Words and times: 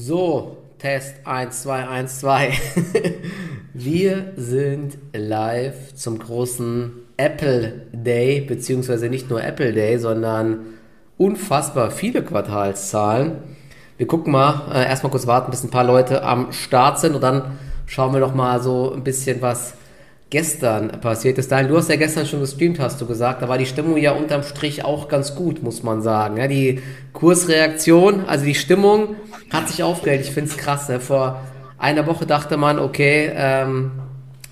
So, 0.00 0.58
Test 0.78 1.16
1, 1.24 1.62
2, 1.62 1.88
1, 1.88 2.20
2. 2.20 2.52
Wir 3.74 4.32
sind 4.36 4.96
live 5.12 5.92
zum 5.96 6.20
großen 6.20 6.92
Apple 7.16 7.88
Day, 7.92 8.40
beziehungsweise 8.42 9.08
nicht 9.08 9.28
nur 9.28 9.42
Apple 9.42 9.72
Day, 9.72 9.98
sondern 9.98 10.60
unfassbar 11.16 11.90
viele 11.90 12.22
Quartalszahlen. 12.22 13.38
Wir 13.96 14.06
gucken 14.06 14.32
mal, 14.32 14.70
äh, 14.72 14.88
erstmal 14.88 15.10
kurz 15.10 15.26
warten, 15.26 15.50
bis 15.50 15.64
ein 15.64 15.70
paar 15.70 15.82
Leute 15.82 16.22
am 16.22 16.52
Start 16.52 17.00
sind 17.00 17.16
und 17.16 17.20
dann 17.20 17.58
schauen 17.86 18.12
wir 18.12 18.20
noch 18.20 18.36
mal 18.36 18.62
so 18.62 18.92
ein 18.94 19.02
bisschen, 19.02 19.42
was 19.42 19.74
gestern 20.30 20.88
passiert 21.00 21.38
ist. 21.38 21.50
Daniel, 21.50 21.72
du 21.72 21.76
hast 21.78 21.88
ja 21.88 21.96
gestern 21.96 22.26
schon 22.26 22.40
gestreamt, 22.40 22.78
hast 22.78 23.00
du 23.00 23.06
gesagt. 23.06 23.42
Da 23.42 23.48
war 23.48 23.58
die 23.58 23.66
Stimmung 23.66 23.96
ja 23.96 24.12
unterm 24.12 24.42
Strich 24.42 24.84
auch 24.84 25.08
ganz 25.08 25.34
gut, 25.34 25.62
muss 25.62 25.82
man 25.82 26.02
sagen. 26.02 26.36
Ja, 26.36 26.48
die 26.48 26.80
Kursreaktion, 27.12 28.24
also 28.26 28.44
die 28.44 28.54
Stimmung 28.54 29.16
hat 29.50 29.68
sich 29.68 29.82
aufgeregt. 29.82 30.26
Ich 30.26 30.32
finde 30.32 30.50
es 30.50 30.56
krass. 30.56 30.88
Ne? 30.88 31.00
Vor 31.00 31.40
einer 31.78 32.06
Woche 32.06 32.26
dachte 32.26 32.56
man, 32.56 32.78
okay, 32.78 33.30
ähm, 33.34 33.92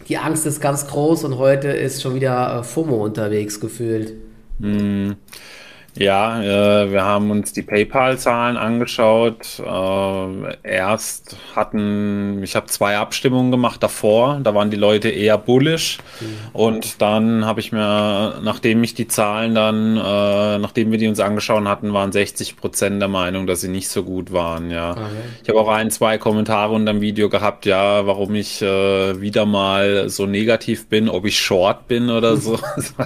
die 0.09 0.19
Angst 0.19 0.47
ist 0.47 0.61
ganz 0.61 0.87
groß 0.87 1.25
und 1.25 1.37
heute 1.37 1.69
ist 1.69 2.01
schon 2.01 2.15
wieder 2.15 2.61
äh, 2.61 2.63
FOMO 2.63 3.05
unterwegs 3.05 3.61
gefühlt. 3.61 4.15
Mm. 4.59 5.13
Ja, 5.99 6.43
äh, 6.43 6.93
wir 6.93 7.05
haben 7.05 7.31
uns 7.31 7.53
die 7.53 7.63
PayPal-Zahlen 7.63 8.57
angeschaut. 8.57 9.59
Äh, 9.59 10.57
erst 10.63 11.37
hatten, 11.55 12.43
ich 12.43 12.55
habe 12.55 12.67
zwei 12.67 12.99
Abstimmungen 12.99 13.51
gemacht 13.51 13.83
davor, 13.83 14.41
da 14.43 14.55
waren 14.55 14.71
die 14.71 14.77
Leute 14.77 15.09
eher 15.09 15.39
bullish. 15.39 15.99
Mhm. 16.21 16.27
Und 16.53 17.01
dann 17.01 17.47
habe 17.47 17.61
ich 17.61 17.73
mir, 17.73 18.41
nachdem 18.43 18.85
ich 18.85 18.95
die 18.95 19.09
Zahlen 19.09 19.55
dann, 19.55 19.97
äh, 19.97 20.59
nachdem 20.59 20.91
wir 20.91 20.99
die 20.99 21.09
uns 21.09 21.21
angeschaut 21.21 21.65
hatten, 21.65 21.95
waren 21.95 22.13
60 22.13 22.57
Prozent 22.57 23.01
der 23.01 23.09
Meinung, 23.09 23.47
dass 23.47 23.63
sie 23.63 23.69
nicht 23.69 23.89
so 23.89 24.03
gut 24.03 24.33
waren. 24.33 24.71
Ja, 24.71 24.91
okay. 24.93 25.01
ich 25.43 25.49
habe 25.49 25.61
auch 25.61 25.69
ein, 25.69 25.91
zwei 25.91 26.19
Kommentare 26.19 26.75
unter 26.75 26.93
dem 26.93 27.01
Video 27.01 27.31
gehabt, 27.31 27.65
ja, 27.65 28.07
warum 28.07 28.35
ich 28.35 28.61
äh, 28.61 29.21
wieder 29.21 29.47
mal 29.47 30.11
so 30.11 30.27
negativ 30.27 30.89
bin, 30.89 31.09
ob 31.09 31.25
ich 31.25 31.41
short 31.41 31.89
bin 31.89 32.11
oder 32.11 32.37
so. 32.37 32.59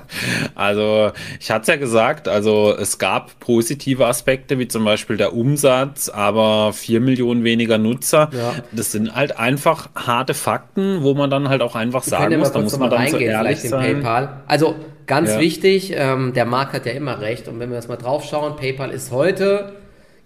also 0.56 1.12
ich 1.38 1.50
hatte 1.50 1.62
es 1.62 1.68
ja 1.68 1.76
gesagt, 1.76 2.26
also 2.26 2.79
es 2.80 2.98
gab 2.98 3.38
positive 3.40 4.06
Aspekte, 4.06 4.58
wie 4.58 4.68
zum 4.68 4.84
Beispiel 4.84 5.16
der 5.16 5.34
Umsatz, 5.34 6.08
aber 6.08 6.72
vier 6.72 7.00
Millionen 7.00 7.44
weniger 7.44 7.78
Nutzer. 7.78 8.30
Ja. 8.32 8.54
Das 8.72 8.92
sind 8.92 9.14
halt 9.14 9.38
einfach 9.38 9.90
harte 9.94 10.34
Fakten, 10.34 11.02
wo 11.02 11.14
man 11.14 11.30
dann 11.30 11.48
halt 11.48 11.62
auch 11.62 11.76
einfach 11.76 12.04
Wir 12.04 12.10
sagen 12.10 12.38
muss, 12.38 12.52
da 12.52 12.60
muss 12.60 12.78
man 12.78 12.90
dann 12.90 13.08
so 13.08 13.18
ehrlich 13.18 13.60
sein. 13.60 14.00
PayPal. 14.00 14.42
Also 14.46 14.74
ganz 15.06 15.30
ja. 15.30 15.40
wichtig, 15.40 15.92
ähm, 15.94 16.32
der 16.32 16.46
Markt 16.46 16.72
hat 16.72 16.86
ja 16.86 16.92
immer 16.92 17.20
recht. 17.20 17.48
Und 17.48 17.60
wenn 17.60 17.70
wir 17.70 17.76
das 17.76 17.88
mal 17.88 17.96
drauf 17.96 18.24
schauen, 18.24 18.56
PayPal 18.56 18.90
ist 18.90 19.10
heute 19.12 19.72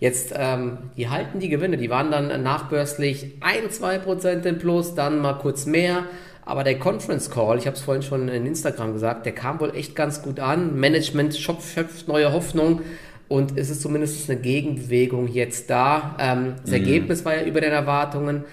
Jetzt, 0.01 0.35
ähm, 0.37 0.91
die 0.99 1.09
halten 1.09 1.39
die 1.39 1.49
Gewinne, 1.49 1.79
die 1.79 1.89
waren 1.89 2.11
dann 2.11 2.43
nachbörslich 2.43 3.37
1, 3.41 3.81
2% 3.81 4.45
im 4.45 4.59
Plus, 4.59 4.95
dann 4.95 5.21
mal 5.21 5.35
kurz 5.35 5.65
mehr. 5.65 6.03
Aber 6.47 6.65
der 6.65 6.79
Conference 6.79 7.31
Call, 7.31 7.59
ich 7.59 7.67
habe 7.67 7.77
es 7.77 7.83
vorhin 7.83 8.03
schon 8.03 8.29
in 8.29 8.47
Instagram 8.47 8.93
gesagt, 8.93 9.25
der 9.25 9.33
kam 9.33 9.61
wohl 9.61 9.75
echt 9.75 9.97
ganz 9.97 10.23
gut 10.23 10.41
an. 10.41 10.79
Management 10.79 11.35
schöpft 11.35 12.07
neue 12.07 12.33
Hoffnung 12.33 12.83
und 13.29 13.57
es 13.57 13.71
ist 13.71 13.81
zumindest 13.81 14.29
eine 14.29 14.41
Gegenbewegung 14.41 15.29
jetzt 15.29 15.71
da. 15.71 16.17
Ähm, 16.19 16.55
das 16.61 16.71
mhm. 16.71 16.77
Ergebnis 16.77 17.25
war 17.25 17.35
ja 17.35 17.45
über 17.45 17.61
den 17.61 17.73
Erwartungen. 17.73 18.45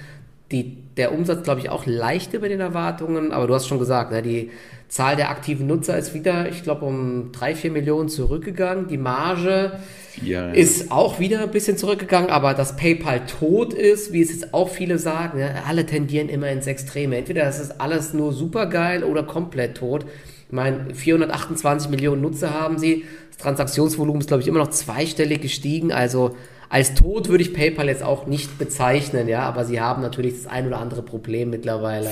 Die, 0.51 0.77
der 0.97 1.13
Umsatz, 1.13 1.43
glaube 1.43 1.61
ich, 1.61 1.69
auch 1.69 1.85
leicht 1.85 2.33
über 2.33 2.49
den 2.49 2.59
Erwartungen, 2.59 3.31
aber 3.31 3.47
du 3.47 3.53
hast 3.53 3.67
schon 3.67 3.79
gesagt, 3.79 4.11
ne, 4.11 4.21
die 4.21 4.51
Zahl 4.91 5.15
der 5.15 5.29
aktiven 5.29 5.67
Nutzer 5.67 5.97
ist 5.97 6.13
wieder, 6.13 6.49
ich 6.49 6.63
glaube, 6.63 6.83
um 6.83 7.31
drei, 7.31 7.55
vier 7.55 7.71
Millionen 7.71 8.09
zurückgegangen. 8.09 8.89
Die 8.89 8.97
Marge 8.97 9.79
ja, 10.21 10.47
ja. 10.47 10.51
ist 10.51 10.91
auch 10.91 11.17
wieder 11.17 11.43
ein 11.43 11.51
bisschen 11.51 11.77
zurückgegangen, 11.77 12.29
aber 12.29 12.53
dass 12.53 12.75
PayPal 12.75 13.25
tot 13.25 13.73
ist, 13.73 14.11
wie 14.11 14.21
es 14.21 14.33
jetzt 14.33 14.53
auch 14.53 14.67
viele 14.67 14.99
sagen, 14.99 15.39
ja, 15.39 15.63
alle 15.65 15.85
tendieren 15.85 16.27
immer 16.27 16.49
ins 16.49 16.67
Extreme. 16.67 17.15
Entweder 17.15 17.45
das 17.45 17.61
ist 17.61 17.79
alles 17.79 18.13
nur 18.13 18.33
super 18.33 18.65
geil 18.65 19.05
oder 19.05 19.23
komplett 19.23 19.77
tot. 19.77 20.03
Ich 20.47 20.53
meine, 20.53 20.93
428 20.93 21.89
Millionen 21.89 22.21
Nutzer 22.21 22.53
haben 22.53 22.77
sie. 22.77 23.05
Das 23.29 23.37
Transaktionsvolumen 23.37 24.19
ist, 24.19 24.27
glaube 24.27 24.41
ich, 24.41 24.49
immer 24.49 24.59
noch 24.59 24.71
zweistellig 24.71 25.41
gestiegen. 25.41 25.93
Also 25.93 26.35
als 26.67 26.95
tot 26.95 27.29
würde 27.29 27.45
ich 27.45 27.53
PayPal 27.53 27.87
jetzt 27.87 28.03
auch 28.03 28.27
nicht 28.27 28.57
bezeichnen, 28.57 29.29
ja, 29.29 29.43
aber 29.43 29.63
sie 29.63 29.79
haben 29.79 30.01
natürlich 30.01 30.33
das 30.33 30.47
ein 30.47 30.67
oder 30.67 30.79
andere 30.79 31.01
Problem 31.01 31.49
mittlerweile. 31.49 32.09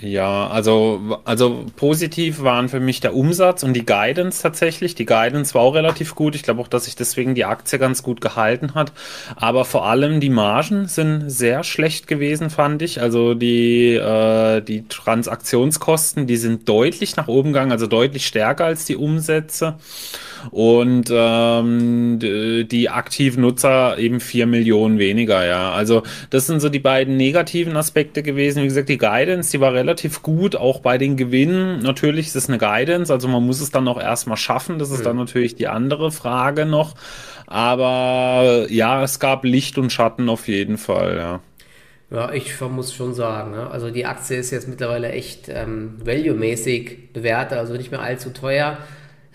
Ja, 0.00 0.46
also, 0.46 1.18
also 1.24 1.66
positiv 1.74 2.42
waren 2.42 2.68
für 2.68 2.78
mich 2.78 3.00
der 3.00 3.16
Umsatz 3.16 3.64
und 3.64 3.74
die 3.74 3.84
Guidance 3.84 4.40
tatsächlich. 4.40 4.94
Die 4.94 5.06
Guidance 5.06 5.54
war 5.54 5.62
auch 5.62 5.74
relativ 5.74 6.14
gut. 6.14 6.36
Ich 6.36 6.44
glaube 6.44 6.60
auch, 6.60 6.68
dass 6.68 6.84
sich 6.84 6.94
deswegen 6.94 7.34
die 7.34 7.44
Aktie 7.44 7.80
ganz 7.80 8.04
gut 8.04 8.20
gehalten 8.20 8.74
hat. 8.74 8.92
Aber 9.34 9.64
vor 9.64 9.86
allem 9.86 10.20
die 10.20 10.30
Margen 10.30 10.86
sind 10.86 11.28
sehr 11.28 11.64
schlecht 11.64 12.06
gewesen, 12.06 12.48
fand 12.48 12.80
ich. 12.82 13.00
Also 13.00 13.34
die, 13.34 13.94
äh, 13.94 14.60
die 14.60 14.86
Transaktionskosten, 14.86 16.28
die 16.28 16.36
sind 16.36 16.68
deutlich 16.68 17.16
nach 17.16 17.26
oben 17.26 17.52
gegangen, 17.52 17.72
also 17.72 17.88
deutlich 17.88 18.24
stärker 18.24 18.66
als 18.66 18.84
die 18.84 18.96
Umsätze 18.96 19.78
und 20.50 21.10
ähm, 21.10 22.18
die 22.20 22.88
aktiven 22.88 23.42
Nutzer 23.42 23.98
eben 23.98 24.20
vier 24.20 24.46
Millionen 24.46 24.98
weniger, 24.98 25.46
ja. 25.46 25.72
Also 25.72 26.02
das 26.30 26.46
sind 26.46 26.60
so 26.60 26.68
die 26.68 26.78
beiden 26.78 27.16
negativen 27.16 27.76
Aspekte 27.76 28.22
gewesen. 28.22 28.62
Wie 28.62 28.68
gesagt, 28.68 28.88
die 28.88 28.98
Guidance, 28.98 29.50
die 29.50 29.60
war 29.60 29.72
relativ 29.72 30.22
gut, 30.22 30.56
auch 30.56 30.80
bei 30.80 30.98
den 30.98 31.16
Gewinnen. 31.16 31.80
Natürlich 31.80 32.28
ist 32.28 32.36
es 32.36 32.48
eine 32.48 32.58
Guidance, 32.58 33.12
also 33.12 33.28
man 33.28 33.44
muss 33.44 33.60
es 33.60 33.70
dann 33.70 33.88
auch 33.88 34.00
erstmal 34.00 34.36
schaffen. 34.36 34.78
Das 34.78 34.90
ist 34.90 35.00
mhm. 35.00 35.04
dann 35.04 35.16
natürlich 35.16 35.54
die 35.54 35.68
andere 35.68 36.10
Frage 36.10 36.66
noch. 36.66 36.94
Aber 37.46 38.66
ja, 38.68 39.02
es 39.02 39.20
gab 39.20 39.44
Licht 39.44 39.78
und 39.78 39.90
Schatten 39.90 40.28
auf 40.28 40.48
jeden 40.48 40.76
Fall, 40.76 41.16
ja. 41.16 41.40
Ja, 42.10 42.32
ich 42.32 42.58
muss 42.60 42.94
schon 42.94 43.12
sagen, 43.12 43.50
ne? 43.50 43.68
also 43.70 43.90
die 43.90 44.06
Aktie 44.06 44.38
ist 44.38 44.50
jetzt 44.50 44.66
mittlerweile 44.66 45.10
echt 45.12 45.50
ähm, 45.50 45.96
value-mäßig 46.02 47.12
bewertet, 47.12 47.58
also 47.58 47.74
nicht 47.74 47.90
mehr 47.90 48.00
allzu 48.00 48.30
teuer 48.30 48.78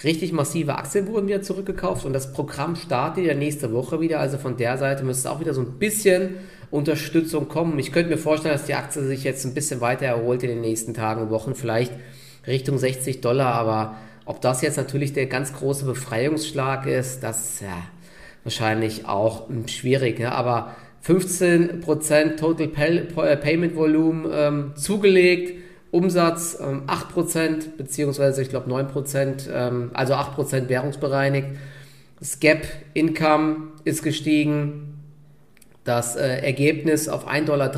richtig 0.03 0.31
massive 0.33 0.75
Aktien 0.75 1.07
wurden 1.07 1.27
wieder 1.27 1.41
zurückgekauft 1.41 2.05
und 2.05 2.13
das 2.13 2.33
Programm 2.33 2.75
startet 2.75 3.25
ja 3.25 3.33
nächste 3.33 3.71
Woche 3.73 4.01
wieder. 4.01 4.19
Also 4.19 4.37
von 4.37 4.57
der 4.57 4.77
Seite 4.77 5.03
müsste 5.03 5.31
auch 5.31 5.39
wieder 5.39 5.53
so 5.53 5.61
ein 5.61 5.79
bisschen 5.79 6.35
Unterstützung 6.71 7.47
kommen. 7.47 7.77
Ich 7.79 7.91
könnte 7.91 8.09
mir 8.09 8.17
vorstellen, 8.17 8.53
dass 8.53 8.65
die 8.65 8.73
Aktie 8.73 9.03
sich 9.03 9.23
jetzt 9.23 9.45
ein 9.45 9.53
bisschen 9.53 9.79
weiter 9.79 10.05
erholt 10.05 10.43
in 10.43 10.49
den 10.49 10.61
nächsten 10.61 10.93
Tagen 10.93 11.21
und 11.21 11.29
Wochen, 11.29 11.55
vielleicht 11.55 11.93
Richtung 12.47 12.77
60 12.77 13.21
Dollar. 13.21 13.53
Aber 13.53 13.95
ob 14.25 14.41
das 14.41 14.61
jetzt 14.61 14.77
natürlich 14.77 15.13
der 15.13 15.27
ganz 15.27 15.53
große 15.53 15.85
Befreiungsschlag 15.85 16.87
ist, 16.87 17.21
das 17.21 17.53
ist 17.53 17.61
ja 17.61 17.77
wahrscheinlich 18.43 19.05
auch 19.05 19.47
schwierig. 19.67 20.19
Ne? 20.19 20.31
Aber 20.31 20.75
15% 21.05 22.37
Total 22.37 22.67
Payment 23.37 23.75
Volume 23.75 24.29
ähm, 24.33 24.73
zugelegt 24.75 25.62
Umsatz 25.93 26.57
ähm, 26.59 26.87
8%, 26.87 27.77
beziehungsweise 27.77 28.41
ich 28.41 28.49
glaube 28.49 28.69
9%, 28.69 29.47
ähm, 29.53 29.91
also 29.93 30.15
8% 30.15 30.67
währungsbereinigt. 30.67 31.49
Das 32.19 32.39
Gap 32.39 32.65
Income 32.95 33.73
ist 33.83 34.01
gestiegen. 34.01 34.99
Das 35.83 36.15
äh, 36.15 36.39
Ergebnis 36.39 37.07
auf 37.07 37.27
1,30 37.27 37.45
Dollar, 37.45 37.71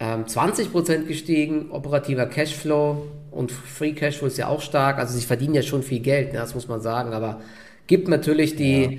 ähm, 0.00 0.24
20% 0.24 1.04
gestiegen. 1.04 1.70
Operativer 1.70 2.26
Cashflow 2.26 3.06
und 3.30 3.52
Free 3.52 3.92
Cashflow 3.92 4.26
ist 4.26 4.38
ja 4.38 4.48
auch 4.48 4.60
stark. 4.60 4.98
Also 4.98 5.16
sie 5.16 5.24
verdienen 5.24 5.54
ja 5.54 5.62
schon 5.62 5.84
viel 5.84 6.00
Geld, 6.00 6.32
ne, 6.32 6.40
das 6.40 6.56
muss 6.56 6.66
man 6.66 6.80
sagen, 6.80 7.12
aber 7.12 7.40
gibt 7.86 8.08
natürlich 8.08 8.56
die. 8.56 8.82
Ja 8.82 8.90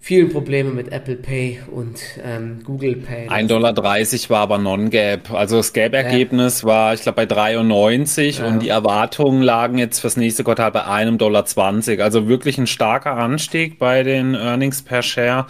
vielen 0.00 0.30
Probleme 0.30 0.70
mit 0.70 0.92
Apple 0.92 1.16
Pay 1.16 1.60
und 1.70 2.00
ähm, 2.24 2.60
Google 2.64 2.96
Pay. 2.96 3.28
1,30 3.28 3.46
Dollar 3.48 3.76
war 3.76 4.40
aber 4.40 4.58
Non-Gap. 4.58 5.32
Also 5.32 5.56
das 5.58 5.72
Gap-Ergebnis 5.72 6.62
ja. 6.62 6.68
war, 6.68 6.94
ich 6.94 7.02
glaube, 7.02 7.16
bei 7.16 7.26
93 7.26 8.38
ja. 8.38 8.46
und 8.46 8.60
die 8.60 8.68
Erwartungen 8.68 9.42
lagen 9.42 9.78
jetzt 9.78 9.98
fürs 9.98 10.16
nächste 10.16 10.44
Quartal 10.44 10.70
bei 10.70 10.86
1,20 10.86 11.16
Dollar. 11.16 12.04
Also 12.04 12.28
wirklich 12.28 12.58
ein 12.58 12.66
starker 12.66 13.16
Anstieg 13.16 13.78
bei 13.78 14.02
den 14.02 14.34
Earnings 14.34 14.82
per 14.82 15.02
Share. 15.02 15.46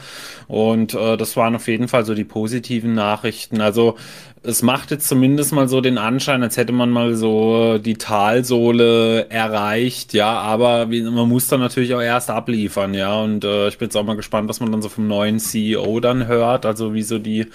Und 0.48 0.94
äh, 0.94 1.16
das 1.16 1.36
waren 1.36 1.54
auf 1.54 1.68
jeden 1.68 1.88
Fall 1.88 2.04
so 2.04 2.14
die 2.14 2.24
positiven 2.24 2.94
Nachrichten. 2.94 3.60
Also 3.60 3.96
es 4.42 4.62
macht 4.62 4.90
jetzt 4.90 5.08
zumindest 5.08 5.52
mal 5.52 5.68
so 5.68 5.80
den 5.80 5.98
Anschein, 5.98 6.42
als 6.42 6.56
hätte 6.56 6.72
man 6.72 6.90
mal 6.90 7.14
so 7.14 7.78
die 7.78 7.94
Talsohle 7.94 9.28
erreicht, 9.30 10.12
ja, 10.14 10.38
aber 10.38 10.86
man 10.86 11.28
muss 11.28 11.48
dann 11.48 11.60
natürlich 11.60 11.94
auch 11.94 12.00
erst 12.00 12.30
abliefern, 12.30 12.94
ja, 12.94 13.20
und 13.20 13.44
äh, 13.44 13.68
ich 13.68 13.78
bin 13.78 13.86
jetzt 13.86 13.96
auch 13.96 14.04
mal 14.04 14.16
gespannt, 14.16 14.48
was 14.48 14.60
man 14.60 14.72
dann 14.72 14.82
so 14.82 14.88
vom 14.88 15.06
neuen 15.06 15.38
CEO 15.38 16.00
dann 16.00 16.26
hört, 16.26 16.66
also 16.66 16.94
wie 16.94 17.02
so 17.02 17.18
die 17.18 17.46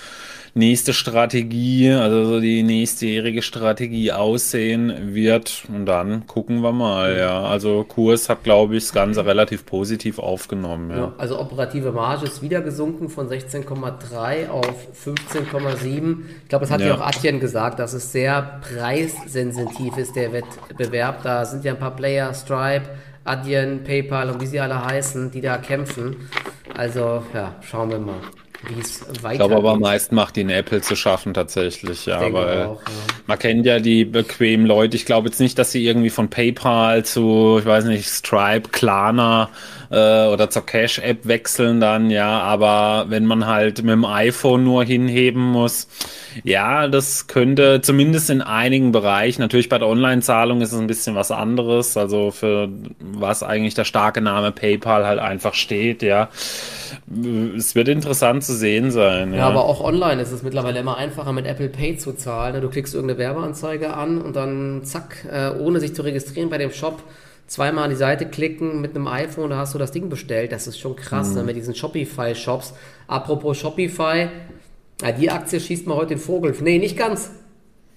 nächste 0.56 0.94
Strategie, 0.94 1.92
also 1.92 2.26
so 2.26 2.40
die 2.40 2.62
nächstjährige 2.62 3.42
Strategie 3.42 4.12
aussehen 4.12 5.14
wird. 5.16 5.64
Und 5.68 5.86
dann 5.86 6.28
gucken 6.28 6.62
wir 6.62 6.72
mal, 6.72 7.18
ja. 7.18 7.42
Also 7.44 7.84
Kurs 7.84 8.30
hat, 8.30 8.44
glaube 8.44 8.76
ich, 8.76 8.84
das 8.84 8.94
Ganze 8.94 9.26
relativ 9.26 9.66
positiv 9.66 10.20
aufgenommen. 10.20 10.92
Ja. 10.92 10.98
ja 10.98 11.14
also 11.18 11.40
operative 11.40 11.92
Marge 11.92 12.26
ist 12.26 12.42
wieder 12.42 12.62
gesunken 12.62 13.10
von 13.10 13.30
16,3 13.30 14.50
auf 14.50 14.88
15,7. 15.06 16.18
Ich 16.44 16.50
glaube, 16.50 16.64
das 16.64 16.72
hat 16.72 16.82
ja. 16.82 16.88
ja 16.88 16.96
auch 16.96 17.02
Atjen 17.02 17.40
gesagt, 17.40 17.80
dass 17.80 17.94
es 17.94 18.12
sehr 18.12 18.62
preissensitiv 18.62 19.98
ist, 19.98 20.16
der 20.16 20.34
Wettbewerb. 20.34 21.24
Da 21.24 21.46
sind 21.46 21.66
ja 21.66 21.74
ein 21.74 21.80
paar 21.80 21.96
Player, 21.96 22.32
Stripe, 22.34 22.90
Adyen, 23.24 23.84
PayPal 23.84 24.30
und 24.30 24.42
wie 24.42 24.48
sie 24.48 24.60
alle 24.60 24.86
heißen, 24.86 25.32
die 25.32 25.42
da 25.42 25.58
kämpfen. 25.58 26.16
Also, 26.76 27.24
ja, 27.34 27.56
schauen 27.62 27.90
wir 27.90 28.00
mal. 28.00 28.16
Wie 28.68 28.80
es 28.80 29.01
weitergeht. 29.21 29.31
Ich 29.31 29.38
glaube 29.38 29.56
aber 29.56 29.71
am 29.71 29.80
meisten 29.80 30.15
macht 30.15 30.38
ihn 30.38 30.50
Apple 30.50 30.81
zu 30.81 30.95
schaffen 30.95 31.33
tatsächlich, 31.33 32.06
ja, 32.06 32.21
weil 32.33 32.63
auch, 32.63 32.81
ja. 32.81 32.88
man 33.27 33.39
kennt 33.39 33.65
ja 33.65 33.80
die 33.80 34.06
bequemen 34.06 34.65
Leute. 34.65 34.95
Ich 34.95 35.06
glaube 35.06 35.27
jetzt 35.30 35.39
nicht, 35.39 35.57
dass 35.60 35.71
sie 35.71 35.86
irgendwie 35.86 36.10
von 36.10 36.30
PayPal 36.30 37.06
zu, 37.06 37.57
ich 37.60 37.65
weiß 37.65 37.86
nicht, 37.86 38.07
Stripe, 38.07 38.69
Klarna 38.69 39.50
äh, 39.94 40.28
oder 40.28 40.50
zur 40.50 40.66
Cash-App 40.66 41.28
wechseln 41.28 41.80
dann, 41.80 42.10
ja, 42.10 42.40
aber 42.40 43.06
wenn 43.10 43.25
man 43.25 43.45
halt 43.45 43.84
mit 43.84 43.92
dem 43.92 44.06
iPhone 44.06 44.63
nur 44.63 44.84
hinheben 44.84 45.42
muss, 45.42 45.88
ja, 46.44 46.88
das 46.88 47.28
könnte 47.28 47.81
zumindest 47.81 48.31
in 48.31 48.42
einigen 48.42 48.92
Bereichen, 48.92 49.42
natürlich 49.42 49.69
bei 49.69 49.78
der 49.78 49.88
Online-Zahlung 49.88 50.62
ist 50.62 50.72
es 50.72 50.80
ein 50.80 50.88
bisschen 50.88 51.16
was 51.16 51.30
anderes, 51.30 51.95
also 51.95 52.31
für 52.31 52.69
was 53.00 53.44
eigentlich 53.44 53.75
der 53.75 53.86
starke 53.86 54.22
Name 54.22 54.51
PayPal 54.51 55.06
halt 55.06 55.19
einfach 55.19 55.54
steht, 55.54 56.01
ja. 56.01 56.30
Es 57.56 57.75
wird 57.75 57.88
interessant 57.88 58.44
zu 58.44 58.54
sehen 58.54 58.89
sein. 58.89 59.31
Ja, 59.31 59.39
ja, 59.39 59.48
aber 59.48 59.66
auch 59.66 59.81
online 59.81 60.22
ist 60.22 60.31
es 60.31 60.42
mittlerweile 60.42 60.80
immer 60.80 60.98
einfacher 60.98 61.34
mit 61.34 61.46
Apple 61.46 61.69
Pay 61.69 61.98
zu 61.98 62.13
zahlen. 62.13 62.60
Du 62.62 62.69
klickst 62.69 62.94
irgendeine 62.94 63.19
Werbeanzeige 63.19 63.94
an 63.94 64.22
und 64.22 64.36
dann 64.36 64.84
zack, 64.84 65.25
äh, 65.31 65.50
ohne 65.50 65.80
sich 65.80 65.96
zu 65.96 66.01
registrieren 66.01 66.50
bei 66.50 66.57
dem 66.57 66.72
Shop, 66.72 67.04
zweimal 67.48 67.86
an 67.86 67.90
die 67.90 67.95
Seite 67.95 68.25
klicken 68.25 68.81
mit 68.81 68.95
einem 68.95 69.07
iPhone, 69.07 69.50
da 69.50 69.57
hast 69.57 69.74
du 69.74 69.78
das 69.78 69.92
Ding 69.92 70.10
bestellt. 70.10 70.51
Das 70.51 70.68
ist 70.68 70.80
schon 70.80 70.95
krass 70.95 71.30
mhm. 71.30 71.36
ne, 71.36 71.44
mit 71.44 71.56
diesen 71.56 71.75
Shopify-Shops. 71.75 72.74
Apropos 73.07 73.57
Shopify, 73.57 74.30
ja, 75.01 75.12
die 75.12 75.30
Aktie 75.30 75.60
schießt 75.60 75.88
mal 75.88 75.95
heute 75.95 76.16
den 76.16 76.19
Vogel. 76.19 76.56
Nee, 76.62 76.80
nicht 76.80 76.98
ganz. 76.98 77.31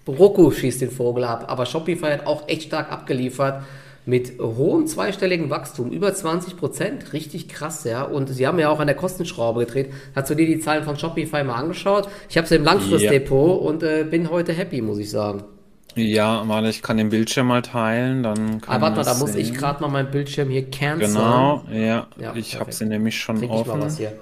Roku 0.07 0.51
schießt 0.51 0.81
den 0.81 0.91
Vogel 0.91 1.25
ab, 1.25 1.47
aber 1.49 1.67
Shopify 1.67 2.13
hat 2.13 2.27
auch 2.27 2.49
echt 2.49 2.65
stark 2.65 2.93
abgeliefert 2.93 3.65
mit 4.07 4.39
hohem 4.39 4.87
zweistelligen 4.87 5.51
Wachstum, 5.51 5.91
über 5.91 6.15
20 6.15 6.57
Prozent, 6.57 7.13
richtig 7.13 7.49
krass, 7.49 7.83
ja. 7.83 8.05
Und 8.05 8.29
sie 8.29 8.47
haben 8.47 8.59
ja 8.61 8.69
auch 8.71 8.79
an 8.79 8.87
der 8.87 8.95
Kostenschraube 8.95 9.67
gedreht. 9.67 9.93
Hast 10.15 10.31
du 10.31 10.37
dir 10.37 10.47
die 10.47 10.61
Zahlen 10.61 10.85
von 10.85 10.97
Shopify 10.97 11.43
mal 11.43 11.57
angeschaut? 11.57 12.09
Ich 12.29 12.39
habe 12.39 12.47
sie 12.47 12.55
im 12.55 12.63
Langfristdepot 12.63 13.61
ja. 13.61 13.69
und 13.69 13.83
äh, 13.83 14.05
bin 14.09 14.31
heute 14.31 14.53
happy, 14.53 14.81
muss 14.81 14.99
ich 14.99 15.11
sagen. 15.11 15.43
Ja, 15.97 16.47
warte, 16.47 16.69
ich 16.69 16.83
kann 16.83 16.99
den 16.99 17.09
Bildschirm 17.09 17.47
mal 17.47 17.63
teilen, 17.63 18.23
dann 18.23 18.61
kann 18.61 18.77
Ah, 18.77 18.81
warte 18.83 18.97
mal, 18.97 19.05
da 19.05 19.15
muss 19.15 19.35
ich 19.35 19.55
gerade 19.55 19.81
mal 19.81 19.89
meinen 19.89 20.11
Bildschirm 20.11 20.51
hier 20.51 20.71
canceln. 20.71 21.15
Genau, 21.15 21.65
ja, 21.73 22.07
ja 22.19 22.35
ich 22.35 22.61
habe 22.61 22.71
sie 22.71 22.85
nämlich 22.85 23.19
schon 23.19 23.39
Krieg 23.39 23.51
offen. 23.51 23.71
Ich 23.71 23.77
mal 23.77 23.87
was 23.87 23.97
hier. 23.97 24.13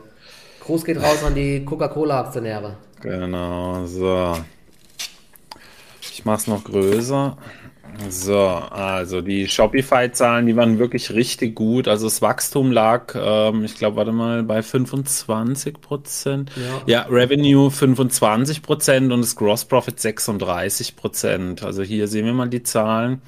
Gruß 0.61 0.85
geht 0.85 1.03
raus 1.03 1.25
an 1.25 1.35
die 1.35 1.65
Coca-Cola-Aktionäre. 1.65 2.77
Genau, 3.01 3.85
so. 3.87 4.37
Ich 6.01 6.25
mache 6.25 6.37
es 6.37 6.47
noch 6.47 6.63
größer. 6.63 7.37
So, 8.09 8.39
also 8.39 9.21
die 9.21 9.49
Shopify-Zahlen, 9.49 10.47
die 10.47 10.57
waren 10.57 10.79
wirklich 10.79 11.13
richtig 11.13 11.55
gut. 11.55 11.89
Also 11.89 12.07
das 12.07 12.23
Wachstum 12.23 12.73
lag, 12.73 13.15
ähm, 13.15 13.65
ich 13.65 13.77
glaube, 13.77 13.97
warte 13.97 14.13
mal, 14.13 14.43
bei 14.43 14.63
25 14.63 15.81
Prozent. 15.81 16.51
Ja. 16.57 16.83
ja, 16.87 17.07
Revenue 17.09 17.71
25 17.71 18.63
Prozent 18.63 19.13
und 19.13 19.21
das 19.21 19.37
Gross 19.37 19.65
Profit 19.65 20.01
36 20.01 20.97
Prozent. 20.97 21.63
Also 21.63 21.83
hier 21.83 22.09
sehen 22.09 22.27
wir 22.27 22.33
mal 22.33 22.49
die 22.49 22.63
Zahlen. 22.63 23.23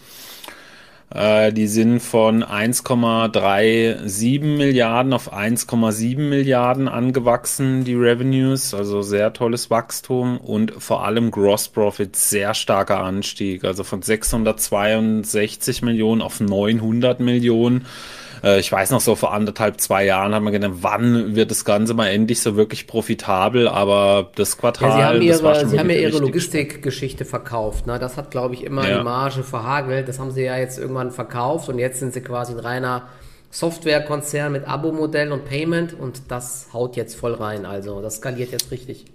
Äh, 1.14 1.52
die 1.52 1.68
sind 1.68 2.00
von 2.00 2.42
1,37 2.42 4.40
Milliarden 4.40 5.12
auf 5.12 5.32
1,7 5.32 6.18
Milliarden 6.18 6.88
angewachsen, 6.88 7.84
die 7.84 7.94
Revenues. 7.94 8.74
Also 8.74 9.02
sehr 9.02 9.32
tolles 9.32 9.70
Wachstum 9.70 10.38
und 10.38 10.72
vor 10.82 11.04
allem 11.04 11.30
Gross 11.30 11.68
Profit 11.68 12.16
sehr 12.16 12.54
starker 12.54 12.98
Anstieg. 13.00 13.64
Also 13.64 13.84
von 13.84 14.02
662 14.02 15.82
Millionen 15.82 16.22
auf 16.22 16.40
900 16.40 17.20
Millionen. 17.20 17.86
Äh, 18.42 18.60
ich 18.60 18.70
weiß 18.70 18.90
noch 18.90 19.00
so 19.00 19.14
vor 19.14 19.32
anderthalb, 19.32 19.80
zwei 19.80 20.04
Jahren 20.04 20.34
haben 20.34 20.44
wir 20.44 20.52
gedacht, 20.52 20.72
wann 20.80 21.34
wird 21.34 21.50
das 21.50 21.64
Ganze 21.64 21.94
mal 21.94 22.08
endlich 22.08 22.40
so 22.40 22.56
wirklich 22.56 22.86
profitabel, 22.86 23.68
aber 23.68 24.30
das 24.34 24.56
Quartal. 24.56 24.90
Ja, 24.90 24.96
sie 24.96 25.02
haben 25.02 25.22
ihre, 25.22 25.68
sie 25.68 25.78
haben 25.78 25.90
ja 25.90 25.96
ihre 25.96 26.18
Logistikgeschichte 26.18 27.24
verkauft. 27.24 27.86
Ne? 27.86 27.98
Das 27.98 28.16
hat, 28.16 28.30
glaube 28.30 28.54
ich, 28.54 28.64
immer 28.64 28.88
ja. 28.88 28.98
die 28.98 29.04
Marge 29.04 29.42
verhagelt. 29.42 30.08
Das 30.08 30.18
haben 30.18 30.30
sie 30.30 30.42
ja 30.42 30.56
jetzt 30.56 30.78
irgendwann 30.96 31.10
verkauft 31.10 31.68
und 31.68 31.78
jetzt 31.78 32.00
sind 32.00 32.14
sie 32.14 32.22
quasi 32.22 32.52
ein 32.52 32.58
reiner 32.58 33.08
Softwarekonzern 33.50 34.52
mit 34.52 34.66
Abo-Modell 34.66 35.32
und 35.32 35.44
Payment 35.44 35.94
und 35.94 36.30
das 36.30 36.68
haut 36.72 36.96
jetzt 36.96 37.14
voll 37.14 37.34
rein. 37.34 37.66
Also 37.66 38.00
das 38.02 38.16
skaliert 38.16 38.52
jetzt 38.52 38.70
richtig. 38.70 39.06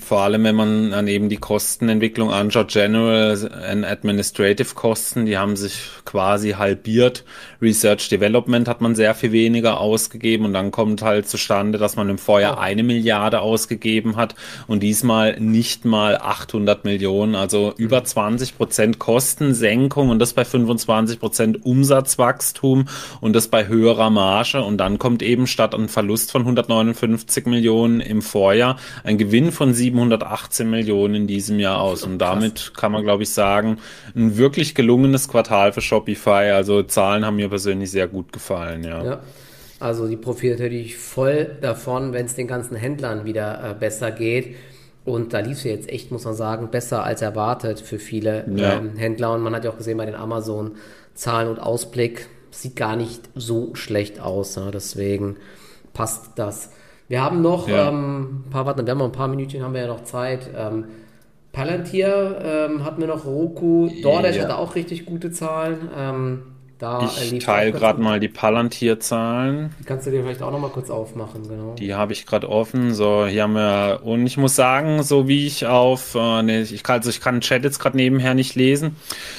Vor 0.00 0.20
allem, 0.20 0.44
wenn 0.44 0.54
man 0.54 0.90
dann 0.90 1.08
eben 1.08 1.30
die 1.30 1.38
Kostenentwicklung 1.38 2.30
anschaut, 2.30 2.68
General 2.68 3.50
and 3.70 3.86
Administrative 3.86 4.74
Kosten, 4.74 5.24
die 5.24 5.38
haben 5.38 5.56
sich 5.56 5.80
quasi 6.04 6.50
halbiert. 6.50 7.24
Research 7.62 8.10
Development 8.10 8.68
hat 8.68 8.82
man 8.82 8.94
sehr 8.94 9.14
viel 9.14 9.32
weniger 9.32 9.80
ausgegeben 9.80 10.44
und 10.44 10.52
dann 10.52 10.72
kommt 10.72 11.00
halt 11.00 11.26
zustande, 11.26 11.78
dass 11.78 11.96
man 11.96 12.10
im 12.10 12.18
Vorjahr 12.18 12.60
eine 12.60 12.82
Milliarde 12.82 13.40
ausgegeben 13.40 14.16
hat 14.16 14.34
und 14.66 14.82
diesmal 14.82 15.40
nicht 15.40 15.86
mal 15.86 16.18
800 16.18 16.84
Millionen, 16.84 17.34
also 17.34 17.72
über 17.78 18.04
20 18.04 18.58
Prozent 18.58 18.98
Kostensenkung 18.98 20.10
und 20.10 20.18
das 20.18 20.34
bei 20.34 20.44
25 20.44 21.18
Prozent 21.18 21.64
Umsatzwachstum 21.64 22.88
und 23.22 23.34
das 23.34 23.48
bei 23.48 23.68
höherer 23.68 24.10
Marge. 24.10 24.62
Und 24.62 24.76
dann 24.78 24.98
kommt 24.98 25.22
eben 25.22 25.46
statt 25.46 25.74
einem 25.74 25.88
Verlust 25.88 26.30
von 26.30 26.42
159 26.42 27.46
Millionen 27.46 28.00
im 28.00 28.20
Vorjahr 28.20 28.76
ein 29.02 29.16
Gewinn 29.16 29.50
von 29.50 29.77
718 29.78 30.68
Millionen 30.68 31.14
in 31.14 31.26
diesem 31.26 31.58
Jahr 31.58 31.80
aus. 31.80 32.02
Und 32.02 32.18
damit 32.18 32.72
kann 32.76 32.92
man, 32.92 33.02
glaube 33.02 33.22
ich, 33.22 33.30
sagen, 33.30 33.78
ein 34.14 34.36
wirklich 34.36 34.74
gelungenes 34.74 35.28
Quartal 35.28 35.72
für 35.72 35.80
Shopify. 35.80 36.50
Also 36.52 36.82
Zahlen 36.82 37.24
haben 37.24 37.36
mir 37.36 37.48
persönlich 37.48 37.90
sehr 37.90 38.08
gut 38.08 38.32
gefallen, 38.32 38.84
ja. 38.84 39.04
ja. 39.04 39.20
Also 39.80 40.08
die 40.08 40.16
profitiert 40.16 40.58
natürlich 40.58 40.96
voll 40.96 41.56
davon, 41.60 42.12
wenn 42.12 42.26
es 42.26 42.34
den 42.34 42.48
ganzen 42.48 42.76
Händlern 42.76 43.24
wieder 43.24 43.70
äh, 43.70 43.74
besser 43.74 44.10
geht. 44.10 44.56
Und 45.04 45.32
da 45.32 45.38
lief 45.38 45.58
es 45.58 45.64
jetzt 45.64 45.88
echt, 45.88 46.10
muss 46.10 46.24
man 46.24 46.34
sagen, 46.34 46.70
besser 46.70 47.02
als 47.02 47.22
erwartet 47.22 47.80
für 47.80 47.98
viele 47.98 48.44
ja. 48.54 48.74
ähm, 48.74 48.96
Händler. 48.96 49.32
Und 49.32 49.42
man 49.42 49.54
hat 49.54 49.64
ja 49.64 49.70
auch 49.70 49.78
gesehen 49.78 49.96
bei 49.96 50.04
den 50.04 50.16
Amazon-Zahlen 50.16 51.48
und 51.48 51.58
Ausblick, 51.58 52.26
sieht 52.50 52.76
gar 52.76 52.96
nicht 52.96 53.22
so 53.34 53.74
schlecht 53.74 54.20
aus. 54.20 54.56
Ja. 54.56 54.70
Deswegen 54.70 55.36
passt 55.94 56.32
das. 56.36 56.70
Wir 57.08 57.22
haben 57.22 57.40
noch 57.40 57.68
ja. 57.68 57.88
ähm, 57.88 58.44
ein 58.46 58.50
paar, 58.50 58.66
warte, 58.66 58.84
wir 58.84 58.90
haben 58.90 58.98
noch 58.98 59.06
ein 59.06 59.12
paar 59.12 59.28
Minütchen, 59.28 59.62
haben 59.62 59.74
wir 59.74 59.80
ja 59.80 59.86
noch 59.86 60.04
Zeit. 60.04 60.50
Ähm, 60.54 60.84
Palantir 61.52 62.38
ähm, 62.42 62.84
hatten 62.84 63.00
wir 63.00 63.08
noch 63.08 63.24
Roku, 63.24 63.88
DoorDash 64.02 64.36
ja. 64.36 64.42
hatte 64.44 64.58
auch 64.58 64.74
richtig 64.74 65.06
gute 65.06 65.30
Zahlen. 65.30 65.88
Ähm, 65.96 66.42
da 66.78 67.10
ich 67.20 67.44
teile 67.44 67.72
gerade 67.72 68.00
mal 68.00 68.20
die 68.20 68.28
Palantir-Zahlen. 68.28 69.74
Die 69.80 69.84
kannst 69.84 70.06
du 70.06 70.12
dir 70.12 70.22
vielleicht 70.22 70.42
auch 70.42 70.52
noch 70.52 70.60
mal 70.60 70.70
kurz 70.70 70.90
aufmachen, 70.90 71.48
genau. 71.48 71.74
Die 71.74 71.94
habe 71.94 72.12
ich 72.12 72.24
gerade 72.24 72.48
offen. 72.48 72.94
So, 72.94 73.26
hier 73.26 73.42
haben 73.42 73.54
wir, 73.54 74.00
und 74.04 74.26
ich 74.26 74.36
muss 74.36 74.54
sagen, 74.54 75.02
so 75.02 75.26
wie 75.26 75.46
ich 75.46 75.66
auf, 75.66 76.14
äh, 76.14 76.42
nee, 76.42 76.62
ich 76.62 76.84
kann, 76.84 76.98
also 76.98 77.10
ich 77.10 77.20
kann 77.20 77.36
den 77.36 77.40
Chat 77.40 77.64
jetzt 77.64 77.80
gerade 77.80 77.96
nebenher 77.96 78.34
nicht 78.34 78.54
lesen, 78.54 78.96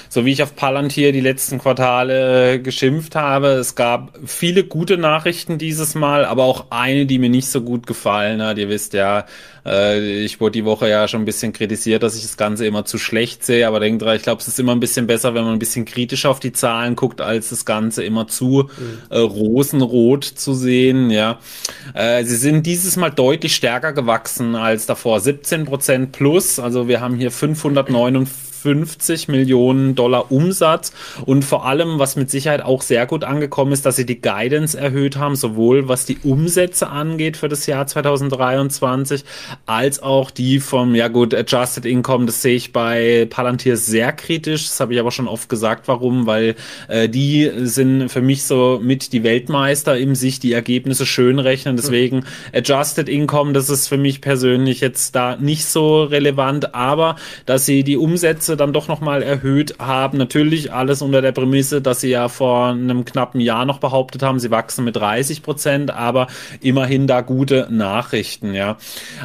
so 0.09 0.25
wie 0.25 0.33
ich 0.33 0.43
auf 0.43 0.55
Palantir 0.55 1.13
die 1.13 1.21
letzten 1.21 1.59
Quartale 1.59 2.61
geschimpft 2.61 3.15
habe, 3.15 3.47
es 3.47 3.75
gab 3.75 4.17
viele 4.25 4.65
gute 4.65 4.97
Nachrichten 4.97 5.57
dieses 5.57 5.95
Mal, 5.95 6.25
aber 6.25 6.43
auch 6.43 6.65
eine, 6.71 7.05
die 7.05 7.19
mir 7.19 7.29
nicht 7.29 7.47
so 7.47 7.61
gut 7.61 7.87
gefallen 7.87 8.41
hat. 8.41 8.57
Ihr 8.57 8.67
wisst 8.67 8.93
ja, 8.93 9.25
ich 9.69 10.39
wurde 10.39 10.53
die 10.53 10.65
Woche 10.65 10.89
ja 10.89 11.07
schon 11.07 11.21
ein 11.21 11.25
bisschen 11.25 11.53
kritisiert, 11.53 12.01
dass 12.01 12.15
ich 12.15 12.23
das 12.23 12.37
Ganze 12.37 12.65
immer 12.65 12.85
zu 12.85 12.97
schlecht 12.97 13.45
sehe, 13.45 13.67
aber 13.67 13.79
denkt 13.79 14.01
dran, 14.01 14.15
ich 14.15 14.23
glaube, 14.23 14.41
es 14.41 14.47
ist 14.47 14.59
immer 14.59 14.73
ein 14.73 14.79
bisschen 14.79 15.05
besser, 15.05 15.33
wenn 15.33 15.43
man 15.43 15.53
ein 15.53 15.59
bisschen 15.59 15.85
kritisch 15.85 16.25
auf 16.25 16.39
die 16.39 16.51
Zahlen 16.51 16.95
guckt, 16.95 17.21
als 17.21 17.49
das 17.49 17.65
Ganze 17.65 18.03
immer 18.03 18.27
zu 18.27 18.69
mhm. 18.77 18.99
äh, 19.09 19.19
rosenrot 19.19 20.23
zu 20.23 20.53
sehen. 20.53 21.11
Ja, 21.11 21.39
äh, 21.93 22.23
sie 22.23 22.35
sind 22.35 22.65
dieses 22.65 22.95
Mal 22.95 23.11
deutlich 23.11 23.55
stärker 23.55 23.93
gewachsen 23.93 24.55
als 24.55 24.85
davor, 24.85 25.19
17 25.19 25.65
Prozent 25.65 26.11
plus. 26.13 26.59
Also 26.59 26.87
wir 26.87 27.01
haben 27.01 27.15
hier 27.15 27.31
549 27.31 28.48
50 28.61 29.27
Millionen 29.27 29.95
Dollar 29.95 30.31
Umsatz. 30.31 30.93
Und 31.25 31.43
vor 31.43 31.65
allem, 31.65 31.99
was 31.99 32.15
mit 32.15 32.29
Sicherheit 32.29 32.61
auch 32.61 32.81
sehr 32.81 33.05
gut 33.05 33.23
angekommen 33.23 33.71
ist, 33.71 33.85
dass 33.85 33.95
sie 33.95 34.05
die 34.05 34.21
Guidance 34.21 34.77
erhöht 34.77 35.17
haben, 35.17 35.35
sowohl 35.35 35.87
was 35.87 36.05
die 36.05 36.17
Umsätze 36.23 36.89
angeht 36.89 37.37
für 37.37 37.49
das 37.49 37.65
Jahr 37.65 37.87
2023, 37.87 39.23
als 39.65 40.01
auch 40.01 40.31
die 40.31 40.59
vom, 40.59 40.95
ja 40.95 41.07
gut, 41.07 41.33
Adjusted 41.33 41.85
Income, 41.85 42.25
das 42.25 42.41
sehe 42.41 42.55
ich 42.55 42.73
bei 42.73 43.27
Palantir 43.29 43.77
sehr 43.77 44.11
kritisch, 44.11 44.67
das 44.67 44.79
habe 44.79 44.93
ich 44.93 44.99
aber 44.99 45.11
schon 45.11 45.27
oft 45.27 45.49
gesagt, 45.49 45.87
warum, 45.87 46.25
weil 46.25 46.55
äh, 46.87 47.09
die 47.09 47.49
sind 47.55 48.09
für 48.09 48.21
mich 48.21 48.43
so 48.43 48.79
mit 48.81 49.13
die 49.13 49.23
Weltmeister 49.23 49.97
im 49.97 50.15
sich 50.15 50.39
die 50.39 50.53
Ergebnisse 50.53 51.05
schön 51.05 51.39
rechnen, 51.39 51.75
deswegen 51.75 52.25
Adjusted 52.53 53.09
Income, 53.09 53.53
das 53.53 53.69
ist 53.69 53.87
für 53.87 53.97
mich 53.97 54.21
persönlich 54.21 54.81
jetzt 54.81 55.15
da 55.15 55.35
nicht 55.37 55.65
so 55.65 56.03
relevant, 56.03 56.75
aber 56.75 57.15
dass 57.45 57.65
sie 57.65 57.83
die 57.83 57.97
Umsätze 57.97 58.48
Umsätze 58.49 58.57
dann 58.57 58.73
doch 58.73 58.87
nochmal 58.87 59.21
erhöht 59.21 59.75
haben. 59.79 60.17
Natürlich 60.17 60.73
alles 60.73 61.01
unter 61.01 61.21
der 61.21 61.31
Prämisse, 61.31 61.81
dass 61.81 62.01
sie 62.01 62.09
ja 62.09 62.29
vor 62.29 62.67
einem 62.67 63.05
knappen 63.05 63.41
Jahr 63.41 63.65
noch 63.65 63.79
behauptet 63.79 64.23
haben, 64.23 64.39
sie 64.39 64.51
wachsen 64.51 64.85
mit 64.85 64.95
30 64.95 65.43
Prozent, 65.43 65.91
aber 65.91 66.27
immerhin 66.61 67.05
da 67.05 67.21
gute 67.21 67.67
Nachrichten, 67.69 68.53
ja. 68.53 68.77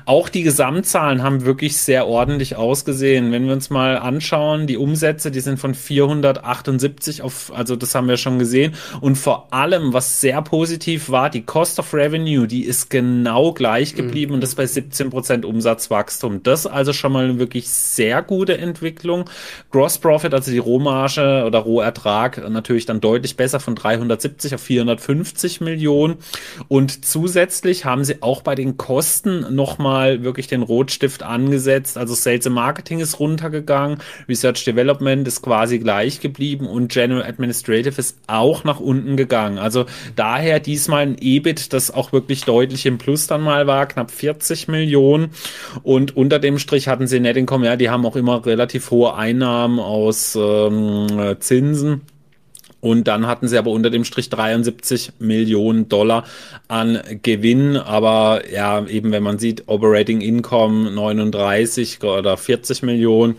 Auch 0.05 0.29
die 0.29 0.43
Gesamtzahlen 0.43 1.23
haben 1.23 1.45
wirklich 1.45 1.77
sehr 1.79 2.07
ordentlich 2.07 2.57
ausgesehen. 2.57 3.33
Wenn 3.33 3.47
wir 3.47 3.55
uns 3.55 3.71
mal 3.71 3.97
anschauen, 3.99 4.67
die 4.67 4.77
Umsätze, 4.77 5.31
die 5.31 5.41
sind 5.41 5.59
von 5.59 5.75
478 5.75 7.23
auf, 7.23 7.53
also 7.55 7.77
das 7.77 7.95
haben 7.95 8.09
wir 8.09 8.17
schon 8.17 8.39
gesehen. 8.39 8.75
Und 9.01 9.17
vor 9.17 9.53
allem, 9.53 9.93
was 9.93 10.21
sehr 10.21 10.43
positiv 10.43 11.11
war, 11.11 11.31
die 11.31 11.43
Cost 11.43 11.79
of 11.79 11.95
Revenue, 11.95 12.47
die 12.47 12.65
ist 12.65 12.91
genau 12.91 13.53
gleich 13.53 13.95
geblieben 13.95 14.33
mhm. 14.33 14.35
und 14.37 14.41
das 14.43 14.55
bei 14.55 14.67
17 14.67 15.11
Prozent 15.11 15.45
Umsatzwachstum. 15.45 16.43
Das 16.43 16.67
also 16.67 16.93
schon 16.93 17.13
mal 17.13 17.25
eine 17.25 17.39
wirklich 17.39 17.69
sehr 17.69 18.23
gute 18.23 18.59
Entwicklung. 18.59 19.14
Gross 19.71 19.99
Profit, 19.99 20.35
also 20.35 20.51
die 20.51 20.59
Rohmarge 20.59 21.45
oder 21.47 21.61
Rohertrag, 21.61 22.49
natürlich 22.51 22.87
dann 22.87 23.01
deutlich 23.01 23.37
besser 23.37 23.61
von 23.61 23.75
370 23.75 24.55
auf 24.55 24.61
450 24.61 25.61
Millionen. 25.61 26.17
Und 26.69 27.05
zusätzlich 27.05 27.85
haben 27.85 28.05
sie 28.05 28.23
auch 28.23 28.43
bei 28.43 28.55
den 28.55 28.77
Kosten 28.77 29.55
nochmal 29.55 30.23
wirklich 30.25 30.49
den 30.49 30.63
Rotstift 30.63 31.23
angesetzt. 31.23 31.97
Also 31.97 32.15
Sales 32.15 32.47
and 32.47 32.55
Marketing 32.55 33.01
ist 33.01 33.21
runtergegangen, 33.21 33.99
Research 34.29 34.65
Development 34.65 35.27
ist 35.29 35.43
quasi 35.43 35.79
gleich 35.79 36.21
geblieben 36.21 36.67
und 36.67 36.91
General 36.91 37.25
Administrative 37.25 37.99
ist 37.99 38.19
auch 38.27 38.65
nach 38.65 38.81
unten 38.81 39.17
gegangen. 39.17 39.59
Also 39.59 39.87
daher 40.17 40.61
diesmal 40.61 41.03
ein 41.03 41.17
EBIT, 41.21 41.73
das 41.73 41.91
auch 41.91 42.13
wirklich 42.13 42.45
deutlich 42.45 42.87
im 42.87 42.99
Plus 42.99 43.27
dann 43.27 43.43
mal 43.43 43.67
war, 43.67 43.87
knapp 43.87 44.11
40 44.11 44.69
Millionen. 44.69 45.31
Und 45.83 46.17
unter 46.17 46.39
dem 46.39 46.59
Strich 46.59 46.89
hatten 46.89 47.07
sie 47.07 47.21
Net 47.21 47.37
Income, 47.37 47.67
ja, 47.67 47.77
die 47.77 47.91
haben 47.91 48.07
auch 48.07 48.17
immer 48.17 48.45
relativ 48.45 48.91
hohe 48.91 49.04
Einnahmen 49.09 49.79
aus 49.79 50.37
ähm, 50.37 51.37
Zinsen. 51.41 52.03
Und 52.85 53.09
dann 53.09 53.27
hatten 53.27 53.49
sie 53.49 53.57
aber 53.57 53.71
unter 53.71 53.89
dem 53.89 54.05
Strich 54.05 54.29
73 54.29 55.13
Millionen 55.19 55.89
Dollar 55.89 56.25
an 56.69 57.01
Gewinn. 57.23 57.79
Aber 57.79 58.43
ja, 58.53 58.87
eben 58.87 59.11
wenn 59.11 59.23
man 59.23 59.39
sieht, 59.39 59.69
Operating 59.69 60.21
Income 60.21 60.91
39 60.91 62.03
oder 62.03 62.37
40 62.37 62.83
Millionen. 62.83 63.37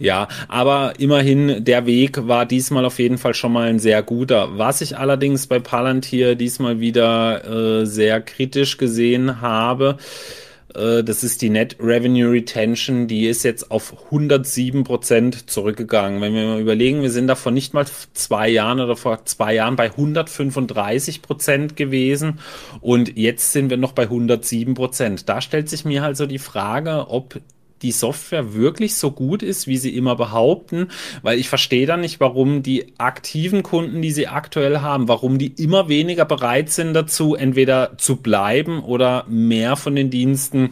Ja, 0.00 0.26
aber 0.48 0.94
immerhin, 0.98 1.64
der 1.64 1.86
Weg 1.86 2.26
war 2.26 2.46
diesmal 2.46 2.84
auf 2.84 2.98
jeden 2.98 3.18
Fall 3.18 3.34
schon 3.34 3.52
mal 3.52 3.68
ein 3.68 3.78
sehr 3.78 4.02
guter. 4.02 4.58
Was 4.58 4.80
ich 4.80 4.98
allerdings 4.98 5.46
bei 5.46 5.60
Palantir 5.60 6.34
diesmal 6.34 6.80
wieder 6.80 7.82
äh, 7.82 7.86
sehr 7.86 8.20
kritisch 8.20 8.76
gesehen 8.76 9.40
habe, 9.40 9.98
äh, 9.98 10.49
das 10.72 11.24
ist 11.24 11.42
die 11.42 11.50
Net 11.50 11.76
Revenue 11.80 12.30
Retention, 12.30 13.06
die 13.08 13.26
ist 13.26 13.42
jetzt 13.42 13.70
auf 13.70 14.04
107 14.06 14.84
Prozent 14.84 15.50
zurückgegangen. 15.50 16.20
Wenn 16.20 16.34
wir 16.34 16.46
mal 16.46 16.60
überlegen, 16.60 17.02
wir 17.02 17.10
sind 17.10 17.26
da 17.26 17.34
vor 17.34 17.52
nicht 17.52 17.74
mal 17.74 17.86
zwei 18.14 18.48
Jahren 18.48 18.80
oder 18.80 18.96
vor 18.96 19.24
zwei 19.24 19.54
Jahren 19.54 19.76
bei 19.76 19.86
135 19.86 21.22
Prozent 21.22 21.76
gewesen 21.76 22.38
und 22.80 23.16
jetzt 23.18 23.52
sind 23.52 23.70
wir 23.70 23.76
noch 23.76 23.92
bei 23.92 24.04
107 24.04 24.74
Prozent. 24.74 25.28
Da 25.28 25.40
stellt 25.40 25.68
sich 25.68 25.84
mir 25.84 26.02
halt 26.02 26.16
so 26.16 26.26
die 26.26 26.38
Frage, 26.38 27.06
ob 27.08 27.40
die 27.82 27.92
Software 27.92 28.54
wirklich 28.54 28.94
so 28.94 29.10
gut 29.10 29.42
ist, 29.42 29.66
wie 29.66 29.78
sie 29.78 29.96
immer 29.96 30.16
behaupten, 30.16 30.88
weil 31.22 31.38
ich 31.38 31.48
verstehe 31.48 31.86
dann 31.86 32.00
nicht, 32.00 32.20
warum 32.20 32.62
die 32.62 32.92
aktiven 32.98 33.62
Kunden, 33.62 34.02
die 34.02 34.10
sie 34.10 34.28
aktuell 34.28 34.80
haben, 34.80 35.08
warum 35.08 35.38
die 35.38 35.48
immer 35.62 35.88
weniger 35.88 36.24
bereit 36.24 36.70
sind 36.70 36.94
dazu, 36.94 37.34
entweder 37.34 37.96
zu 37.96 38.16
bleiben 38.16 38.82
oder 38.82 39.24
mehr 39.28 39.76
von 39.76 39.94
den 39.94 40.10
Diensten 40.10 40.70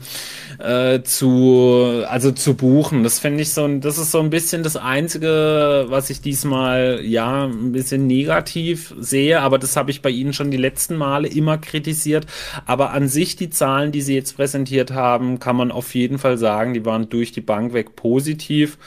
äh, 0.58 1.02
zu, 1.02 2.04
also 2.08 2.32
zu 2.32 2.54
buchen. 2.54 3.02
Das 3.02 3.18
finde 3.18 3.42
ich 3.42 3.52
so, 3.52 3.66
das 3.78 3.98
ist 3.98 4.10
so 4.10 4.20
ein 4.20 4.30
bisschen 4.30 4.62
das 4.62 4.76
Einzige, 4.76 5.86
was 5.88 6.10
ich 6.10 6.20
diesmal 6.20 7.00
ja 7.04 7.46
ein 7.46 7.72
bisschen 7.72 8.06
negativ 8.06 8.94
sehe, 8.98 9.40
aber 9.40 9.58
das 9.58 9.76
habe 9.76 9.90
ich 9.90 10.02
bei 10.02 10.10
Ihnen 10.10 10.32
schon 10.32 10.50
die 10.50 10.56
letzten 10.56 10.96
Male 10.96 11.28
immer 11.28 11.58
kritisiert. 11.58 12.26
Aber 12.66 12.92
an 12.92 13.08
sich 13.08 13.36
die 13.36 13.50
Zahlen, 13.50 13.92
die 13.92 14.00
Sie 14.00 14.14
jetzt 14.14 14.36
präsentiert 14.36 14.92
haben, 14.92 15.38
kann 15.38 15.56
man 15.56 15.70
auf 15.70 15.94
jeden 15.94 16.18
Fall 16.18 16.38
sagen, 16.38 16.74
die 16.74 16.84
waren 16.84 16.97
durch 17.06 17.32
die 17.32 17.40
Bank 17.40 17.72
weg 17.72 17.96
positiv 17.96 18.78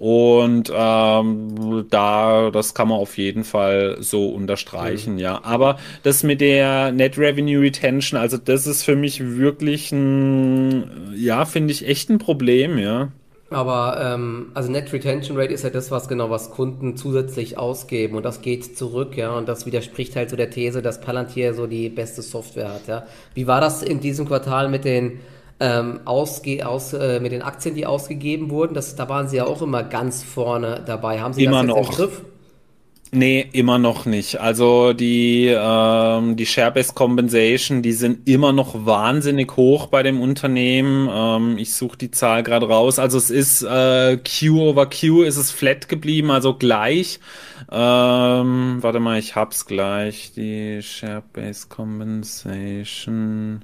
und 0.00 0.72
ähm, 0.74 1.86
da, 1.90 2.50
das 2.50 2.72
kann 2.72 2.88
man 2.88 2.98
auf 2.98 3.18
jeden 3.18 3.44
Fall 3.44 3.98
so 4.00 4.30
unterstreichen, 4.30 5.14
mhm. 5.14 5.18
ja. 5.18 5.44
Aber 5.44 5.78
das 6.02 6.22
mit 6.22 6.40
der 6.40 6.90
Net 6.90 7.18
Revenue 7.18 7.60
Retention, 7.60 8.18
also 8.18 8.38
das 8.38 8.66
ist 8.66 8.82
für 8.82 8.96
mich 8.96 9.22
wirklich 9.22 9.92
ein, 9.92 11.12
ja, 11.14 11.44
finde 11.44 11.72
ich 11.72 11.86
echt 11.86 12.08
ein 12.08 12.18
Problem, 12.18 12.78
ja. 12.78 13.12
Aber 13.50 14.00
ähm, 14.02 14.52
also 14.54 14.70
Net 14.70 14.90
Retention 14.90 15.36
Rate 15.36 15.52
ist 15.52 15.64
ja 15.64 15.70
das, 15.70 15.90
was 15.90 16.08
genau 16.08 16.30
was 16.30 16.50
Kunden 16.50 16.96
zusätzlich 16.96 17.58
ausgeben 17.58 18.16
und 18.16 18.22
das 18.22 18.40
geht 18.40 18.78
zurück, 18.78 19.18
ja, 19.18 19.32
und 19.32 19.50
das 19.50 19.66
widerspricht 19.66 20.16
halt 20.16 20.30
so 20.30 20.36
der 20.36 20.48
These, 20.48 20.80
dass 20.80 21.02
Palantir 21.02 21.52
so 21.52 21.66
die 21.66 21.90
beste 21.90 22.22
Software 22.22 22.72
hat, 22.72 22.86
ja. 22.86 23.06
Wie 23.34 23.46
war 23.46 23.60
das 23.60 23.82
in 23.82 24.00
diesem 24.00 24.26
Quartal 24.26 24.70
mit 24.70 24.86
den 24.86 25.20
ähm, 25.60 26.00
ausge 26.06 26.66
aus, 26.66 26.92
äh, 26.94 27.20
mit 27.20 27.32
den 27.32 27.42
Aktien, 27.42 27.74
die 27.74 27.86
ausgegeben 27.86 28.50
wurden, 28.50 28.74
das, 28.74 28.96
da 28.96 29.08
waren 29.08 29.28
Sie 29.28 29.36
ja 29.36 29.44
auch 29.44 29.62
immer 29.62 29.82
ganz 29.82 30.22
vorne 30.22 30.82
dabei. 30.84 31.20
Haben 31.20 31.34
Sie 31.34 31.44
immer 31.44 31.64
das 31.64 31.76
jetzt 31.76 31.76
noch. 31.76 31.90
im 31.90 31.94
Griff? 31.94 32.22
Nee, 33.12 33.48
immer 33.52 33.78
noch 33.78 34.06
nicht. 34.06 34.40
Also 34.40 34.92
die, 34.92 35.48
ähm, 35.48 36.36
die 36.36 36.46
Share-Based 36.46 36.94
Compensation, 36.94 37.82
die 37.82 37.92
sind 37.92 38.28
immer 38.28 38.52
noch 38.52 38.86
wahnsinnig 38.86 39.56
hoch 39.56 39.88
bei 39.88 40.04
dem 40.04 40.20
Unternehmen. 40.20 41.08
Ähm, 41.12 41.58
ich 41.58 41.74
suche 41.74 41.98
die 41.98 42.12
Zahl 42.12 42.44
gerade 42.44 42.68
raus. 42.68 43.00
Also 43.00 43.18
es 43.18 43.30
ist 43.30 43.62
äh, 43.62 44.16
Q 44.18 44.60
over 44.60 44.88
Q 44.88 45.22
ist 45.22 45.38
es 45.38 45.50
flat 45.50 45.88
geblieben, 45.88 46.30
also 46.30 46.54
gleich. 46.54 47.18
Ähm, 47.70 48.78
warte 48.80 49.00
mal, 49.00 49.18
ich 49.18 49.34
hab's 49.34 49.66
gleich. 49.66 50.30
Die 50.36 50.80
Share-Based 50.80 51.68
Compensation. 51.68 53.62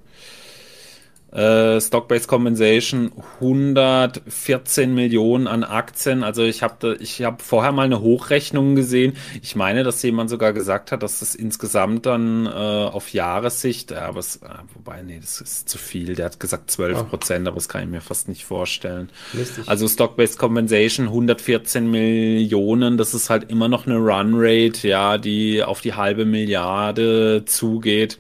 Äh, 1.33 1.81
Stock-Based 1.81 2.29
Compensation 2.29 3.11
114 3.41 4.95
Millionen 4.95 5.49
an 5.49 5.65
Aktien. 5.65 6.23
Also 6.23 6.45
ich 6.45 6.63
habe 6.63 6.97
ich 7.01 7.23
hab 7.23 7.43
vorher 7.43 7.73
mal 7.73 7.83
eine 7.83 8.01
Hochrechnung 8.01 8.77
gesehen. 8.77 9.17
Ich 9.43 9.57
meine, 9.57 9.83
dass 9.83 10.03
jemand 10.03 10.31
sogar 10.31 10.53
gesagt 10.53 10.93
hat, 10.93 11.03
dass 11.03 11.19
das 11.19 11.35
insgesamt 11.35 12.07
dann 12.07 12.47
äh, 12.47 12.49
auf 12.49 13.13
Jahressicht, 13.13 13.91
ja, 13.91 14.07
aber 14.07 14.21
es, 14.21 14.37
äh, 14.37 14.49
wobei, 14.75 15.03
nee, 15.03 15.19
das 15.21 15.41
ist 15.41 15.69
zu 15.69 15.79
viel. 15.79 16.15
Der 16.15 16.27
hat 16.27 16.39
gesagt 16.39 16.71
12 16.71 17.11
Prozent, 17.11 17.47
oh. 17.47 17.51
aber 17.51 17.57
das 17.57 17.69
kann 17.69 17.83
ich 17.83 17.89
mir 17.89 18.01
fast 18.01 18.29
nicht 18.29 18.45
vorstellen. 18.45 19.11
Lustig. 19.33 19.65
Also 19.67 19.89
Stock-Based 19.89 20.39
Compensation 20.39 21.09
114 21.09 21.91
Millionen, 21.91 22.97
das 22.99 23.15
ist 23.15 23.31
halt 23.31 23.51
immer 23.51 23.67
noch 23.69 23.87
eine 23.87 23.97
Run-Rate, 23.97 24.87
ja, 24.87 25.19
die 25.19 25.63
auf 25.65 25.81
die 25.81 25.95
halbe 25.95 26.25
Milliarde 26.25 27.43
zugeht. 27.47 28.19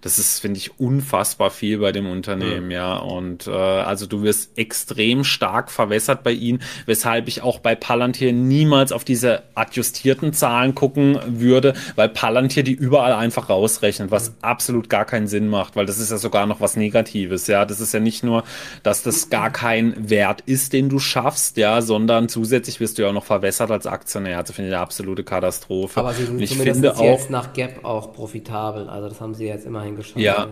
Das 0.00 0.18
ist, 0.18 0.40
finde 0.40 0.58
ich, 0.58 0.78
unfassbar 0.78 1.50
viel 1.50 1.78
bei 1.78 1.92
dem 1.92 2.08
Unternehmen, 2.08 2.70
ja. 2.70 2.94
ja. 2.94 2.96
Und 2.96 3.46
äh, 3.46 3.50
also 3.50 4.06
du 4.06 4.22
wirst 4.22 4.58
extrem 4.58 5.24
stark 5.24 5.70
verwässert 5.70 6.22
bei 6.22 6.32
ihnen, 6.32 6.62
weshalb 6.86 7.28
ich 7.28 7.42
auch 7.42 7.58
bei 7.58 7.74
Palantir 7.74 8.32
niemals 8.32 8.92
auf 8.92 9.04
diese 9.04 9.42
adjustierten 9.54 10.32
Zahlen 10.32 10.74
gucken 10.74 11.18
würde, 11.26 11.74
weil 11.94 12.08
Palantir 12.08 12.62
die 12.62 12.72
überall 12.72 13.12
einfach 13.12 13.48
rausrechnet, 13.48 14.10
was 14.10 14.34
absolut 14.42 14.88
gar 14.88 15.04
keinen 15.04 15.26
Sinn 15.26 15.48
macht, 15.48 15.76
weil 15.76 15.86
das 15.86 15.98
ist 15.98 16.10
ja 16.10 16.18
sogar 16.18 16.46
noch 16.46 16.60
was 16.60 16.76
Negatives, 16.76 17.46
ja. 17.46 17.64
Das 17.64 17.80
ist 17.80 17.92
ja 17.94 18.00
nicht 18.00 18.24
nur, 18.24 18.44
dass 18.82 19.02
das 19.02 19.30
gar 19.30 19.50
kein 19.50 20.10
Wert 20.10 20.42
ist, 20.46 20.72
den 20.72 20.88
du 20.88 20.98
schaffst, 20.98 21.56
ja, 21.56 21.82
sondern 21.82 22.28
zusätzlich 22.28 22.80
wirst 22.80 22.98
du 22.98 23.02
ja 23.02 23.08
auch 23.08 23.12
noch 23.12 23.24
verwässert 23.24 23.70
als 23.70 23.86
Aktionär. 23.86 24.38
Also 24.38 24.52
finde 24.52 24.68
ich 24.68 24.74
eine 24.74 24.82
absolute 24.82 25.24
Katastrophe. 25.24 26.00
Aber 26.00 26.12
sie 26.12 26.24
sind 26.24 26.40
ich 26.40 26.50
zumindest 26.50 26.80
finde 26.80 27.04
jetzt 27.04 27.30
nach 27.30 27.52
Gap 27.52 27.84
auch 27.84 28.12
profitabel. 28.12 28.88
Also 28.88 29.08
das 29.08 29.20
haben 29.20 29.34
sie 29.34 29.46
jetzt 29.46 29.66
immerhin 29.66 29.85
eingeschaut. 29.86 30.16
Ja, 30.16 30.48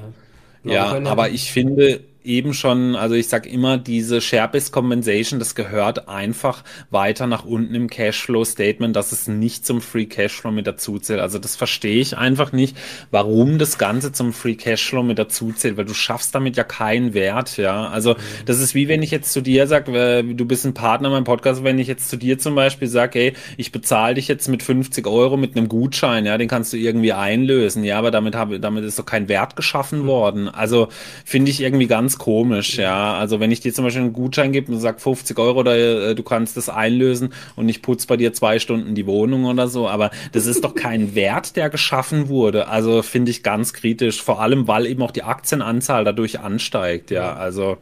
ja, 0.64 0.98
ja 0.98 1.10
aber 1.10 1.30
ich 1.30 1.50
finde, 1.52 2.00
eben 2.24 2.54
schon, 2.54 2.96
also 2.96 3.14
ich 3.14 3.28
sag 3.28 3.46
immer, 3.46 3.76
diese 3.76 4.20
Share-Based 4.20 4.72
Compensation, 4.72 5.38
das 5.38 5.54
gehört 5.54 6.08
einfach 6.08 6.64
weiter 6.90 7.26
nach 7.26 7.44
unten 7.44 7.74
im 7.74 7.88
Cashflow-Statement, 7.88 8.96
dass 8.96 9.12
es 9.12 9.28
nicht 9.28 9.66
zum 9.66 9.80
Free 9.80 10.06
Cashflow 10.06 10.50
mit 10.50 10.66
dazu 10.66 10.98
zählt. 10.98 11.20
Also 11.20 11.38
das 11.38 11.54
verstehe 11.54 12.00
ich 12.00 12.16
einfach 12.16 12.52
nicht, 12.52 12.76
warum 13.10 13.58
das 13.58 13.78
Ganze 13.78 14.12
zum 14.12 14.32
Free 14.32 14.54
Cashflow 14.54 15.02
mit 15.02 15.18
dazu 15.18 15.52
zählt, 15.52 15.76
weil 15.76 15.84
du 15.84 15.94
schaffst 15.94 16.34
damit 16.34 16.56
ja 16.56 16.64
keinen 16.64 17.14
Wert, 17.14 17.58
ja. 17.58 17.88
Also 17.88 18.16
das 18.46 18.60
ist 18.60 18.74
wie 18.74 18.88
wenn 18.88 19.02
ich 19.02 19.10
jetzt 19.10 19.32
zu 19.32 19.40
dir 19.40 19.66
sag, 19.66 19.88
äh, 19.88 20.22
du 20.22 20.44
bist 20.46 20.64
ein 20.64 20.74
Partner 20.74 21.08
in 21.08 21.14
meinem 21.14 21.24
Podcast, 21.24 21.62
wenn 21.62 21.78
ich 21.78 21.88
jetzt 21.88 22.08
zu 22.08 22.16
dir 22.16 22.38
zum 22.38 22.54
Beispiel 22.54 22.88
sage, 22.88 23.18
hey, 23.18 23.32
ich 23.56 23.70
bezahle 23.70 24.14
dich 24.14 24.28
jetzt 24.28 24.48
mit 24.48 24.62
50 24.62 25.06
Euro 25.06 25.36
mit 25.36 25.56
einem 25.56 25.68
Gutschein, 25.68 26.24
ja, 26.24 26.38
den 26.38 26.48
kannst 26.48 26.72
du 26.72 26.76
irgendwie 26.76 27.12
einlösen, 27.12 27.84
ja, 27.84 27.98
aber 27.98 28.10
damit 28.10 28.34
habe, 28.34 28.60
damit 28.60 28.84
ist 28.84 28.98
doch 28.98 29.06
kein 29.06 29.28
Wert 29.28 29.56
geschaffen 29.56 30.02
mhm. 30.02 30.06
worden. 30.06 30.48
Also 30.48 30.88
finde 31.24 31.50
ich 31.50 31.60
irgendwie 31.60 31.86
ganz 31.86 32.13
ganz 32.14 32.18
komisch, 32.18 32.78
ja. 32.78 33.14
Also 33.14 33.40
wenn 33.40 33.50
ich 33.50 33.60
dir 33.60 33.72
zum 33.72 33.84
Beispiel 33.84 34.02
einen 34.02 34.12
Gutschein 34.12 34.52
gebe 34.52 34.72
und 34.72 34.78
sag 34.78 35.00
50 35.00 35.38
Euro 35.38 35.60
oder 35.60 35.76
äh, 35.76 36.14
du 36.14 36.22
kannst 36.22 36.56
das 36.56 36.68
einlösen 36.68 37.32
und 37.56 37.68
ich 37.68 37.82
putze 37.82 38.06
bei 38.06 38.16
dir 38.16 38.32
zwei 38.32 38.58
Stunden 38.58 38.94
die 38.94 39.06
Wohnung 39.06 39.44
oder 39.44 39.68
so, 39.68 39.88
aber 39.88 40.10
das 40.32 40.46
ist 40.46 40.64
doch 40.64 40.74
kein 40.74 41.14
Wert, 41.14 41.56
der 41.56 41.70
geschaffen 41.70 42.28
wurde. 42.28 42.68
Also 42.68 43.02
finde 43.02 43.30
ich 43.30 43.42
ganz 43.42 43.72
kritisch, 43.72 44.22
vor 44.22 44.40
allem 44.40 44.68
weil 44.68 44.86
eben 44.86 45.02
auch 45.02 45.10
die 45.10 45.22
Aktienanzahl 45.22 46.04
dadurch 46.04 46.40
ansteigt, 46.40 47.10
ja. 47.10 47.34
Also 47.34 47.78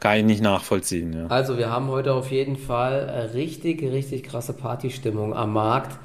kann 0.00 0.18
ich 0.18 0.24
nicht 0.24 0.42
nachvollziehen. 0.42 1.14
Ja. 1.14 1.26
Also 1.28 1.56
wir 1.56 1.70
haben 1.70 1.88
heute 1.88 2.12
auf 2.12 2.30
jeden 2.30 2.56
Fall 2.56 3.30
richtig, 3.34 3.82
richtig 3.82 4.24
krasse 4.24 4.52
Partystimmung 4.52 5.34
am 5.34 5.54
Markt. 5.54 5.96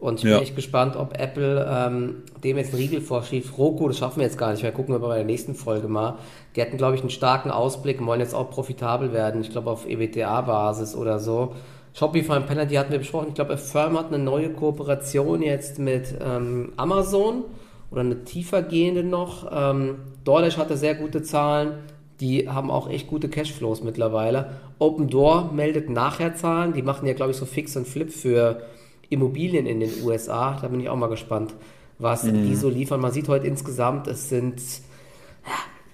Und 0.00 0.16
ich 0.16 0.22
bin 0.22 0.32
ja. 0.32 0.38
echt 0.38 0.56
gespannt, 0.56 0.96
ob 0.96 1.18
Apple 1.18 1.66
ähm, 1.70 2.22
dem 2.42 2.56
jetzt 2.56 2.72
einen 2.72 2.82
Riegel 2.82 3.02
vorschiebt. 3.02 3.58
Roku, 3.58 3.86
das 3.86 3.98
schaffen 3.98 4.20
wir 4.20 4.26
jetzt 4.26 4.38
gar 4.38 4.50
nicht 4.50 4.62
mehr. 4.62 4.72
Gucken 4.72 4.94
wir 4.94 4.98
bei 4.98 5.16
der 5.16 5.24
nächsten 5.24 5.54
Folge 5.54 5.88
mal. 5.88 6.16
Die 6.56 6.62
hatten, 6.62 6.78
glaube 6.78 6.94
ich, 6.94 7.02
einen 7.02 7.10
starken 7.10 7.50
Ausblick 7.50 8.00
und 8.00 8.06
wollen 8.06 8.20
jetzt 8.20 8.34
auch 8.34 8.50
profitabel 8.50 9.12
werden. 9.12 9.42
Ich 9.42 9.50
glaube, 9.50 9.70
auf 9.70 9.86
EBTA-Basis 9.86 10.94
oder 10.96 11.18
so. 11.18 11.52
Shopify 11.92 12.36
und 12.36 12.70
die 12.70 12.78
hatten 12.78 12.92
wir 12.92 12.98
besprochen. 12.98 13.28
Ich 13.28 13.34
glaube, 13.34 13.54
Affirm 13.54 13.98
hat 13.98 14.06
eine 14.06 14.22
neue 14.22 14.50
Kooperation 14.50 15.42
jetzt 15.42 15.78
mit 15.78 16.14
ähm, 16.24 16.72
Amazon 16.76 17.44
oder 17.90 18.00
eine 18.00 18.24
tiefer 18.24 18.62
gehende 18.62 19.02
noch. 19.02 19.50
Ähm, 19.52 19.96
DoorDash 20.24 20.56
hatte 20.56 20.76
sehr 20.76 20.94
gute 20.94 21.22
Zahlen. 21.22 21.72
Die 22.20 22.48
haben 22.48 22.70
auch 22.70 22.88
echt 22.88 23.08
gute 23.08 23.28
Cashflows 23.28 23.82
mittlerweile. 23.82 24.52
Open 24.78 25.08
Door 25.08 25.50
meldet 25.52 25.90
nachher 25.90 26.36
Zahlen. 26.36 26.72
Die 26.72 26.82
machen 26.82 27.06
ja, 27.06 27.14
glaube 27.14 27.32
ich, 27.32 27.36
so 27.36 27.44
Fix 27.44 27.76
und 27.76 27.88
Flip 27.88 28.10
für 28.10 28.62
Immobilien 29.10 29.66
in 29.66 29.80
den 29.80 29.90
USA. 30.02 30.58
Da 30.60 30.68
bin 30.68 30.80
ich 30.80 30.88
auch 30.88 30.96
mal 30.96 31.08
gespannt, 31.08 31.54
was 31.98 32.24
mhm. 32.24 32.46
die 32.46 32.56
so 32.56 32.68
liefern. 32.68 33.00
Man 33.00 33.12
sieht 33.12 33.28
heute 33.28 33.46
insgesamt, 33.46 34.06
es 34.06 34.28
sind 34.28 34.62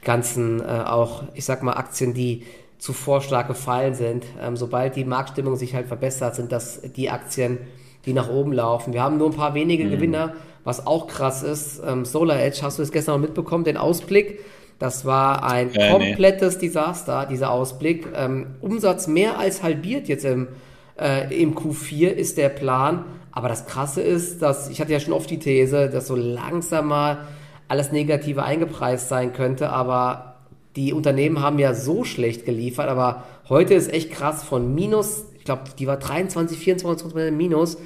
ganzen 0.05 0.61
äh, 0.61 0.85
auch, 0.87 1.25
ich 1.35 1.45
sag 1.45 1.63
mal, 1.63 1.73
Aktien, 1.73 2.15
die 2.15 2.45
zuvor 2.79 3.23
stark 3.23 3.49
gefallen 3.49 3.95
sind. 3.95 4.25
Ähm, 4.41 4.57
sobald 4.57 4.97
die 4.97 5.05
Marktstimmung 5.05 5.57
sich 5.57 5.75
halt 5.75 5.89
verbessert, 5.89 6.37
sind 6.37 6.53
das 6.53 6.81
die 6.83 7.11
Aktien, 7.11 7.59
die 8.05 8.13
nach 8.13 8.31
oben 8.31 8.53
laufen. 8.53 8.93
Wir 8.93 9.03
haben 9.03 9.19
nur 9.19 9.31
ein 9.31 9.37
paar 9.37 9.55
wenige 9.55 9.85
mhm. 9.85 9.91
Gewinner, 9.91 10.35
was 10.63 10.87
auch 10.87 11.09
krass 11.09 11.43
ist. 11.43 11.83
Ähm, 11.85 12.05
Solar 12.05 12.39
Edge, 12.39 12.61
hast 12.63 12.79
du 12.79 12.83
es 12.83 12.93
gestern 12.93 13.15
noch 13.15 13.27
mitbekommen, 13.27 13.65
den 13.65 13.77
Ausblick? 13.77 14.41
Das 14.79 15.05
war 15.07 15.43
ein 15.43 15.75
äh, 15.75 15.91
komplettes 15.91 16.57
nee. 16.57 16.69
Desaster, 16.69 17.27
dieser 17.27 17.51
Ausblick. 17.51 18.07
Ähm, 18.15 18.57
Umsatz 18.61 19.07
mehr 19.07 19.39
als 19.39 19.63
halbiert 19.63 20.07
jetzt 20.07 20.25
im 20.25 20.49
äh, 20.99 21.43
Im 21.43 21.55
Q4 21.55 22.09
ist 22.09 22.39
der 22.39 22.49
Plan. 22.49 23.05
Aber 23.31 23.49
das 23.49 23.67
Krasse 23.67 24.01
ist, 24.01 24.41
dass 24.41 24.71
ich 24.71 24.81
hatte 24.81 24.93
ja 24.93 25.01
schon 25.01 25.13
oft 25.13 25.29
die 25.31 25.39
These, 25.39 25.91
dass 25.91 26.07
so 26.07 26.17
langsam 26.17 26.89
mal 26.89 27.19
alles 27.69 27.93
Negative 27.93 28.43
eingepreist 28.43 29.09
sein 29.09 29.33
könnte. 29.33 29.71
Aber 29.71 30.37
die 30.75 30.93
Unternehmen 30.93 31.41
haben 31.43 31.59
ja 31.59 31.75
so 31.75 32.05
schlecht 32.05 32.47
geliefert. 32.47 32.89
Aber 32.89 33.25
heute 33.49 33.75
ist 33.75 33.93
echt 33.93 34.11
krass 34.11 34.43
von 34.43 34.75
minus, 34.75 35.27
ich 35.37 35.45
glaube, 35.45 35.65
die 35.79 35.87
war 35.87 35.99
23, 35.99 36.59
24 36.59 37.33
minus 37.33 37.77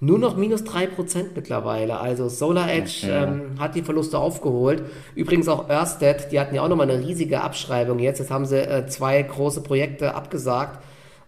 nur 0.00 0.18
noch 0.18 0.36
minus 0.36 0.64
3% 0.64 1.28
mittlerweile. 1.34 1.98
Also 1.98 2.28
Solar 2.28 2.70
Edge 2.70 3.06
ja. 3.06 3.24
ähm, 3.24 3.52
hat 3.58 3.74
die 3.74 3.82
Verluste 3.82 4.18
aufgeholt. 4.18 4.82
Übrigens 5.14 5.48
auch 5.48 5.70
Ørsted, 5.70 6.30
die 6.30 6.40
hatten 6.40 6.54
ja 6.54 6.62
auch 6.62 6.68
nochmal 6.68 6.90
eine 6.90 7.06
riesige 7.06 7.40
Abschreibung 7.40 7.98
jetzt. 7.98 8.18
Jetzt 8.18 8.30
haben 8.30 8.44
sie 8.44 8.58
äh, 8.58 8.86
zwei 8.86 9.22
große 9.22 9.62
Projekte 9.62 10.14
abgesagt 10.14 10.80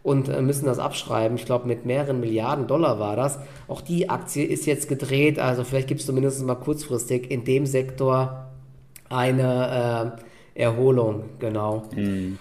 und 0.06 0.28
äh, 0.28 0.40
müssen 0.40 0.66
das 0.66 0.78
abschreiben. 0.78 1.36
Ich 1.36 1.46
glaube, 1.46 1.66
mit 1.66 1.84
mehreren 1.84 2.20
Milliarden 2.20 2.68
Dollar 2.68 3.00
war 3.00 3.16
das. 3.16 3.40
Auch 3.66 3.80
die 3.80 4.08
Aktie 4.08 4.44
ist 4.44 4.64
jetzt 4.64 4.88
gedreht. 4.88 5.40
Also 5.40 5.64
vielleicht 5.64 5.88
gibt 5.88 5.98
es 5.98 6.06
zumindest 6.06 6.46
mal 6.46 6.54
kurzfristig 6.54 7.28
in 7.28 7.44
dem 7.44 7.66
Sektor 7.66 8.46
eine 9.08 10.16
äh, 10.54 10.62
Erholung. 10.62 11.24
Genau. 11.40 11.82
Mhm. 11.92 12.38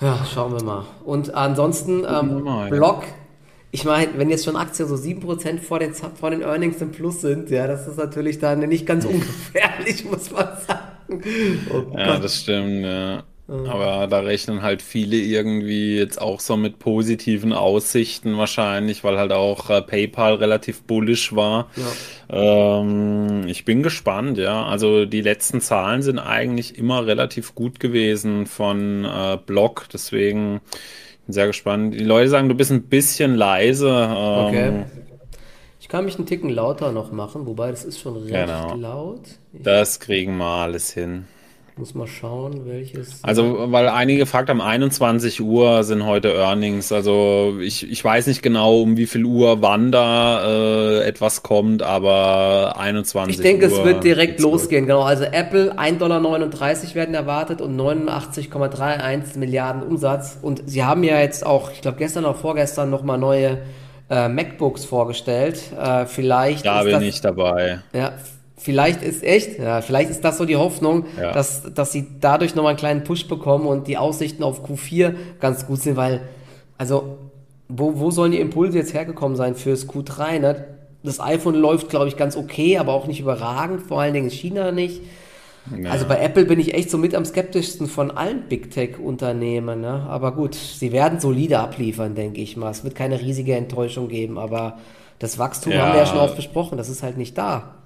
Ja, 0.00 0.26
schauen 0.28 0.54
wir 0.54 0.64
mal. 0.64 0.86
Und 1.04 1.32
ansonsten 1.32 2.04
ähm, 2.04 2.68
Block. 2.68 3.04
Ich 3.70 3.84
meine, 3.84 4.08
wenn 4.16 4.28
jetzt 4.28 4.44
schon 4.44 4.56
Aktien 4.56 4.88
so 4.88 4.96
7% 4.96 5.60
vor 5.60 5.78
den, 5.78 5.94
vor 5.94 6.30
den 6.30 6.42
Earnings 6.42 6.82
im 6.82 6.90
Plus 6.90 7.20
sind, 7.20 7.48
ja, 7.48 7.68
das 7.68 7.86
ist 7.86 7.96
natürlich 7.96 8.40
dann 8.40 8.58
nicht 8.68 8.86
ganz 8.86 9.04
ungefährlich, 9.04 10.04
muss 10.10 10.32
man 10.32 10.48
sagen. 10.66 11.22
Oh 11.72 11.96
ja, 11.96 12.18
das 12.18 12.40
stimmt, 12.40 12.84
ja. 12.84 13.22
Aber 13.46 14.06
da 14.06 14.20
rechnen 14.20 14.62
halt 14.62 14.80
viele 14.80 15.16
irgendwie 15.16 15.98
jetzt 15.98 16.18
auch 16.20 16.40
so 16.40 16.56
mit 16.56 16.78
positiven 16.78 17.52
Aussichten 17.52 18.38
wahrscheinlich, 18.38 19.04
weil 19.04 19.18
halt 19.18 19.32
auch 19.32 19.68
äh, 19.68 19.82
PayPal 19.82 20.36
relativ 20.36 20.82
bullish 20.82 21.36
war. 21.36 21.68
Ja. 22.30 22.80
Ähm, 22.80 23.46
ich 23.46 23.66
bin 23.66 23.82
gespannt, 23.82 24.38
ja. 24.38 24.64
Also 24.64 25.04
die 25.04 25.20
letzten 25.20 25.60
Zahlen 25.60 26.00
sind 26.00 26.18
eigentlich 26.18 26.78
immer 26.78 27.06
relativ 27.06 27.54
gut 27.54 27.80
gewesen 27.80 28.46
von 28.46 29.04
äh, 29.04 29.36
Block, 29.44 29.88
deswegen 29.92 30.60
bin 31.26 31.32
sehr 31.32 31.46
gespannt. 31.46 31.94
Die 31.94 32.04
Leute 32.04 32.30
sagen, 32.30 32.48
du 32.48 32.54
bist 32.54 32.70
ein 32.70 32.84
bisschen 32.84 33.34
leise. 33.34 33.88
Ähm, 33.88 34.46
okay. 34.46 34.84
Ich 35.80 35.88
kann 35.88 36.04
mich 36.06 36.16
einen 36.16 36.26
Ticken 36.26 36.50
lauter 36.50 36.92
noch 36.92 37.12
machen, 37.12 37.46
wobei 37.46 37.70
das 37.70 37.84
ist 37.84 38.00
schon 38.00 38.16
recht 38.16 38.32
genau. 38.32 38.74
laut. 38.74 39.20
Ich 39.52 39.62
das 39.62 40.00
kriegen 40.00 40.36
wir 40.38 40.46
alles 40.46 40.90
hin. 40.92 41.26
Muss 41.76 41.92
mal 41.92 42.06
schauen, 42.06 42.66
welches. 42.66 43.18
Also, 43.24 43.72
weil 43.72 43.88
einige 43.88 44.20
gefragt 44.20 44.48
haben, 44.48 44.60
21 44.60 45.40
Uhr 45.40 45.82
sind 45.82 46.06
heute 46.06 46.32
Earnings. 46.32 46.92
Also, 46.92 47.56
ich, 47.60 47.90
ich 47.90 48.04
weiß 48.04 48.28
nicht 48.28 48.42
genau, 48.42 48.80
um 48.80 48.96
wie 48.96 49.06
viel 49.06 49.24
Uhr 49.24 49.60
wann 49.60 49.90
da 49.90 50.44
äh, 50.46 51.04
etwas 51.04 51.42
kommt, 51.42 51.82
aber 51.82 52.76
21 52.78 53.34
Ich 53.34 53.42
denke, 53.42 53.66
Uhr 53.66 53.72
es 53.72 53.84
wird 53.84 54.04
direkt 54.04 54.38
losgehen. 54.38 54.86
Genau. 54.86 55.02
Also, 55.02 55.24
Apple 55.24 55.76
1,39 55.76 55.98
Dollar 55.98 56.94
werden 56.94 57.14
erwartet 57.16 57.60
und 57.60 57.76
89,31 57.76 59.36
Milliarden 59.38 59.82
Umsatz. 59.82 60.38
Und 60.40 60.62
sie 60.66 60.84
haben 60.84 61.02
ja 61.02 61.18
jetzt 61.18 61.44
auch, 61.44 61.72
ich 61.72 61.80
glaube, 61.80 61.96
gestern 61.96 62.24
oder 62.24 62.34
vorgestern 62.34 62.88
nochmal 62.88 63.18
neue 63.18 63.58
äh, 64.10 64.28
MacBooks 64.28 64.84
vorgestellt. 64.84 65.60
Äh, 65.76 66.06
vielleicht. 66.06 66.64
Da 66.64 66.84
bin 66.84 66.92
das, 66.92 67.02
ich 67.02 67.20
dabei. 67.20 67.80
Ja, 67.92 68.12
vielleicht 68.64 69.02
ist 69.02 69.22
echt, 69.22 69.58
ja, 69.58 69.82
vielleicht 69.82 70.10
ist 70.10 70.24
das 70.24 70.38
so 70.38 70.46
die 70.46 70.56
Hoffnung, 70.56 71.04
ja. 71.20 71.32
dass, 71.32 71.74
dass 71.74 71.92
sie 71.92 72.06
dadurch 72.20 72.54
nochmal 72.54 72.70
einen 72.70 72.78
kleinen 72.78 73.04
Push 73.04 73.28
bekommen 73.28 73.66
und 73.66 73.86
die 73.88 73.98
Aussichten 73.98 74.42
auf 74.42 74.64
Q4 74.64 75.14
ganz 75.38 75.66
gut 75.66 75.82
sind, 75.82 75.96
weil, 75.96 76.22
also, 76.78 77.18
wo, 77.68 77.98
wo 78.00 78.10
sollen 78.10 78.32
die 78.32 78.40
Impulse 78.40 78.78
jetzt 78.78 78.94
hergekommen 78.94 79.36
sein 79.36 79.54
fürs 79.54 79.86
Q3? 79.88 80.38
Ne? 80.38 80.64
Das 81.02 81.20
iPhone 81.20 81.54
läuft, 81.54 81.90
glaube 81.90 82.08
ich, 82.08 82.16
ganz 82.16 82.36
okay, 82.36 82.78
aber 82.78 82.94
auch 82.94 83.06
nicht 83.06 83.20
überragend, 83.20 83.82
vor 83.82 84.00
allen 84.00 84.14
Dingen 84.14 84.26
in 84.26 84.32
China 84.32 84.72
nicht. 84.72 85.02
Ja. 85.76 85.90
Also 85.90 86.06
bei 86.06 86.18
Apple 86.18 86.46
bin 86.46 86.58
ich 86.58 86.74
echt 86.74 86.90
so 86.90 86.96
mit 86.96 87.14
am 87.14 87.24
skeptischsten 87.24 87.86
von 87.86 88.10
allen 88.10 88.48
Big 88.48 88.70
Tech-Unternehmen. 88.70 89.80
Ne? 89.80 90.06
Aber 90.08 90.32
gut, 90.32 90.54
sie 90.54 90.92
werden 90.92 91.20
solide 91.20 91.58
abliefern, 91.58 92.14
denke 92.14 92.40
ich 92.40 92.56
mal. 92.56 92.70
Es 92.70 92.84
wird 92.84 92.94
keine 92.94 93.20
riesige 93.20 93.54
Enttäuschung 93.54 94.08
geben, 94.08 94.38
aber 94.38 94.78
das 95.18 95.38
Wachstum 95.38 95.74
haben 95.74 95.92
wir 95.92 96.00
ja 96.00 96.06
schon 96.06 96.18
oft 96.18 96.36
besprochen, 96.36 96.76
das 96.76 96.88
ist 96.88 97.02
halt 97.02 97.16
nicht 97.16 97.36
da. 97.38 97.83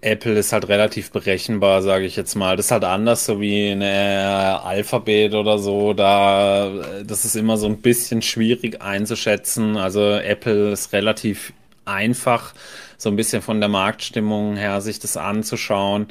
Apple 0.00 0.38
ist 0.38 0.52
halt 0.52 0.68
relativ 0.68 1.10
berechenbar, 1.10 1.82
sage 1.82 2.04
ich 2.04 2.16
jetzt 2.16 2.34
mal. 2.34 2.56
Das 2.56 2.66
ist 2.66 2.72
halt 2.72 2.84
anders, 2.84 3.26
so 3.26 3.40
wie 3.40 3.70
eine 3.70 4.60
Alphabet 4.62 5.34
oder 5.34 5.58
so. 5.58 5.94
Da, 5.94 6.70
das 7.04 7.24
ist 7.24 7.36
immer 7.36 7.56
so 7.56 7.66
ein 7.66 7.78
bisschen 7.78 8.22
schwierig 8.22 8.82
einzuschätzen. 8.82 9.76
Also 9.76 10.00
Apple 10.02 10.72
ist 10.72 10.92
relativ 10.92 11.52
einfach, 11.84 12.54
so 12.98 13.08
ein 13.08 13.16
bisschen 13.16 13.42
von 13.42 13.60
der 13.60 13.68
Marktstimmung 13.68 14.56
her 14.56 14.80
sich 14.80 14.98
das 14.98 15.16
anzuschauen. 15.16 16.08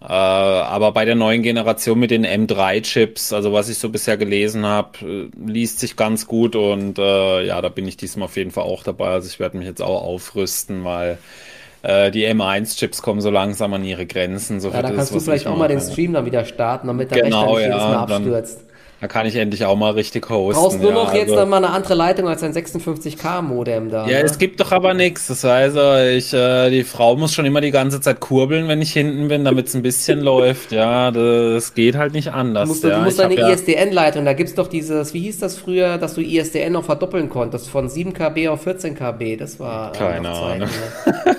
Äh, 0.00 0.06
aber 0.06 0.92
bei 0.92 1.04
der 1.04 1.14
neuen 1.14 1.42
Generation 1.42 1.98
mit 1.98 2.10
den 2.10 2.26
M3-Chips, 2.26 3.32
also 3.32 3.52
was 3.52 3.68
ich 3.68 3.78
so 3.78 3.88
bisher 3.88 4.16
gelesen 4.16 4.66
habe, 4.66 4.98
äh, 5.02 5.50
liest 5.50 5.80
sich 5.80 5.96
ganz 5.96 6.26
gut 6.26 6.54
und 6.54 6.98
äh, 6.98 7.46
ja, 7.46 7.60
da 7.62 7.68
bin 7.70 7.88
ich 7.88 7.96
diesmal 7.96 8.26
auf 8.26 8.36
jeden 8.36 8.50
Fall 8.50 8.64
auch 8.64 8.82
dabei. 8.82 9.08
Also 9.08 9.28
ich 9.28 9.40
werde 9.40 9.56
mich 9.56 9.66
jetzt 9.66 9.82
auch 9.82 10.02
aufrüsten, 10.02 10.84
weil 10.84 11.18
äh, 11.86 12.10
die 12.10 12.26
M1-Chips 12.26 13.00
kommen 13.00 13.20
so 13.20 13.30
langsam 13.30 13.72
an 13.72 13.84
ihre 13.84 14.06
Grenzen. 14.06 14.60
So 14.60 14.70
ja, 14.70 14.82
da 14.82 14.90
kannst 14.90 15.14
du 15.14 15.20
vielleicht 15.20 15.46
auch 15.46 15.56
mal 15.56 15.68
den 15.68 15.80
Stream 15.80 16.12
dann 16.12 16.26
wieder 16.26 16.44
starten, 16.44 16.88
damit 16.88 17.12
der 17.12 17.22
genau, 17.22 17.54
Rechner 17.54 17.56
nicht 17.56 17.66
jedes 17.66 17.82
Mal 17.82 17.96
abstürzt. 17.96 18.58
Dann, 18.58 18.75
da 18.98 19.08
kann 19.08 19.26
ich 19.26 19.36
endlich 19.36 19.66
auch 19.66 19.76
mal 19.76 19.90
richtig 19.90 20.30
hosten. 20.30 20.58
Brauchst 20.58 20.80
nur 20.80 20.90
ja, 20.90 20.96
noch 20.96 21.12
jetzt 21.12 21.28
also, 21.28 21.42
noch 21.42 21.48
mal 21.48 21.58
eine 21.58 21.68
andere 21.68 21.94
Leitung 21.94 22.28
als 22.28 22.42
ein 22.42 22.54
56K-Modem 22.54 23.90
da. 23.90 24.06
Ja, 24.06 24.18
ne? 24.18 24.24
es 24.24 24.38
gibt 24.38 24.58
doch 24.58 24.72
aber 24.72 24.94
nichts. 24.94 25.26
Das 25.26 25.44
heißt, 25.44 25.76
ich, 26.16 26.32
äh, 26.32 26.70
die 26.70 26.82
Frau 26.82 27.14
muss 27.14 27.34
schon 27.34 27.44
immer 27.44 27.60
die 27.60 27.72
ganze 27.72 28.00
Zeit 28.00 28.20
kurbeln, 28.20 28.68
wenn 28.68 28.80
ich 28.80 28.94
hinten 28.94 29.28
bin, 29.28 29.44
damit 29.44 29.66
es 29.66 29.74
ein 29.74 29.82
bisschen 29.82 30.20
läuft. 30.22 30.72
Ja, 30.72 31.10
das 31.10 31.74
geht 31.74 31.96
halt 31.96 32.14
nicht 32.14 32.32
anders. 32.32 32.62
Du 32.62 32.68
musst, 32.68 32.84
ja. 32.84 32.98
du 32.98 33.04
musst 33.04 33.20
eine 33.20 33.34
ISDN-Leitung, 33.34 34.24
da 34.24 34.32
gibt 34.32 34.48
es 34.48 34.54
doch 34.54 34.68
dieses, 34.68 35.12
wie 35.12 35.20
hieß 35.20 35.40
das 35.40 35.58
früher, 35.58 35.98
dass 35.98 36.14
du 36.14 36.22
ISDN 36.22 36.72
noch 36.72 36.84
verdoppeln 36.84 37.28
konntest, 37.28 37.68
von 37.68 37.90
7 37.90 38.14
KB 38.14 38.48
auf 38.48 38.62
14 38.62 38.94
KB. 38.94 39.36
Das 39.36 39.60
war. 39.60 39.92
Keine 39.92 40.30
Ahnung. 40.30 40.68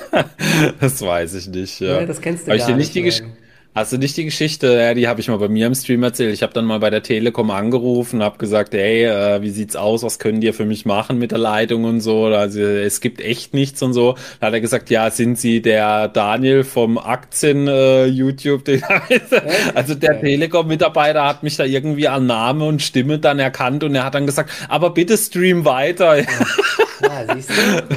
das 0.80 1.02
weiß 1.02 1.34
ich 1.34 1.48
nicht. 1.48 1.80
Ja. 1.80 2.02
ja 2.02 2.06
das 2.06 2.22
kennst 2.22 2.46
du 2.46 2.52
Hab 2.52 2.60
gar 2.60 2.70
ich 2.70 2.72
dir 2.72 2.78
nicht. 2.78 2.94
Die 2.94 3.37
Hast 3.78 3.94
du 3.94 4.00
nicht 4.00 4.18
die 4.18 4.26
Geschichte, 4.26 4.74
ja, 4.74 4.96
die 4.96 5.08
habe 5.08 5.20
ich 5.20 5.28
mal 5.28 5.38
bei 5.38 5.50
mir 5.50 5.68
im 5.68 5.76
Stream 5.76 6.02
erzählt. 6.02 6.34
Ich 6.34 6.42
habe 6.42 6.52
dann 6.52 6.66
mal 6.66 6.80
bei 6.80 6.90
der 6.90 7.04
Telekom 7.04 7.52
angerufen, 7.52 8.24
habe 8.24 8.40
gesagt, 8.40 8.74
hey, 8.74 9.06
äh, 9.06 9.44
wie 9.44 9.52
sieht's 9.52 9.76
aus? 9.76 10.02
Was 10.02 10.18
können 10.18 10.42
die 10.42 10.52
für 10.52 10.66
mich 10.66 10.88
machen 10.88 11.20
mit 11.20 11.30
der 11.30 11.38
Leitung 11.38 11.84
und 11.84 12.02
so? 12.02 12.26
Also 12.26 12.60
es 12.60 13.02
gibt 13.02 13.22
echt 13.22 13.54
nichts 13.54 13.84
und 13.84 13.94
so. 13.94 14.16
Da 14.40 14.48
hat 14.48 14.54
er 14.56 14.62
gesagt, 14.62 14.90
ja, 14.90 15.12
sind 15.12 15.38
Sie 15.38 15.62
der 15.62 16.08
Daniel 16.08 16.64
vom 16.64 16.98
Aktien 16.98 17.68
äh, 17.68 18.08
YouTube? 18.08 18.64
also 19.76 19.94
der 19.94 20.22
Telekom-Mitarbeiter 20.22 21.24
hat 21.24 21.44
mich 21.44 21.56
da 21.58 21.64
irgendwie 21.64 22.08
an 22.08 22.26
Name 22.26 22.66
und 22.66 22.82
Stimme 22.82 23.20
dann 23.20 23.38
erkannt 23.38 23.84
und 23.84 23.94
er 23.94 24.06
hat 24.06 24.16
dann 24.16 24.26
gesagt, 24.26 24.50
aber 24.70 24.90
bitte 24.90 25.16
stream 25.20 25.66
weiter. 25.66 26.18
Ja, 26.18 26.26
siehst 27.32 27.52
du? 27.52 27.96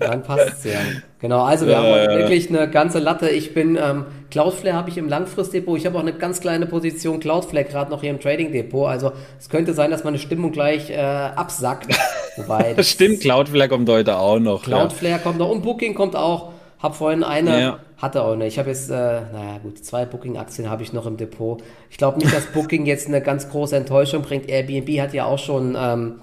Dann 0.00 0.22
passt 0.22 0.52
es 0.58 0.64
ja. 0.64 0.80
Genau, 1.20 1.42
also 1.44 1.66
wir 1.66 1.78
haben 1.78 1.86
heute 1.86 2.18
wirklich 2.18 2.48
eine 2.50 2.68
ganze 2.68 2.98
Latte. 2.98 3.30
Ich 3.30 3.54
bin, 3.54 3.78
ähm, 3.80 4.04
Cloudflare 4.34 4.76
habe 4.76 4.90
ich 4.90 4.98
im 4.98 5.08
Langfristdepot. 5.08 5.78
Ich 5.78 5.86
habe 5.86 5.96
auch 5.96 6.02
eine 6.02 6.12
ganz 6.12 6.40
kleine 6.40 6.66
Position 6.66 7.20
Cloudflare 7.20 7.66
gerade 7.66 7.92
noch 7.92 8.00
hier 8.00 8.10
im 8.10 8.18
Trading 8.18 8.50
Depot. 8.50 8.88
Also 8.88 9.12
es 9.38 9.48
könnte 9.48 9.74
sein, 9.74 9.92
dass 9.92 10.02
meine 10.02 10.18
Stimmung 10.18 10.50
gleich 10.50 10.90
äh, 10.90 10.96
absackt. 10.96 11.86
Wobei 12.36 12.74
Stimmt, 12.82 13.20
Cloudflare 13.20 13.68
kommt 13.68 13.88
heute 13.88 14.16
auch 14.18 14.40
noch. 14.40 14.64
Cloudflare 14.64 15.12
ja. 15.12 15.18
kommt 15.18 15.38
noch 15.38 15.50
und 15.50 15.62
Booking 15.62 15.94
kommt 15.94 16.16
auch. 16.16 16.50
Hab 16.80 16.96
vorhin 16.96 17.22
eine, 17.22 17.60
ja. 17.60 17.78
hatte 17.98 18.24
auch 18.24 18.32
eine. 18.32 18.48
Ich 18.48 18.58
habe 18.58 18.70
jetzt, 18.70 18.90
äh, 18.90 18.94
naja 18.94 19.58
gut, 19.62 19.84
zwei 19.84 20.04
Booking-Aktien 20.04 20.68
habe 20.68 20.82
ich 20.82 20.92
noch 20.92 21.06
im 21.06 21.16
Depot. 21.16 21.62
Ich 21.88 21.96
glaube 21.96 22.18
nicht, 22.18 22.34
dass 22.34 22.46
Booking 22.46 22.86
jetzt 22.86 23.06
eine 23.06 23.20
ganz 23.20 23.48
große 23.48 23.76
Enttäuschung 23.76 24.22
bringt. 24.22 24.48
Airbnb 24.48 25.00
hat 25.00 25.14
ja 25.14 25.26
auch 25.26 25.38
schon 25.38 25.76
ähm, 25.78 26.16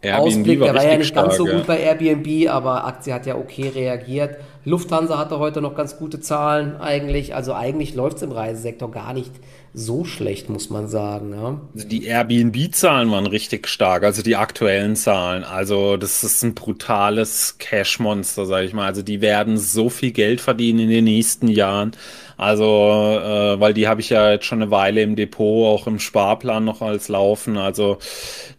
Airbnb 0.00 0.26
Ausblick, 0.26 0.60
der 0.60 0.74
war 0.74 0.84
ja 0.84 0.96
nicht 0.96 1.14
ganz 1.14 1.36
so 1.36 1.44
gut 1.44 1.66
bei 1.66 1.80
Airbnb, 1.80 2.48
aber 2.48 2.86
Aktie 2.86 3.12
hat 3.12 3.26
ja 3.26 3.36
okay 3.36 3.68
reagiert. 3.68 4.36
Lufthansa 4.64 5.18
hatte 5.18 5.38
heute 5.38 5.60
noch 5.60 5.74
ganz 5.74 5.96
gute 5.96 6.20
Zahlen 6.20 6.76
eigentlich. 6.76 7.34
Also 7.34 7.54
eigentlich 7.54 7.94
läuft 7.94 8.18
es 8.18 8.22
im 8.22 8.32
Reisesektor 8.32 8.90
gar 8.90 9.12
nicht 9.12 9.32
so 9.74 10.04
schlecht, 10.04 10.50
muss 10.50 10.70
man 10.70 10.88
sagen. 10.88 11.32
Ja. 11.32 11.60
Also 11.74 11.88
die 11.88 12.04
Airbnb-Zahlen 12.04 13.10
waren 13.10 13.26
richtig 13.26 13.66
stark, 13.66 14.04
also 14.04 14.22
die 14.22 14.36
aktuellen 14.36 14.94
Zahlen. 14.94 15.42
Also 15.42 15.96
das 15.96 16.22
ist 16.22 16.42
ein 16.42 16.54
brutales 16.54 17.56
Cash-Monster, 17.58 18.46
sage 18.46 18.66
ich 18.66 18.74
mal. 18.74 18.86
Also 18.86 19.02
die 19.02 19.20
werden 19.20 19.58
so 19.58 19.88
viel 19.88 20.12
Geld 20.12 20.40
verdienen 20.40 20.80
in 20.80 20.90
den 20.90 21.04
nächsten 21.04 21.48
Jahren. 21.48 21.92
Also, 22.38 22.64
äh, 22.64 23.60
weil 23.60 23.74
die 23.74 23.88
habe 23.88 24.00
ich 24.00 24.10
ja 24.10 24.30
jetzt 24.30 24.44
schon 24.44 24.62
eine 24.62 24.70
Weile 24.70 25.02
im 25.02 25.16
Depot, 25.16 25.66
auch 25.66 25.88
im 25.88 25.98
Sparplan 25.98 26.64
noch 26.64 26.80
als 26.82 27.08
Laufen. 27.08 27.56
Also 27.56 27.98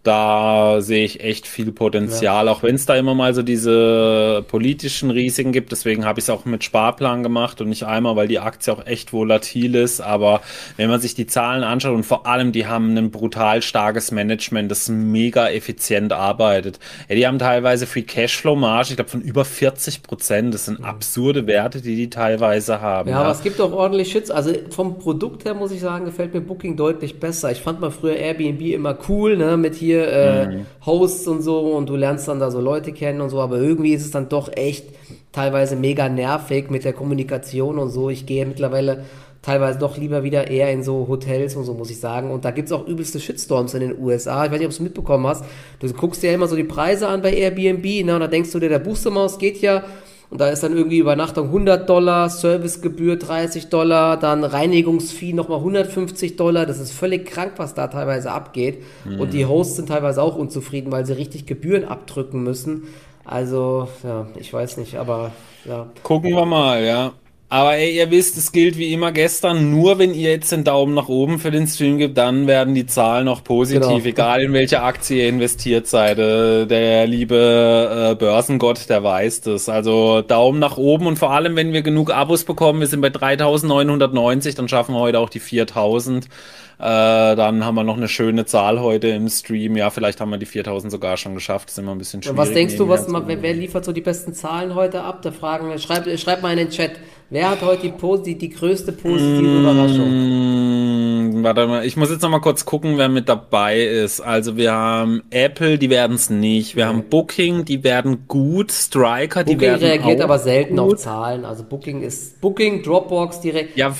da 0.03 0.81
sehe 0.81 1.05
ich 1.05 1.23
echt 1.23 1.47
viel 1.47 1.71
Potenzial, 1.71 2.45
ja. 2.45 2.51
auch 2.51 2.61
wenn 2.61 2.75
es 2.75 2.85
da 2.85 2.95
immer 2.95 3.15
mal 3.15 3.33
so 3.33 3.41
diese 3.41 4.43
politischen 4.47 5.11
Risiken 5.11 5.53
gibt. 5.53 5.71
Deswegen 5.71 6.05
habe 6.05 6.19
ich 6.19 6.25
es 6.25 6.29
auch 6.29 6.43
mit 6.43 6.63
Sparplan 6.63 7.23
gemacht 7.23 7.61
und 7.61 7.69
nicht 7.69 7.83
einmal, 7.83 8.17
weil 8.17 8.27
die 8.27 8.39
Aktie 8.39 8.73
auch 8.73 8.85
echt 8.85 9.13
volatil 9.13 9.75
ist. 9.75 10.01
Aber 10.01 10.41
wenn 10.75 10.89
man 10.89 10.99
sich 10.99 11.15
die 11.15 11.27
Zahlen 11.27 11.63
anschaut 11.63 11.95
und 11.95 12.03
vor 12.03 12.25
allem, 12.27 12.51
die 12.51 12.67
haben 12.67 12.97
ein 12.97 13.11
brutal 13.11 13.61
starkes 13.61 14.11
Management, 14.11 14.69
das 14.69 14.89
mega 14.89 15.49
effizient 15.49 16.11
arbeitet. 16.11 16.79
Ja, 17.07 17.15
die 17.15 17.27
haben 17.27 17.39
teilweise 17.39 17.87
Free 17.87 18.01
Cashflow 18.01 18.55
Marge, 18.55 18.89
ich 18.89 18.95
glaube 18.97 19.11
von 19.11 19.21
über 19.21 19.45
40 19.45 20.03
Prozent. 20.03 20.53
Das 20.53 20.65
sind 20.65 20.83
absurde 20.83 21.47
Werte, 21.47 21.81
die 21.81 21.95
die 21.95 22.09
teilweise 22.09 22.81
haben. 22.81 23.09
Ja, 23.09 23.15
ja. 23.15 23.21
aber 23.21 23.31
es 23.31 23.41
gibt 23.41 23.61
auch 23.61 23.68
auch 23.69 23.77
ordentlich 23.77 24.11
Shits. 24.11 24.31
Also 24.31 24.51
vom 24.69 24.99
Produkt 24.99 25.45
her 25.45 25.53
muss 25.53 25.71
ich 25.71 25.79
sagen, 25.79 26.05
gefällt 26.05 26.33
mir 26.33 26.41
Booking 26.41 26.75
deutlich 26.75 27.19
besser. 27.19 27.51
Ich 27.51 27.61
fand 27.61 27.79
mal 27.79 27.91
früher 27.91 28.15
Airbnb 28.15 28.61
immer 28.61 28.97
cool, 29.07 29.37
ne, 29.37 29.57
mit 29.57 29.75
hier 29.75 30.07
äh, 30.11 30.47
mhm. 30.47 30.65
Hosts 30.85 31.27
und 31.27 31.41
so 31.41 31.59
und 31.71 31.89
du 31.89 31.95
lernst 31.95 32.27
dann 32.27 32.39
da 32.39 32.51
so 32.51 32.59
Leute 32.59 32.91
kennen 32.91 33.21
und 33.21 33.29
so, 33.29 33.39
aber 33.39 33.57
irgendwie 33.57 33.93
ist 33.93 34.05
es 34.05 34.11
dann 34.11 34.29
doch 34.29 34.51
echt 34.55 34.85
teilweise 35.31 35.75
mega 35.75 36.09
nervig 36.09 36.69
mit 36.69 36.83
der 36.83 36.93
Kommunikation 36.93 37.79
und 37.79 37.89
so. 37.89 38.09
Ich 38.09 38.25
gehe 38.25 38.45
mittlerweile 38.45 39.05
teilweise 39.41 39.79
doch 39.79 39.97
lieber 39.97 40.23
wieder 40.23 40.49
eher 40.49 40.71
in 40.71 40.83
so 40.83 41.07
Hotels 41.07 41.55
und 41.55 41.63
so, 41.63 41.73
muss 41.73 41.89
ich 41.89 41.99
sagen. 41.99 42.31
Und 42.31 42.45
da 42.45 42.51
gibt 42.51 42.67
es 42.67 42.71
auch 42.71 42.85
übelste 42.87 43.19
Shitstorms 43.19 43.73
in 43.73 43.81
den 43.81 43.99
USA. 43.99 44.45
Ich 44.45 44.51
weiß 44.51 44.59
nicht, 44.59 44.67
ob 44.67 44.71
du 44.71 44.75
es 44.75 44.79
mitbekommen 44.81 45.25
hast. 45.27 45.45
Du 45.79 45.91
guckst 45.93 46.21
dir 46.21 46.27
ja 46.27 46.33
immer 46.33 46.47
so 46.47 46.55
die 46.55 46.63
Preise 46.63 47.07
an 47.07 47.21
bei 47.21 47.33
Airbnb, 47.33 48.05
ne, 48.05 48.13
und 48.13 48.19
da 48.19 48.27
denkst 48.27 48.51
du 48.51 48.59
dir, 48.59 48.69
der 48.69 48.79
buchst 48.79 49.07
geht 49.39 49.61
ja 49.61 49.83
und 50.29 50.39
da 50.39 50.49
ist 50.49 50.61
dann 50.61 50.77
irgendwie 50.77 50.99
Übernachtung 50.99 51.47
100 51.47 51.89
Dollar, 51.89 52.29
Servicegebühr 52.29 53.15
30 53.15 53.69
Dollar, 53.69 54.17
dann 54.17 54.43
Reinigungsfee 54.43 55.33
nochmal 55.33 55.57
150 55.57 56.35
Dollar. 56.35 56.67
Das 56.67 56.79
ist 56.79 56.91
völlig 56.91 57.25
krank, 57.25 57.53
was 57.57 57.73
da 57.73 57.87
teilweise 57.87 58.31
abgeht. 58.31 58.83
Mhm. 59.05 59.19
Und 59.19 59.33
die 59.33 59.47
Hosts 59.47 59.77
sind 59.77 59.89
teilweise 59.89 60.21
auch 60.21 60.35
unzufrieden, 60.35 60.91
weil 60.91 61.05
sie 61.05 61.13
richtig 61.13 61.47
Gebühren 61.47 61.83
abdrücken 61.83 62.43
müssen. 62.43 62.83
Also, 63.25 63.87
ja, 64.03 64.27
ich 64.35 64.53
weiß 64.53 64.77
nicht, 64.77 64.97
aber 64.97 65.31
ja. 65.65 65.87
Gucken 66.03 66.29
wir 66.35 66.45
mal, 66.45 66.83
ja. 66.83 67.11
Aber 67.51 67.77
ey, 67.77 67.97
ihr 67.97 68.11
wisst, 68.11 68.37
es 68.37 68.51
gilt 68.51 68.77
wie 68.77 68.93
immer 68.93 69.11
gestern, 69.11 69.71
nur 69.71 69.97
wenn 69.97 70.13
ihr 70.13 70.29
jetzt 70.29 70.51
den 70.51 70.63
Daumen 70.63 70.93
nach 70.93 71.09
oben 71.09 71.39
für 71.39 71.49
den 71.49 71.65
Stream 71.65 71.97
gibt, 71.97 72.15
dann 72.15 72.45
werden 72.45 72.75
die 72.75 72.85
Zahlen 72.85 73.25
noch 73.25 73.43
positiv, 73.43 73.81
genau. 73.81 74.05
egal 74.05 74.41
in 74.43 74.53
welche 74.53 74.83
Aktie 74.83 75.23
ihr 75.23 75.29
investiert 75.29 75.87
seid. 75.87 76.19
Äh, 76.19 76.67
der 76.67 77.07
liebe 77.07 78.11
äh, 78.11 78.15
Börsengott, 78.15 78.87
der 78.87 79.03
weiß 79.03 79.41
das. 79.41 79.67
Also 79.67 80.21
Daumen 80.21 80.59
nach 80.59 80.77
oben 80.77 81.07
und 81.07 81.17
vor 81.17 81.31
allem, 81.31 81.55
wenn 81.55 81.73
wir 81.73 81.81
genug 81.81 82.13
Abos 82.13 82.43
bekommen, 82.43 82.81
wir 82.81 82.87
sind 82.87 83.01
bei 83.01 83.09
3990, 83.09 84.53
dann 84.53 84.69
schaffen 84.69 84.93
wir 84.93 84.99
heute 84.99 85.17
auch 85.17 85.29
die 85.29 85.39
4000. 85.39 86.25
Äh, 86.25 87.35
dann 87.35 87.65
haben 87.65 87.75
wir 87.75 87.83
noch 87.83 87.97
eine 87.97 88.07
schöne 88.07 88.45
Zahl 88.45 88.79
heute 88.79 89.07
im 89.07 89.27
Stream. 89.27 89.75
Ja, 89.75 89.89
vielleicht 89.89 90.21
haben 90.21 90.29
wir 90.29 90.37
die 90.37 90.45
4000 90.45 90.91
sogar 90.91 91.17
schon 91.17 91.33
geschafft. 91.33 91.69
Das 91.69 91.73
ist 91.73 91.79
immer 91.79 91.91
ein 91.93 91.97
bisschen 91.97 92.21
schwierig. 92.21 92.37
was 92.37 92.53
denkst 92.53 92.77
du, 92.77 92.87
was, 92.87 93.07
wer, 93.09 93.41
wer, 93.41 93.53
liefert 93.53 93.83
so 93.83 93.91
die 93.91 94.01
besten 94.01 94.33
Zahlen 94.35 94.75
heute 94.75 95.01
ab? 95.01 95.23
Da 95.23 95.31
fragen 95.31 95.67
wir, 95.67 95.79
schreibt, 95.79 96.07
schreibt 96.19 96.43
mal 96.43 96.51
in 96.51 96.57
den 96.57 96.69
Chat. 96.69 96.91
Wer 97.31 97.51
hat 97.51 97.61
heute 97.61 97.91
die, 97.91 98.23
die, 98.25 98.37
die 98.39 98.49
größte 98.49 98.91
positive 98.91 99.59
Überraschung? 99.59 101.43
Warte 101.43 101.67
mal, 101.67 101.85
ich 101.85 101.95
muss 101.95 102.09
jetzt 102.09 102.23
noch 102.23 102.29
mal 102.31 102.39
kurz 102.39 102.65
gucken, 102.65 102.97
wer 102.97 103.07
mit 103.07 103.29
dabei 103.29 103.81
ist. 103.83 104.19
Also 104.19 104.57
wir 104.57 104.71
haben 104.71 105.21
Apple, 105.29 105.77
die 105.77 105.91
werden 105.91 106.15
es 106.15 106.31
nicht. 106.31 106.75
Wir 106.75 106.87
haben 106.87 107.03
Booking, 107.03 107.65
die 107.65 107.83
werden 107.83 108.25
gut. 108.27 108.71
Striker, 108.71 109.43
die 109.43 109.59
werden 109.59 109.79
Booking 109.79 109.87
reagiert 109.87 110.21
aber 110.21 110.39
selten 110.39 110.77
gut. 110.77 110.95
auf 110.95 110.99
Zahlen. 110.99 111.45
Also 111.45 111.63
Booking 111.63 112.01
ist 112.01 112.41
Booking, 112.41 112.81
Dropbox 112.81 113.41
direkt. 113.41 113.77
Ja, 113.77 113.93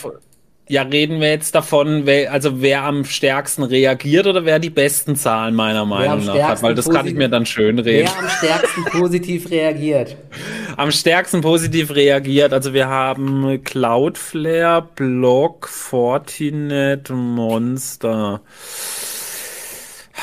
ja, 0.69 0.84
reden 0.84 1.19
wir 1.19 1.32
jetzt 1.32 1.55
davon, 1.55 2.05
wer, 2.05 2.32
also 2.32 2.62
wer 2.62 2.84
am 2.84 3.03
stärksten 3.03 3.63
reagiert 3.63 4.27
oder 4.27 4.45
wer 4.45 4.60
die 4.60 4.69
besten 4.69 5.15
Zahlen 5.15 5.55
meiner 5.55 5.84
Meinung 5.84 6.23
nach 6.23 6.36
hat, 6.36 6.62
weil 6.62 6.75
das 6.75 6.88
kann 6.88 7.08
ich 7.08 7.15
mir 7.15 7.27
dann 7.27 7.47
schön 7.47 7.79
reden. 7.79 8.08
Wer 8.08 8.19
am 8.19 8.29
stärksten 8.29 8.86
positiv 8.86 9.49
reagiert? 9.49 10.15
Am 10.77 10.91
stärksten 10.91 11.41
positiv 11.41 11.93
reagiert, 11.93 12.53
also 12.53 12.73
wir 12.73 12.88
haben 12.88 13.62
Cloudflare, 13.65 14.88
Block, 14.95 15.67
Fortinet, 15.67 17.10
Monster. 17.10 18.39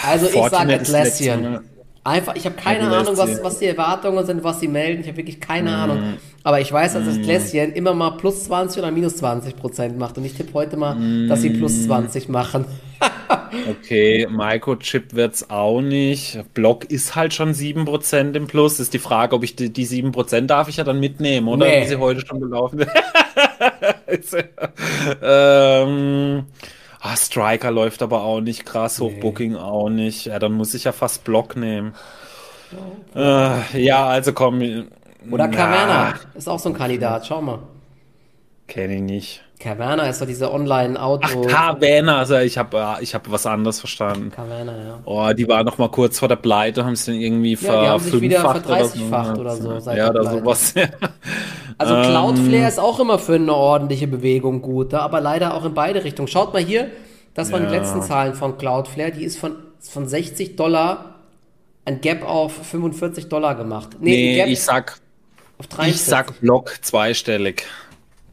Also 0.07 0.29
Fortinet 0.29 0.83
ich 0.83 0.89
sage 0.89 1.01
Atlassian. 1.03 1.65
Einfach, 2.07 2.37
ich 2.37 2.45
habe 2.45 2.55
keine 2.55 2.89
Ahnung, 2.89 3.17
was, 3.17 3.43
was 3.43 3.59
die 3.59 3.67
Erwartungen 3.67 4.25
sind, 4.25 4.45
was 4.45 4.61
sie 4.61 4.69
melden. 4.69 5.01
Ich 5.01 5.09
habe 5.09 5.17
wirklich 5.17 5.41
keine 5.41 5.71
mm. 5.71 5.75
Ahnung. 5.75 6.15
Aber 6.45 6.61
ich 6.61 6.71
weiß, 6.71 6.93
dass 6.93 7.05
das 7.05 7.21
Gläschen 7.21 7.73
immer 7.73 7.95
mal 7.95 8.11
plus 8.11 8.45
20 8.45 8.79
oder 8.79 8.93
minus 8.93 9.17
20 9.17 9.57
Prozent 9.57 9.99
macht. 9.99 10.17
Und 10.17 10.25
ich 10.25 10.35
tippe 10.35 10.55
heute 10.55 10.77
mal, 10.77 10.95
mm. 10.95 11.29
dass 11.29 11.43
sie 11.43 11.51
plus 11.51 11.85
20 11.87 12.29
machen. 12.29 12.65
okay, 13.69 14.29
Microchip 14.31 15.15
wird's 15.15 15.51
auch 15.51 15.81
nicht. 15.81 16.39
Block 16.55 16.85
ist 16.85 17.17
halt 17.17 17.35
schon 17.35 17.55
7 17.55 17.85
Prozent 17.85 18.37
im 18.37 18.47
Plus. 18.47 18.79
Ist 18.79 18.95
die 18.95 19.01
Frage, 19.01 19.35
ob 19.35 19.43
ich 19.43 19.57
die, 19.57 19.73
die 19.73 19.85
7 19.85 20.13
Prozent 20.13 20.49
darf 20.49 20.69
ich 20.69 20.77
ja 20.77 20.85
dann 20.85 21.01
mitnehmen, 21.01 21.49
oder? 21.49 21.67
Nee. 21.67 21.83
Wie 21.83 21.89
sie 21.89 21.97
heute 21.97 22.25
schon 22.25 22.39
gelaufen 22.39 22.87
ähm, 25.23 26.45
Ah, 27.07 27.17
Striker 27.17 27.71
läuft 27.71 28.03
aber 28.03 28.23
auch 28.23 28.41
nicht 28.41 28.67
krass, 28.67 29.01
Hochbooking 29.01 29.53
nee. 29.53 29.59
auch 29.59 29.89
nicht. 29.89 30.27
Ja, 30.27 30.39
dann 30.39 30.53
muss 30.53 30.75
ich 30.75 30.85
ja 30.85 30.93
fast 30.93 31.23
Block 31.25 31.57
nehmen. 31.57 31.95
Okay. 33.13 33.75
Äh, 33.75 33.83
ja, 33.85 34.07
also 34.07 34.33
komm. 34.33 34.89
Oder 35.31 35.49
Caverna 35.49 36.15
ist 36.35 36.49
auch 36.49 36.59
so 36.59 36.71
ein 36.71 36.75
Kandidat, 36.75 37.27
schau 37.27 37.41
mal. 37.41 37.61
Kenne 38.67 38.97
ich 38.97 39.03
nicht. 39.03 39.45
Caverna 39.59 40.09
ist 40.09 40.21
doch 40.21 40.27
diese 40.27 40.53
Online-Auto. 40.53 41.47
Ach, 41.47 41.51
Caverna, 41.51 42.19
also 42.19 42.37
ich 42.37 42.59
habe 42.59 42.99
ich 43.01 43.15
hab 43.15 43.31
was 43.31 43.47
anderes 43.47 43.81
verstanden. 43.81 44.31
Caverna, 44.31 44.73
ja. 44.73 44.99
Oh, 45.05 45.33
die 45.33 45.49
war 45.49 45.65
noch 45.65 45.79
mal 45.79 45.89
kurz 45.89 46.19
vor 46.19 46.29
der 46.29 46.37
Pleite, 46.37 46.85
haben 46.85 46.95
sie 46.95 47.13
dann 47.13 47.21
irgendwie 47.21 47.53
ja, 47.53 47.59
ver 47.59 47.81
die 47.81 47.89
haben 47.89 48.05
sich 48.05 48.21
wieder 48.21 48.41
verdreißigfacht 48.41 49.39
oder 49.39 49.57
so. 49.57 49.69
Oder 49.69 49.81
so 49.81 49.91
ja, 49.93 50.11
oder 50.11 50.31
sowas. 50.31 50.75
also 51.79 51.95
Cloudflare 51.95 52.57
ähm, 52.57 52.69
ist 52.69 52.79
auch 52.79 53.01
immer 53.01 53.19
für 53.19 53.37
eine 53.37 53.55
ordentliche 53.55 54.07
Bewegung 54.07 54.61
gut, 54.61 54.93
aber 54.93 55.21
leider 55.21 55.55
auch 55.55 55.65
in 55.65 55.75
beide 55.75 56.05
Richtungen. 56.05 56.29
Schaut 56.29 56.53
mal 56.53 56.63
hier, 56.63 56.91
das 57.35 57.51
waren 57.51 57.63
ja. 57.65 57.71
die 57.71 57.77
letzten 57.77 58.03
Zahlen 58.03 58.35
von 58.35 58.59
Cloudflare, 58.59 59.13
die 59.13 59.25
ist 59.25 59.39
von, 59.39 59.57
von 59.81 60.07
60 60.07 60.57
Dollar 60.57 61.15
ein 61.87 62.01
Gap 62.03 62.29
auf 62.29 62.53
45 62.67 63.29
Dollar 63.29 63.55
gemacht. 63.55 63.91
Nee, 64.01 64.45
nee 64.45 64.53
ich 64.53 64.63
sag 64.63 65.01
ich 65.87 66.03
sag 66.03 66.41
Block 66.41 66.75
zweistellig. 66.83 67.65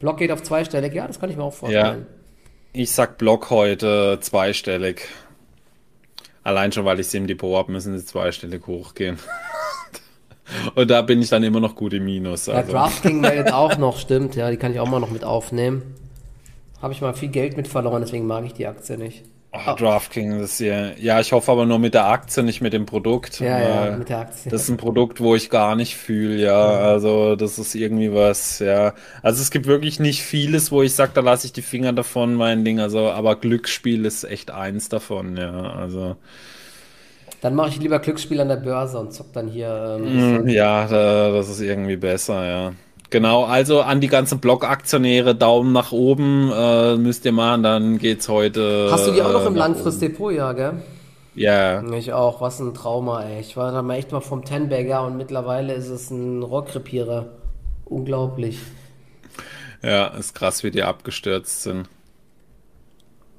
Block 0.04 0.18
geht 0.18 0.30
auf 0.30 0.42
zweistellig, 0.42 0.92
ja, 0.92 1.06
das 1.06 1.18
kann 1.18 1.30
ich 1.30 1.36
mir 1.38 1.44
auch 1.44 1.54
vorstellen. 1.54 2.06
Ja. 2.06 2.16
Ich 2.74 2.90
sag 2.90 3.16
Block 3.16 3.48
heute 3.48 4.18
zweistellig. 4.20 5.08
Allein 6.42 6.72
schon, 6.72 6.84
weil 6.84 7.00
ich 7.00 7.06
sie 7.06 7.16
im 7.16 7.26
Depot 7.26 7.56
habe, 7.56 7.72
müssen 7.72 7.98
sie 7.98 8.04
zweistellig 8.04 8.66
hochgehen. 8.66 9.18
Und 10.74 10.90
da 10.90 11.00
bin 11.00 11.22
ich 11.22 11.30
dann 11.30 11.42
immer 11.42 11.60
noch 11.60 11.74
gut 11.74 11.94
im 11.94 12.04
Minus. 12.04 12.50
Also. 12.50 12.52
Ja, 12.52 12.62
Drafting 12.62 13.22
meldet 13.22 13.50
auch 13.54 13.78
noch, 13.78 13.98
stimmt, 14.04 14.36
ja, 14.36 14.50
die 14.50 14.58
kann 14.58 14.72
ich 14.72 14.78
auch 14.80 14.90
mal 14.90 15.00
noch 15.00 15.10
mit 15.10 15.24
aufnehmen. 15.24 15.94
Habe 16.82 16.92
ich 16.92 17.00
mal 17.00 17.14
viel 17.14 17.30
Geld 17.30 17.56
mit 17.56 17.66
verloren, 17.66 18.02
deswegen 18.02 18.26
mag 18.26 18.44
ich 18.44 18.52
die 18.52 18.66
Aktie 18.66 18.98
nicht. 18.98 19.24
Oh, 19.54 19.74
DraftKings 19.74 20.42
ist 20.42 20.58
ja. 20.58 20.90
Ja, 20.98 21.20
ich 21.20 21.32
hoffe 21.32 21.52
aber 21.52 21.64
nur 21.64 21.78
mit 21.78 21.94
der 21.94 22.06
Aktie, 22.06 22.42
nicht 22.42 22.60
mit 22.60 22.72
dem 22.72 22.86
Produkt. 22.86 23.38
Ja, 23.38 23.86
ja, 23.86 23.96
mit 23.96 24.08
der 24.08 24.18
Aktie. 24.18 24.50
Das 24.50 24.62
ist 24.62 24.68
ein 24.68 24.76
Produkt, 24.76 25.20
wo 25.20 25.36
ich 25.36 25.48
gar 25.48 25.76
nicht 25.76 25.96
fühle, 25.96 26.36
ja. 26.36 26.60
Also, 26.60 27.36
das 27.36 27.58
ist 27.58 27.76
irgendwie 27.76 28.12
was, 28.12 28.58
ja. 28.58 28.94
Also, 29.22 29.42
es 29.42 29.52
gibt 29.52 29.66
wirklich 29.66 30.00
nicht 30.00 30.22
vieles, 30.22 30.72
wo 30.72 30.82
ich 30.82 30.94
sage, 30.94 31.12
da 31.14 31.20
lasse 31.20 31.46
ich 31.46 31.52
die 31.52 31.62
Finger 31.62 31.92
davon, 31.92 32.34
mein 32.34 32.64
Ding. 32.64 32.80
Also, 32.80 33.10
aber 33.10 33.36
Glücksspiel 33.36 34.04
ist 34.04 34.24
echt 34.24 34.50
eins 34.50 34.88
davon, 34.88 35.36
ja. 35.36 35.52
Also. 35.52 36.16
Dann 37.40 37.54
mache 37.54 37.68
ich 37.68 37.78
lieber 37.78 38.00
Glücksspiel 38.00 38.40
an 38.40 38.48
der 38.48 38.56
Börse 38.56 38.98
und 38.98 39.12
zock 39.12 39.32
dann 39.34 39.46
hier. 39.46 40.00
Ähm, 40.00 40.46
mm, 40.46 40.48
ja, 40.48 40.88
das 41.30 41.48
ist 41.48 41.60
irgendwie 41.60 41.96
besser, 41.96 42.44
ja. 42.44 42.72
Genau, 43.10 43.44
also 43.44 43.80
an 43.82 44.00
die 44.00 44.08
ganzen 44.08 44.40
Blog-Aktionäre 44.40 45.34
Daumen 45.34 45.72
nach 45.72 45.92
oben 45.92 46.50
äh, 46.52 46.96
müsst 46.96 47.24
ihr 47.24 47.32
machen, 47.32 47.62
dann 47.62 47.98
geht's 47.98 48.28
heute. 48.28 48.88
Hast 48.90 49.06
du 49.06 49.12
die 49.12 49.22
auch 49.22 49.32
noch 49.32 49.44
äh, 49.44 49.48
im 49.48 49.54
Langfristdepot, 49.54 50.32
ja, 50.32 50.52
gell? 50.52 50.82
Ja. 51.34 51.82
Yeah. 51.82 51.92
Ich 51.94 52.12
auch, 52.12 52.40
was 52.40 52.60
ein 52.60 52.74
Trauma, 52.74 53.24
ey. 53.24 53.40
Ich 53.40 53.56
war 53.56 53.72
da 53.72 53.82
mal 53.82 53.96
echt 53.96 54.12
mal 54.12 54.20
vom 54.20 54.44
Tenbagger 54.44 55.04
und 55.04 55.16
mittlerweile 55.16 55.74
ist 55.74 55.88
es 55.88 56.10
ein 56.10 56.42
Rockrepierer. 56.42 57.26
Unglaublich. 57.84 58.58
Ja, 59.82 60.06
ist 60.06 60.34
krass, 60.34 60.64
wie 60.64 60.70
die 60.70 60.82
abgestürzt 60.82 61.62
sind. 61.62 61.88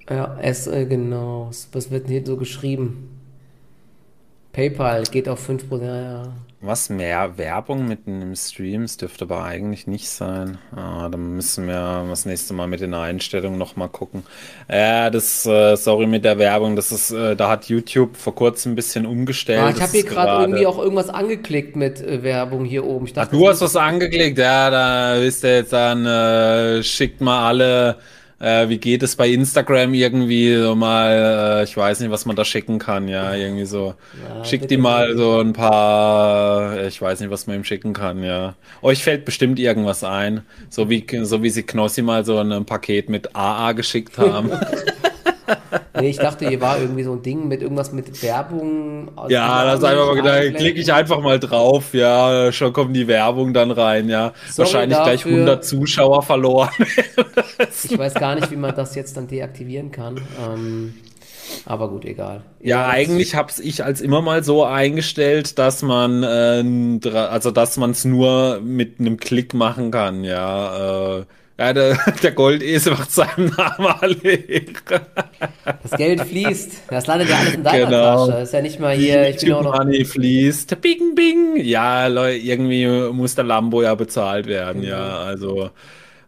Ja, 0.10 0.38
es, 0.42 0.68
äh, 0.68 0.86
genau. 0.86 1.50
Was 1.72 1.90
wird 1.90 2.04
denn 2.04 2.12
hier 2.12 2.26
so 2.26 2.38
geschrieben? 2.38 3.20
PayPal 4.54 5.04
geht 5.04 5.28
auf 5.28 5.50
5%. 5.50 5.82
Ja, 5.82 6.02
ja. 6.02 6.24
Was 6.62 6.90
mehr 6.90 7.38
Werbung 7.38 7.88
mit 7.88 8.08
einem 8.08 8.36
Streams 8.36 8.98
dürfte 8.98 9.26
aber 9.26 9.44
eigentlich 9.44 9.88
nicht 9.88 10.10
sein. 10.10 10.58
Ah, 10.76 11.10
dann 11.10 11.36
müssen 11.36 11.68
wir 11.68 12.06
das 12.10 12.26
nächste 12.26 12.54
Mal 12.54 12.68
mit 12.68 12.80
den 12.80 12.94
Einstellungen 12.94 13.60
nochmal 13.60 13.90
gucken. 13.90 14.24
Ja, 14.72 15.10
das, 15.10 15.46
äh, 15.46 15.76
sorry 15.76 16.08
mit 16.08 16.26
der 16.26 16.40
Werbung, 16.40 16.76
das 16.76 16.92
ist, 16.92 17.12
äh, 17.12 17.36
da 17.36 17.50
hat 17.50 17.66
YouTube 17.70 18.18
vor 18.18 18.34
kurzem 18.34 18.72
ein 18.72 18.76
bisschen 18.76 19.06
umgestellt. 19.06 19.62
Ah, 19.62 19.70
ich 19.70 19.82
habe 19.82 19.92
hier 19.92 20.06
gerade 20.06 20.44
irgendwie 20.44 20.66
auch 20.66 20.80
irgendwas 20.80 21.10
angeklickt 21.10 21.76
mit 21.76 22.02
äh, 22.02 22.24
Werbung 22.24 22.66
hier 22.66 22.86
oben. 22.86 23.06
Dachte, 23.06 23.22
Ach, 23.22 23.28
du 23.30 23.48
hast 23.48 23.62
was 23.62 23.76
angeklickt, 23.76 24.38
ja, 24.38 24.70
da 24.70 25.22
wisst 25.22 25.44
ihr 25.44 25.58
jetzt 25.58 25.74
dann, 25.74 26.06
äh, 26.06 26.82
schickt 26.82 27.22
mal 27.22 27.48
alle 27.48 27.98
äh, 28.40 28.70
wie 28.70 28.78
geht 28.78 29.04
es 29.04 29.16
bei 29.16 29.30
Instagram 29.30 29.94
irgendwie 29.94 30.56
so 30.56 30.76
mal, 30.76 31.62
äh, 31.62 31.64
ich 31.64 31.76
weiß 31.76 32.00
nicht, 32.00 32.12
was 32.12 32.26
man 32.26 32.36
da 32.36 32.46
schicken 32.46 32.80
kann, 32.80 33.08
ja, 33.08 33.34
irgendwie 33.34 33.66
so. 33.66 33.96
Ja, 34.28 34.44
Schickt 34.46 34.70
die 34.72 34.78
mal 34.78 35.16
so 35.16 35.40
ein 35.40 35.54
paar, 35.54 36.86
ich 36.86 37.02
weiß 37.02 37.20
nicht, 37.20 37.30
was 37.30 37.48
man 37.48 37.58
ihm 37.58 37.64
schicken 37.64 37.94
kann, 37.94 38.24
ja. 38.24 38.56
Euch 38.82 39.04
fällt 39.04 39.26
bestimmt 39.26 39.60
irgendwas 39.60 40.04
ein, 40.04 40.42
so 40.70 40.90
wie, 40.90 41.06
so 41.24 41.44
wie 41.44 41.50
sie 41.50 41.64
Knossi 41.64 42.02
mal 42.02 42.26
so 42.26 42.38
ein 42.38 42.66
Paket 42.66 43.10
mit 43.10 43.36
AA 43.36 43.72
geschickt 43.72 44.18
haben. 44.18 44.52
nee, 46.00 46.10
ich 46.10 46.18
dachte, 46.18 46.48
hier 46.48 46.62
war 46.62 46.80
irgendwie 46.80 47.04
so 47.04 47.14
ein 47.14 47.22
Ding 47.22 47.48
mit 47.48 47.62
irgendwas 47.62 47.92
mit 47.92 48.22
Werbung. 48.24 49.12
Ja, 49.30 49.66
das 49.66 49.84
einfach 49.84 50.08
mal 50.08 50.16
gedacht, 50.16 50.56
klicke 50.56 50.80
ich 50.80 50.94
einfach 50.94 51.22
mal 51.22 51.40
drauf, 51.40 51.94
ja, 51.94 52.52
schon 52.52 52.74
kommt 52.74 52.96
die 52.96 53.08
Werbung 53.08 53.54
dann 53.54 53.72
rein, 53.72 54.10
ja. 54.10 54.34
Sorry 54.50 54.66
Wahrscheinlich 54.66 54.98
dafür. 54.98 55.14
gleich 55.14 55.26
100 55.26 55.66
Zuschauer 55.66 56.24
verloren. 56.24 56.70
ich 57.84 57.98
weiß 57.98 58.14
gar 58.16 58.36
nicht, 58.36 58.52
wie 58.52 58.56
man 58.56 58.76
das 58.76 58.96
jetzt 58.96 59.18
dann 59.18 59.28
deaktivieren 59.28 59.92
kann. 59.92 60.22
Ähm, 60.48 60.94
aber 61.66 61.90
gut, 61.90 62.06
egal. 62.06 62.44
Ja, 62.60 62.82
ja 62.82 62.90
eigentlich 62.90 63.36
habe 63.36 63.52
ich 63.62 63.84
als 63.84 64.02
immer 64.02 64.22
mal 64.22 64.44
so 64.44 64.64
eingestellt, 64.64 65.58
dass 65.60 65.82
man, 65.82 66.24
äh, 66.24 67.10
also 67.10 67.52
dass 67.52 67.78
man 67.78 67.92
es 67.92 68.06
nur 68.06 68.60
mit 68.62 69.00
einem 69.00 69.18
Klick 69.18 69.54
machen 69.54 69.92
kann, 69.92 70.24
ja. 70.24 71.20
Äh, 71.20 71.26
ja, 71.58 71.72
der, 71.72 71.98
der 72.24 72.32
Goldesel 72.32 72.94
macht 72.94 73.12
seinem 73.12 73.48
Namen 73.56 73.88
alle 74.00 74.16
Das 75.84 75.92
Geld 75.98 76.22
fließt. 76.22 76.82
Das 76.90 77.08
landet 77.08 77.30
ja 77.30 77.38
alles 77.38 77.54
in 77.54 77.64
deiner 77.64 77.86
genau. 77.86 78.28
Tasche. 78.28 78.42
Ist 78.42 78.54
ja 78.54 78.62
nicht 78.62 78.80
mal 78.80 78.96
hier. 78.96 79.30
Ich 79.30 79.38
bin 79.38 79.54
auch 79.54 79.64
noch 79.64 79.78
Money 79.78 80.04
fließt. 80.04 80.82
Bing, 80.82 81.16
bing. 81.16 81.56
Ja, 81.58 82.08
Leute, 82.08 82.38
irgendwie 82.38 82.88
muss 83.14 83.36
der 83.36 83.46
Lambo 83.46 83.82
ja 83.82 83.96
bezahlt 83.96 84.48
werden. 84.48 84.82
Mhm. 84.82 84.88
Ja, 84.88 85.20
also. 85.20 85.70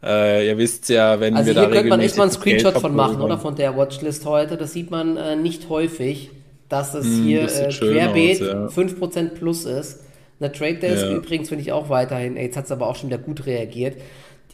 Äh, 0.01 0.47
ihr 0.47 0.57
wisst 0.59 0.87
ja, 0.89 1.19
wenn 1.19 1.35
also 1.35 1.47
wir 1.47 1.53
da 1.55 1.61
hier 1.61 1.71
könnte 1.71 1.89
man 1.89 1.99
echt 1.99 2.15
mal 2.17 2.23
einen 2.23 2.31
Screenshot 2.31 2.77
von 2.77 2.95
machen, 2.95 3.19
oder? 3.19 3.39
Von 3.39 3.55
der 3.55 3.75
Watchlist 3.75 4.25
heute. 4.25 4.55
Das 4.55 4.71
sieht 4.71 4.91
man 4.91 5.17
äh, 5.17 5.35
nicht 5.35 5.67
häufig, 5.69 6.29
dass 6.69 6.93
es 6.93 7.05
mm, 7.05 7.23
hier 7.23 7.41
äh, 7.43 7.69
querbeet 7.69 8.41
aus, 8.43 8.75
ja. 8.75 8.83
5% 8.83 9.29
plus 9.29 9.65
ist. 9.65 10.03
Eine 10.39 10.51
Trade 10.51 10.75
Desk 10.75 11.03
ja. 11.03 11.15
übrigens 11.15 11.49
finde 11.49 11.63
ich 11.63 11.71
auch 11.71 11.89
weiterhin. 11.89 12.37
Ey, 12.37 12.45
jetzt 12.45 12.57
hat 12.57 12.65
es 12.65 12.71
aber 12.71 12.87
auch 12.87 12.95
schon 12.95 13.09
wieder 13.09 13.17
gut 13.17 13.47
reagiert 13.47 13.95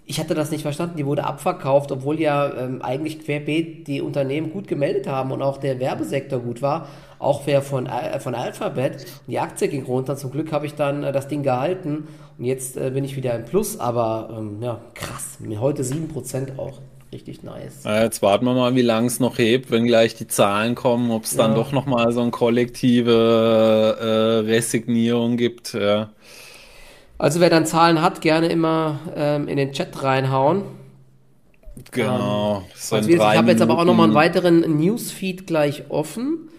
ich 0.05 0.19
hatte 0.19 0.33
das 0.33 0.51
nicht 0.51 0.63
verstanden. 0.63 0.97
Die 0.97 1.05
wurde 1.05 1.23
abverkauft, 1.23 1.91
obwohl 1.91 2.19
ja 2.19 2.53
ähm, 2.53 2.81
eigentlich 2.81 3.19
querbeet 3.19 3.87
die 3.87 4.01
Unternehmen 4.01 4.51
gut 4.51 4.67
gemeldet 4.67 5.07
haben 5.07 5.31
und 5.31 5.41
auch 5.41 5.57
der 5.57 5.79
Werbesektor 5.79 6.39
gut 6.39 6.61
war. 6.61 6.87
Auch 7.19 7.43
wer 7.45 7.61
von, 7.61 7.85
äh, 7.85 8.19
von 8.19 8.35
Alphabet. 8.35 9.05
Und 9.25 9.31
die 9.31 9.39
Aktie 9.39 9.69
ging 9.69 9.83
runter. 9.83 10.17
Zum 10.17 10.31
Glück 10.31 10.51
habe 10.51 10.65
ich 10.65 10.75
dann 10.75 11.03
äh, 11.03 11.11
das 11.11 11.27
Ding 11.27 11.43
gehalten. 11.43 12.07
Und 12.37 12.45
jetzt 12.45 12.75
äh, 12.75 12.91
bin 12.91 13.05
ich 13.05 13.15
wieder 13.15 13.33
im 13.35 13.45
Plus. 13.45 13.79
Aber 13.79 14.35
ähm, 14.37 14.61
ja, 14.61 14.81
krass. 14.93 15.37
Heute 15.59 15.83
7% 15.83 16.57
auch. 16.57 16.79
Richtig 17.13 17.43
nice. 17.43 17.83
Jetzt 17.85 18.23
warten 18.23 18.43
wir 18.43 18.55
mal, 18.55 18.75
wie 18.75 18.81
lange 18.81 19.05
es 19.05 19.19
noch 19.19 19.37
hebt, 19.37 19.69
wenn 19.69 19.85
gleich 19.85 20.15
die 20.15 20.25
Zahlen 20.27 20.73
kommen, 20.73 21.11
ob 21.11 21.25
es 21.25 21.35
dann 21.35 21.51
ja. 21.51 21.57
doch 21.57 21.71
nochmal 21.71 22.11
so 22.11 22.21
eine 22.21 22.31
kollektive 22.31 23.97
äh, 24.01 24.49
Resignierung 24.49 25.37
gibt. 25.37 25.73
Ja. 25.73 26.09
Also 27.23 27.39
wer 27.39 27.49
dann 27.49 27.65
Zahlen 27.65 28.01
hat, 28.01 28.19
gerne 28.19 28.47
immer 28.47 28.99
ähm, 29.15 29.47
in 29.47 29.55
den 29.55 29.71
Chat 29.71 30.03
reinhauen. 30.03 30.63
Genau. 31.91 32.57
Ähm, 32.57 32.63
so 32.75 32.97
also 32.97 33.09
ich 33.09 33.17
habe 33.17 33.49
jetzt 33.49 33.62
aber 33.62 33.79
auch 33.79 33.86
nochmal 33.86 34.07
einen 34.07 34.13
weiteren 34.13 34.77
Newsfeed 34.77 35.47
gleich 35.47 35.89
offen. 35.89 36.49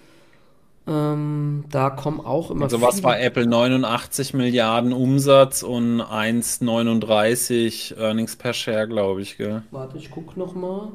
Ähm, 0.87 1.65
da 1.71 1.91
kommen 1.91 2.19
auch 2.19 2.51
immer. 2.51 2.63
Also 2.63 2.81
was 2.81 3.03
war 3.03 3.21
Apple 3.21 3.47
89 3.47 4.33
Milliarden 4.33 4.95
Umsatz 4.95 5.63
und 5.63 6.01
1,39 6.01 7.99
Earnings 7.99 8.37
per 8.37 8.55
Share, 8.55 8.89
glaube 8.89 9.21
ich, 9.21 9.37
gell? 9.37 9.65
Warte, 9.71 9.99
ich 9.99 10.11
gucke 10.11 10.39
nochmal. 10.39 10.89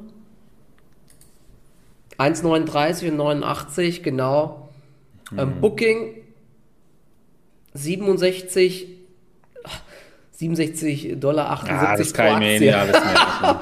1,39 2.18 3.10
und 3.10 3.18
89, 3.18 4.02
genau. 4.02 4.70
Ähm, 5.32 5.38
hm. 5.38 5.62
Booking 5.62 6.16
67 7.76 8.99
67 10.40 11.20
Dollar 11.20 11.50
78 11.52 12.16
ja, 12.18 12.40
mir 12.40 12.80
alles 12.80 12.94
mehr. 12.94 13.62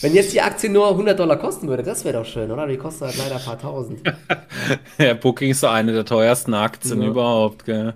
Wenn 0.00 0.12
jetzt 0.12 0.32
die 0.34 0.40
Aktie 0.40 0.68
nur 0.68 0.88
100 0.90 1.16
Dollar 1.16 1.36
kosten 1.36 1.68
würde, 1.68 1.84
das 1.84 2.04
wäre 2.04 2.18
doch 2.18 2.26
schön, 2.26 2.50
oder? 2.50 2.66
Die 2.66 2.76
kostet 2.76 3.08
halt 3.08 3.18
leider 3.18 3.36
ein 3.36 3.42
paar 3.42 3.58
tausend. 3.58 4.00
ja, 4.98 5.14
Booking 5.14 5.50
ist 5.50 5.60
so 5.60 5.68
eine 5.68 5.92
der 5.92 6.04
teuersten 6.04 6.52
Aktien 6.52 7.00
ja. 7.00 7.08
überhaupt, 7.08 7.64
gell? 7.64 7.94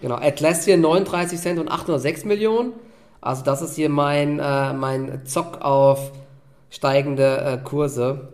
Genau, 0.00 0.16
Atlassian 0.16 0.80
39 0.80 1.38
Cent 1.38 1.60
und 1.60 1.68
806 1.68 2.24
Millionen. 2.24 2.72
Also 3.20 3.44
das 3.44 3.62
ist 3.62 3.76
hier 3.76 3.88
mein, 3.88 4.40
äh, 4.40 4.72
mein 4.72 5.24
Zock 5.24 5.62
auf 5.62 6.10
steigende 6.68 7.60
äh, 7.60 7.64
Kurse. 7.64 8.28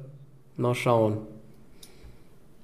Mal 0.57 0.75
schauen. 0.75 1.19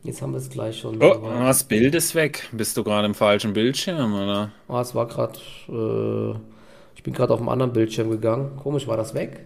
Jetzt 0.03 0.23
haben 0.23 0.33
wir 0.33 0.39
es 0.39 0.49
gleich 0.49 0.79
schon. 0.79 1.01
Oh, 1.03 1.21
das 1.41 1.65
Bild 1.65 1.95
ist 1.95 2.15
weg. 2.15 2.49
Bist 2.53 2.79
du 2.79 2.83
gerade 2.83 3.05
im 3.05 3.15
falschen 3.15 3.53
Bildschirm, 3.53 4.15
oder? 4.15 4.51
Oh, 4.67 4.79
es 4.79 4.95
war 4.95 5.07
gerade... 5.07 5.39
Äh 5.69 6.54
ich 6.97 7.03
bin 7.03 7.15
gerade 7.15 7.33
auf 7.33 7.41
einem 7.41 7.49
anderen 7.49 7.73
Bildschirm 7.73 8.11
gegangen. 8.11 8.57
Komisch, 8.57 8.87
war 8.87 8.97
das 8.97 9.15
weg? 9.15 9.41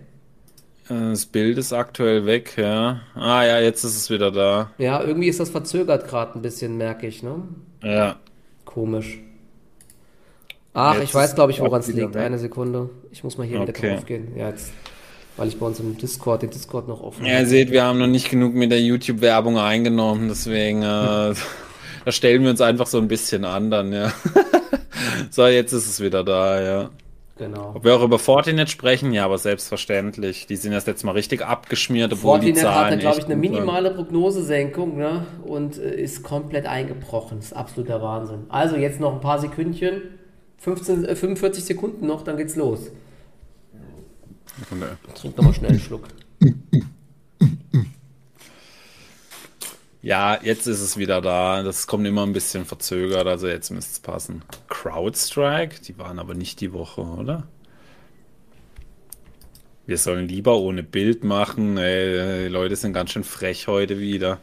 Äh, 0.89 1.11
das 1.11 1.27
Bild 1.27 1.59
ist 1.59 1.73
aktuell 1.73 2.27
weg, 2.27 2.55
ja. 2.57 3.01
Ah 3.15 3.45
ja, 3.45 3.61
jetzt 3.61 3.85
ist 3.85 3.97
es 3.97 4.11
wieder 4.11 4.31
da. 4.31 4.71
Ja, 4.79 5.03
irgendwie 5.03 5.29
ist 5.29 5.41
das 5.41 5.51
verzögert 5.51 6.09
gerade 6.09 6.39
ein 6.39 6.43
bisschen, 6.43 6.77
merke 6.77 7.07
ich, 7.07 7.23
ne? 7.23 7.43
Ja. 7.83 8.17
Komisch. 8.65 9.19
Ach, 10.75 10.95
jetzt 10.95 11.05
ich 11.05 11.15
weiß, 11.15 11.35
glaube 11.35 11.53
ich, 11.53 11.61
woran 11.61 11.81
es 11.81 11.89
liegt. 11.89 12.15
Weg. 12.15 12.23
Eine 12.23 12.39
Sekunde. 12.39 12.91
Ich 13.11 13.25
muss 13.25 13.37
mal 13.39 13.47
hier 13.47 13.61
okay. 13.61 13.83
wieder 13.83 13.95
drauf 13.95 14.07
gehen. 14.07 14.33
Ja, 14.37 14.51
jetzt, 14.51 14.71
weil 15.37 15.49
ich 15.49 15.59
bei 15.59 15.67
uns 15.67 15.81
im 15.81 15.97
Discord, 15.97 16.43
den 16.43 16.51
Discord 16.51 16.87
noch 16.87 17.03
offen 17.03 17.23
habe. 17.23 17.33
Ja, 17.33 17.41
ihr 17.41 17.47
seht, 17.47 17.71
wir 17.71 17.83
haben 17.83 17.99
noch 17.99 18.07
nicht 18.07 18.31
genug 18.31 18.55
mit 18.55 18.71
der 18.71 18.81
YouTube-Werbung 18.81 19.59
eingenommen, 19.59 20.29
deswegen, 20.29 20.83
äh, 20.83 21.35
da 22.05 22.13
stellen 22.13 22.43
wir 22.43 22.51
uns 22.51 22.61
einfach 22.61 22.87
so 22.87 22.99
ein 22.99 23.09
bisschen 23.09 23.45
an 23.45 23.71
dann, 23.71 23.93
ja. 23.93 24.13
so, 25.31 25.47
jetzt 25.47 25.73
ist 25.73 25.89
es 25.89 26.01
wieder 26.01 26.23
da, 26.23 26.63
ja. 26.63 26.91
Genau. 27.39 27.73
Ob 27.75 27.85
wir 27.85 27.95
auch 27.95 28.03
über 28.03 28.19
Fortinet 28.19 28.69
sprechen, 28.69 29.13
ja, 29.13 29.25
aber 29.25 29.39
selbstverständlich. 29.39 30.47
Die 30.47 30.57
sind 30.57 30.73
erst 30.73 30.89
jetzt 30.89 31.05
mal 31.05 31.13
richtig 31.13 31.43
abgeschmiert, 31.43 32.13
obwohl 32.13 32.33
Fortinet 32.33 32.57
die 32.57 32.61
Zahlen 32.61 32.95
hat, 32.95 33.01
glaube 33.01 33.21
ich, 33.21 33.25
eine 33.27 33.37
minimale 33.37 33.93
Prognosesenkung 33.93 34.99
ne? 34.99 35.25
und 35.45 35.79
äh, 35.79 36.01
ist 36.01 36.25
komplett 36.25 36.67
eingebrochen. 36.67 37.39
Das 37.39 37.47
ist 37.47 37.53
absoluter 37.53 38.03
Wahnsinn. 38.03 38.41
Also 38.49 38.77
jetzt 38.77 38.99
noch 38.99 39.15
ein 39.15 39.21
paar 39.21 39.39
Sekündchen, 39.39 40.03
15, 40.59 41.05
äh, 41.05 41.15
45 41.15 41.65
Sekunden 41.65 42.07
noch, 42.07 42.25
dann 42.25 42.37
geht's 42.37 42.57
los. 42.57 42.91
Nee. 43.73 44.87
Trink 45.15 45.37
doch 45.37 45.45
mal 45.45 45.55
schnell 45.55 45.71
einen 45.71 45.81
Schluck. 45.81 46.09
Ja, 50.09 50.39
jetzt 50.43 50.67
ist 50.67 50.81
es 50.81 50.97
wieder 50.97 51.21
da. 51.21 51.63
Das 51.63 51.87
kommt 51.87 52.07
immer 52.07 52.25
ein 52.25 52.33
bisschen 52.33 52.65
verzögert, 52.65 53.27
also 53.27 53.47
jetzt 53.47 53.69
müsste 53.69 53.93
es 53.93 54.01
passen. 54.01 54.41
CrowdStrike, 54.69 55.83
die 55.83 55.99
waren 55.99 56.19
aber 56.19 56.33
nicht 56.33 56.63
die 56.63 56.73
Woche, 56.73 57.03
oder? 57.03 57.47
Wir 59.85 59.99
sollen 59.99 60.27
lieber 60.27 60.57
ohne 60.57 60.83
Bild 60.83 61.25
machen. 61.25 61.77
Ey, 61.77 62.45
die 62.45 62.49
Leute 62.49 62.75
sind 62.77 62.95
ganz 62.95 63.11
schön 63.11 63.23
frech 63.23 63.69
heute 63.69 63.99
wieder. 63.99 64.41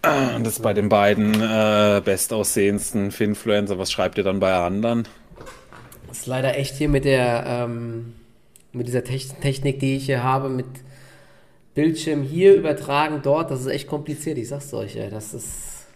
Das 0.00 0.60
bei 0.60 0.72
den 0.72 0.88
beiden 0.88 1.34
äh, 1.34 2.00
bestaussehendsten 2.02 3.10
Finfluencer. 3.10 3.78
Was 3.78 3.92
schreibt 3.92 4.16
ihr 4.16 4.24
dann 4.24 4.40
bei 4.40 4.54
anderen? 4.54 5.06
Das 6.08 6.20
ist 6.20 6.26
leider 6.26 6.56
echt 6.56 6.76
hier 6.76 6.88
mit 6.88 7.04
der 7.04 7.44
ähm, 7.46 8.14
mit 8.72 8.88
dieser 8.88 9.04
Technik, 9.04 9.78
die 9.80 9.96
ich 9.96 10.06
hier 10.06 10.22
habe, 10.22 10.48
mit 10.48 10.64
Bildschirm 11.76 12.22
hier 12.22 12.54
übertragen, 12.54 13.20
dort, 13.22 13.50
das 13.50 13.60
ist 13.60 13.66
echt 13.66 13.86
kompliziert, 13.86 14.38
ich 14.38 14.48
sag's 14.48 14.72
euch, 14.72 14.96
ey. 14.96 15.10
das 15.10 15.34
ist 15.34 15.86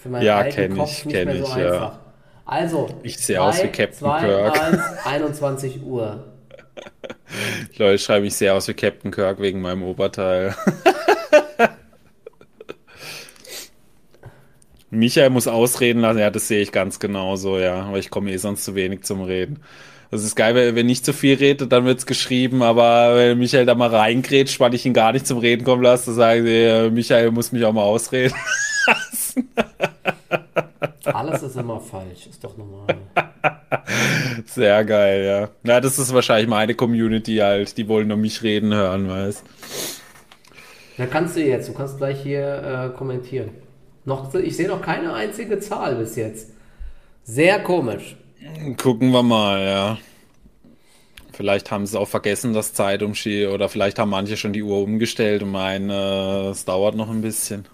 für 0.00 0.10
meinen 0.10 0.22
Ja, 0.22 0.36
alten 0.38 0.76
Kopf 0.76 0.98
ich, 0.98 1.04
nicht 1.06 1.24
mehr 1.24 1.36
so 1.38 1.44
ich, 1.44 1.56
ja. 1.56 1.72
einfach. 1.72 1.98
Also, 2.44 2.88
Ich 3.02 3.16
sehe 3.16 3.40
aus 3.42 3.62
wie 3.62 3.68
Captain 3.68 3.94
2, 3.94 4.20
Kirk. 4.20 4.60
1, 4.60 4.82
21 5.06 5.82
Uhr. 5.82 6.24
Leute 7.78 7.98
schreiben, 7.98 8.26
ich 8.26 8.34
sehe 8.34 8.52
aus 8.52 8.68
wie 8.68 8.74
Captain 8.74 9.10
Kirk 9.10 9.40
wegen 9.40 9.62
meinem 9.62 9.82
Oberteil. 9.82 10.54
Michael 14.90 15.30
muss 15.30 15.48
ausreden 15.48 16.00
lassen, 16.00 16.18
ja, 16.18 16.28
das 16.30 16.48
sehe 16.48 16.60
ich 16.60 16.70
ganz 16.70 17.00
genauso, 17.00 17.58
ja. 17.58 17.82
Aber 17.84 17.98
ich 17.98 18.10
komme 18.10 18.30
eh 18.30 18.36
sonst 18.36 18.64
zu 18.64 18.74
wenig 18.74 19.04
zum 19.04 19.22
Reden. 19.22 19.60
Das 20.14 20.22
ist 20.22 20.36
geil, 20.36 20.54
wenn, 20.54 20.76
wenn 20.76 20.86
nicht 20.86 21.04
zu 21.04 21.12
viel 21.12 21.34
redet, 21.34 21.72
dann 21.72 21.86
wird's 21.86 22.06
geschrieben, 22.06 22.62
aber 22.62 23.16
wenn 23.16 23.36
Michael 23.36 23.66
da 23.66 23.74
mal 23.74 23.92
reingrätscht, 23.92 24.60
weil 24.60 24.72
ich 24.72 24.86
ihn 24.86 24.92
gar 24.92 25.10
nicht 25.10 25.26
zum 25.26 25.38
Reden 25.38 25.64
kommen 25.64 25.82
lasse, 25.82 26.06
dann 26.06 26.14
sagen 26.14 26.46
sie, 26.46 26.52
äh, 26.52 26.88
Michael 26.88 27.32
muss 27.32 27.50
mich 27.50 27.64
auch 27.64 27.72
mal 27.72 27.82
ausreden. 27.82 28.32
Alles 31.04 31.42
ist 31.42 31.56
immer 31.56 31.80
falsch, 31.80 32.28
ist 32.30 32.44
doch 32.44 32.56
normal. 32.56 32.96
Sehr 34.46 34.84
geil, 34.84 35.24
ja. 35.24 35.48
Na, 35.64 35.80
das 35.80 35.98
ist 35.98 36.14
wahrscheinlich 36.14 36.46
meine 36.48 36.76
Community 36.76 37.38
halt, 37.38 37.76
die 37.76 37.88
wollen 37.88 38.06
nur 38.06 38.16
mich 38.16 38.40
reden 38.44 38.72
hören, 38.72 39.08
weißt 39.08 39.42
Dann 40.96 41.10
kannst 41.10 41.34
du 41.34 41.42
jetzt, 41.42 41.68
du 41.68 41.72
kannst 41.72 41.98
gleich 41.98 42.22
hier 42.22 42.92
äh, 42.94 42.96
kommentieren. 42.96 43.50
Noch, 44.04 44.32
ich 44.32 44.56
sehe 44.56 44.68
noch 44.68 44.80
keine 44.80 45.12
einzige 45.12 45.58
Zahl 45.58 45.96
bis 45.96 46.14
jetzt. 46.14 46.50
Sehr 47.24 47.58
komisch. 47.58 48.14
Gucken 48.76 49.10
wir 49.10 49.22
mal, 49.22 49.64
ja. 49.64 49.98
Vielleicht 51.32 51.70
haben 51.70 51.86
sie 51.86 51.98
auch 51.98 52.08
vergessen, 52.08 52.52
das 52.52 52.74
Zeitumschied 52.74 53.48
oder 53.48 53.68
vielleicht 53.68 53.98
haben 53.98 54.10
manche 54.10 54.36
schon 54.36 54.52
die 54.52 54.62
Uhr 54.62 54.82
umgestellt 54.82 55.42
und 55.42 55.50
meinen, 55.50 55.90
äh, 55.90 56.50
es 56.50 56.64
dauert 56.64 56.94
noch 56.94 57.10
ein 57.10 57.22
bisschen. 57.22 57.66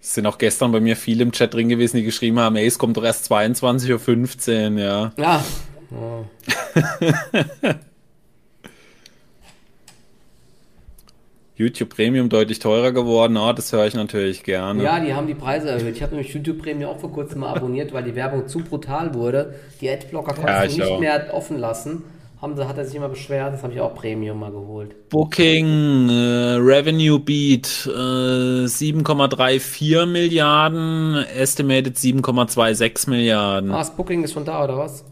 Es 0.00 0.14
sind 0.14 0.26
auch 0.26 0.38
gestern 0.38 0.72
bei 0.72 0.80
mir 0.80 0.96
viele 0.96 1.22
im 1.22 1.32
Chat 1.32 1.52
drin 1.52 1.68
gewesen, 1.68 1.98
die 1.98 2.04
geschrieben 2.04 2.38
haben, 2.38 2.56
ey, 2.56 2.66
es 2.66 2.78
kommt 2.78 2.96
doch 2.96 3.04
erst 3.04 3.30
22.15 3.30 4.72
Uhr, 4.74 4.80
ja. 4.80 5.12
Ja. 5.18 5.44
YouTube 11.56 11.88
Premium 11.88 12.28
deutlich 12.28 12.58
teurer 12.58 12.92
geworden, 12.92 13.36
ah, 13.38 13.52
das 13.54 13.72
höre 13.72 13.86
ich 13.86 13.94
natürlich 13.94 14.42
gerne. 14.44 14.82
Ja, 14.82 15.00
die 15.00 15.14
haben 15.14 15.26
die 15.26 15.34
Preise 15.34 15.70
erhöht. 15.70 15.96
Ich 15.96 16.02
habe 16.02 16.14
nämlich 16.14 16.32
YouTube 16.32 16.58
Premium 16.58 16.90
auch 16.90 16.98
vor 17.00 17.10
kurzem 17.10 17.40
mal 17.40 17.54
abonniert, 17.54 17.92
weil 17.94 18.04
die 18.04 18.14
Werbung 18.14 18.46
zu 18.46 18.58
brutal 18.58 19.14
wurde. 19.14 19.54
Die 19.80 19.88
Adblocker 19.88 20.34
konnten 20.34 20.48
Ja, 20.48 20.64
nicht 20.66 20.82
auch. 20.82 21.00
mehr 21.00 21.30
offen 21.32 21.58
lassen. 21.58 22.02
Haben 22.42 22.62
hat 22.68 22.76
er 22.76 22.84
sich 22.84 22.94
immer 22.94 23.08
beschwert, 23.08 23.54
das 23.54 23.62
habe 23.62 23.72
ich 23.72 23.80
auch 23.80 23.94
Premium 23.94 24.38
mal 24.38 24.50
geholt. 24.50 25.08
Booking, 25.08 26.10
äh, 26.10 26.56
Revenue 26.58 27.18
Beat, 27.18 27.86
äh, 27.86 28.66
7,34 28.68 30.04
Milliarden, 30.04 31.24
Estimated 31.34 31.96
7,26 31.96 33.08
Milliarden. 33.08 33.70
Ah, 33.70 33.78
das 33.78 33.96
Booking 33.96 34.22
ist 34.22 34.34
schon 34.34 34.44
da, 34.44 34.62
oder 34.62 34.76
was? 34.76 35.02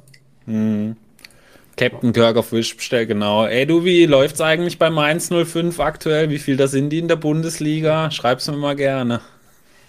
Captain 1.77 2.13
Kirk 2.13 2.37
auf 2.37 2.53
Wish 2.53 2.77
bestellt, 2.77 3.09
genau. 3.09 3.47
Ey, 3.47 3.67
du, 3.67 3.85
wie 3.85 4.07
läuft's 4.07 4.41
eigentlich 4.41 4.79
bei 4.79 4.91
Mainz 4.91 5.31
05 5.31 5.81
aktuell? 5.81 6.31
Wie 6.31 6.39
viel 6.39 6.57
da 6.57 6.69
sind 6.69 6.91
die 6.91 6.99
in 6.99 7.09
der 7.09 7.17
Bundesliga? 7.17 8.11
Schreib's 8.11 8.49
mir 8.49 8.57
mal 8.57 8.77
gerne. 8.77 9.21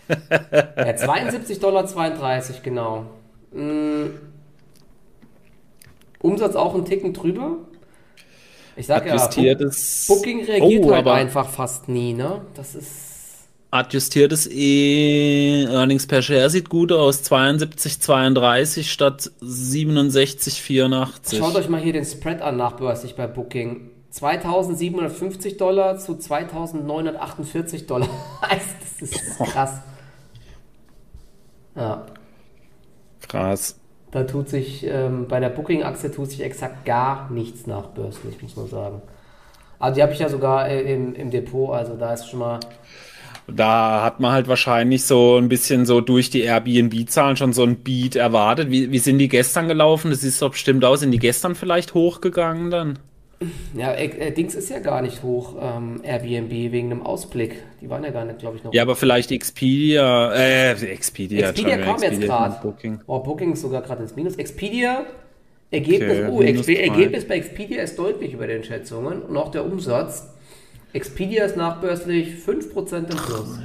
Ja, 0.07 0.15
72,32 0.17 1.59
Dollar, 1.59 1.85
genau. 2.63 3.05
Mm. 3.51 4.05
Umsatz 6.19 6.55
auch 6.55 6.73
einen 6.73 6.85
Ticken 6.85 7.13
drüber. 7.13 7.57
Ich 8.75 8.87
sag 8.87 9.05
ja, 9.05 9.15
Book-. 9.15 10.07
Booking 10.07 10.43
reagiert 10.43 10.85
oh, 10.85 10.91
halt 10.91 11.05
aber 11.05 11.13
einfach 11.13 11.49
fast 11.49 11.87
nie, 11.87 12.13
ne? 12.13 12.41
Das 12.55 12.75
ist. 12.75 13.14
Adjustiertes 13.71 14.49
E 14.49 15.65
Earnings 15.65 16.07
per 16.07 16.21
Share 16.21 16.49
sieht 16.49 16.69
gut 16.69 16.91
aus. 16.91 17.23
72,32 17.23 18.83
statt 18.83 19.31
67,84. 19.41 21.37
Schaut 21.37 21.55
euch 21.55 21.69
mal 21.69 21.81
hier 21.81 21.93
den 21.93 22.05
Spread 22.05 22.41
an, 22.41 22.57
nachbörslich 22.57 23.15
bei 23.15 23.27
Booking. 23.27 23.91
2750 24.11 25.57
Dollar 25.57 25.97
zu 25.97 26.15
2948 26.17 27.85
Dollar. 27.85 28.07
das 28.49 29.11
ist 29.11 29.37
krass. 29.39 29.81
Ja, 31.75 32.05
Krass. 33.27 33.77
da 34.11 34.23
tut 34.23 34.47
sich, 34.47 34.85
ähm, 34.87 35.27
bei 35.27 35.41
der 35.41 35.49
Booking-Aktie 35.49 36.09
tut 36.11 36.31
sich 36.31 36.41
exakt 36.41 36.85
gar 36.85 37.29
nichts 37.29 37.67
nachbörslich, 37.67 38.41
muss 38.41 38.55
man 38.55 38.67
sagen. 38.67 39.01
Also 39.77 39.95
die 39.95 40.03
habe 40.03 40.13
ich 40.13 40.19
ja 40.19 40.29
sogar 40.29 40.69
äh, 40.69 40.93
im, 40.93 41.13
im 41.15 41.31
Depot, 41.31 41.75
also 41.75 41.95
da 41.97 42.13
ist 42.13 42.29
schon 42.29 42.39
mal, 42.39 42.61
Da 43.47 44.03
hat 44.03 44.19
man 44.19 44.31
halt 44.31 44.47
wahrscheinlich 44.47 45.03
so 45.05 45.37
ein 45.37 45.49
bisschen 45.49 45.85
so 45.85 46.01
durch 46.01 46.29
die 46.29 46.41
Airbnb-Zahlen 46.41 47.37
schon 47.37 47.53
so 47.53 47.63
ein 47.63 47.77
Beat 47.77 48.15
erwartet. 48.15 48.71
Wie, 48.71 48.91
wie 48.91 48.99
sind 48.99 49.19
die 49.19 49.27
gestern 49.27 49.67
gelaufen? 49.67 50.09
Das 50.09 50.21
sieht 50.21 50.41
doch 50.41 50.51
bestimmt 50.51 50.83
aus. 50.83 51.01
Sind 51.01 51.11
die 51.11 51.19
gestern 51.19 51.55
vielleicht 51.55 51.93
hochgegangen 51.93 52.71
dann? 52.71 52.99
ja, 53.75 53.91
äh, 53.91 54.05
äh, 54.05 54.31
Dings 54.31 54.55
ist 54.55 54.69
ja 54.69 54.79
gar 54.79 55.01
nicht 55.01 55.23
hoch, 55.23 55.55
ähm, 55.61 56.01
Airbnb, 56.03 56.51
wegen 56.71 56.91
einem 56.91 57.03
Ausblick. 57.03 57.63
Die 57.81 57.89
waren 57.89 58.03
ja 58.03 58.11
gar 58.11 58.25
nicht, 58.25 58.39
glaube 58.39 58.57
ich, 58.57 58.63
noch. 58.63 58.73
Ja, 58.73 58.83
aber 58.83 58.95
vielleicht 58.95 59.31
Expedia, 59.31 60.33
äh, 60.33 60.71
Expedia, 60.71 61.49
Expedia 61.49 61.77
kam 61.77 61.95
jetzt 61.95 62.03
Expedia 62.03 62.27
gerade. 62.27 62.61
Booking. 62.61 62.99
Oh, 63.07 63.19
Booking 63.19 63.53
ist 63.53 63.61
sogar 63.61 63.81
gerade 63.81 64.03
ins 64.03 64.15
Minus. 64.15 64.35
Expedia, 64.35 65.05
Ergebnis, 65.71 66.29
Okay, 66.29 66.89
oh. 66.89 66.93
Ergebnis 66.93 67.27
bei 67.27 67.35
Expedia 67.35 67.81
ist 67.81 67.97
deutlich 67.97 68.33
über 68.33 68.47
den 68.47 68.63
Schätzungen 68.63 69.21
und 69.21 69.37
auch 69.37 69.51
der 69.51 69.65
Umsatz. 69.65 70.29
Expedia 70.95 71.43
ist 71.43 71.57
nachbörslich 71.57 72.35
5% 72.35 72.95
im 72.95 73.05
Plus. 73.05 73.59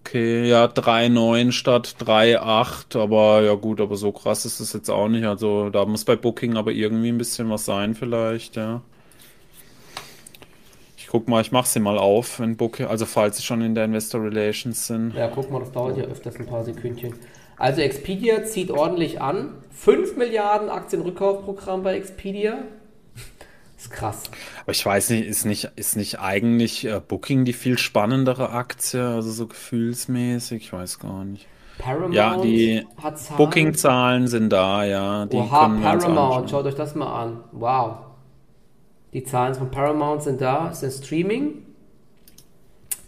Okay, 0.00 0.48
ja, 0.48 0.66
3,9 0.66 1.50
statt 1.50 1.96
3,8, 1.98 2.96
aber 3.00 3.42
ja 3.42 3.54
gut, 3.54 3.80
aber 3.80 3.96
so 3.96 4.12
krass 4.12 4.44
ist 4.44 4.60
es 4.60 4.72
jetzt 4.72 4.88
auch 4.88 5.08
nicht. 5.08 5.24
Also 5.24 5.70
da 5.70 5.84
muss 5.84 6.04
bei 6.04 6.14
Booking 6.14 6.56
aber 6.56 6.70
irgendwie 6.70 7.08
ein 7.08 7.18
bisschen 7.18 7.50
was 7.50 7.64
sein 7.64 7.94
vielleicht, 7.94 8.54
ja. 8.56 8.82
Ich 10.96 11.08
guck 11.08 11.26
mal, 11.26 11.40
ich 11.40 11.50
mach 11.50 11.66
sie 11.66 11.80
mal 11.80 11.98
auf, 11.98 12.38
wenn 12.38 12.56
Booking, 12.56 12.86
also 12.86 13.04
falls 13.04 13.38
sie 13.38 13.42
schon 13.42 13.60
in 13.60 13.74
der 13.74 13.86
Investor 13.86 14.22
Relations 14.22 14.86
sind. 14.86 15.14
Ja, 15.14 15.28
guck 15.28 15.50
mal, 15.50 15.58
das 15.60 15.72
dauert 15.72 15.96
ja 15.96 16.04
öfters 16.04 16.36
ein 16.36 16.46
paar 16.46 16.64
Sekündchen. 16.64 17.14
Also 17.56 17.80
Expedia 17.80 18.44
zieht 18.44 18.70
ordentlich 18.70 19.20
an. 19.20 19.54
5 19.72 20.16
Milliarden 20.16 20.68
Aktienrückkaufprogramm 20.68 21.82
bei 21.82 21.96
Expedia. 21.96 22.58
Ist 23.84 23.90
krass. 23.90 24.22
Aber 24.62 24.72
ich 24.72 24.84
weiß 24.84 25.10
nicht, 25.10 25.26
ist 25.26 25.44
nicht, 25.44 25.70
ist 25.76 25.96
nicht 25.96 26.20
eigentlich 26.20 26.84
äh, 26.86 27.00
Booking 27.06 27.44
die 27.44 27.52
viel 27.52 27.78
spannendere 27.78 28.50
Aktie, 28.50 29.04
also 29.06 29.30
so 29.30 29.46
gefühlsmäßig, 29.46 30.64
ich 30.64 30.72
weiß 30.72 30.98
gar 30.98 31.24
nicht. 31.24 31.46
Paramount 31.78 32.14
Ja, 32.14 32.36
die. 32.36 32.86
Booking-Zahlen 33.36 34.28
sind 34.28 34.50
da, 34.50 34.84
ja, 34.84 35.26
die 35.26 35.36
Oha, 35.36 35.68
Paramount, 35.68 36.50
schaut 36.50 36.66
euch 36.66 36.74
das 36.74 36.94
mal 36.94 37.22
an. 37.22 37.44
Wow. 37.52 37.96
Die 39.12 39.24
Zahlen 39.24 39.54
von 39.54 39.70
Paramount 39.70 40.22
sind 40.22 40.40
da, 40.40 40.68
ist 40.68 40.84
ein 40.84 40.90
Streaming. 40.90 41.66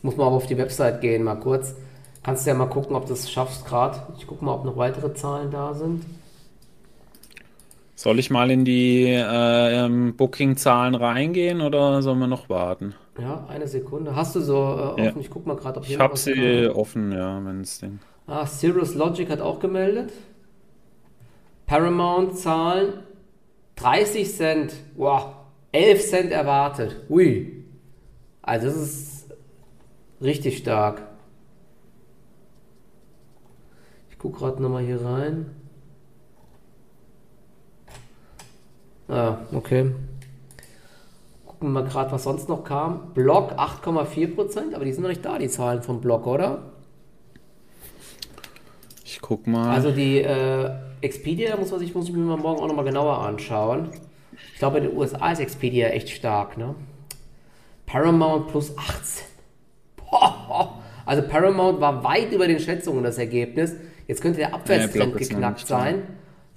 Muss 0.02 0.16
man 0.16 0.26
aber 0.26 0.36
auf 0.36 0.46
die 0.46 0.58
Website 0.58 1.00
gehen, 1.00 1.22
mal 1.24 1.36
kurz. 1.36 1.74
Kannst 2.22 2.44
du 2.44 2.50
ja 2.50 2.56
mal 2.56 2.66
gucken, 2.66 2.96
ob 2.96 3.06
du 3.06 3.12
es 3.12 3.30
schaffst 3.30 3.66
gerade. 3.66 4.02
Ich 4.18 4.26
gucke 4.26 4.44
mal, 4.44 4.54
ob 4.54 4.64
noch 4.64 4.76
weitere 4.76 5.14
Zahlen 5.14 5.50
da 5.50 5.74
sind. 5.74 6.04
Soll 7.96 8.18
ich 8.18 8.30
mal 8.30 8.50
in 8.50 8.64
die 8.64 9.04
äh, 9.06 9.85
ähm, 9.85 10.16
Booking-Zahlen 10.16 10.94
reingehen 10.94 11.61
oder 11.62 12.02
sollen 12.02 12.18
wir 12.20 12.26
noch 12.28 12.48
warten? 12.48 12.94
Ja, 13.18 13.46
eine 13.48 13.66
Sekunde. 13.66 14.14
Hast 14.14 14.37
du 14.37 14.40
so 14.40 14.94
äh, 14.98 15.02
Ja. 15.04 15.11
offen? 15.11 15.20
Ich 15.20 15.30
guck 15.30 15.46
mal 15.46 15.56
gerade, 15.56 15.78
ob 15.80 15.87
Ich 15.87 15.98
habe 15.98 16.12
was 16.12 16.24
sie 16.24 16.68
kam. 16.68 16.76
offen, 16.76 17.12
ja, 17.12 17.42
wenn 17.44 17.62
es 17.62 17.78
Ding. 17.78 18.00
Ah, 18.26 18.46
Cirrus 18.46 18.94
Logic 18.94 19.28
hat 19.30 19.40
auch 19.40 19.59
gemeldet. 19.61 20.12
Paramount 21.66 22.38
Zahlen 22.38 23.00
30 23.76 24.30
Cent. 24.32 24.74
Wow, 24.96 25.35
11 25.72 26.09
Cent 26.09 26.32
erwartet. 26.32 26.96
Ui. 27.09 27.64
Also 28.42 28.66
das 28.68 28.76
ist 28.76 29.30
richtig 30.20 30.59
stark. 30.59 31.02
Ich 34.11 34.18
gucke 34.18 34.38
gerade 34.38 34.62
nochmal 34.62 34.85
hier 34.85 35.02
rein. 35.04 35.55
Ah, 39.08 39.38
okay. 39.52 39.92
Gucken 41.46 41.72
wir 41.72 41.80
mal 41.82 41.88
gerade, 41.88 42.12
was 42.12 42.24
sonst 42.24 42.48
noch 42.48 42.64
kam. 42.64 43.12
Block 43.14 43.52
8,4%, 43.52 44.74
aber 44.74 44.84
die 44.84 44.92
sind 44.92 45.02
noch 45.02 45.08
nicht 45.08 45.24
da, 45.24 45.38
die 45.38 45.48
Zahlen 45.48 45.82
vom 45.82 46.00
Block, 46.00 46.26
oder? 46.26 46.62
Ich 49.04 49.20
guck 49.20 49.46
mal. 49.46 49.74
Also 49.74 49.92
die 49.92 50.18
äh, 50.18 50.70
Expedia 51.00 51.56
muss 51.56 51.70
man 51.70 51.80
sich, 51.80 51.94
muss 51.94 52.08
ich 52.08 52.14
mir 52.14 52.20
mal 52.20 52.36
morgen 52.36 52.60
auch 52.60 52.68
nochmal 52.68 52.84
genauer 52.84 53.18
anschauen. 53.20 53.90
Ich 54.52 54.58
glaube, 54.58 54.78
in 54.78 54.84
den 54.84 54.96
USA 54.96 55.32
ist 55.32 55.40
Expedia 55.40 55.88
echt 55.88 56.10
stark, 56.10 56.58
ne? 56.58 56.74
Paramount 57.86 58.48
plus 58.48 58.76
18. 58.76 59.24
Boah. 59.96 60.82
Also 61.06 61.22
Paramount 61.22 61.80
war 61.80 62.02
weit 62.02 62.32
über 62.32 62.48
den 62.48 62.58
Schätzungen 62.58 63.04
das 63.04 63.16
Ergebnis. 63.16 63.76
Jetzt 64.08 64.20
könnte 64.20 64.38
der 64.38 64.54
Abwärtstrend 64.54 65.12
noch 65.12 65.18
geknackt 65.18 65.66
sein. 65.66 66.02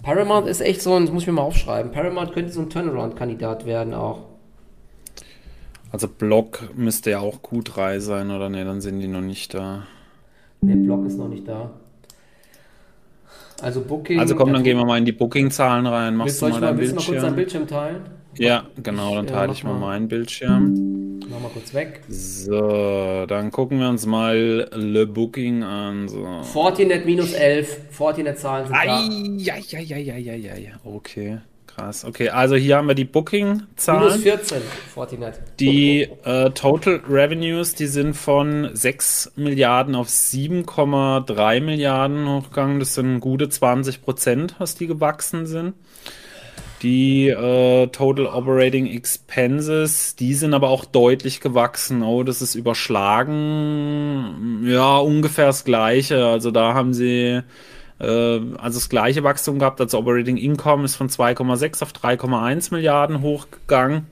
Paramount 0.03 0.47
ist 0.47 0.61
echt 0.61 0.81
so 0.81 0.95
ein, 0.95 1.05
das 1.05 1.13
muss 1.13 1.23
ich 1.23 1.27
mir 1.27 1.33
mal 1.33 1.41
aufschreiben. 1.41 1.91
Paramount 1.91 2.33
könnte 2.33 2.51
so 2.51 2.61
ein 2.61 2.69
Turnaround-Kandidat 2.69 3.65
werden 3.65 3.93
auch. 3.93 4.25
also 5.91 6.07
Block 6.07 6.69
müsste 6.75 7.11
ja 7.11 7.19
auch 7.19 7.39
Q3 7.41 7.99
sein, 7.99 8.31
oder 8.31 8.49
ne? 8.49 8.63
Dann 8.63 8.79
sind 8.81 8.99
die 8.99 9.07
noch 9.07 9.21
nicht 9.21 9.53
da. 9.53 9.83
Der 10.61 10.75
Block 10.75 11.05
ist 11.05 11.17
noch 11.17 11.27
nicht 11.27 11.47
da. 11.47 11.71
Also 13.61 13.81
Booking. 13.81 14.19
Also 14.19 14.35
komm, 14.35 14.53
dann 14.53 14.63
gehen 14.63 14.77
wir 14.77 14.85
mal 14.85 14.97
in 14.97 15.05
die 15.05 15.11
Booking-Zahlen 15.11 15.85
rein. 15.85 16.15
Machst 16.15 16.41
du 16.41 16.47
mal 16.47 16.61
deinen 16.61 16.77
Bildschirm? 16.77 16.95
Mal 16.97 17.05
kurz 17.05 17.21
deinen 17.21 17.35
Bildschirm? 17.35 17.67
Teilen? 17.67 18.01
Ja, 18.37 18.63
genau, 18.81 19.15
dann 19.15 19.25
Ja, 19.25 19.31
teile 19.33 19.51
ich 19.51 19.63
mal 19.65 19.73
mal. 19.73 19.79
meinen 19.79 20.07
Bildschirm. 20.07 20.75
Mach 21.31 21.39
mal 21.39 21.49
kurz 21.49 21.73
weg. 21.75 22.01
So, 22.09 23.25
dann 23.27 23.51
gucken 23.51 23.79
wir 23.79 23.87
uns 23.87 24.07
mal 24.07 24.67
Le 24.73 25.05
Booking 25.05 25.61
an. 25.63 26.07
So. 26.07 26.41
Fortinet 26.41 27.05
minus 27.05 27.33
11. 27.33 27.91
Fortinet-Zahlen 27.91 28.65
sind 28.65 28.75
da. 28.75 28.99
Eieieiei. 29.53 30.73
Okay, 30.83 31.37
krass. 31.67 32.03
Okay, 32.03 32.29
also 32.29 32.55
hier 32.55 32.77
haben 32.77 32.87
wir 32.87 32.95
die 32.95 33.03
Minus 33.03 33.11
Booking-Zahlen. 33.11 34.19
14. 34.19 34.57
Fortinet. 34.91 35.35
Die 35.59 36.09
äh, 36.23 36.49
Total 36.49 36.99
Revenues, 37.07 37.75
die 37.75 37.87
sind 37.87 38.15
von 38.15 38.71
6 38.73 39.33
Milliarden 39.35 39.93
auf 39.93 40.07
7,3 40.07 41.61
Milliarden 41.61 42.27
hochgegangen. 42.27 42.79
Das 42.79 42.95
sind 42.95 43.19
gute 43.19 43.49
20 43.49 44.01
Prozent, 44.01 44.55
was 44.57 44.73
die 44.73 44.87
gewachsen 44.87 45.45
sind. 45.45 45.75
Die 46.81 47.27
äh, 47.27 47.87
Total 47.87 48.25
Operating 48.25 48.87
Expenses, 48.87 50.15
die 50.15 50.33
sind 50.33 50.53
aber 50.53 50.69
auch 50.69 50.85
deutlich 50.85 51.41
gewachsen. 51.41 52.03
Oh, 52.03 52.23
das 52.23 52.41
ist 52.41 52.55
überschlagen. 52.55 54.63
Ja, 54.65 54.97
ungefähr 54.97 55.47
das 55.47 55.65
gleiche. 55.65 56.25
Also 56.25 56.51
da 56.51 56.73
haben 56.73 56.93
sie 56.93 57.41
äh, 57.99 58.39
also 58.57 58.79
das 58.79 58.89
gleiche 58.89 59.23
Wachstum 59.23 59.59
gehabt. 59.59 59.81
Also 59.81 59.99
Operating 59.99 60.37
Income 60.37 60.85
ist 60.85 60.95
von 60.95 61.09
2,6 61.09 61.83
auf 61.83 61.91
3,1 61.91 62.73
Milliarden 62.73 63.21
hochgegangen. 63.21 64.07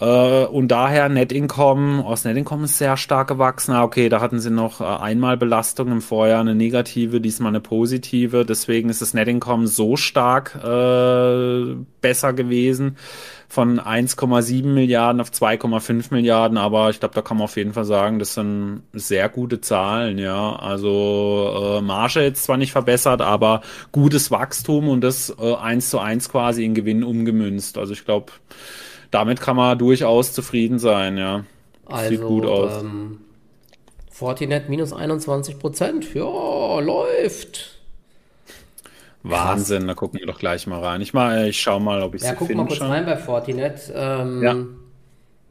Äh, 0.00 0.44
und 0.44 0.68
daher 0.68 1.08
Net 1.08 1.32
Income, 1.32 2.04
das 2.08 2.24
Net 2.24 2.36
Income 2.36 2.64
ist 2.64 2.78
sehr 2.78 2.96
stark 2.96 3.28
gewachsen. 3.28 3.72
Ah, 3.72 3.82
okay, 3.82 4.08
da 4.08 4.20
hatten 4.20 4.38
sie 4.38 4.50
noch 4.50 4.80
äh, 4.80 4.84
einmal 4.84 5.36
Belastung 5.36 5.90
im 5.90 6.00
Vorjahr, 6.00 6.40
eine 6.40 6.54
negative, 6.54 7.20
diesmal 7.20 7.50
eine 7.50 7.60
positive. 7.60 8.44
Deswegen 8.44 8.90
ist 8.90 9.02
das 9.02 9.14
Net 9.14 9.28
Income 9.28 9.66
so 9.66 9.96
stark 9.96 10.54
äh, 10.54 11.74
besser 12.00 12.32
gewesen. 12.32 12.96
Von 13.50 13.80
1,7 13.80 14.66
Milliarden 14.66 15.22
auf 15.22 15.30
2,5 15.30 16.12
Milliarden, 16.12 16.58
aber 16.58 16.90
ich 16.90 17.00
glaube, 17.00 17.14
da 17.14 17.22
kann 17.22 17.38
man 17.38 17.44
auf 17.44 17.56
jeden 17.56 17.72
Fall 17.72 17.86
sagen, 17.86 18.18
das 18.18 18.34
sind 18.34 18.82
sehr 18.92 19.30
gute 19.30 19.62
Zahlen, 19.62 20.18
ja. 20.18 20.54
Also 20.56 21.78
äh, 21.78 21.80
Marge 21.80 22.20
jetzt 22.20 22.44
zwar 22.44 22.58
nicht 22.58 22.72
verbessert, 22.72 23.22
aber 23.22 23.62
gutes 23.90 24.30
Wachstum 24.30 24.90
und 24.90 25.00
das 25.00 25.34
äh, 25.40 25.54
eins 25.54 25.88
zu 25.88 25.98
eins 25.98 26.28
quasi 26.28 26.64
in 26.64 26.74
Gewinn 26.74 27.02
umgemünzt. 27.02 27.78
Also 27.78 27.94
ich 27.94 28.04
glaube, 28.04 28.32
damit 29.10 29.40
kann 29.40 29.56
man 29.56 29.78
durchaus 29.78 30.32
zufrieden 30.32 30.78
sein, 30.78 31.16
ja. 31.18 31.44
Also, 31.86 32.10
Sieht 32.10 32.22
gut 32.22 32.44
aus. 32.46 32.82
Ähm, 32.82 33.20
Fortinet 34.10 34.68
minus 34.68 34.92
21 34.92 35.58
Prozent. 35.58 36.12
Ja, 36.14 36.80
läuft. 36.80 37.78
Wahnsinn, 39.22 39.86
da 39.86 39.94
gucken 39.94 40.20
wir 40.20 40.26
doch 40.26 40.38
gleich 40.38 40.66
mal 40.66 40.80
rein. 40.82 41.00
Ich 41.00 41.12
mal, 41.12 41.48
ich 41.48 41.60
schau 41.60 41.80
mal, 41.80 42.02
ob 42.02 42.14
ich 42.14 42.22
Ja, 42.22 42.30
sie 42.30 42.34
guck 42.36 42.42
mal 42.42 42.46
finde 42.48 42.64
kurz 42.66 42.76
schon. 42.78 42.86
rein 42.88 43.04
bei 43.06 43.16
Fortinet. 43.16 43.92
Ähm, 43.94 44.42
Ja. 44.42 44.56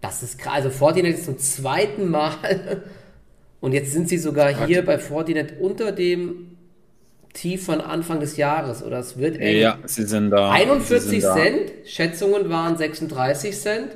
Das 0.01 0.21
ist 0.21 0.37
krass. 0.37 0.53
Also 0.53 0.69
Fortinet 0.69 1.15
ist 1.15 1.25
zum 1.25 1.37
zweiten 1.39 2.09
Mal. 2.09 2.83
Und 3.59 3.73
jetzt 3.73 3.91
sind 3.91 4.07
sie 4.07 4.17
sogar 4.19 4.65
hier 4.67 4.85
bei 4.85 4.99
Fortinet 4.99 5.59
unter 5.59 5.91
dem 5.91 6.56
Tief 7.37 7.65
von 7.65 7.81
Anfang 7.81 8.19
des 8.19 8.35
Jahres. 8.37 8.83
Oder 8.83 8.99
es 8.99 9.17
wird 9.17 9.37
eng. 9.37 9.57
Ja, 9.61 9.77
sie 9.85 10.03
sind 10.03 10.31
da. 10.31 10.51
sie 10.53 10.61
41 10.63 11.01
sind 11.09 11.23
da. 11.23 11.33
Cent, 11.35 11.71
Schätzungen 11.85 12.49
waren 12.49 12.77
36 12.77 13.59
Cent. 13.59 13.87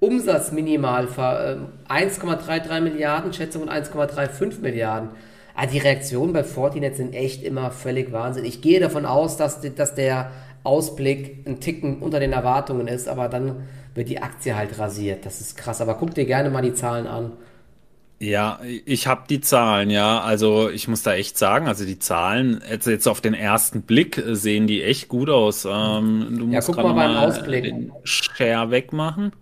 Umsatz 0.00 0.52
minimal 0.52 1.06
ver- 1.08 1.56
ähm, 1.56 1.66
1,33 1.88 2.80
Milliarden, 2.80 3.32
Schätzungen 3.32 3.68
1,35 3.70 4.60
Milliarden. 4.60 5.08
Ah, 5.54 5.66
die 5.66 5.78
Reaktionen 5.78 6.32
bei 6.34 6.44
Fortinet 6.44 6.96
sind 6.96 7.14
echt 7.14 7.42
immer 7.42 7.70
völlig 7.70 8.12
Wahnsinn. 8.12 8.44
Ich 8.44 8.60
gehe 8.60 8.78
davon 8.78 9.06
aus, 9.06 9.38
dass, 9.38 9.60
dass 9.74 9.94
der 9.94 10.30
Ausblick 10.64 11.46
ein 11.46 11.60
Ticken 11.60 12.00
unter 12.02 12.20
den 12.20 12.32
Erwartungen 12.32 12.88
ist, 12.88 13.08
aber 13.08 13.28
dann 13.28 13.66
wird 13.94 14.08
die 14.10 14.20
Aktie 14.20 14.54
halt 14.54 14.78
rasiert. 14.78 15.24
Das 15.24 15.40
ist 15.40 15.56
krass. 15.56 15.80
Aber 15.80 15.94
guck 15.94 16.14
dir 16.14 16.26
gerne 16.26 16.50
mal 16.50 16.60
die 16.60 16.74
Zahlen 16.74 17.06
an. 17.06 17.32
Ja, 18.18 18.60
ich 18.86 19.06
habe 19.06 19.24
die 19.28 19.42
Zahlen, 19.42 19.90
ja. 19.90 20.20
Also 20.22 20.70
ich 20.70 20.88
muss 20.88 21.02
da 21.02 21.12
echt 21.14 21.36
sagen, 21.36 21.68
also 21.68 21.84
die 21.84 21.98
Zahlen, 21.98 22.62
jetzt, 22.70 22.86
jetzt 22.86 23.06
auf 23.06 23.20
den 23.20 23.34
ersten 23.34 23.82
Blick 23.82 24.16
äh, 24.16 24.34
sehen 24.34 24.66
die 24.66 24.82
echt 24.82 25.08
gut 25.08 25.28
aus. 25.28 25.66
Ähm, 25.66 26.26
du 26.38 26.46
Ja, 26.46 26.56
musst 26.56 26.68
guck 26.68 26.76
mal 26.76 26.84
beim 26.94 27.12
mal 27.12 27.28
Ausblick. 27.28 27.64
den 27.64 27.92
Share 28.04 28.70
wegmachen. 28.70 29.32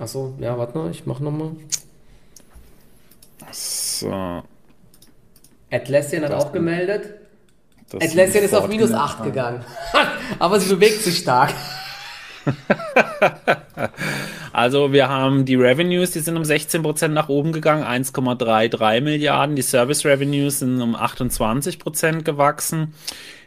Achso, 0.00 0.34
ja, 0.40 0.58
warte 0.58 0.76
mal, 0.76 0.90
ich 0.90 1.06
mach 1.06 1.20
nochmal. 1.20 1.50
So. 3.52 4.42
Atlassian 5.70 6.24
hat 6.24 6.32
Das- 6.32 6.44
auch 6.46 6.52
gemeldet. 6.52 7.14
das 7.90 8.02
Atlassian 8.10 8.44
ist 8.44 8.54
auf 8.54 8.66
minus 8.68 8.90
Fortinet- 8.90 9.20
8 9.20 9.22
gegangen. 9.24 9.64
aber 10.40 10.58
sie 10.58 10.74
bewegt 10.74 11.02
sich 11.02 11.18
stark. 11.18 11.54
Also 14.54 14.92
wir 14.92 15.08
haben 15.08 15.44
die 15.44 15.56
Revenues, 15.56 16.12
die 16.12 16.20
sind 16.20 16.36
um 16.36 16.44
16% 16.44 17.08
nach 17.08 17.28
oben 17.28 17.50
gegangen, 17.50 17.82
1,33 17.82 19.00
Milliarden. 19.00 19.56
Die 19.56 19.62
Service 19.62 20.04
Revenues 20.04 20.60
sind 20.60 20.80
um 20.80 20.94
28% 20.94 22.22
gewachsen. 22.22 22.94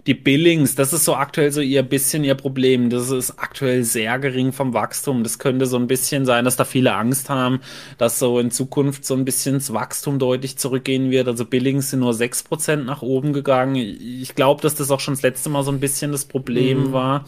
Die 0.05 0.13
Billings, 0.13 0.75
das 0.75 0.91
ist 0.91 1.05
so 1.05 1.15
aktuell 1.15 1.53
so 1.53 1.61
ihr 1.61 1.83
bisschen 1.83 2.25
ihr 2.25 2.35
Problem. 2.35 2.89
Das 2.89 3.09
ist 3.09 3.39
aktuell 3.39 3.85
sehr 3.85 4.19
gering 4.19 4.51
vom 4.51 4.73
Wachstum. 4.73 5.23
Das 5.23 5.39
könnte 5.39 5.65
so 5.65 5.77
ein 5.77 5.87
bisschen 5.87 6.25
sein, 6.25 6.43
dass 6.43 6.57
da 6.57 6.65
viele 6.65 6.93
Angst 6.93 7.29
haben, 7.29 7.61
dass 7.97 8.19
so 8.19 8.37
in 8.37 8.51
Zukunft 8.51 9.05
so 9.05 9.13
ein 9.13 9.23
bisschen 9.23 9.55
das 9.55 9.71
Wachstum 9.71 10.19
deutlich 10.19 10.57
zurückgehen 10.57 11.09
wird. 11.09 11.29
Also 11.29 11.45
Billings 11.45 11.89
sind 11.89 12.01
nur 12.01 12.11
6% 12.11 12.83
nach 12.83 13.01
oben 13.01 13.31
gegangen. 13.31 13.75
Ich 13.77 14.35
glaube, 14.35 14.61
dass 14.61 14.75
das 14.75 14.91
auch 14.91 14.99
schon 14.99 15.13
das 15.13 15.23
letzte 15.23 15.49
Mal 15.49 15.63
so 15.63 15.71
ein 15.71 15.79
bisschen 15.79 16.11
das 16.11 16.25
Problem 16.25 16.91
war. 16.91 17.23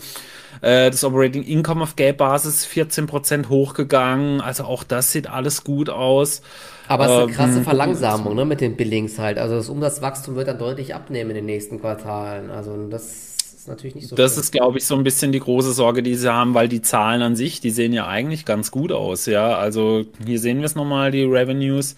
Äh, 0.62 0.90
Das 0.92 1.04
Operating 1.04 1.44
Income 1.44 1.84
auf 1.84 1.96
Gap-Basis 1.96 2.66
14% 2.66 3.50
hochgegangen. 3.50 4.42
Also 4.42 4.64
auch 4.66 4.84
das 4.84 5.12
sieht 5.12 5.28
alles 5.30 5.64
gut 5.64 5.90
aus. 5.90 6.42
Aber 6.88 7.06
es 7.06 7.12
ist 7.12 7.18
eine 7.18 7.28
Ähm, 7.28 7.32
krasse 7.32 7.62
Verlangsamung 7.62 8.36
ne, 8.36 8.46
mit 8.46 8.62
den 8.62 8.76
Billings 8.76 9.20
halt. 9.20 9.38
Also 9.38 9.56
das 9.56 9.70
Umsatzwachstum 9.70 10.36
wird 10.36 10.48
dann 10.48 10.58
deutlich 10.58 10.96
abnehmen 10.96 11.30
in 11.32 11.36
den 11.38 11.46
nächsten 11.46 11.80
Quartalen. 11.80 12.50
Also 12.50 12.88
das 12.90 13.29
ist 13.62 13.68
natürlich 13.68 13.96
nicht 13.96 14.08
so 14.08 14.16
Das 14.16 14.34
schön. 14.34 14.42
ist, 14.42 14.52
glaube 14.52 14.78
ich, 14.78 14.86
so 14.86 14.96
ein 14.96 15.04
bisschen 15.04 15.32
die 15.32 15.40
große 15.40 15.74
Sorge, 15.74 16.02
die 16.04 16.16
sie 16.16 16.32
haben, 16.32 16.54
weil 16.54 16.68
die 16.70 16.82
Zahlen 16.82 17.22
an 17.22 17.36
sich, 17.36 17.60
die 17.62 17.70
sehen 17.72 17.94
ja 17.94 18.08
eigentlich 18.08 18.46
ganz 18.46 18.72
gut 18.72 18.92
aus, 18.92 19.26
ja. 19.26 19.58
Also 19.58 20.06
hier 20.26 20.40
sehen 20.40 20.60
wir 20.60 20.66
es 20.66 20.76
nochmal, 20.76 21.12
die 21.12 21.24
Revenues 21.24 21.96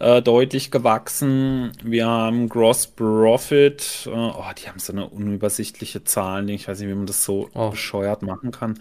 äh, 0.00 0.22
deutlich 0.22 0.70
gewachsen. 0.70 1.72
Wir 1.82 2.06
haben 2.06 2.48
Gross 2.48 2.86
Profit, 2.86 4.06
äh, 4.06 4.10
oh, 4.10 4.44
die 4.62 4.68
haben 4.68 4.78
so 4.78 4.92
eine 4.92 5.08
unübersichtliche 5.08 6.04
Zahlen, 6.04 6.48
ich 6.48 6.68
weiß 6.68 6.78
nicht, 6.80 6.88
wie 6.88 6.94
man 6.94 7.06
das 7.06 7.24
so 7.24 7.48
Oh. 7.54 7.70
bescheuert 7.70 8.22
machen 8.22 8.50
kann. 8.52 8.78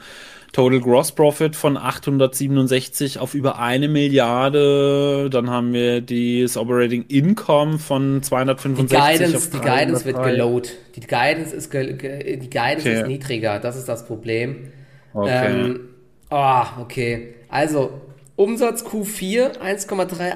Total 0.57 0.79
Gross 0.79 1.11
Profit 1.11 1.55
von 1.55 1.77
867 1.77 3.19
auf 3.19 3.35
über 3.35 3.59
eine 3.59 3.87
Milliarde. 3.87 5.29
Dann 5.29 5.51
haben 5.51 5.71
wir 5.71 6.01
das 6.01 6.57
Operating 6.57 7.05
Income 7.09 7.77
von 7.77 8.15
Die 8.15 8.21
265 8.21 8.89
Guidance, 8.89 9.37
auf 9.37 9.49
die 9.51 9.59
Guidance 9.59 10.05
wird 10.05 10.17
303. 10.17 10.31
geload. 10.31 10.69
Die 10.95 11.01
Guidance 11.01 11.55
ist, 11.55 11.69
ge 11.69 11.93
ge 11.93 12.37
die 12.37 12.49
Guidance 12.49 12.89
Okay. 12.89 13.01
ist 13.01 13.07
niedriger. 13.07 13.59
Das 13.59 13.77
ist 13.77 13.87
das 13.87 14.07
Problem. 14.07 14.71
Okay. 15.13 15.45
Ähm, 15.45 15.79
ah, 16.31 16.81
okay. 16.81 17.35
Also, 17.49 17.91
Umsatz 18.35 18.83
Q4 18.83 19.59
1,38 19.59 20.33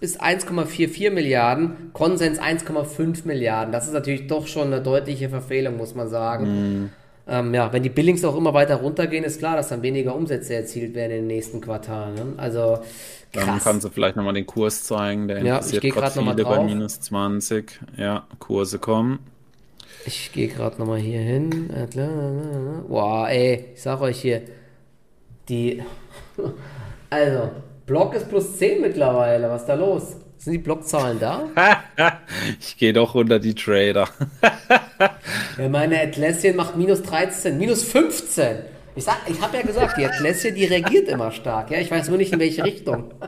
bis 0.00 0.18
1,44 0.18 1.10
Milliarden, 1.10 1.90
Konsens 1.92 2.40
1,5 2.40 3.26
Milliarden. 3.26 3.70
Das 3.70 3.86
ist 3.86 3.92
natürlich 3.92 4.28
doch 4.28 4.46
schon 4.46 4.68
eine 4.68 4.80
deutliche 4.80 5.28
Verfehlung, 5.28 5.76
muss 5.76 5.94
man 5.94 6.08
sagen. 6.08 6.46
Mhm. 6.46 6.90
Ähm, 7.28 7.52
ja, 7.52 7.70
wenn 7.72 7.82
die 7.82 7.90
Billings 7.90 8.24
auch 8.24 8.36
immer 8.36 8.54
weiter 8.54 8.76
runtergehen, 8.76 9.22
ist 9.24 9.38
klar, 9.38 9.56
dass 9.56 9.68
dann 9.68 9.82
weniger 9.82 10.14
Umsätze 10.14 10.54
erzielt 10.54 10.94
werden 10.94 11.10
in 11.12 11.16
den 11.18 11.26
nächsten 11.26 11.60
Quartalen. 11.60 12.14
Ne? 12.14 12.26
Also, 12.38 12.78
Dann 13.32 13.44
krass. 13.44 13.64
kannst 13.64 13.84
du 13.84 13.90
vielleicht 13.90 14.16
nochmal 14.16 14.32
den 14.34 14.46
Kurs 14.46 14.84
zeigen. 14.84 15.28
Der 15.28 15.38
Ja, 15.38 15.58
ich 15.60 15.74
interessiert 15.74 15.94
gerade 15.94 16.10
viele 16.12 16.34
bei 16.44 16.54
drauf. 16.54 16.64
minus 16.64 17.00
20. 17.00 17.80
Ja, 17.98 18.26
Kurse 18.38 18.78
kommen. 18.78 19.18
Ich 20.06 20.32
gehe 20.32 20.48
gerade 20.48 20.78
nochmal 20.78 20.98
hier 21.00 21.20
hin. 21.20 21.68
Boah, 22.88 23.28
ey, 23.28 23.66
ich 23.74 23.82
sag 23.82 24.00
euch 24.00 24.20
hier, 24.20 24.42
die. 25.48 25.82
Also, 27.10 27.50
Block 27.86 28.14
ist 28.14 28.28
plus 28.28 28.58
10 28.58 28.82
mittlerweile. 28.82 29.48
Was 29.48 29.62
ist 29.62 29.66
da 29.68 29.74
los? 29.74 30.16
Sind 30.38 30.52
die 30.52 30.58
Blockzahlen 30.58 31.18
da? 31.18 31.48
ich 32.60 32.76
gehe 32.76 32.92
doch 32.92 33.14
unter 33.14 33.40
die 33.40 33.54
Trader. 33.54 34.08
Ja, 35.58 35.68
meine 35.68 36.00
Atlassian 36.00 36.54
macht 36.54 36.76
minus 36.76 37.02
13, 37.02 37.58
minus 37.58 37.82
15. 37.82 38.58
Ich, 38.94 39.04
sag, 39.04 39.16
ich 39.26 39.40
habe 39.40 39.56
ja 39.56 39.62
gesagt, 39.62 39.98
die 39.98 40.06
Atlassian, 40.06 40.54
die 40.54 40.64
reagiert 40.64 41.08
immer 41.08 41.32
stark. 41.32 41.70
Ja, 41.72 41.78
ich 41.78 41.90
weiß 41.90 42.08
nur 42.08 42.18
nicht, 42.18 42.32
in 42.32 42.40
welche 42.40 42.64
Richtung. 42.64 43.12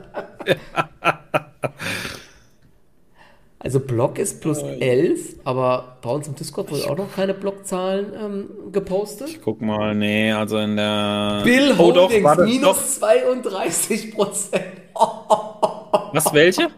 Also 3.62 3.78
Block 3.78 4.18
ist 4.18 4.40
plus 4.40 4.62
11, 4.62 5.36
aber 5.44 5.98
bei 6.00 6.08
uns 6.08 6.26
im 6.26 6.34
Discord 6.34 6.70
wurde 6.70 6.90
auch 6.90 6.96
noch 6.96 7.14
keine 7.14 7.34
Blockzahlen 7.34 8.06
ähm, 8.18 8.72
gepostet. 8.72 9.38
Guck 9.44 9.60
mal, 9.60 9.94
nee, 9.94 10.32
also 10.32 10.56
in 10.56 10.76
der. 10.76 11.42
Bill 11.44 11.74
oh, 11.76 11.92
doch, 11.92 12.10
Holdings 12.10 12.38
minus 12.38 12.98
doch. 12.98 13.10
32 13.10 14.14
Prozent. 14.14 14.64
Was, 16.12 16.32
welche? 16.32 16.68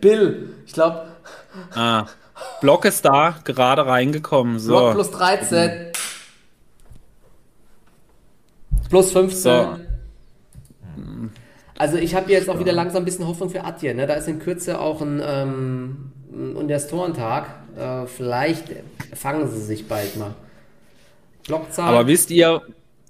Bill, 0.00 0.54
ich 0.66 0.72
glaube, 0.72 1.06
Ah, 1.74 2.06
Block 2.60 2.84
ist 2.84 3.04
da, 3.04 3.36
gerade 3.44 3.86
reingekommen. 3.86 4.58
So. 4.58 4.70
Block 4.76 4.94
plus 4.94 5.10
13. 5.10 5.92
Plus 8.88 9.12
15. 9.12 9.40
So. 9.42 9.76
Also 11.78 11.96
ich 11.96 12.14
habe 12.14 12.30
jetzt 12.30 12.48
auch 12.48 12.58
wieder 12.58 12.72
langsam 12.72 13.02
ein 13.02 13.04
bisschen 13.04 13.26
Hoffnung 13.26 13.50
für 13.50 13.64
Atje. 13.64 13.94
Ne? 13.94 14.06
Da 14.06 14.14
ist 14.14 14.28
in 14.28 14.38
Kürze 14.38 14.78
auch 14.80 15.00
ein, 15.00 15.20
ähm, 15.24 16.12
Investorentag. 16.32 17.46
Äh, 17.76 18.06
vielleicht 18.06 18.64
fangen 19.14 19.50
sie 19.50 19.60
sich 19.60 19.88
bald 19.88 20.16
mal. 20.16 20.34
Blockzahl. 21.46 21.88
Aber 21.88 22.06
wisst 22.06 22.30
ihr, 22.30 22.62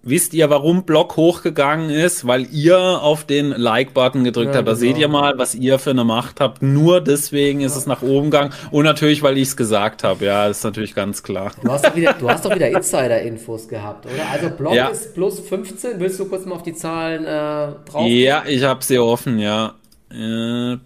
Wisst 0.05 0.35
ihr, 0.35 0.51
warum 0.51 0.83
Block 0.83 1.17
hochgegangen 1.17 1.89
ist? 1.89 2.27
Weil 2.27 2.49
ihr 2.53 2.77
auf 2.77 3.25
den 3.25 3.51
Like-Button 3.51 4.25
gedrückt 4.25 4.53
ja, 4.53 4.59
habt. 4.59 4.67
Da 4.67 4.73
genau. 4.73 4.81
seht 4.81 4.99
ihr 4.99 5.07
mal, 5.07 5.39
was 5.39 5.55
ihr 5.55 5.79
für 5.79 5.91
eine 5.91 6.03
Macht 6.03 6.41
habt. 6.41 6.61
Nur 6.61 7.01
deswegen 7.01 7.61
ist 7.61 7.75
ja. 7.75 7.79
es 7.79 7.87
nach 7.87 8.03
oben 8.03 8.33
gegangen. 8.33 8.53
Und 8.73 8.85
natürlich, 8.85 9.23
weil 9.23 9.39
ich 9.39 9.49
es 9.49 9.57
gesagt 9.57 10.03
habe. 10.03 10.25
Ja, 10.25 10.49
ist 10.49 10.65
natürlich 10.65 10.97
ganz 10.97 11.23
klar. 11.23 11.53
Du 11.63 11.71
hast 11.71 11.85
doch 11.85 11.95
wieder, 11.95 12.17
wieder 12.21 12.69
Insider-Infos 12.71 13.69
gehabt, 13.69 14.07
oder? 14.07 14.29
Also 14.33 14.51
Block 14.51 14.75
ja. 14.75 14.89
ist 14.89 15.15
plus 15.15 15.39
15. 15.39 16.01
Willst 16.01 16.19
du 16.19 16.29
kurz 16.29 16.47
mal 16.47 16.57
auf 16.57 16.65
die 16.65 16.75
Zahlen 16.75 17.25
äh, 17.25 17.89
drauf? 17.89 18.07
Ja, 18.07 18.43
ich 18.45 18.65
habe 18.65 18.83
sie 18.83 18.99
offen, 18.99 19.39
ja. 19.39 19.75
Äh, 20.11 20.79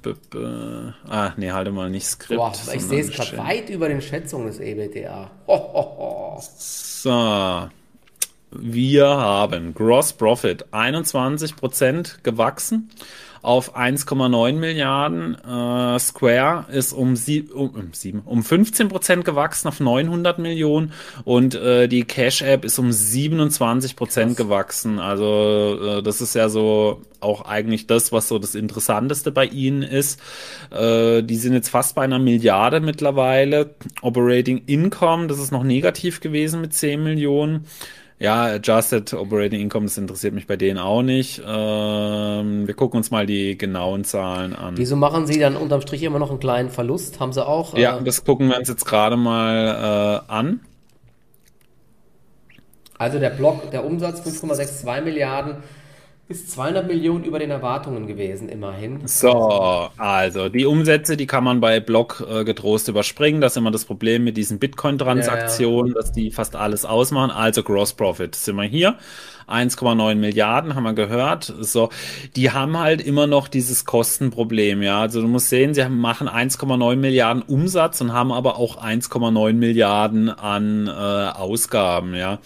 ah, 1.08 1.32
nee, 1.38 1.50
halte 1.50 1.70
mal 1.70 1.88
nicht 1.88 2.06
Skript. 2.06 2.38
Boah, 2.38 2.52
ich 2.72 2.82
sehe 2.82 3.00
es 3.00 3.10
gerade 3.10 3.38
weit 3.38 3.70
über 3.70 3.88
den 3.88 4.02
Schätzungen 4.02 4.46
des 4.46 4.60
EBTA. 4.60 5.30
Ho, 5.48 5.54
ho, 5.54 6.36
ho. 6.36 6.42
So. 6.58 7.68
Wir 8.60 9.06
haben 9.06 9.74
Gross 9.74 10.12
Profit 10.12 10.66
21% 10.72 12.22
gewachsen 12.22 12.90
auf 13.42 13.76
1,9 13.76 14.54
Milliarden. 14.54 15.36
Äh, 15.36 15.98
Square 16.00 16.66
ist 16.72 16.92
um, 16.92 17.14
sie, 17.14 17.42
um, 17.42 17.90
sieben, 17.92 18.22
um 18.24 18.42
15 18.42 18.88
Prozent 18.88 19.24
gewachsen 19.24 19.68
auf 19.68 19.78
900 19.78 20.38
Millionen 20.38 20.92
und 21.24 21.54
äh, 21.54 21.86
die 21.86 22.04
Cash 22.04 22.42
App 22.42 22.64
ist 22.64 22.78
um 22.78 22.90
27 22.90 23.94
Prozent 23.94 24.36
gewachsen. 24.36 24.98
Also 24.98 25.78
äh, 25.80 26.02
das 26.02 26.20
ist 26.20 26.34
ja 26.34 26.48
so 26.48 27.02
auch 27.20 27.42
eigentlich 27.42 27.86
das, 27.86 28.10
was 28.10 28.28
so 28.28 28.38
das 28.38 28.54
Interessanteste 28.54 29.30
bei 29.30 29.46
ihnen 29.46 29.82
ist. 29.82 30.20
Äh, 30.70 31.22
die 31.22 31.36
sind 31.36 31.52
jetzt 31.52 31.68
fast 31.68 31.94
bei 31.94 32.02
einer 32.02 32.18
Milliarde 32.18 32.80
mittlerweile. 32.80 33.74
Operating 34.02 34.62
Income, 34.66 35.28
das 35.28 35.38
ist 35.38 35.52
noch 35.52 35.62
negativ 35.62 36.20
gewesen 36.20 36.60
mit 36.60 36.74
10 36.74 37.02
Millionen. 37.02 37.66
Ja, 38.18 38.44
Adjusted 38.44 39.12
Operating 39.12 39.60
Income, 39.60 39.86
das 39.86 39.98
interessiert 39.98 40.32
mich 40.32 40.46
bei 40.46 40.56
denen 40.56 40.78
auch 40.78 41.02
nicht. 41.02 41.42
Ähm, 41.46 42.66
wir 42.66 42.74
gucken 42.74 42.96
uns 42.96 43.10
mal 43.10 43.26
die 43.26 43.58
genauen 43.58 44.04
Zahlen 44.04 44.56
an. 44.56 44.78
Wieso 44.78 44.96
machen 44.96 45.26
sie 45.26 45.38
dann 45.38 45.54
unterm 45.54 45.82
Strich 45.82 46.02
immer 46.02 46.18
noch 46.18 46.30
einen 46.30 46.40
kleinen 46.40 46.70
Verlust? 46.70 47.20
Haben 47.20 47.34
sie 47.34 47.46
auch? 47.46 47.74
Äh 47.74 47.82
ja, 47.82 48.00
das 48.00 48.24
gucken 48.24 48.48
wir 48.48 48.56
uns 48.56 48.68
jetzt 48.68 48.86
gerade 48.86 49.18
mal 49.18 50.22
äh, 50.28 50.32
an. 50.32 50.60
Also 52.98 53.18
der 53.18 53.30
Block, 53.30 53.70
der 53.70 53.84
Umsatz 53.84 54.20
5,62 54.20 55.02
Milliarden, 55.02 55.56
ist 56.28 56.50
200 56.50 56.88
Millionen 56.88 57.24
über 57.24 57.38
den 57.38 57.50
Erwartungen 57.50 58.08
gewesen, 58.08 58.48
immerhin. 58.48 59.06
So, 59.06 59.90
also 59.96 60.48
die 60.48 60.66
Umsätze, 60.66 61.16
die 61.16 61.26
kann 61.26 61.44
man 61.44 61.60
bei 61.60 61.78
Block 61.78 62.26
äh, 62.28 62.44
getrost 62.44 62.88
überspringen. 62.88 63.40
Das 63.40 63.52
ist 63.52 63.58
immer 63.58 63.70
das 63.70 63.84
Problem 63.84 64.24
mit 64.24 64.36
diesen 64.36 64.58
Bitcoin-Transaktionen, 64.58 65.92
ja, 65.92 65.94
ja. 65.94 66.00
dass 66.00 66.12
die 66.12 66.32
fast 66.32 66.56
alles 66.56 66.84
ausmachen. 66.84 67.30
Also 67.30 67.62
Gross 67.62 67.92
Profit 67.92 68.34
sind 68.34 68.56
wir 68.56 68.64
hier. 68.64 68.96
1,9 69.48 70.14
Milliarden, 70.16 70.74
haben 70.74 70.82
wir 70.84 70.92
gehört. 70.92 71.52
So, 71.60 71.90
die 72.34 72.50
haben 72.50 72.78
halt 72.78 73.00
immer 73.00 73.26
noch 73.26 73.48
dieses 73.48 73.84
Kostenproblem, 73.84 74.82
ja. 74.82 75.00
Also 75.00 75.20
du 75.20 75.28
musst 75.28 75.48
sehen, 75.48 75.74
sie 75.74 75.88
machen 75.88 76.28
1,9 76.28 76.96
Milliarden 76.96 77.42
Umsatz 77.42 78.00
und 78.00 78.12
haben 78.12 78.32
aber 78.32 78.56
auch 78.58 78.82
1,9 78.82 79.52
Milliarden 79.52 80.30
an 80.30 80.86
äh, 80.86 80.90
Ausgaben, 80.90 82.14
ja. 82.14 82.38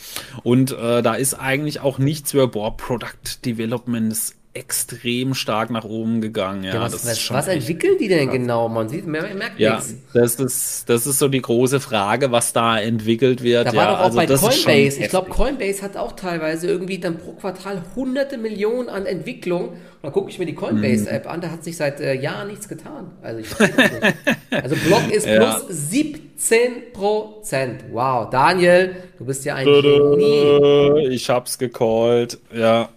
Und 0.43 0.73
äh, 0.73 1.03
da 1.03 1.15
ist 1.15 1.35
eigentlich 1.35 1.81
auch 1.81 1.99
nichts 1.99 2.35
über, 2.35 2.49
boah, 2.49 2.77
Product 2.77 3.45
Development 3.45 4.13
ist 4.13 4.40
extrem 4.53 5.35
stark 5.35 5.71
nach 5.71 5.85
oben 5.85 6.21
gegangen. 6.21 6.65
Ja, 6.65 6.75
ja 6.75 6.81
was, 6.81 7.07
was, 7.07 7.31
was 7.31 7.47
entwickeln 7.47 7.99
die 8.01 8.09
denn 8.09 8.31
genau? 8.31 8.69
Man 8.69 8.89
sieht, 8.89 9.07
man 9.07 9.23
merkt 9.39 9.61
ja, 9.61 9.77
nichts. 9.77 9.95
Das 10.13 10.35
ist, 10.37 10.89
das 10.89 11.07
ist 11.07 11.21
so 11.21 11.29
die 11.29 11.41
große 11.41 11.79
Frage, 11.79 12.33
was 12.33 12.53
da 12.53 12.81
entwickelt 12.81 13.45
wird. 13.45 13.69
Da 13.69 13.73
ja, 13.73 13.77
war 13.77 13.87
doch 13.87 13.99
auch 14.01 14.05
also 14.05 14.17
bei 14.17 14.27
Coinbase. 14.27 15.01
Ich 15.01 15.09
glaube, 15.09 15.31
Coinbase 15.31 15.83
hat 15.83 15.97
auch 15.97 16.13
teilweise 16.13 16.67
irgendwie 16.67 16.99
dann 16.99 17.19
pro 17.19 17.33
Quartal 17.33 17.83
hunderte 17.95 18.39
Millionen 18.39 18.89
an 18.89 19.07
Entwicklung. 19.07 19.69
Und 19.69 19.79
dann 20.03 20.13
gucke 20.13 20.31
ich 20.31 20.39
mir 20.41 20.47
die 20.47 20.55
Coinbase-App 20.55 21.27
mhm. 21.27 21.31
an, 21.31 21.41
da 21.43 21.51
hat 21.51 21.63
sich 21.63 21.77
seit 21.77 22.01
äh, 22.01 22.15
Jahren 22.15 22.49
nichts 22.49 22.69
getan. 22.69 23.13
Also, 23.23 23.41
ich 23.41 23.49
also 24.51 24.75
Block 24.87 25.13
ist 25.13 25.27
ja. 25.27 25.39
plus 25.39 25.91
17 25.91 26.93
Prozent. 26.93 27.85
Wow, 27.93 28.31
Daniel, 28.31 28.97
du 29.19 29.27
bist 29.27 29.45
ja 29.45 29.55
ein 29.55 29.67
Genie. 29.67 31.09
Ich 31.09 31.31
hab's 31.31 31.57
gecallt, 31.57 32.39
ja. 32.53 32.89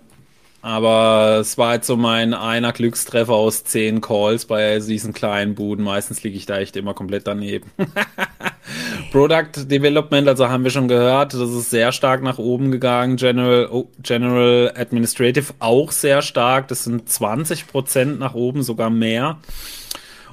Aber 0.64 1.40
es 1.42 1.58
war 1.58 1.74
jetzt 1.74 1.88
so 1.88 1.98
mein 1.98 2.34
einer 2.34 2.72
Glückstreffer 2.72 3.34
aus 3.34 3.66
zehn 3.66 4.00
Calls 4.00 4.46
bei 4.46 4.80
diesen 4.80 5.12
kleinen 5.12 5.56
Buden. 5.56 5.84
Meistens 5.84 6.24
liege 6.24 6.38
ich 6.38 6.46
da 6.46 6.58
echt 6.58 6.78
immer 6.78 6.94
komplett 6.94 7.28
daneben. 7.28 7.70
Product 9.12 9.66
Development, 9.66 10.26
also 10.26 10.48
haben 10.48 10.64
wir 10.64 10.72
schon 10.72 10.88
gehört, 10.88 11.34
das 11.34 11.50
ist 11.50 11.70
sehr 11.70 11.92
stark 11.92 12.24
nach 12.24 12.38
oben 12.38 12.72
gegangen. 12.72 13.18
General, 13.18 13.68
oh, 13.70 13.90
General 14.02 14.72
Administrative 14.78 15.54
auch 15.60 15.92
sehr 15.92 16.22
stark. 16.22 16.70
Das 16.70 16.86
sind 16.86 17.10
20 17.10 17.68
Prozent 17.68 18.20
nach 18.20 18.34
oben, 18.34 18.64
sogar 18.64 18.90
mehr 18.90 19.40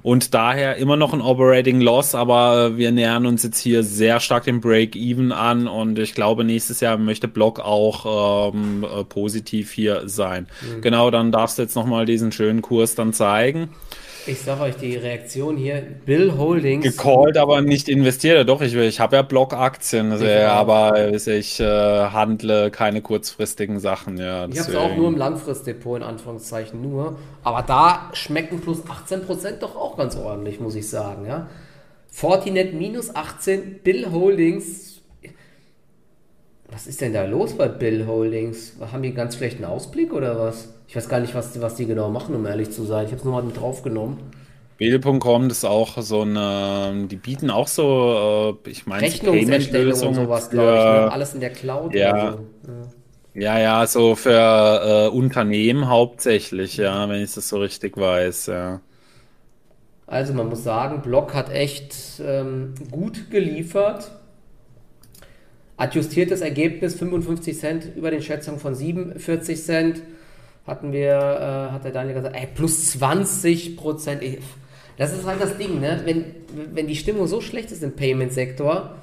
und 0.02 0.34
daher 0.34 0.76
immer 0.76 0.96
noch 0.96 1.12
ein 1.12 1.20
Operating 1.20 1.80
Loss, 1.80 2.14
aber 2.14 2.76
wir 2.76 2.92
nähern 2.92 3.26
uns 3.26 3.42
jetzt 3.42 3.58
hier 3.58 3.82
sehr 3.82 4.20
stark 4.20 4.44
dem 4.44 4.60
Break-Even 4.60 5.32
an 5.32 5.68
und 5.68 5.98
ich 5.98 6.14
glaube, 6.14 6.44
nächstes 6.44 6.80
Jahr 6.80 6.96
möchte 6.96 7.28
Block 7.28 7.60
auch 7.60 8.52
ähm, 8.54 8.84
äh, 8.84 9.04
positiv 9.04 9.72
hier 9.72 10.08
sein. 10.08 10.46
Mhm. 10.60 10.80
Genau, 10.80 11.10
dann 11.10 11.32
darfst 11.32 11.58
du 11.58 11.62
jetzt 11.62 11.74
nochmal 11.74 12.06
diesen 12.06 12.32
schönen 12.32 12.62
Kurs 12.62 12.94
dann 12.94 13.12
zeigen. 13.12 13.70
Ich 14.26 14.42
sag 14.42 14.60
euch 14.60 14.76
die 14.76 14.96
Reaktion 14.96 15.56
hier, 15.56 15.82
Bill 16.04 16.36
Holdings. 16.36 16.84
Gecallt, 16.84 17.38
aber 17.38 17.62
nicht 17.62 17.88
investiert. 17.88 18.48
Doch, 18.48 18.60
ich, 18.60 18.74
ich 18.74 19.00
habe 19.00 19.16
ja 19.16 19.22
Blockaktien, 19.22 20.12
also, 20.12 20.24
ja, 20.24 20.52
aber 20.52 21.12
ich 21.12 21.58
äh, 21.60 21.64
handle 21.64 22.70
keine 22.70 23.00
kurzfristigen 23.00 23.80
Sachen. 23.80 24.18
Ja, 24.18 24.46
ich 24.46 24.58
habe 24.58 24.70
es 24.70 24.76
auch 24.76 24.94
nur 24.94 25.08
im 25.08 25.16
Langfristdepot, 25.16 25.98
in 25.98 26.02
Anführungszeichen 26.02 26.82
nur. 26.82 27.18
Aber 27.42 27.62
da 27.62 28.10
schmecken 28.12 28.60
plus 28.60 28.82
18% 28.84 29.58
doch 29.60 29.74
auch 29.74 29.96
ganz 29.96 30.16
ordentlich, 30.16 30.60
muss 30.60 30.74
ich 30.74 30.88
sagen. 30.88 31.26
Ja? 31.26 31.48
Fortinet 32.10 32.74
minus 32.74 33.14
18, 33.14 33.80
Bill 33.82 34.10
Holdings. 34.10 34.89
Was 36.72 36.86
ist 36.86 37.00
denn 37.00 37.12
da 37.12 37.24
los 37.24 37.54
bei 37.56 37.68
Bill 37.68 38.06
Holdings? 38.06 38.74
Haben 38.92 39.02
die 39.02 39.12
ganz 39.12 39.36
schlechten 39.36 39.64
Ausblick 39.64 40.12
oder 40.12 40.38
was? 40.38 40.68
Ich 40.86 40.96
weiß 40.96 41.08
gar 41.08 41.20
nicht, 41.20 41.34
was, 41.34 41.60
was 41.60 41.74
die 41.74 41.86
genau 41.86 42.10
machen, 42.10 42.34
um 42.34 42.46
ehrlich 42.46 42.70
zu 42.70 42.84
sein. 42.84 43.06
Ich 43.06 43.12
habe 43.12 43.18
es 43.18 43.24
nur 43.24 43.34
mal 43.34 43.42
mit 43.42 43.60
draufgenommen. 43.60 44.18
Bild.com 44.80 45.50
ist 45.50 45.64
auch 45.66 46.00
so 46.00 46.22
eine, 46.22 47.06
die 47.06 47.16
bieten 47.16 47.50
auch 47.50 47.68
so, 47.68 48.58
äh, 48.64 48.70
ich 48.70 48.86
meine, 48.86 49.02
Rechnungserstellung 49.02 50.00
und 50.00 50.14
sowas, 50.14 50.48
glaube 50.48 50.68
ich, 50.70 50.84
ne? 50.84 51.12
alles 51.12 51.34
in 51.34 51.40
der 51.40 51.50
Cloud. 51.50 51.94
Ja. 51.94 52.32
So. 52.32 52.38
ja. 53.34 53.56
ja, 53.56 53.58
ja, 53.58 53.86
so 53.86 54.14
für 54.14 54.30
äh, 54.32 55.08
Unternehmen 55.14 55.86
hauptsächlich, 55.88 56.78
ja, 56.78 57.06
wenn 57.10 57.22
ich 57.22 57.34
das 57.34 57.50
so 57.50 57.58
richtig 57.58 57.98
weiß, 57.98 58.46
ja. 58.46 58.80
Also 60.06 60.32
man 60.32 60.48
muss 60.48 60.64
sagen, 60.64 61.02
Block 61.02 61.34
hat 61.34 61.52
echt 61.52 62.20
ähm, 62.24 62.74
gut 62.90 63.30
geliefert. 63.30 64.10
Adjustiertes 65.80 66.42
Ergebnis 66.42 66.94
55 66.94 67.58
Cent 67.58 67.96
über 67.96 68.10
den 68.10 68.20
Schätzungen 68.20 68.60
von 68.60 68.74
47 68.74 69.62
Cent 69.62 70.02
hatten 70.66 70.92
wir, 70.92 71.08
äh, 71.08 71.72
hat 71.72 71.84
der 71.84 71.92
Daniel 71.92 72.16
gesagt, 72.16 72.36
ey, 72.36 72.46
plus 72.54 72.90
20 72.90 73.78
Prozent. 73.78 74.22
Das 74.98 75.14
ist 75.14 75.24
halt 75.24 75.40
das 75.40 75.56
Ding, 75.56 75.80
ne? 75.80 76.02
Wenn, 76.04 76.26
wenn 76.74 76.86
die 76.86 76.96
Stimmung 76.96 77.26
so 77.26 77.40
schlecht 77.40 77.72
ist 77.72 77.82
im 77.82 77.96
Payment-Sektor 77.96 78.96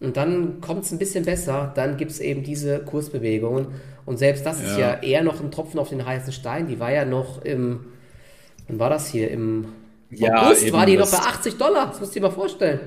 und 0.00 0.18
dann 0.18 0.60
kommt 0.60 0.84
es 0.84 0.92
ein 0.92 0.98
bisschen 0.98 1.24
besser, 1.24 1.72
dann 1.74 1.96
gibt 1.96 2.10
es 2.10 2.20
eben 2.20 2.42
diese 2.42 2.80
Kursbewegungen. 2.80 3.68
Und 4.04 4.18
selbst 4.18 4.44
das 4.44 4.60
ja. 4.60 4.68
ist 4.68 4.78
ja 4.78 4.94
eher 5.00 5.22
noch 5.22 5.40
ein 5.40 5.50
Tropfen 5.50 5.80
auf 5.80 5.88
den 5.88 6.04
heißen 6.04 6.34
Stein. 6.34 6.66
Die 6.66 6.78
war 6.78 6.92
ja 6.92 7.06
noch 7.06 7.42
im, 7.42 7.86
wann 8.68 8.78
war 8.78 8.90
das 8.90 9.08
hier? 9.08 9.30
Im 9.30 9.68
ja, 10.10 10.46
August 10.46 10.70
war 10.74 10.84
die 10.84 10.98
noch 10.98 11.10
bei 11.10 11.16
80 11.16 11.56
Dollar. 11.56 11.86
Das 11.86 12.00
musst 12.00 12.14
du 12.14 12.20
dir 12.20 12.26
mal 12.26 12.34
vorstellen. 12.34 12.80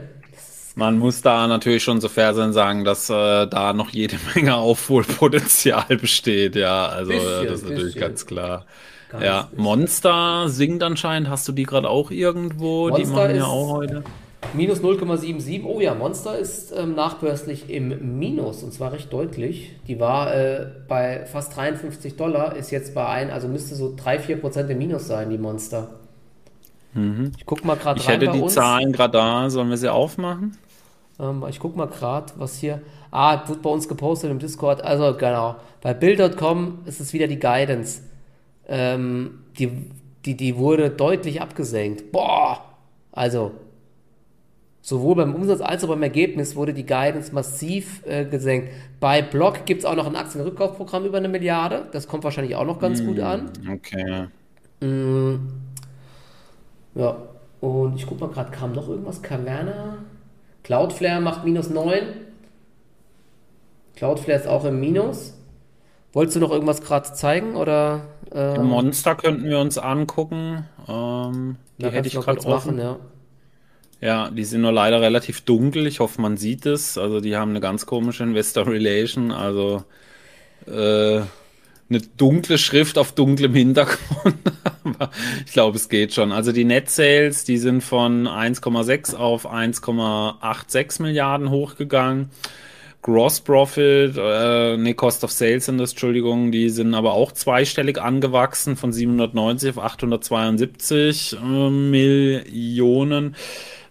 Man 0.82 0.98
muss 0.98 1.22
da 1.22 1.46
natürlich 1.46 1.84
schon 1.84 2.02
so 2.02 2.10
fair 2.10 2.34
sein 2.34 2.54
sagen, 2.54 2.84
dass 2.84 3.08
äh, 3.12 3.46
da 3.46 3.72
noch 3.72 3.92
jede 3.92 4.18
Menge 4.36 4.56
Aufholpotenzial 4.56 5.86
besteht. 5.90 6.56
Ja, 6.56 6.88
also 6.88 7.12
bisschen, 7.12 7.46
das 7.46 7.54
ist 7.62 7.64
natürlich 7.70 7.94
bisschen. 7.94 8.02
ganz 8.02 8.26
klar. 8.26 8.66
Ganz 9.10 9.24
ja, 9.24 9.42
bisschen. 9.44 9.64
Monster 9.64 10.50
singt 10.50 10.82
anscheinend. 10.82 11.30
Hast 11.30 11.48
du 11.48 11.52
die 11.52 11.66
gerade 11.66 11.88
auch 11.88 12.10
irgendwo? 12.10 12.90
Monster 12.90 13.04
die 13.06 13.12
machen 13.12 13.36
ja 13.36 13.46
auch 13.46 13.74
heute. 13.74 14.04
Minus 14.56 14.82
0,77. 14.82 15.66
Oh 15.66 15.80
ja, 15.80 15.94
Monster 15.94 16.40
ist 16.40 16.74
ähm, 16.76 16.96
nachbörslich 16.96 17.70
im 17.70 18.18
Minus 18.18 18.64
und 18.64 18.74
zwar 18.74 18.92
recht 18.92 19.14
deutlich. 19.14 19.74
Die 19.88 20.00
war 20.00 20.34
äh, 20.34 20.66
bei 20.88 21.28
fast 21.28 21.56
53 21.56 22.16
Dollar, 22.16 22.56
ist 22.56 22.72
jetzt 22.72 22.96
bei 22.96 23.06
ein, 23.06 23.30
also 23.30 23.48
müsste 23.48 23.76
so 23.76 23.96
3-4% 23.96 24.68
im 24.68 24.80
Minus 24.80 25.06
sein, 25.06 25.30
die 25.30 25.38
Monster. 25.38 25.92
Mhm. 26.94 27.34
Ich 27.38 27.46
gucke 27.46 27.68
mal 27.68 27.78
gerade 27.78 28.00
Ich 28.00 28.08
rein 28.08 28.16
hätte 28.16 28.26
bei 28.26 28.32
die 28.32 28.42
uns. 28.42 28.56
Zahlen 28.56 28.92
gerade 28.92 29.14
da. 29.14 29.50
Sollen 29.52 29.70
wir 29.70 29.78
sie 29.78 29.92
aufmachen? 29.94 30.58
Ähm, 31.22 31.46
ich 31.48 31.60
gucke 31.60 31.78
mal 31.78 31.88
gerade, 31.88 32.34
was 32.38 32.58
hier. 32.58 32.82
Ah, 33.12 33.48
wird 33.48 33.62
bei 33.62 33.70
uns 33.70 33.88
gepostet 33.88 34.32
im 34.32 34.40
Discord. 34.40 34.84
Also 34.84 35.16
genau. 35.16 35.56
Bei 35.82 35.94
Bill.com 35.94 36.80
ist 36.86 37.00
es 37.00 37.14
wieder 37.14 37.28
die 37.28 37.40
Guidance. 37.40 38.02
Ähm, 38.68 39.44
die, 39.58 39.92
die, 40.26 40.36
die 40.36 40.58
wurde 40.58 40.90
deutlich 40.90 41.42
abgesenkt. 41.42 42.12
Boah! 42.12 42.64
Also, 43.12 43.52
sowohl 44.82 45.16
beim 45.16 45.36
Umsatz 45.36 45.62
als 45.62 45.84
auch 45.84 45.90
beim 45.90 46.04
Ergebnis 46.04 46.56
wurde 46.56 46.74
die 46.74 46.86
Guidance 46.86 47.34
massiv 47.34 48.06
äh, 48.06 48.26
gesenkt. 48.26 48.70
Bei 49.00 49.22
Block 49.22 49.66
gibt 49.66 49.82
es 49.82 49.86
auch 49.86 49.96
noch 49.96 50.08
ein 50.08 50.16
Aktienrückkaufprogramm 50.16 51.06
über 51.06 51.18
eine 51.18 51.30
Milliarde. 51.30 51.88
Das 51.92 52.08
kommt 52.08 52.24
wahrscheinlich 52.24 52.56
auch 52.56 52.66
noch 52.66 52.80
ganz 52.80 53.04
gut 53.04 53.20
an. 53.20 53.52
Okay. 53.70 54.28
Ja, 56.96 57.18
und 57.60 57.96
ich 57.96 58.08
guck 58.08 58.20
mal 58.20 58.30
gerade, 58.30 58.52
kam 58.52 58.74
noch 58.74 58.90
irgendwas? 58.90 59.22
Caverna? 59.22 60.00
Cloudflare 60.64 61.22
macht 61.22 61.44
minus 61.44 61.70
9. 61.70 62.02
Cloudflare 63.96 64.40
ist 64.40 64.48
auch 64.48 64.66
im 64.66 64.80
Minus. 64.80 65.34
Wolltest 66.14 66.36
du 66.36 66.40
noch 66.42 66.52
irgendwas 66.52 66.82
gerade 66.82 67.14
zeigen 67.14 67.56
oder? 67.56 68.02
Äh, 68.34 68.60
Monster 68.60 69.16
könnten 69.16 69.46
wir 69.46 69.60
uns 69.60 69.78
angucken. 69.78 70.66
Ähm, 70.88 71.58
die 71.78 71.90
hätte 71.90 72.08
ich 72.08 72.16
gerade 72.16 72.40
offen. 72.46 72.78
machen, 72.78 72.80
ja. 72.80 73.00
Ja, 74.02 74.32
die 74.32 74.44
sind 74.44 74.62
nur 74.62 74.72
leider 74.72 75.00
relativ 75.00 75.42
dunkel. 75.42 75.86
Ich 75.86 76.00
hoffe, 76.00 76.20
man 76.20 76.36
sieht 76.36 76.66
es. 76.66 76.98
Also 76.98 77.22
die 77.22 77.38
haben 77.38 77.52
eine 77.52 77.60
ganz 77.60 77.86
komische 77.86 78.24
Investor 78.24 78.66
Relation. 78.68 79.32
Also 79.32 79.84
äh, 80.66 81.22
eine 81.92 82.02
dunkle 82.18 82.58
Schrift 82.58 82.98
auf 82.98 83.12
dunklem 83.12 83.54
Hintergrund. 83.54 84.36
Aber 84.84 85.12
ich 85.46 85.52
glaube, 85.52 85.78
es 85.78 85.90
geht 85.90 86.14
schon. 86.14 86.32
Also 86.32 86.52
die 86.52 86.64
Net 86.64 86.90
Sales, 86.90 87.44
die 87.44 87.58
sind 87.58 87.82
von 87.82 88.28
1,6 88.28 89.16
auf 89.16 89.52
1,86 89.52 91.02
Milliarden 91.02 91.50
hochgegangen. 91.50 92.30
Gross 93.02 93.42
Profit, 93.42 94.16
äh, 94.16 94.78
nee, 94.78 94.94
Cost 94.94 95.24
of 95.24 95.32
Sales 95.32 95.66
sind 95.66 95.80
das, 95.80 95.92
Entschuldigung, 95.92 96.52
die 96.52 96.70
sind 96.70 96.94
aber 96.94 97.14
auch 97.14 97.32
zweistellig 97.32 98.00
angewachsen 98.00 98.76
von 98.76 98.94
790 98.94 99.72
auf 99.72 99.80
872 99.80 101.36
äh, 101.42 101.70
Millionen. 101.70 103.36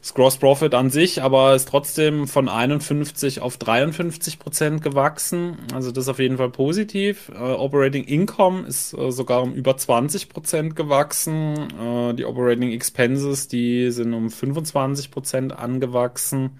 Das 0.00 0.14
Gross 0.14 0.38
Profit 0.38 0.74
an 0.74 0.88
sich, 0.88 1.22
aber 1.22 1.54
ist 1.54 1.68
trotzdem 1.68 2.26
von 2.26 2.48
51 2.48 3.42
auf 3.42 3.58
53 3.58 4.38
Prozent 4.38 4.82
gewachsen. 4.82 5.58
Also 5.74 5.92
das 5.92 6.04
ist 6.04 6.08
auf 6.08 6.18
jeden 6.18 6.38
Fall 6.38 6.48
positiv. 6.48 7.30
Äh, 7.34 7.38
Operating 7.38 8.04
Income 8.04 8.66
ist 8.66 8.94
äh, 8.94 9.12
sogar 9.12 9.42
um 9.42 9.52
über 9.52 9.76
20 9.76 10.30
Prozent 10.30 10.74
gewachsen. 10.74 11.68
Äh, 11.78 12.14
die 12.14 12.24
Operating 12.24 12.72
Expenses, 12.72 13.48
die 13.48 13.90
sind 13.90 14.14
um 14.14 14.30
25 14.30 15.10
Prozent 15.10 15.58
angewachsen. 15.58 16.52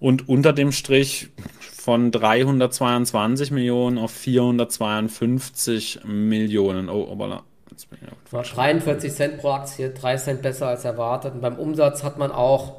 Und 0.00 0.28
unter 0.28 0.52
dem 0.52 0.72
Strich 0.72 1.28
von 1.60 2.10
322 2.10 3.52
Millionen 3.52 3.96
auf 3.96 4.10
452 4.10 6.00
Millionen. 6.04 6.88
Oh, 6.88 7.08
aber 7.12 7.44
jetzt 7.78 7.90
bin 7.90 7.98
ich 8.02 8.32
War 8.32 8.42
43 8.42 9.12
Cent 9.12 9.38
pro 9.38 9.50
Aktie, 9.50 9.90
3 9.90 10.16
Cent 10.16 10.42
besser 10.42 10.68
als 10.68 10.84
erwartet. 10.84 11.34
Und 11.34 11.40
beim 11.40 11.56
Umsatz 11.56 12.02
hat 12.02 12.18
man 12.18 12.32
auch, 12.32 12.76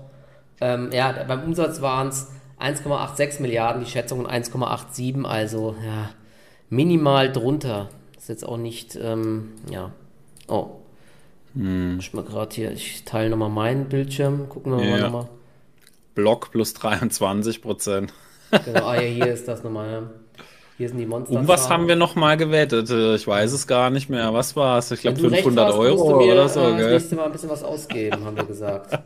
ähm, 0.62 0.90
ja, 0.92 1.24
beim 1.28 1.44
Umsatz 1.44 1.82
waren 1.82 2.10
es 2.10 2.28
1,86 2.60 3.42
Milliarden, 3.42 3.84
die 3.84 3.90
Schätzung 3.90 4.28
1,87, 4.28 5.26
also 5.26 5.76
ja, 5.86 6.10
minimal 6.70 7.32
drunter. 7.32 7.90
Ist 8.18 8.30
jetzt 8.30 8.46
auch 8.46 8.58
nicht, 8.58 8.98
ähm, 9.02 9.54
ja. 9.70 9.92
Oh. 10.48 10.72
Ich 11.98 12.14
mal 12.14 12.24
gerade 12.24 12.54
hier, 12.54 12.72
ich 12.72 13.06
teile 13.06 13.30
nochmal 13.30 13.50
meinen 13.50 13.90
Bildschirm, 13.90 14.50
gucken 14.50 14.74
wir 14.74 14.78
mal 14.80 15.00
Ja. 15.00 15.06
nochmal. 15.06 15.28
Block 16.14 16.52
plus 16.52 16.74
23 16.74 17.62
Prozent. 17.62 18.14
Genau, 18.66 18.86
ah 18.86 18.96
ja, 18.96 19.02
hier 19.02 19.28
ist 19.34 19.48
das 19.48 19.64
nochmal. 19.64 19.92
Ja. 19.92 20.04
Hier 20.80 20.88
sind 20.88 20.98
die 20.98 21.06
Monster. 21.06 21.36
Um 21.38 21.46
was 21.46 21.70
haben 21.70 21.90
wir 21.90 21.98
noch 21.98 22.16
mal 22.16 22.38
gewettet? 22.38 22.90
Äh, 22.90 23.16
Ich 23.16 23.28
weiß 23.28 23.52
es 23.52 23.68
gar 23.68 23.90
nicht 23.90 24.10
mehr. 24.10 24.34
Was 24.34 24.56
war 24.56 24.78
es? 24.78 24.90
Ich 24.92 25.02
glaube 25.02 25.20
500 25.20 25.74
Euro 25.74 25.96
musst 25.98 26.10
du 26.10 26.16
mir, 26.26 26.32
oder 26.34 26.48
so, 26.48 26.62
äh, 26.62 26.64
das 26.72 26.78
gell? 26.78 26.92
nächste 26.94 27.16
Mal 27.18 27.26
ein 27.26 27.32
bisschen 27.34 27.50
was 27.50 27.64
ausgeben, 27.64 28.24
haben 28.26 28.38
wir 28.38 28.46
gesagt. 28.46 28.98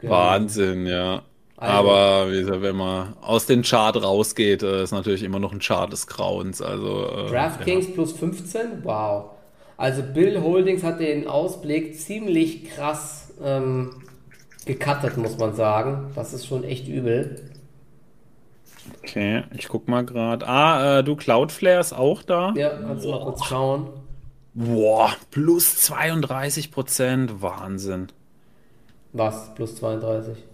Genau. 0.00 0.14
Wahnsinn, 0.16 0.86
ja. 0.86 1.22
Also- 1.56 1.72
Aber 1.90 2.30
wie 2.30 2.40
gesagt, 2.40 2.60
wenn 2.62 2.76
man 2.76 3.14
aus 3.22 3.46
dem 3.46 3.62
Chart 3.62 3.96
rausgeht, 4.02 4.62
äh, 4.62 4.82
ist 4.82 4.92
natürlich 4.92 5.22
immer 5.22 5.38
noch 5.38 5.52
ein 5.52 5.60
Chart 5.60 5.90
des 5.90 6.06
Grauens. 6.06 6.60
Also 6.60 7.06
äh, 7.08 7.30
DraftKings 7.30 7.94
plus 7.94 8.12
15? 8.12 8.82
Wow. 8.82 9.30
Also 9.78 10.02
Bill 10.02 10.42
Holdings 10.42 10.82
hat 10.82 11.00
den 11.00 11.26
Ausblick 11.26 11.98
ziemlich 11.98 12.64
krass 12.70 13.32
ähm, 13.42 14.02
gecuttet, 14.66 15.16
muss 15.16 15.38
man 15.38 15.54
sagen. 15.54 16.10
Das 16.14 16.32
ist 16.32 16.46
schon 16.46 16.64
echt 16.64 16.88
übel. 16.88 17.50
Okay, 19.02 19.44
ich 19.56 19.68
guck 19.68 19.88
mal 19.88 20.04
gerade. 20.04 20.46
Ah, 20.46 20.98
äh, 20.98 21.04
du 21.04 21.16
Cloudflare 21.16 21.80
ist 21.80 21.92
auch 21.92 22.22
da. 22.22 22.52
Ja, 22.54 22.70
kannst 22.70 23.04
du 23.04 23.10
mal 23.10 23.20
kurz 23.20 23.44
schauen. 23.44 23.88
Boah, 24.54 25.14
plus 25.30 25.76
32 25.82 26.70
Prozent. 26.72 27.40
Wahnsinn. 27.42 28.08
Was? 29.12 29.54
Plus 29.54 29.76
32. 29.76 30.44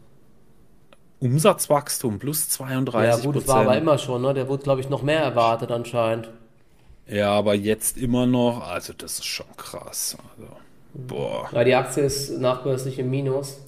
Umsatzwachstum 1.21 2.19
plus 2.19 2.49
Ja 2.95 3.19
32 3.19 3.23
gut, 3.23 3.37
das 3.37 3.47
war 3.49 3.61
aber 3.61 3.73
Prozent. 3.73 3.83
immer 3.83 3.99
schon, 3.99 4.23
ne? 4.23 4.35
Der 4.35 4.49
wurde, 4.49 4.63
glaube 4.65 4.81
ich, 4.81 4.89
noch 4.89 5.03
mehr 5.03 5.21
erwartet 5.21 5.71
anscheinend. 5.71 6.31
Ja, 7.07 7.33
aber 7.33 7.55
jetzt 7.55 7.97
immer 7.99 8.27
noch. 8.27 8.67
Also 8.69 8.93
das 8.93 9.15
ist 9.15 9.27
schon 9.27 9.47
krass. 9.57 10.17
Also, 10.37 10.57
boah. 10.95 11.49
Ja, 11.53 11.65
die 11.65 11.75
Aktie 11.75 12.05
ist 12.05 12.39
nachbörslich 12.39 12.99
im 12.99 13.11
Minus. 13.11 13.59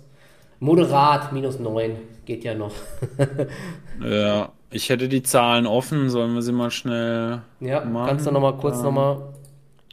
Moderat, 0.62 1.32
minus 1.32 1.58
9. 1.58 1.96
Geht 2.24 2.44
ja 2.44 2.54
noch. 2.54 2.72
Ja, 4.00 4.52
ich 4.70 4.88
hätte 4.90 5.08
die 5.08 5.22
Zahlen 5.24 5.66
offen. 5.66 6.08
Sollen 6.08 6.34
wir 6.34 6.42
sie 6.42 6.52
mal 6.52 6.70
schnell 6.70 7.42
Ja, 7.60 7.84
machen? 7.84 8.06
kannst 8.08 8.26
du 8.26 8.30
noch 8.30 8.40
mal 8.40 8.56
kurz 8.56 8.80
noch 8.82 8.92
mal. 8.92 9.32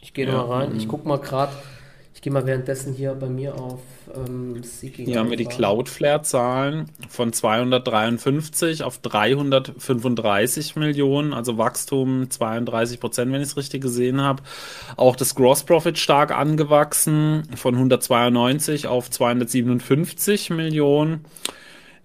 Ich 0.00 0.14
gehe 0.14 0.26
Ja, 0.26 0.40
rein. 0.42 0.76
Ich 0.76 0.86
guck 0.86 1.04
mal 1.04 1.18
gerade. 1.18 1.52
Ich 2.14 2.22
gehe 2.22 2.32
mal 2.32 2.46
währenddessen 2.46 2.92
hier 2.94 3.14
bei 3.14 3.28
mir 3.28 3.56
auf 3.56 3.80
ähm. 4.14 4.62
Hier 4.80 5.18
haben 5.18 5.30
wir 5.30 5.36
die. 5.36 5.44
Cloudflare-Zahlen 5.44 6.86
von 7.08 7.32
253 7.32 8.82
auf 8.82 8.98
335 8.98 10.76
Millionen, 10.76 11.34
also 11.34 11.58
Wachstum 11.58 12.30
32 12.30 13.00
Prozent, 13.00 13.32
wenn 13.32 13.40
ich 13.40 13.48
es 13.48 13.56
richtig 13.56 13.82
gesehen 13.82 14.20
habe. 14.20 14.42
Auch 14.96 15.16
das 15.16 15.34
Gross 15.34 15.64
Profit 15.64 15.98
stark 15.98 16.30
angewachsen 16.30 17.48
von 17.56 17.74
192 17.74 18.86
auf 18.86 19.10
257 19.10 20.50
Millionen. 20.50 21.24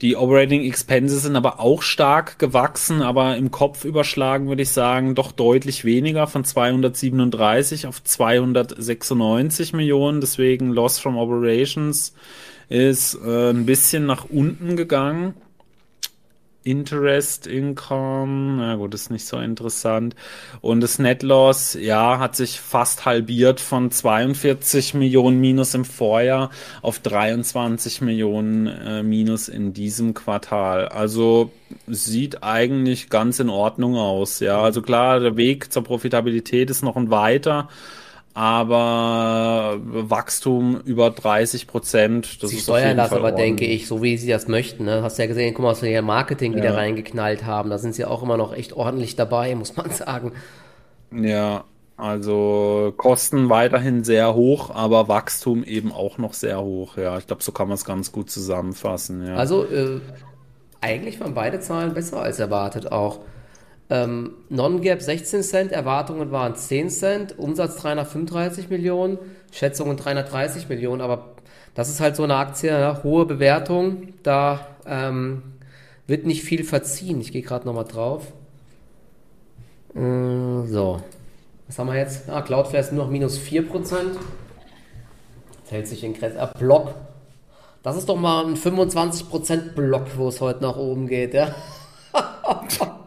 Die 0.02 0.18
Operating 0.18 0.64
Expenses 0.64 1.24
sind 1.24 1.38
aber 1.38 1.62
auch 1.62 1.82
stark 1.82 2.38
gewachsen, 2.38 3.02
aber 3.02 3.38
im 3.38 3.50
Kopf 3.50 3.86
überschlagen 3.86 4.50
würde 4.50 4.64
ich 4.64 4.72
sagen, 4.72 5.16
doch 5.16 5.32
deutlich 5.32 5.86
weniger 5.86 6.28
von 6.28 6.43
237 6.43 7.88
auf 7.88 8.04
296 8.04 9.72
Millionen. 9.72 10.20
Deswegen 10.20 10.72
Loss 10.72 11.00
from 11.00 11.18
Operations 11.18 12.14
ist 12.68 13.18
äh, 13.26 13.52
ein 13.52 13.66
bisschen 13.66 14.06
nach 14.06 14.26
unten 14.26 14.76
gegangen. 14.76 15.34
Interest 16.66 17.45
Income, 17.45 18.57
na 18.57 18.76
gut, 18.76 18.93
ist 18.93 19.11
nicht 19.11 19.26
so 19.26 19.38
interessant. 19.38 20.16
Und 20.61 20.82
das 20.82 20.99
Net 20.99 21.24
Loss, 21.24 21.76
ja, 21.76 22.20
hat 22.20 22.36
sich 22.36 22.59
fast 22.59 23.05
halbiert 23.05 23.59
von 23.59 23.91
42 23.91 24.95
Millionen 24.95 25.39
Minus 25.39 25.76
im 25.76 25.86
Vorjahr 25.86 26.49
auf 26.82 26.99
23 26.99 28.01
Millionen 28.01 28.66
äh, 28.68 29.03
Minus 29.03 29.47
in 29.47 29.74
diesem 29.74 30.16
Quartal. 30.16 30.88
Also 30.88 31.51
sieht 31.88 32.43
eigentlich 32.43 33.09
ganz 33.09 33.39
in 33.39 33.49
Ordnung 33.49 33.95
aus. 33.95 34.39
Ja, 34.39 34.61
also 34.61 34.82
klar, 34.82 35.20
der 35.20 35.38
Weg 35.38 35.72
zur 35.72 35.84
Profitabilität 35.84 36.72
ist 36.72 36.84
noch 36.84 36.95
ein 36.97 37.11
weiter. 37.11 37.70
Aber 38.38 39.80
Wachstum 39.82 40.82
über 40.84 41.10
30 41.10 41.68
Prozent, 41.68 42.44
das 42.44 42.50
Sie 42.52 42.58
ist 42.58 42.70
auf 42.70 42.76
steuern 42.78 42.98
das 42.98 43.14
aber, 43.14 43.32
denke 43.32 43.64
ordentlich. 43.64 43.84
ich, 43.84 43.88
so 43.88 44.04
wie 44.04 44.18
sie 44.18 44.28
das 44.28 44.50
möchten. 44.50 44.84
Ne? 44.84 45.02
Hast 45.04 45.18
ja 45.18 45.26
gesehen, 45.26 45.54
guck 45.54 45.64
mal, 45.64 45.72
was 45.72 45.82
wir 45.82 45.88
hier 45.90 46.00
im 46.00 46.06
Marketing 46.06 46.54
wieder 46.54 46.72
Ja. 46.72 46.76
reingeknallt 46.76 47.46
haben. 47.46 47.70
Da 47.70 47.78
sind 47.78 47.96
sie 47.96 48.04
auch 48.04 48.22
immer 48.24 48.36
noch 48.36 48.54
echt 48.54 48.74
ordentlich 48.74 49.16
dabei, 49.16 49.56
muss 49.56 49.78
man 49.78 49.90
sagen. 49.92 50.34
Ja, 51.12 51.64
also 51.96 52.94
Kosten 52.98 53.48
weiterhin 53.50 54.04
sehr 54.04 54.36
hoch, 54.36 54.70
aber 54.76 55.08
Wachstum 55.08 55.64
eben 55.64 55.94
auch 55.94 56.18
noch 56.18 56.34
sehr 56.34 56.60
hoch. 56.62 56.98
Ja, 56.98 57.18
ich 57.18 57.28
glaube, 57.28 57.42
so 57.42 57.54
kann 57.54 57.70
man 57.70 57.76
es 57.76 57.86
ganz 57.86 58.12
gut 58.12 58.30
zusammenfassen. 58.30 59.26
Ja. 59.26 59.36
Also, 59.36 59.64
äh, 59.64 60.02
eigentlich 60.82 61.22
waren 61.22 61.34
beide 61.34 61.62
Zahlen 61.62 61.94
besser 61.94 62.22
als 62.22 62.38
erwartet 62.40 62.92
auch. 62.92 63.20
Ähm, 63.90 64.34
Non-Gap 64.50 65.02
16 65.02 65.44
Cent, 65.44 65.72
Erwartungen 65.72 66.32
waren 66.32 66.56
10 66.56 66.90
Cent, 66.90 67.38
Umsatz 67.38 67.78
335 67.78 68.70
Millionen, 68.70 69.20
Schätzungen 69.52 69.96
330 69.96 70.70
Millionen, 70.70 71.02
aber 71.02 71.36
das 71.76 71.90
ist 71.90 72.00
halt 72.00 72.16
so 72.16 72.24
eine 72.24 72.36
Aktie, 72.36 72.70
ja, 72.70 73.04
hohe 73.04 73.26
Bewertung, 73.26 74.14
da 74.24 74.68
ähm, 74.88 75.44
wird 76.08 76.26
nicht 76.26 76.44
viel 76.44 76.64
verziehen. 76.64 77.22
Ich 77.22 77.32
gehe 77.32 77.42
gerade 77.42 77.66
nochmal 77.66 77.86
drauf. 77.86 78.32
Äh, 79.94 80.68
so. 80.68 81.02
Was 81.68 81.80
haben 81.80 81.88
wir 81.88 81.96
jetzt? 81.96 82.30
Ah, 82.30 82.42
Cloudflare 82.42 82.84
ist 82.84 82.92
nur 82.92 83.06
noch 83.06 83.12
minus 83.12 83.40
4%. 83.40 83.66
Das 85.64 85.72
hält 85.72 85.88
sich 85.88 86.04
in 86.04 86.14
Grenzen. 86.14 86.40
Ah, 86.40 86.52
Block. 86.58 86.94
Das 87.84 87.98
ist 87.98 88.10
doch 88.10 88.16
mal 88.16 88.46
ein 88.46 88.56
25% 88.56 89.74
Block, 89.74 90.06
wo 90.16 90.30
es 90.30 90.42
heute 90.42 90.62
nach 90.64 90.78
oben 90.78 91.08
geht, 91.08 91.34
ja? 91.34 91.54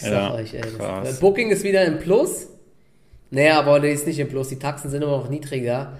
ich 0.00 0.08
sag 0.08 0.12
ja, 0.12 0.34
euch, 0.34 0.54
ey. 0.54 0.62
Das, 0.78 1.20
Booking 1.20 1.50
ist 1.50 1.62
wieder 1.62 1.84
im 1.84 1.98
Plus. 1.98 2.48
Naja, 3.30 3.58
aber 3.58 3.80
der 3.80 3.92
ist 3.92 4.06
nicht 4.06 4.18
im 4.18 4.28
Plus. 4.28 4.48
Die 4.48 4.58
Taxen 4.58 4.90
sind 4.90 5.02
immer 5.02 5.18
noch 5.18 5.28
niedriger. 5.28 5.92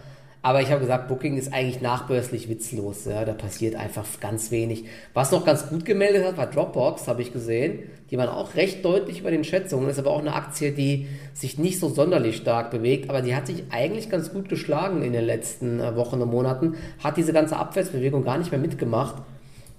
Aber 0.43 0.63
ich 0.63 0.71
habe 0.71 0.81
gesagt, 0.81 1.09
Booking 1.09 1.37
ist 1.37 1.53
eigentlich 1.53 1.83
nachbörslich 1.83 2.49
witzlos. 2.49 3.05
Ja, 3.05 3.27
da 3.27 3.35
passiert 3.35 3.75
einfach 3.75 4.07
ganz 4.21 4.51
wenig. 4.51 4.85
Was 5.13 5.33
noch 5.33 5.45
ganz 5.45 5.69
gut 5.69 5.85
gemeldet 5.85 6.25
hat, 6.25 6.39
war 6.39 6.47
Dropbox, 6.47 7.09
habe 7.09 7.21
ich 7.21 7.31
gesehen. 7.31 7.81
Die 8.11 8.17
waren 8.17 8.31
auch 8.31 8.55
recht 8.55 8.83
deutlich 8.83 9.21
über 9.21 9.31
den 9.31 9.45
Schätzungen. 9.45 9.91
Ist 9.91 9.99
aber 9.99 10.11
auch 10.11 10.21
eine 10.21 10.33
Aktie, 10.33 10.73
die 10.73 11.09
sich 11.35 11.59
nicht 11.59 11.79
so 11.79 11.91
sonderlich 11.91 12.37
stark 12.37 12.71
bewegt. 12.71 13.11
Aber 13.11 13.21
die 13.21 13.35
hat 13.35 13.47
sich 13.47 13.65
eigentlich 13.71 14.09
ganz 14.09 14.33
gut 14.33 14.49
geschlagen 14.49 15.03
in 15.03 15.13
den 15.13 15.27
letzten 15.27 15.79
äh, 15.79 15.95
Wochen 15.95 16.23
und 16.23 16.31
Monaten. 16.31 16.77
Hat 17.05 17.19
diese 17.19 17.35
ganze 17.35 17.57
Abwärtsbewegung 17.57 18.25
gar 18.25 18.39
nicht 18.39 18.51
mehr 18.51 18.61
mitgemacht. 18.61 19.17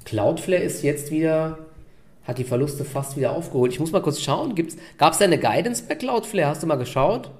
Cloudflare 0.06 0.62
ist 0.62 0.84
jetzt 0.84 1.10
wieder, 1.10 1.58
hat 2.24 2.38
die 2.38 2.44
Verluste 2.44 2.86
fast 2.86 3.18
wieder 3.18 3.32
aufgeholt. 3.32 3.74
Ich 3.74 3.80
muss 3.80 3.92
mal 3.92 4.02
kurz 4.02 4.22
schauen. 4.22 4.54
Gab 4.98 5.14
es 5.14 5.20
da 5.20 5.26
eine 5.26 5.40
Guidance 5.40 5.84
bei 5.88 5.96
Cloudflare? 5.96 6.50
Hast 6.50 6.64
du 6.64 6.68
mal 6.68 6.76
geschaut? 6.76 7.32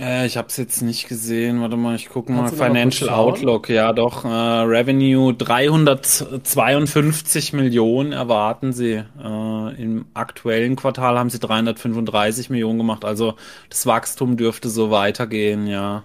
Äh, 0.00 0.26
ich 0.26 0.36
habe 0.36 0.48
es 0.48 0.56
jetzt 0.56 0.82
nicht 0.82 1.06
gesehen. 1.08 1.60
Warte 1.60 1.76
mal, 1.76 1.94
ich 1.96 2.08
gucke 2.08 2.30
mal. 2.32 2.48
Financial 2.48 3.10
Outlook, 3.10 3.68
ja 3.68 3.92
doch. 3.92 4.24
Äh, 4.24 4.28
Revenue 4.28 5.34
352 5.34 7.52
Millionen 7.52 8.12
erwarten 8.12 8.72
sie. 8.72 9.02
Äh, 9.22 9.82
Im 9.82 10.06
aktuellen 10.14 10.76
Quartal 10.76 11.18
haben 11.18 11.30
sie 11.30 11.40
335 11.40 12.50
Millionen 12.50 12.78
gemacht. 12.78 13.04
Also 13.04 13.34
das 13.68 13.86
Wachstum 13.86 14.36
dürfte 14.36 14.68
so 14.68 14.90
weitergehen, 14.90 15.66
ja. 15.66 16.04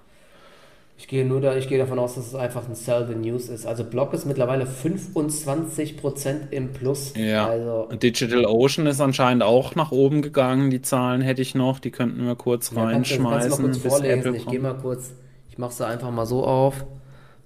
Ich 0.95 1.07
gehe 1.07 1.25
nur 1.25 1.41
da, 1.41 1.55
ich 1.55 1.67
gehe 1.67 1.77
davon 1.77 1.99
aus, 1.99 2.15
dass 2.15 2.27
es 2.27 2.35
einfach 2.35 2.67
ein 2.67 2.75
Sell 2.75 3.07
the 3.07 3.15
News 3.15 3.49
ist. 3.49 3.65
Also 3.65 3.83
Block 3.83 4.13
ist 4.13 4.25
mittlerweile 4.25 4.65
25% 4.65 6.51
im 6.51 6.71
Plus. 6.71 7.13
Ja. 7.15 7.47
Also, 7.47 7.89
Digital 7.95 8.45
Ocean 8.45 8.85
ist 8.85 9.01
anscheinend 9.01 9.43
auch 9.43 9.75
nach 9.75 9.91
oben 9.91 10.21
gegangen. 10.21 10.69
Die 10.69 10.81
Zahlen 10.81 11.21
hätte 11.21 11.41
ich 11.41 11.55
noch, 11.55 11.79
die 11.79 11.91
könnten 11.91 12.25
wir 12.25 12.35
kurz 12.35 12.71
ja, 12.71 12.83
reinschmeißen. 12.83 13.49
Kannst 13.49 13.59
du, 13.59 13.63
kannst 13.63 13.83
du 13.83 13.87
mal 13.87 13.89
kurz 13.89 14.01
vorlesen. 14.01 14.35
Ich 14.35 14.45
gehe 14.45 14.59
mal 14.59 14.77
kurz, 14.77 15.13
ich 15.49 15.57
mache 15.57 15.71
es 15.71 15.81
einfach 15.81 16.11
mal 16.11 16.25
so 16.25 16.45
auf. 16.45 16.85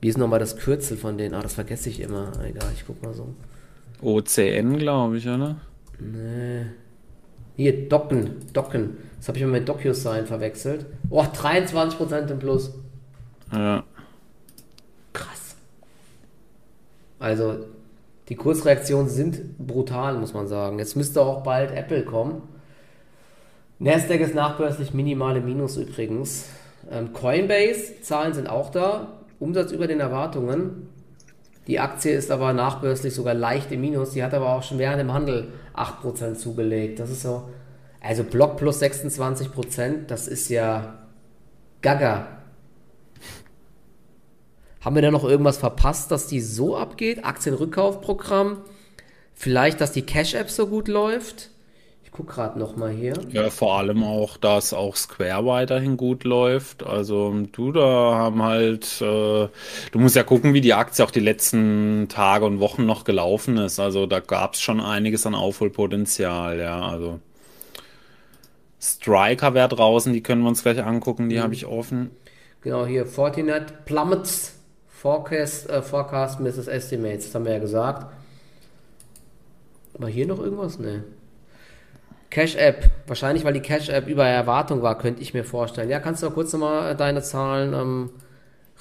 Wie 0.01 0.09
ist 0.09 0.17
nochmal 0.17 0.39
das 0.39 0.57
Kürzel 0.57 0.97
von 0.97 1.17
denen? 1.17 1.33
Ah, 1.33 1.41
das 1.41 1.55
vergesse 1.55 1.89
ich 1.89 2.01
immer. 2.01 2.31
Egal, 2.45 2.69
ich 2.75 2.83
guck 2.85 3.01
mal 3.01 3.13
so. 3.13 3.33
OCN, 4.01 4.77
glaube 4.77 5.17
ich, 5.17 5.27
oder? 5.27 5.55
Nee. 5.99 6.67
Hier, 7.55 7.89
Docken, 7.89 8.35
Docken. 8.53 8.97
Das 9.17 9.29
habe 9.29 9.39
ich 9.39 9.45
mit 9.45 9.67
DocuSign 9.67 10.27
verwechselt. 10.27 10.85
Oh, 11.09 11.23
23% 11.23 12.29
im 12.29 12.37
Plus. 12.37 12.75
Ja. 13.51 13.83
Krass. 15.13 15.55
Also, 17.19 17.65
die 18.29 18.35
Kursreaktionen 18.35 19.09
sind 19.09 19.57
brutal, 19.57 20.17
muss 20.17 20.33
man 20.33 20.47
sagen. 20.47 20.79
Jetzt 20.79 20.95
müsste 20.95 21.21
auch 21.21 21.43
bald 21.43 21.71
Apple 21.71 22.03
kommen. 22.03 22.41
Nasdaq 23.79 24.21
ist 24.21 24.35
nachbörslich 24.35 24.93
minimale 24.93 25.39
Minus 25.39 25.77
übrigens. 25.77 26.45
Ähm, 26.89 27.13
Coinbase, 27.13 28.01
Zahlen 28.01 28.33
sind 28.33 28.49
auch 28.49 28.69
da. 28.69 29.13
Umsatz 29.39 29.71
über 29.71 29.87
den 29.87 29.99
Erwartungen. 29.99 30.89
Die 31.67 31.79
Aktie 31.79 32.13
ist 32.13 32.31
aber 32.31 32.53
nachbörslich 32.53 33.13
sogar 33.13 33.33
leicht 33.33 33.71
im 33.71 33.81
Minus. 33.81 34.11
Die 34.11 34.23
hat 34.23 34.33
aber 34.33 34.53
auch 34.55 34.63
schon 34.63 34.79
während 34.79 34.99
dem 34.99 35.13
Handel 35.13 35.49
8% 35.75 36.35
zugelegt. 36.35 36.99
Das 36.99 37.09
ist 37.09 37.21
so. 37.21 37.49
Also 38.01 38.23
Block 38.23 38.57
plus 38.57 38.81
26%, 38.81 40.05
das 40.07 40.27
ist 40.27 40.49
ja 40.49 40.95
Gaga. 41.81 42.36
Haben 44.87 44.95
wir 44.95 45.01
da 45.01 45.11
noch 45.11 45.25
irgendwas 45.25 45.57
verpasst, 45.57 46.11
dass 46.11 46.27
die 46.27 46.39
so 46.39 46.77
abgeht? 46.77 47.25
Aktienrückkaufprogramm? 47.25 48.59
Vielleicht, 49.33 49.81
dass 49.81 49.91
die 49.91 50.03
Cash-App 50.03 50.49
so 50.49 50.67
gut 50.67 50.87
läuft? 50.87 51.49
Ich 52.05 52.11
gucke 52.13 52.35
gerade 52.35 52.57
nochmal 52.57 52.91
hier. 52.91 53.15
Ja, 53.33 53.49
vor 53.49 53.77
allem 53.77 54.01
auch, 54.01 54.37
dass 54.37 54.71
auch 54.73 54.95
Square 54.95 55.45
weiterhin 55.45 55.97
gut 55.97 56.23
läuft. 56.23 56.85
Also 56.85 57.35
du, 57.51 57.73
da 57.73 57.81
haben 58.15 58.41
halt, 58.41 59.01
äh, 59.01 59.49
du 59.91 59.99
musst 59.99 60.15
ja 60.15 60.23
gucken, 60.23 60.53
wie 60.53 60.61
die 60.61 60.73
Aktie 60.73 61.03
auch 61.03 61.11
die 61.11 61.19
letzten 61.19 62.07
Tage 62.07 62.45
und 62.45 62.61
Wochen 62.61 62.85
noch 62.85 63.03
gelaufen 63.03 63.57
ist. 63.57 63.81
Also 63.81 64.05
da 64.05 64.21
gab 64.21 64.53
es 64.53 64.61
schon 64.61 64.79
einiges 64.79 65.25
an 65.25 65.35
Aufholpotenzial, 65.35 66.59
ja. 66.59 66.79
Also 66.79 67.19
Striker 68.79 69.53
wäre 69.53 69.67
draußen, 69.67 70.13
die 70.13 70.23
können 70.23 70.43
wir 70.43 70.47
uns 70.47 70.63
gleich 70.63 70.81
angucken, 70.81 71.27
die 71.27 71.35
mhm. 71.35 71.41
habe 71.41 71.53
ich 71.55 71.65
offen. 71.65 72.11
Genau, 72.61 72.85
hier 72.85 73.05
Fortinet 73.05 73.83
plummets 73.83 74.56
Forecast, 75.01 75.69
äh, 75.69 75.83
Forecast 75.83 76.39
Mrs. 76.39 76.67
Estimates, 76.67 77.25
das 77.25 77.35
haben 77.35 77.45
wir 77.45 77.53
ja 77.53 77.59
gesagt. 77.59 78.11
Aber 79.93 80.07
hier 80.07 80.25
noch 80.25 80.39
irgendwas? 80.39 80.79
Ne. 80.79 81.03
Cash 82.31 82.55
App, 82.55 82.89
wahrscheinlich 83.05 83.45
weil 83.45 83.53
die 83.53 83.61
Cash 83.61 83.89
App 83.89 84.07
über 84.07 84.25
Erwartung 84.25 84.81
war, 84.81 84.97
könnte 84.97 85.21
ich 85.21 85.35
mir 85.35 85.43
vorstellen. 85.43 85.89
Ja, 85.89 85.99
kannst 85.99 86.23
du 86.23 86.29
kurz 86.31 86.51
nochmal 86.51 86.95
deine 86.95 87.21
Zahlen 87.21 87.73
ähm, 87.73 88.09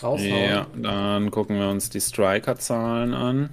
raushauen? 0.03 0.51
Ja, 0.51 0.67
dann 0.75 1.31
gucken 1.31 1.59
wir 1.59 1.69
uns 1.69 1.91
die 1.91 2.01
Striker-Zahlen 2.01 3.13
an. 3.13 3.51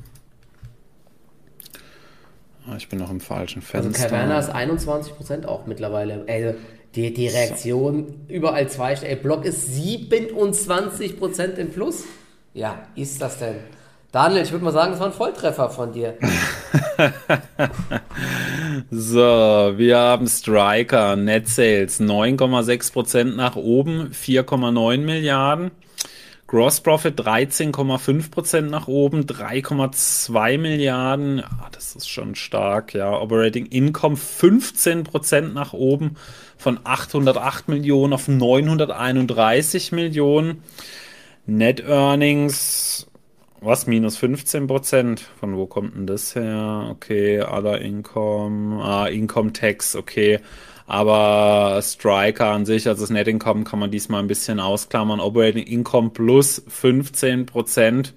Ah, 2.65 2.77
ich 2.77 2.87
bin 2.87 2.97
noch 2.97 3.11
im 3.11 3.19
falschen 3.19 3.59
also 3.59 3.89
Fenster. 3.89 4.03
Also 4.03 4.15
Caverna 4.15 4.39
ist 4.39 4.55
21% 4.55 5.45
auch 5.45 5.67
mittlerweile. 5.67 6.23
Ey, 6.27 6.55
die, 6.95 7.13
die 7.13 7.27
Reaktion 7.27 8.07
so. 8.07 8.33
überall 8.33 8.69
zwei. 8.69 8.93
Ey, 8.93 9.17
Block 9.17 9.43
ist 9.43 9.69
27% 9.69 11.55
im 11.55 11.71
Plus. 11.71 12.05
Ja, 12.53 12.87
ist 12.95 13.21
das 13.21 13.39
denn? 13.39 13.55
Daniel, 14.11 14.43
ich 14.43 14.51
würde 14.51 14.63
mal 14.63 14.71
sagen, 14.71 14.91
das 14.91 14.99
war 14.99 15.07
ein 15.07 15.13
Volltreffer 15.13 15.71
von 15.71 15.91
dir. 15.91 16.15
so, 18.91 19.19
wir 19.19 19.97
haben 19.97 20.27
Striker, 20.27 21.15
Net 21.15 21.47
Sales 21.49 21.99
9,6% 21.99 23.35
nach 23.35 23.55
oben, 23.55 24.11
4,9 24.11 24.99
Milliarden. 24.99 25.71
Gross 26.45 26.81
Profit 26.81 27.19
13,5% 27.19 28.61
nach 28.61 28.87
oben, 28.87 29.21
3,2 29.23 30.59
Milliarden. 30.59 31.39
Ah, 31.43 31.69
das 31.71 31.95
ist 31.95 32.07
schon 32.07 32.35
stark, 32.35 32.93
ja. 32.93 33.19
Operating 33.19 33.65
Income 33.65 34.17
15% 34.17 35.53
nach 35.53 35.73
oben 35.73 36.17
von 36.59 36.79
808 36.83 37.67
Millionen 37.67 38.13
auf 38.13 38.27
931 38.27 39.91
Millionen. 39.91 40.61
Net 41.45 41.81
Earnings, 41.85 43.05
was, 43.59 43.85
minus 43.85 44.17
15 44.17 44.67
Prozent? 44.67 45.19
Von 45.39 45.57
wo 45.57 45.65
kommt 45.65 45.95
denn 45.95 46.07
das 46.07 46.35
her? 46.35 46.87
Okay, 46.91 47.41
Other 47.41 47.81
Income, 47.81 48.81
ah, 48.81 49.07
Income 49.07 49.51
Tax, 49.51 49.95
okay. 49.95 50.39
Aber 50.87 51.81
Striker 51.81 52.47
an 52.47 52.65
sich, 52.65 52.87
also 52.87 53.03
das 53.03 53.09
Net 53.09 53.27
Income 53.27 53.65
kann 53.65 53.79
man 53.79 53.91
diesmal 53.91 54.21
ein 54.21 54.27
bisschen 54.27 54.59
ausklammern. 54.61 55.19
Operating 55.19 55.65
Income 55.65 56.11
plus 56.11 56.63
15 56.67 57.45
Prozent 57.45 58.13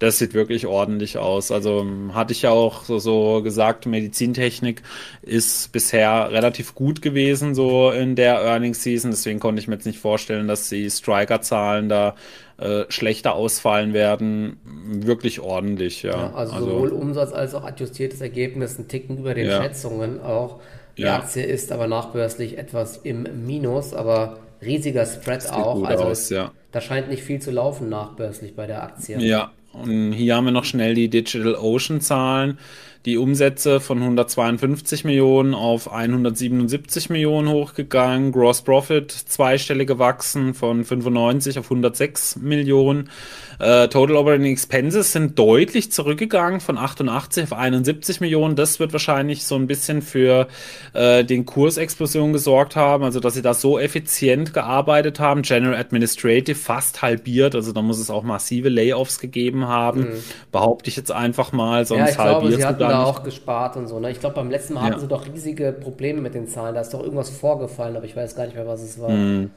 das 0.00 0.18
sieht 0.18 0.32
wirklich 0.32 0.66
ordentlich 0.66 1.18
aus. 1.18 1.52
Also 1.52 1.86
hatte 2.14 2.32
ich 2.32 2.42
ja 2.42 2.50
auch 2.50 2.84
so, 2.84 2.98
so 2.98 3.42
gesagt, 3.42 3.84
Medizintechnik 3.84 4.82
ist 5.20 5.72
bisher 5.72 6.30
relativ 6.32 6.74
gut 6.74 7.02
gewesen, 7.02 7.54
so 7.54 7.90
in 7.90 8.16
der 8.16 8.40
Earnings 8.40 8.82
Season. 8.82 9.10
Deswegen 9.10 9.40
konnte 9.40 9.60
ich 9.60 9.68
mir 9.68 9.74
jetzt 9.74 9.84
nicht 9.84 9.98
vorstellen, 9.98 10.48
dass 10.48 10.70
die 10.70 10.88
Striker-Zahlen 10.88 11.90
da 11.90 12.14
äh, 12.56 12.84
schlechter 12.88 13.34
ausfallen 13.34 13.92
werden. 13.92 14.56
Wirklich 14.64 15.40
ordentlich, 15.40 16.02
ja. 16.02 16.12
ja 16.12 16.32
also, 16.34 16.54
also, 16.54 16.70
sowohl 16.70 16.88
Umsatz 16.92 17.32
als 17.34 17.54
auch 17.54 17.64
adjustiertes 17.64 18.22
Ergebnis 18.22 18.78
ein 18.78 18.88
Ticken 18.88 19.18
über 19.18 19.34
den 19.34 19.48
ja. 19.48 19.62
Schätzungen 19.62 20.18
auch. 20.22 20.60
Die 20.96 21.02
ja. 21.02 21.16
Aktie 21.16 21.44
ist 21.44 21.72
aber 21.72 21.86
nachbörslich 21.86 22.56
etwas 22.56 22.96
im 22.96 23.26
Minus, 23.44 23.92
aber 23.92 24.38
riesiger 24.62 25.04
Spread 25.04 25.50
auch. 25.52 25.84
also 25.84 26.04
aus, 26.04 26.30
ja. 26.30 26.52
da 26.72 26.80
scheint 26.80 27.10
nicht 27.10 27.22
viel 27.22 27.40
zu 27.40 27.50
laufen 27.50 27.90
nachbörslich 27.90 28.56
bei 28.56 28.66
der 28.66 28.82
Aktie. 28.82 29.18
Ja, 29.18 29.52
und 29.72 30.12
hier 30.12 30.36
haben 30.36 30.44
wir 30.44 30.52
noch 30.52 30.64
schnell 30.64 30.94
die 30.94 31.08
Digital 31.08 31.54
Ocean 31.54 32.00
Zahlen 32.00 32.58
die 33.06 33.16
Umsätze 33.16 33.80
von 33.80 33.98
152 33.98 35.04
Millionen 35.04 35.54
auf 35.54 35.90
177 35.90 37.08
Millionen 37.08 37.48
hochgegangen, 37.48 38.30
Gross 38.30 38.62
Profit 38.62 39.10
zweistellig 39.10 39.88
gewachsen 39.88 40.52
von 40.52 40.84
95 40.84 41.58
auf 41.58 41.66
106 41.66 42.36
Millionen. 42.36 43.08
Äh, 43.60 43.88
Total 43.88 44.16
Operating 44.16 44.52
Expenses 44.52 45.12
sind 45.12 45.38
deutlich 45.38 45.92
zurückgegangen 45.92 46.60
von 46.60 46.78
88 46.78 47.44
auf 47.44 47.52
71 47.52 48.20
Millionen. 48.20 48.56
Das 48.56 48.80
wird 48.80 48.92
wahrscheinlich 48.92 49.44
so 49.44 49.56
ein 49.56 49.66
bisschen 49.66 50.02
für 50.02 50.48
äh, 50.92 51.24
den 51.24 51.46
Kursexplosion 51.46 52.32
gesorgt 52.32 52.76
haben, 52.76 53.04
also 53.04 53.20
dass 53.20 53.34
sie 53.34 53.42
da 53.42 53.54
so 53.54 53.78
effizient 53.78 54.54
gearbeitet 54.54 55.20
haben. 55.20 55.42
General 55.42 55.76
Administrative 55.76 56.56
fast 56.56 57.02
halbiert, 57.02 57.54
also 57.54 57.72
da 57.72 57.82
muss 57.82 57.98
es 57.98 58.10
auch 58.10 58.22
massive 58.22 58.68
Layoffs 58.68 59.20
gegeben 59.20 59.66
haben. 59.66 60.00
Mhm. 60.00 60.24
Behaupte 60.52 60.88
ich 60.88 60.96
jetzt 60.96 61.12
einfach 61.12 61.52
mal, 61.52 61.86
sonst 61.86 62.16
ja, 62.16 62.18
halbierst 62.18 62.58
glaube, 62.58 62.74
du 62.74 62.84
da 62.84 62.90
da 62.90 63.04
auch 63.04 63.22
gespart 63.22 63.76
und 63.76 63.88
so. 63.88 64.00
Ne? 64.00 64.10
Ich 64.10 64.20
glaube, 64.20 64.36
beim 64.36 64.50
letzten 64.50 64.74
Mal 64.74 64.80
ja. 64.80 64.86
hatten 64.90 65.00
sie 65.00 65.08
doch 65.08 65.26
riesige 65.26 65.72
Probleme 65.72 66.20
mit 66.20 66.34
den 66.34 66.46
Zahlen. 66.46 66.74
Da 66.74 66.80
ist 66.80 66.94
doch 66.94 67.02
irgendwas 67.02 67.30
vorgefallen, 67.30 67.96
aber 67.96 68.04
ich 68.04 68.16
weiß 68.16 68.34
gar 68.36 68.44
nicht 68.44 68.54
mehr, 68.54 68.66
was 68.66 68.82
es 68.82 69.00
war. 69.00 69.10
Mhm. 69.10 69.50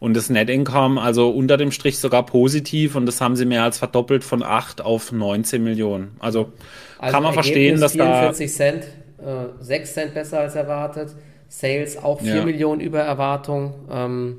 Und 0.00 0.14
das 0.14 0.30
Net 0.30 0.48
Income, 0.48 1.00
also 1.00 1.28
unter 1.28 1.58
dem 1.58 1.70
Strich 1.70 1.98
sogar 1.98 2.24
positiv 2.24 2.96
und 2.96 3.04
das 3.04 3.20
haben 3.20 3.36
sie 3.36 3.44
mehr 3.44 3.62
als 3.62 3.78
verdoppelt 3.78 4.24
von 4.24 4.42
8 4.42 4.80
auf 4.80 5.12
19 5.12 5.62
Millionen. 5.62 6.16
Also, 6.18 6.52
also 6.98 7.12
kann 7.12 7.22
man 7.22 7.34
Ergebnis 7.34 7.80
verstehen, 7.80 7.80
dass 7.80 7.92
44 7.92 8.50
da. 8.50 8.56
Cent, 8.56 8.84
äh, 9.18 9.62
6 9.62 9.94
Cent 9.94 10.14
besser 10.14 10.40
als 10.40 10.54
erwartet. 10.54 11.14
Sales 11.48 11.98
auch 11.98 12.20
4 12.20 12.34
ja. 12.34 12.44
Millionen 12.44 12.80
über 12.80 13.00
Erwartung. 13.00 13.74
Ähm, 13.90 14.38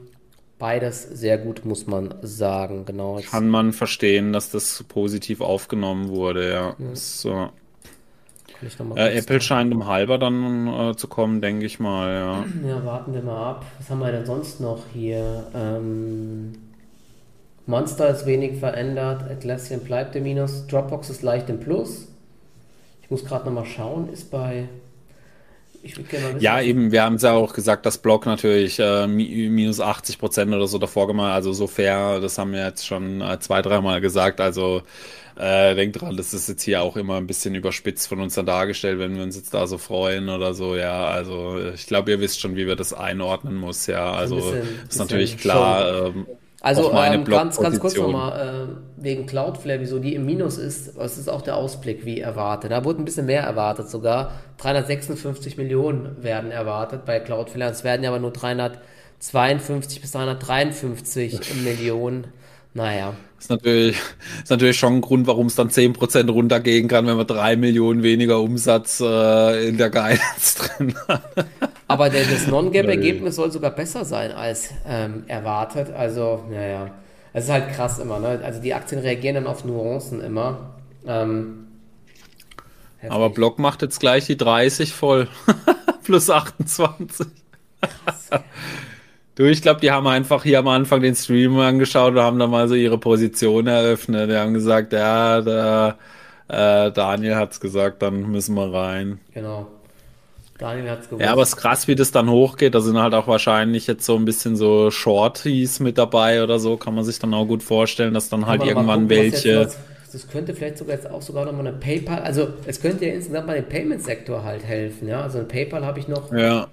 beides 0.57 1.03
sehr 1.03 1.37
gut, 1.37 1.63
muss 1.63 1.85
man 1.85 2.15
sagen. 2.23 2.85
Genau. 2.85 3.19
Kann 3.29 3.47
man 3.47 3.71
verstehen, 3.71 4.33
dass 4.33 4.49
das 4.49 4.83
positiv 4.87 5.41
aufgenommen 5.41 6.09
wurde, 6.09 6.49
ja. 6.49 6.75
ja. 6.79 6.95
So. 6.95 7.49
Äh, 8.95 9.17
Apple 9.17 9.41
scheint 9.41 9.73
um 9.73 9.87
halber 9.87 10.17
dann 10.17 10.67
äh, 10.67 10.95
zu 10.95 11.07
kommen, 11.07 11.41
denke 11.41 11.65
ich 11.65 11.79
mal, 11.79 12.13
ja. 12.13 12.45
Ja, 12.67 12.85
warten 12.85 13.13
wir 13.13 13.21
mal 13.21 13.51
ab. 13.51 13.65
Was 13.79 13.89
haben 13.89 13.99
wir 13.99 14.11
denn 14.11 14.25
sonst 14.25 14.59
noch 14.59 14.83
hier? 14.93 15.47
Ähm, 15.55 16.53
Monster 17.65 18.09
ist 18.09 18.25
wenig 18.25 18.59
verändert, 18.59 19.23
Atlassian 19.29 19.81
bleibt 19.81 20.15
im 20.15 20.23
Minus, 20.23 20.67
Dropbox 20.67 21.09
ist 21.09 21.21
leicht 21.21 21.49
im 21.49 21.59
Plus. 21.59 22.07
Ich 23.01 23.11
muss 23.11 23.25
gerade 23.25 23.45
nochmal 23.45 23.65
schauen, 23.65 24.09
ist 24.11 24.31
bei 24.31 24.67
mal. 25.83 26.41
Ja, 26.41 26.61
eben, 26.61 26.91
wir 26.91 27.03
haben 27.03 27.15
es 27.15 27.23
ja 27.23 27.33
auch 27.33 27.53
gesagt, 27.53 27.85
dass 27.85 27.97
Block 27.97 28.25
natürlich 28.25 28.79
äh, 28.79 29.07
minus 29.07 29.79
80 29.79 30.19
Prozent 30.19 30.53
oder 30.53 30.67
so 30.67 30.77
davor 30.77 31.07
gemacht, 31.07 31.33
also 31.33 31.53
so 31.53 31.67
fair, 31.67 32.19
das 32.19 32.37
haben 32.37 32.53
wir 32.53 32.65
jetzt 32.65 32.85
schon 32.85 33.21
äh, 33.21 33.39
zwei, 33.39 33.61
dreimal 33.61 34.01
gesagt, 34.01 34.39
also 34.39 34.83
äh, 35.37 35.75
denkt 35.75 36.01
dran, 36.01 36.17
das 36.17 36.33
ist 36.33 36.49
jetzt 36.49 36.63
hier 36.63 36.81
auch 36.81 36.97
immer 36.97 37.15
ein 37.15 37.27
bisschen 37.27 37.55
überspitzt 37.55 38.07
von 38.07 38.19
uns 38.19 38.35
dann 38.35 38.45
dargestellt, 38.45 38.99
wenn 38.99 39.15
wir 39.15 39.23
uns 39.23 39.35
jetzt 39.35 39.53
da 39.53 39.67
so 39.67 39.77
freuen 39.77 40.29
oder 40.29 40.53
so, 40.53 40.75
ja, 40.75 41.05
also 41.05 41.59
ich 41.73 41.87
glaube, 41.87 42.11
ihr 42.11 42.19
wisst 42.19 42.39
schon, 42.39 42.55
wie 42.55 42.67
wir 42.67 42.75
das 42.75 42.93
einordnen 42.93 43.55
muss, 43.55 43.87
ja, 43.87 44.11
also 44.11 44.35
bisschen, 44.35 44.63
ist 44.89 44.99
natürlich 44.99 45.37
klar, 45.37 46.07
ähm, 46.07 46.25
also 46.63 46.93
ähm, 46.93 47.25
ganz, 47.25 47.59
ganz 47.59 47.79
kurz 47.79 47.97
nochmal 47.97 48.67
äh, 48.69 49.03
wegen 49.03 49.25
Cloudflare, 49.25 49.79
wieso 49.79 49.97
die 49.97 50.13
im 50.13 50.27
Minus 50.27 50.59
ist, 50.59 50.95
was 50.95 51.17
ist 51.17 51.27
auch 51.27 51.41
der 51.41 51.55
Ausblick 51.55 52.05
wie 52.05 52.19
erwartet. 52.19 52.71
Da 52.71 52.85
wurde 52.85 53.01
ein 53.01 53.05
bisschen 53.05 53.25
mehr 53.25 53.41
erwartet 53.41 53.89
sogar. 53.89 54.33
356 54.57 55.57
Millionen 55.57 56.23
werden 56.23 56.51
erwartet 56.51 57.03
bei 57.05 57.19
Cloudflare. 57.19 57.71
Es 57.71 57.83
werden 57.83 58.03
ja 58.03 58.11
aber 58.11 58.19
nur 58.19 58.31
352 58.31 60.01
bis 60.01 60.11
353 60.11 61.55
Millionen. 61.63 62.27
Naja. 62.73 63.13
Ist 63.37 63.49
natürlich, 63.49 63.97
ist 64.43 64.49
natürlich 64.49 64.77
schon 64.77 64.97
ein 64.97 65.01
Grund, 65.01 65.27
warum 65.27 65.47
es 65.47 65.55
dann 65.55 65.69
10% 65.69 66.29
runtergehen 66.29 66.87
kann, 66.87 67.07
wenn 67.07 67.17
man 67.17 67.27
3 67.27 67.55
Millionen 67.55 68.03
weniger 68.03 68.39
Umsatz 68.39 69.01
äh, 69.01 69.67
in 69.67 69.77
der 69.77 69.89
Guidance 69.89 70.59
drin 70.77 70.95
hat. 71.07 71.23
Aber 71.87 72.09
der, 72.09 72.25
das 72.25 72.47
Non-Gap-Ergebnis 72.47 73.35
soll 73.37 73.51
sogar 73.51 73.71
besser 73.71 74.05
sein 74.05 74.31
als 74.31 74.69
ähm, 74.87 75.23
erwartet. 75.27 75.91
Also, 75.91 76.45
naja, 76.49 76.91
es 77.33 77.45
ist 77.45 77.49
halt 77.49 77.73
krass 77.73 77.99
immer. 77.99 78.19
Ne? 78.19 78.41
Also 78.43 78.61
die 78.61 78.73
Aktien 78.73 79.01
reagieren 79.01 79.35
dann 79.35 79.47
auf 79.47 79.65
Nuancen 79.65 80.21
immer. 80.21 80.75
Ähm, 81.07 81.67
Aber 83.09 83.29
Block 83.31 83.57
macht 83.59 83.81
jetzt 83.81 83.99
gleich 83.99 84.27
die 84.27 84.37
30 84.37 84.93
voll. 84.93 85.27
Plus 86.03 86.29
28. 86.29 87.27
Krass. 87.81 88.29
Du, 89.35 89.45
ich 89.45 89.61
glaube, 89.61 89.79
die 89.79 89.91
haben 89.91 90.07
einfach 90.07 90.43
hier 90.43 90.59
am 90.59 90.67
Anfang 90.67 91.01
den 91.01 91.15
Stream 91.15 91.57
angeschaut 91.57 92.13
und 92.13 92.19
haben 92.19 92.37
da 92.37 92.47
mal 92.47 92.67
so 92.67 92.75
ihre 92.75 92.97
Position 92.97 93.65
eröffnet. 93.67 94.29
Die 94.29 94.35
haben 94.35 94.53
gesagt, 94.53 94.91
ja, 94.91 95.41
der 95.41 95.97
äh, 96.49 96.91
Daniel 96.91 97.35
hat's 97.35 97.61
gesagt, 97.61 98.01
dann 98.01 98.29
müssen 98.29 98.55
wir 98.55 98.73
rein. 98.73 99.19
Genau. 99.33 99.67
Daniel 100.57 100.91
hat's 100.91 101.07
gewusst. 101.07 101.25
Ja, 101.25 101.31
aber 101.31 101.43
es 101.43 101.49
ist 101.49 101.55
krass, 101.55 101.87
wie 101.87 101.95
das 101.95 102.11
dann 102.11 102.29
hochgeht. 102.29 102.75
Da 102.75 102.81
sind 102.81 102.99
halt 102.99 103.13
auch 103.13 103.27
wahrscheinlich 103.27 103.87
jetzt 103.87 104.05
so 104.05 104.17
ein 104.17 104.25
bisschen 104.25 104.57
so 104.57 104.91
Shorties 104.91 105.79
mit 105.79 105.97
dabei 105.97 106.43
oder 106.43 106.59
so. 106.59 106.75
Kann 106.75 106.93
man 106.93 107.05
sich 107.05 107.17
dann 107.17 107.33
auch 107.33 107.45
gut 107.45 107.63
vorstellen, 107.63 108.13
dass 108.13 108.27
dann 108.27 108.47
halt 108.47 108.63
irgendwann 108.63 109.07
gucken, 109.07 109.09
welche. 109.09 109.69
das 110.11 110.27
könnte 110.27 110.53
vielleicht 110.53 110.77
sogar 110.77 110.95
jetzt 110.95 111.09
auch 111.09 111.21
sogar 111.21 111.45
nochmal 111.45 111.67
eine 111.67 111.77
PayPal, 111.77 112.19
also 112.19 112.49
es 112.67 112.81
könnte 112.81 113.05
ja 113.05 113.13
insgesamt 113.13 113.47
mal 113.47 113.55
dem 113.55 113.69
Payment-Sektor 113.69 114.43
halt 114.43 114.65
helfen, 114.65 115.07
ja. 115.07 115.21
Also 115.21 115.39
ein 115.39 115.47
PayPal 115.47 115.85
habe 115.85 115.99
ich 115.99 116.09
noch. 116.09 116.33
Ja 116.33 116.67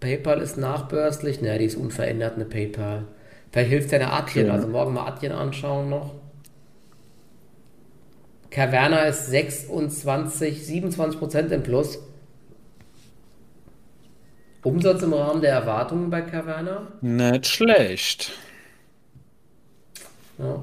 PayPal 0.00 0.40
ist 0.40 0.56
nachbörslich. 0.56 1.40
Ne, 1.40 1.58
die 1.58 1.64
ist 1.64 1.76
unverändert, 1.76 2.36
eine 2.36 2.44
PayPal. 2.44 3.04
Vielleicht 3.50 3.70
hilft 3.70 3.92
ja 3.92 3.98
eine 3.98 4.12
Adyen. 4.12 4.46
Cool. 4.46 4.52
Also 4.52 4.68
morgen 4.68 4.94
mal 4.94 5.06
Adyen 5.06 5.32
anschauen 5.32 5.88
noch. 5.90 6.14
Caverna 8.50 9.02
ist 9.02 9.26
26, 9.26 10.66
27 10.66 11.18
Prozent 11.18 11.52
im 11.52 11.62
Plus. 11.62 11.98
Umsatz 14.62 15.02
im 15.02 15.12
Rahmen 15.12 15.40
der 15.40 15.52
Erwartungen 15.52 16.10
bei 16.10 16.22
Caverna? 16.22 16.88
Nicht 17.00 17.46
schlecht. 17.46 18.32
Ja. 20.38 20.60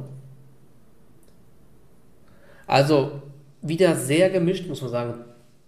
Also 2.67 3.21
wieder 3.61 3.95
sehr 3.95 4.29
gemischt, 4.29 4.67
muss 4.67 4.81
man 4.81 4.91
sagen. 4.91 5.13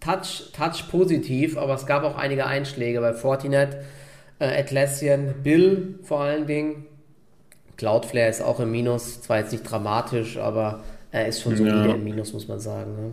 Touch, 0.07 0.51
Touch 0.53 0.89
positiv, 0.89 1.57
aber 1.57 1.73
es 1.73 1.85
gab 1.85 2.03
auch 2.03 2.15
einige 2.15 2.45
Einschläge 2.45 3.01
bei 3.01 3.13
Fortinet, 3.13 3.75
äh, 4.39 4.61
Atlassian, 4.61 5.35
Bill 5.43 5.99
vor 6.03 6.21
allen 6.21 6.47
Dingen. 6.47 6.85
Cloudflare 7.75 8.29
ist 8.29 8.41
auch 8.41 8.61
im 8.61 8.71
Minus, 8.71 9.21
zwar 9.21 9.39
jetzt 9.39 9.51
nicht 9.51 9.69
dramatisch, 9.69 10.37
aber 10.37 10.83
er 11.11 11.27
ist 11.27 11.41
schon 11.41 11.57
so 11.57 11.65
ja. 11.65 11.85
im 11.85 12.03
Minus, 12.05 12.31
muss 12.31 12.47
man 12.47 12.59
sagen. 12.59 12.95
Ne? 12.95 13.11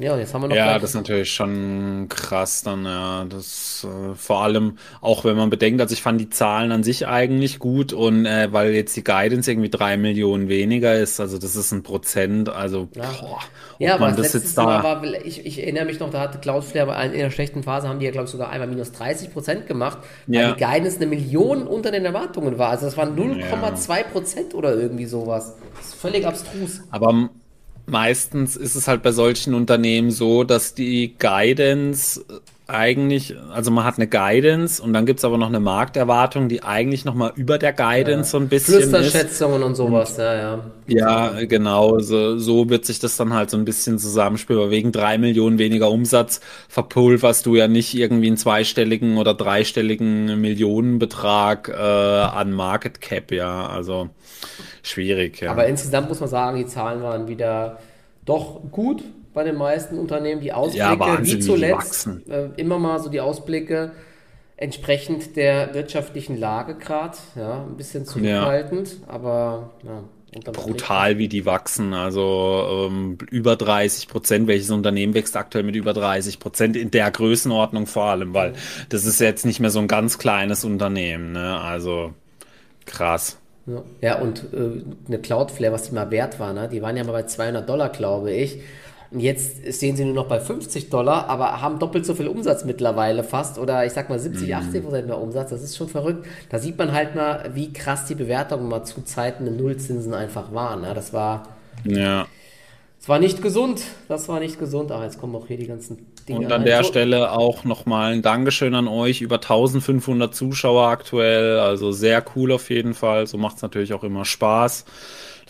Ja, 0.00 0.16
jetzt 0.16 0.32
haben 0.32 0.42
wir 0.42 0.48
noch. 0.48 0.56
Ja, 0.56 0.78
das 0.78 0.90
ist 0.90 0.96
natürlich 0.96 1.30
schon 1.30 2.06
krass 2.08 2.62
dann, 2.62 2.84
ja. 2.86 3.26
Das 3.28 3.86
äh, 3.86 4.14
vor 4.14 4.42
allem, 4.42 4.78
auch 5.02 5.24
wenn 5.24 5.36
man 5.36 5.50
bedenkt, 5.50 5.80
also 5.80 5.92
ich 5.92 6.00
fand 6.00 6.18
die 6.20 6.30
Zahlen 6.30 6.72
an 6.72 6.82
sich 6.82 7.06
eigentlich 7.06 7.58
gut 7.58 7.92
und 7.92 8.24
äh, 8.24 8.50
weil 8.50 8.72
jetzt 8.72 8.96
die 8.96 9.04
Guidance 9.04 9.50
irgendwie 9.50 9.68
drei 9.68 9.98
Millionen 9.98 10.48
weniger 10.48 10.94
ist, 10.94 11.20
also 11.20 11.36
das 11.36 11.54
ist 11.54 11.72
ein 11.72 11.82
Prozent, 11.82 12.48
also 12.48 12.88
ja, 12.94 13.10
boah, 13.20 13.38
ja 13.78 13.94
aber 13.96 14.12
das 14.12 14.32
jetzt 14.32 14.56
da. 14.56 14.82
War, 14.82 15.04
ich, 15.24 15.44
ich 15.44 15.62
erinnere 15.62 15.84
mich 15.84 16.00
noch, 16.00 16.08
da 16.08 16.20
hatte 16.20 16.38
Cloudflare 16.38 16.92
in 17.04 17.20
einer 17.20 17.30
schlechten 17.30 17.62
Phase 17.62 17.86
haben 17.86 17.98
die 17.98 18.06
ja, 18.06 18.10
glaube 18.10 18.24
ich, 18.24 18.30
sogar 18.30 18.48
einmal 18.48 18.68
minus 18.68 18.92
30 18.92 19.32
Prozent 19.32 19.66
gemacht, 19.66 19.98
weil 20.26 20.40
ja. 20.40 20.52
die 20.52 20.64
Guidance 20.64 20.96
eine 20.96 21.06
Million 21.06 21.66
unter 21.66 21.90
den 21.90 22.06
Erwartungen 22.06 22.58
war. 22.58 22.70
Also 22.70 22.86
das 22.86 22.96
waren 22.96 23.16
0,2 23.16 24.04
Prozent 24.04 24.54
oder 24.54 24.74
irgendwie 24.74 25.06
sowas. 25.06 25.56
Das 25.76 25.88
ist 25.88 25.94
völlig 25.94 26.26
abstrus. 26.26 26.80
Aber 26.90 27.30
meistens 27.86 28.56
ist 28.56 28.74
es 28.74 28.88
halt 28.88 29.02
bei 29.02 29.12
solchen 29.12 29.54
Unternehmen 29.54 30.10
so, 30.10 30.44
dass 30.44 30.74
die 30.74 31.16
Guidance 31.18 32.24
eigentlich, 32.70 33.34
also 33.52 33.70
man 33.70 33.84
hat 33.84 33.96
eine 33.96 34.06
Guidance 34.06 34.82
und 34.82 34.92
dann 34.92 35.06
gibt 35.06 35.18
es 35.18 35.24
aber 35.24 35.38
noch 35.38 35.48
eine 35.48 35.60
Markterwartung, 35.60 36.48
die 36.48 36.62
eigentlich 36.62 37.04
nochmal 37.04 37.32
über 37.36 37.58
der 37.58 37.72
Guidance 37.72 38.28
ja. 38.28 38.30
so 38.32 38.38
ein 38.38 38.48
bisschen 38.48 38.74
Flüsterschätzungen 38.74 39.62
und 39.62 39.74
sowas, 39.74 40.16
ja, 40.16 40.34
ja. 40.34 40.64
Ja, 40.86 41.44
genau, 41.44 41.98
so, 41.98 42.38
so 42.38 42.68
wird 42.70 42.84
sich 42.84 42.98
das 42.98 43.16
dann 43.16 43.34
halt 43.34 43.50
so 43.50 43.56
ein 43.56 43.64
bisschen 43.64 43.98
zusammenspielen, 43.98 44.70
wegen 44.70 44.92
drei 44.92 45.18
Millionen 45.18 45.58
weniger 45.58 45.90
Umsatz 45.90 46.40
verpulverst 46.68 47.46
du 47.46 47.56
ja 47.56 47.68
nicht 47.68 47.94
irgendwie 47.94 48.28
einen 48.28 48.36
zweistelligen 48.36 49.18
oder 49.18 49.34
dreistelligen 49.34 50.40
Millionenbetrag 50.40 51.68
äh, 51.68 51.74
an 51.74 52.52
Market 52.52 53.00
Cap, 53.00 53.32
ja, 53.32 53.66
also 53.68 54.08
schwierig, 54.82 55.40
ja. 55.40 55.50
Aber 55.50 55.66
insgesamt 55.66 56.08
muss 56.08 56.20
man 56.20 56.28
sagen, 56.28 56.56
die 56.56 56.66
Zahlen 56.66 57.02
waren 57.02 57.28
wieder 57.28 57.78
doch 58.24 58.60
gut, 58.70 59.02
bei 59.32 59.44
den 59.44 59.56
meisten 59.56 59.98
Unternehmen. 59.98 60.40
Die 60.40 60.52
Ausblicke, 60.52 60.82
ja, 60.82 61.24
wie 61.24 61.38
zuletzt, 61.38 62.08
äh, 62.28 62.48
immer 62.56 62.78
mal 62.78 62.98
so 62.98 63.08
die 63.08 63.20
Ausblicke 63.20 63.92
entsprechend 64.56 65.36
der 65.36 65.72
wirtschaftlichen 65.74 66.36
Lage 66.36 66.74
gerade, 66.74 67.16
ja, 67.34 67.64
ein 67.64 67.76
bisschen 67.76 68.04
zurückhaltend, 68.04 68.98
ja. 69.00 69.08
aber 69.08 69.70
ja, 69.82 70.04
brutal, 70.52 71.18
wie 71.18 71.28
die 71.28 71.46
wachsen. 71.46 71.94
Also 71.94 72.88
ähm, 72.88 73.18
über 73.30 73.56
30 73.56 74.08
Prozent. 74.08 74.46
Welches 74.46 74.70
Unternehmen 74.70 75.14
wächst 75.14 75.36
aktuell 75.36 75.64
mit 75.64 75.76
über 75.76 75.92
30 75.92 76.38
Prozent 76.38 76.76
in 76.76 76.90
der 76.90 77.10
Größenordnung 77.10 77.86
vor 77.86 78.04
allem, 78.04 78.34
weil 78.34 78.54
das 78.88 79.06
ist 79.06 79.20
jetzt 79.20 79.44
nicht 79.44 79.60
mehr 79.60 79.70
so 79.70 79.80
ein 79.80 79.88
ganz 79.88 80.18
kleines 80.18 80.64
Unternehmen. 80.64 81.32
Ne? 81.32 81.58
Also 81.58 82.12
krass. 82.86 83.38
Ja, 83.66 83.82
ja 84.00 84.18
und 84.20 84.44
äh, 84.52 84.82
eine 85.08 85.18
Cloudflare, 85.18 85.72
was 85.72 85.88
die 85.88 85.94
mal 85.94 86.10
wert 86.10 86.38
war, 86.38 86.52
ne? 86.52 86.68
die 86.68 86.82
waren 86.82 86.96
ja 86.96 87.04
mal 87.04 87.12
bei 87.12 87.24
200 87.24 87.68
Dollar, 87.68 87.88
glaube 87.88 88.32
ich. 88.32 88.60
Und 89.10 89.20
jetzt 89.20 89.74
stehen 89.74 89.96
sie 89.96 90.04
nur 90.04 90.14
noch 90.14 90.28
bei 90.28 90.38
50 90.38 90.88
Dollar, 90.88 91.28
aber 91.28 91.60
haben 91.60 91.80
doppelt 91.80 92.06
so 92.06 92.14
viel 92.14 92.28
Umsatz 92.28 92.64
mittlerweile 92.64 93.24
fast. 93.24 93.58
Oder 93.58 93.84
ich 93.84 93.92
sag 93.92 94.08
mal 94.08 94.20
70, 94.20 94.54
80 94.54 94.74
mhm. 94.74 94.84
Prozent 94.84 95.06
mehr 95.08 95.20
Umsatz. 95.20 95.50
Das 95.50 95.62
ist 95.62 95.76
schon 95.76 95.88
verrückt. 95.88 96.26
Da 96.48 96.60
sieht 96.60 96.78
man 96.78 96.92
halt 96.92 97.16
mal, 97.16 97.50
wie 97.54 97.72
krass 97.72 98.04
die 98.06 98.14
Bewertungen 98.14 98.68
mal 98.68 98.84
zu 98.84 99.02
Zeiten 99.02 99.44
der 99.46 99.54
Nullzinsen 99.54 100.14
einfach 100.14 100.54
waren. 100.54 100.84
Ja, 100.84 100.94
das 100.94 101.12
war. 101.12 101.48
Ja. 101.84 102.28
Das 103.00 103.08
war 103.08 103.18
nicht 103.18 103.42
gesund. 103.42 103.82
Das 104.06 104.28
war 104.28 104.38
nicht 104.38 104.60
gesund. 104.60 104.92
Aber 104.92 105.02
jetzt 105.02 105.20
kommen 105.20 105.34
auch 105.34 105.48
hier 105.48 105.56
die 105.56 105.66
ganzen 105.66 106.06
Dinge. 106.28 106.46
Und 106.46 106.52
an 106.52 106.64
der 106.64 106.84
so. 106.84 106.90
Stelle 106.90 107.32
auch 107.32 107.64
nochmal 107.64 108.12
ein 108.12 108.22
Dankeschön 108.22 108.76
an 108.76 108.86
euch. 108.86 109.22
Über 109.22 109.36
1500 109.36 110.32
Zuschauer 110.32 110.86
aktuell. 110.86 111.58
Also 111.58 111.90
sehr 111.90 112.22
cool 112.36 112.52
auf 112.52 112.70
jeden 112.70 112.94
Fall. 112.94 113.26
So 113.26 113.38
macht 113.38 113.56
es 113.56 113.62
natürlich 113.62 113.92
auch 113.92 114.04
immer 114.04 114.24
Spaß 114.24 114.84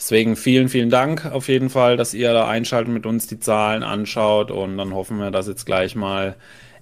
Deswegen 0.01 0.35
vielen, 0.35 0.71
vielen 0.71 0.89
Dank 0.89 1.27
auf 1.27 1.49
jeden 1.49 1.69
Fall, 1.69 1.99
dass 1.99 2.15
ihr 2.15 2.33
da 2.33 2.49
einschaltet 2.49 2.91
mit 2.91 3.05
uns 3.05 3.27
die 3.27 3.39
Zahlen 3.39 3.83
anschaut 3.83 4.51
und 4.51 4.79
dann 4.79 4.95
hoffen 4.95 5.19
wir, 5.19 5.31
dass 5.31 5.47
jetzt 5.47 5.67
gleich 5.67 5.95
mal 5.95 6.37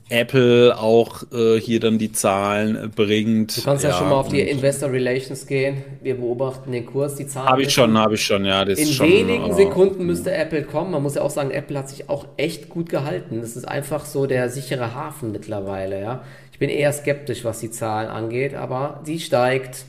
Apple 0.09 0.79
auch 0.79 1.25
äh, 1.33 1.59
hier 1.59 1.81
dann 1.81 1.99
die 1.99 2.13
Zahlen 2.13 2.93
bringt. 2.95 3.57
Du 3.57 3.63
kannst 3.63 3.83
ja, 3.83 3.91
ja 3.91 3.97
schon 3.97 4.09
mal 4.09 4.15
auf 4.15 4.29
die 4.29 4.41
Investor 4.41 4.93
Relations 4.93 5.49
gehen. 5.49 5.83
Wir 6.01 6.17
beobachten 6.17 6.71
den 6.71 6.87
Kurs, 6.87 7.17
die 7.17 7.27
Zahlen. 7.27 7.49
Habe 7.49 7.63
ich 7.63 7.73
schon, 7.73 7.99
habe 7.99 8.15
ich 8.15 8.25
schon, 8.25 8.45
ja. 8.45 8.63
in 8.63 8.87
schon, 8.87 9.09
wenigen 9.09 9.53
Sekunden 9.53 10.07
müsste 10.07 10.33
Apple 10.33 10.63
kommen. 10.63 10.93
Man 10.93 11.03
muss 11.03 11.17
ja 11.17 11.23
auch 11.23 11.31
sagen, 11.31 11.51
Apple 11.51 11.77
hat 11.77 11.89
sich 11.89 12.09
auch 12.09 12.25
echt 12.37 12.69
gut 12.69 12.89
gehalten. 12.89 13.41
Das 13.41 13.57
ist 13.57 13.67
einfach 13.67 14.05
so 14.05 14.27
der 14.27 14.49
sichere 14.49 14.95
Hafen 14.95 15.33
mittlerweile, 15.33 16.01
ja. 16.01 16.23
Ich 16.53 16.61
bin 16.61 16.71
eher 16.71 16.93
skeptisch, 16.93 17.45
was 17.45 17.59
die 17.59 17.73
Zahlen 17.73 18.09
angeht, 18.09 18.55
aber 18.55 19.01
sie 19.03 19.19
steigt, 19.19 19.87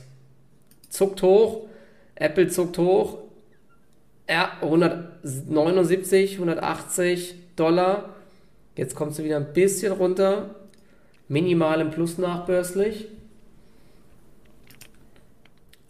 zuckt 0.88 1.22
hoch, 1.22 1.69
Apple 2.20 2.46
zuckt 2.46 2.78
hoch, 2.78 3.18
ja, 4.28 4.52
179, 4.62 6.34
180 6.34 7.34
Dollar 7.56 8.10
Jetzt 8.80 8.94
kommst 8.94 9.18
du 9.18 9.24
wieder 9.24 9.36
ein 9.36 9.52
bisschen 9.52 9.92
runter. 9.92 10.54
Minimal 11.28 11.82
im 11.82 11.90
Plus 11.90 12.16
nachbörslich. 12.16 13.08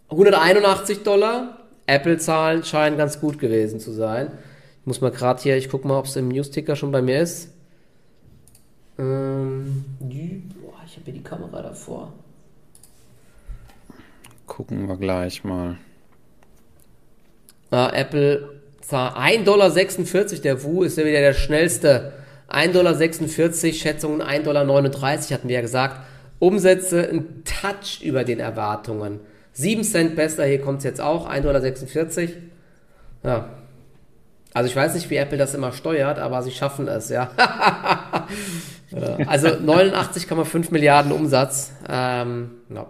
181 0.08 1.04
Dollar. 1.04 1.58
Apple-Zahlen 1.86 2.64
scheinen 2.64 2.96
ganz 2.96 3.20
gut 3.20 3.38
gewesen 3.38 3.78
zu 3.78 3.92
sein. 3.92 4.32
Ich 4.80 4.86
muss 4.86 5.00
mal 5.00 5.12
gerade 5.12 5.40
hier, 5.40 5.56
ich 5.56 5.68
gucke 5.68 5.86
mal, 5.86 5.98
ob 5.98 6.06
es 6.06 6.16
im 6.16 6.28
News-Ticker 6.28 6.74
schon 6.74 6.90
bei 6.90 7.00
mir 7.00 7.20
ist. 7.20 7.52
Ähm, 8.98 9.84
boah, 10.00 10.80
ich 10.84 10.96
habe 10.96 11.04
hier 11.04 11.14
die 11.14 11.22
Kamera 11.22 11.62
davor. 11.62 12.12
Gucken 14.46 14.88
wir 14.88 14.96
gleich 14.96 15.44
mal. 15.44 15.78
Ah, 17.70 17.90
Apple 17.94 18.60
1,46 18.90 19.44
Dollar, 19.44 19.70
der 20.42 20.62
Wu 20.64 20.82
ist 20.82 20.98
ja 20.98 21.04
wieder 21.04 21.20
der 21.20 21.34
schnellste 21.34 22.12
1,46 22.48 22.72
Dollar, 22.72 23.72
Schätzungen 23.72 24.22
1,39 24.22 24.42
Dollar 24.42 24.82
hatten 25.30 25.48
wir 25.48 25.54
ja 25.54 25.60
gesagt. 25.60 26.00
Umsätze 26.40 27.08
ein 27.08 27.44
Touch 27.44 28.02
über 28.02 28.24
den 28.24 28.40
Erwartungen. 28.40 29.20
7 29.52 29.84
Cent 29.84 30.16
besser, 30.16 30.44
hier 30.46 30.60
kommt 30.60 30.78
es 30.78 30.84
jetzt 30.84 31.00
auch, 31.00 31.30
1,46 31.30 31.42
Dollar. 31.42 32.32
Ja. 33.22 33.48
Also 34.52 34.68
ich 34.68 34.74
weiß 34.74 34.94
nicht, 34.94 35.10
wie 35.10 35.16
Apple 35.16 35.38
das 35.38 35.54
immer 35.54 35.70
steuert, 35.70 36.18
aber 36.18 36.42
sie 36.42 36.50
schaffen 36.50 36.88
es, 36.88 37.08
ja. 37.08 37.30
also 39.26 39.48
89,5 39.48 40.72
Milliarden 40.72 41.12
Umsatz. 41.12 41.72
Ähm, 41.88 42.50
no. 42.68 42.88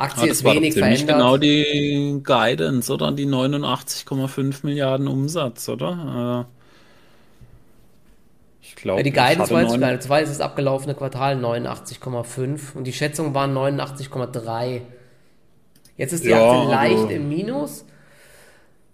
Aktie 0.00 0.26
ja, 0.26 0.32
ist 0.32 0.44
wenig 0.44 0.74
verändert. 0.74 1.06
genau 1.06 1.36
die 1.36 2.20
Guidance, 2.22 2.92
oder? 2.92 3.12
Die 3.12 3.26
89,5 3.26 4.64
Milliarden 4.64 5.08
Umsatz, 5.08 5.68
oder? 5.68 6.46
Äh 6.48 6.60
glaube, 8.80 9.02
die 9.02 9.12
Guidance 9.12 9.52
war 9.52 9.62
jetzt 9.62 9.78
geil. 9.78 9.96
Das 9.96 10.08
war 10.08 10.20
das 10.20 10.40
abgelaufene 10.40 10.94
Quartal 10.94 11.36
89,5 11.36 12.74
und 12.74 12.84
die 12.84 12.92
Schätzungen 12.92 13.34
waren 13.34 13.56
89,3. 13.56 14.80
Jetzt 15.96 16.12
ist 16.12 16.24
die 16.24 16.30
ja, 16.30 16.50
Aktie 16.50 16.70
leicht 16.70 17.10
im 17.10 17.28
Minus. 17.28 17.84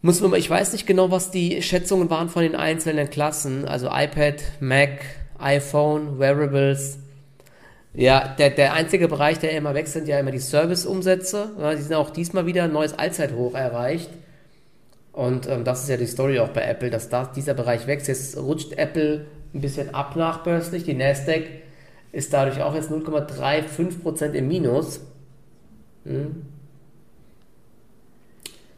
Muss 0.03 0.21
man 0.21 0.35
ich 0.35 0.51
weiß 0.51 0.73
nicht 0.73 0.87
genau, 0.87 1.11
was 1.11 1.31
die 1.31 1.63
Schätzungen 1.63 2.11
waren 2.11 2.29
von 2.29 2.43
den 2.43 2.55
einzelnen 2.55 3.11
Klassen. 3.11 3.67
Also 3.67 3.87
iPad, 3.87 4.43
Mac, 4.61 5.01
iPhone, 5.39 6.19
Wearables. 6.19 6.99
Ja, 7.97 8.29
der, 8.39 8.51
der 8.51 8.75
einzige 8.75 9.09
Bereich, 9.09 9.39
der 9.39 9.53
immer 9.53 9.75
wächst, 9.75 9.95
sind 9.95 10.07
ja 10.07 10.19
immer 10.19 10.31
die 10.31 10.39
Service-Umsätze. 10.39 11.53
Ja, 11.59 11.75
die 11.75 11.81
sind 11.81 11.95
auch 11.95 12.11
diesmal 12.11 12.45
wieder 12.45 12.65
ein 12.65 12.73
neues 12.73 12.93
Allzeithoch 12.93 13.55
erreicht. 13.55 14.11
Und 15.13 15.49
ähm, 15.49 15.65
das 15.65 15.83
ist 15.83 15.89
ja 15.89 15.97
die 15.97 16.07
Story 16.07 16.39
auch 16.39 16.51
bei 16.51 16.61
Apple, 16.61 16.91
dass 16.91 17.09
da, 17.09 17.25
dieser 17.25 17.55
Bereich 17.55 17.87
wächst. 17.87 18.09
Jetzt 18.09 18.37
rutscht 18.37 18.75
Apple 18.75 19.25
ein 19.55 19.63
bisschen 19.63 19.95
ab 19.95 20.15
nachbörslich. 20.15 20.85
Die 20.85 20.93
Nasdaq 20.93 21.45
ist 22.13 22.35
dadurch 22.35 22.61
auch 22.61 22.75
jetzt 22.75 22.91
0,35% 22.91 24.33
im 24.33 24.47
Minus. 24.47 25.01
Hm. 26.05 26.43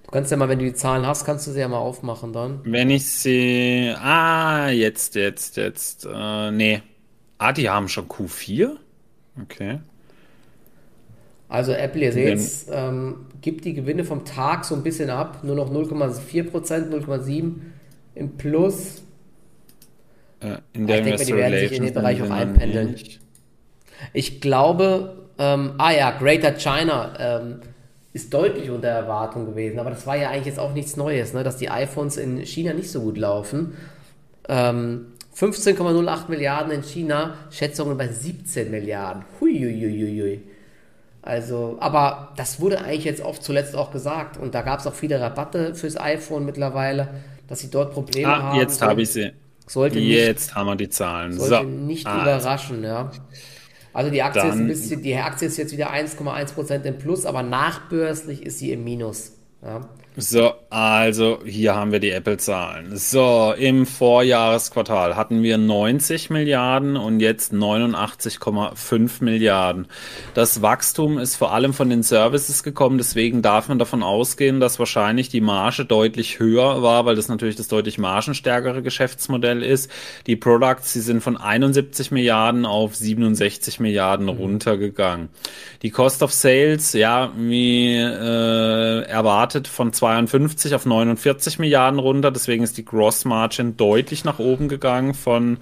Du 0.04 0.10
kannst 0.12 0.30
ja 0.30 0.36
mal, 0.36 0.48
wenn 0.48 0.60
du 0.60 0.64
die 0.64 0.74
Zahlen 0.74 1.04
hast, 1.04 1.24
kannst 1.24 1.48
du 1.48 1.50
sie 1.50 1.58
ja 1.58 1.66
mal 1.66 1.78
aufmachen 1.78 2.32
dann. 2.32 2.60
Wenn 2.62 2.88
ich 2.88 3.10
sie. 3.10 3.92
Ah, 4.00 4.68
jetzt, 4.68 5.16
jetzt, 5.16 5.56
jetzt. 5.56 6.06
Äh, 6.06 6.52
nee. 6.52 6.82
Ah, 7.36 7.52
die 7.52 7.68
haben 7.68 7.88
schon 7.88 8.06
Q4? 8.06 8.76
Okay. 9.42 9.80
Also 11.48 11.72
Apple, 11.72 12.02
ihr 12.02 12.12
seht, 12.12 12.66
ähm, 12.70 13.26
gibt 13.40 13.64
die 13.64 13.72
Gewinne 13.72 14.04
vom 14.04 14.24
Tag 14.24 14.64
so 14.64 14.74
ein 14.74 14.82
bisschen 14.82 15.08
ab. 15.08 15.42
Nur 15.42 15.56
noch 15.56 15.72
0,4%, 15.72 16.90
0,7% 16.90 17.54
im 18.14 18.36
Plus. 18.36 19.02
Äh, 20.40 20.58
in 20.72 20.86
der 20.86 20.98
ich 20.98 21.04
denke, 21.04 21.24
die 21.24 21.34
werden 21.34 21.58
sich 21.58 21.72
in 21.72 21.84
den 21.84 21.94
Bereich 21.94 22.22
auch 22.22 22.30
einpendeln. 22.30 22.96
Ich 24.12 24.40
glaube, 24.40 25.28
ähm, 25.38 25.72
ah 25.78 25.90
ja, 25.90 26.10
Greater 26.10 26.52
China 26.58 27.14
ähm, 27.18 27.60
ist 28.12 28.32
deutlich 28.32 28.70
unter 28.70 28.88
Erwartung 28.88 29.46
gewesen, 29.46 29.78
aber 29.78 29.90
das 29.90 30.06
war 30.06 30.16
ja 30.16 30.30
eigentlich 30.30 30.46
jetzt 30.46 30.58
auch 30.58 30.72
nichts 30.72 30.96
Neues, 30.96 31.32
ne, 31.32 31.44
dass 31.44 31.56
die 31.56 31.70
iPhones 31.70 32.16
in 32.16 32.44
China 32.44 32.72
nicht 32.74 32.90
so 32.90 33.00
gut 33.00 33.16
laufen. 33.16 33.74
Ähm, 34.48 35.06
15,08 35.38 36.28
Milliarden 36.28 36.72
in 36.72 36.82
China, 36.82 37.34
Schätzungen 37.50 37.96
bei 37.96 38.08
17 38.08 38.70
Milliarden. 38.70 39.24
Huiuiuiui. 39.40 40.40
Also, 41.22 41.76
aber 41.80 42.32
das 42.36 42.60
wurde 42.60 42.80
eigentlich 42.80 43.04
jetzt 43.04 43.20
oft 43.20 43.42
zuletzt 43.44 43.76
auch 43.76 43.90
gesagt 43.92 44.36
und 44.36 44.54
da 44.54 44.62
gab 44.62 44.80
es 44.80 44.86
auch 44.86 44.94
viele 44.94 45.20
Rabatte 45.20 45.74
fürs 45.74 45.98
iPhone 45.98 46.44
mittlerweile, 46.44 47.08
dass 47.46 47.60
sie 47.60 47.70
dort 47.70 47.92
Probleme 47.92 48.28
ah, 48.28 48.42
haben. 48.42 48.58
Jetzt 48.58 48.82
habe 48.82 49.02
ich 49.02 49.10
sie. 49.10 49.32
Sollte 49.66 49.98
Jetzt 49.98 50.46
nicht, 50.46 50.54
haben 50.56 50.66
wir 50.66 50.76
die 50.76 50.88
Zahlen. 50.88 51.32
Sollte 51.32 51.56
so. 51.56 51.62
nicht 51.64 52.06
ah, 52.06 52.22
überraschen, 52.22 52.82
ja. 52.82 53.10
Also 53.92 54.10
die 54.10 54.22
Aktie, 54.22 54.42
ist 54.42 54.54
ein 54.54 54.66
bisschen, 54.66 55.02
die 55.02 55.14
Aktie 55.16 55.48
ist 55.48 55.56
jetzt 55.56 55.72
wieder 55.72 55.92
1,1% 55.92 56.82
im 56.84 56.98
Plus, 56.98 57.26
aber 57.26 57.42
nachbörslich 57.42 58.42
ist 58.42 58.58
sie 58.58 58.72
im 58.72 58.84
Minus. 58.84 59.32
Ja. 59.62 59.88
So, 60.20 60.52
also 60.68 61.38
hier 61.46 61.76
haben 61.76 61.92
wir 61.92 62.00
die 62.00 62.10
Apple-Zahlen. 62.10 62.96
So, 62.96 63.54
im 63.56 63.86
Vorjahresquartal 63.86 65.14
hatten 65.14 65.44
wir 65.44 65.58
90 65.58 66.28
Milliarden 66.30 66.96
und 66.96 67.20
jetzt 67.20 67.52
89,5 67.52 69.22
Milliarden. 69.22 69.86
Das 70.34 70.60
Wachstum 70.60 71.18
ist 71.18 71.36
vor 71.36 71.52
allem 71.52 71.72
von 71.72 71.88
den 71.88 72.02
Services 72.02 72.64
gekommen, 72.64 72.98
deswegen 72.98 73.42
darf 73.42 73.68
man 73.68 73.78
davon 73.78 74.02
ausgehen, 74.02 74.58
dass 74.58 74.80
wahrscheinlich 74.80 75.28
die 75.28 75.40
Marge 75.40 75.84
deutlich 75.84 76.40
höher 76.40 76.82
war, 76.82 77.06
weil 77.06 77.14
das 77.14 77.28
natürlich 77.28 77.54
das 77.54 77.68
deutlich 77.68 77.96
margenstärkere 77.96 78.82
Geschäftsmodell 78.82 79.62
ist. 79.62 79.88
Die 80.26 80.34
Products, 80.34 80.94
sie 80.94 81.00
sind 81.00 81.22
von 81.22 81.36
71 81.36 82.10
Milliarden 82.10 82.66
auf 82.66 82.96
67 82.96 83.78
Milliarden 83.78 84.26
mhm. 84.26 84.32
runtergegangen. 84.32 85.28
Die 85.82 85.90
Cost 85.90 86.24
of 86.24 86.32
Sales, 86.32 86.92
ja, 86.92 87.32
wie 87.36 87.94
äh, 87.94 89.02
erwartet 89.02 89.68
von 89.68 89.92
2 89.92 90.07
52 90.08 90.74
auf 90.74 90.86
49 90.86 91.58
Milliarden 91.58 91.98
runter. 91.98 92.30
Deswegen 92.30 92.64
ist 92.64 92.78
die 92.78 92.84
Gross 92.84 93.24
Margin 93.24 93.76
deutlich 93.76 94.24
nach 94.24 94.38
oben 94.38 94.68
gegangen 94.68 95.14
von, 95.14 95.58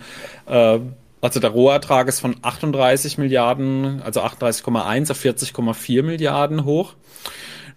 äh, 0.47 0.79
also 1.21 1.41
der 1.41 1.51
Rohertrag 1.51 2.09
ist 2.09 2.21
von 2.21 2.37
38 2.43 3.19
Milliarden, 3.19 4.01
also 4.03 4.21
38,1 4.21 5.11
auf 5.11 5.19
40,4 5.19 6.03
Milliarden 6.03 6.65
hoch. 6.65 6.95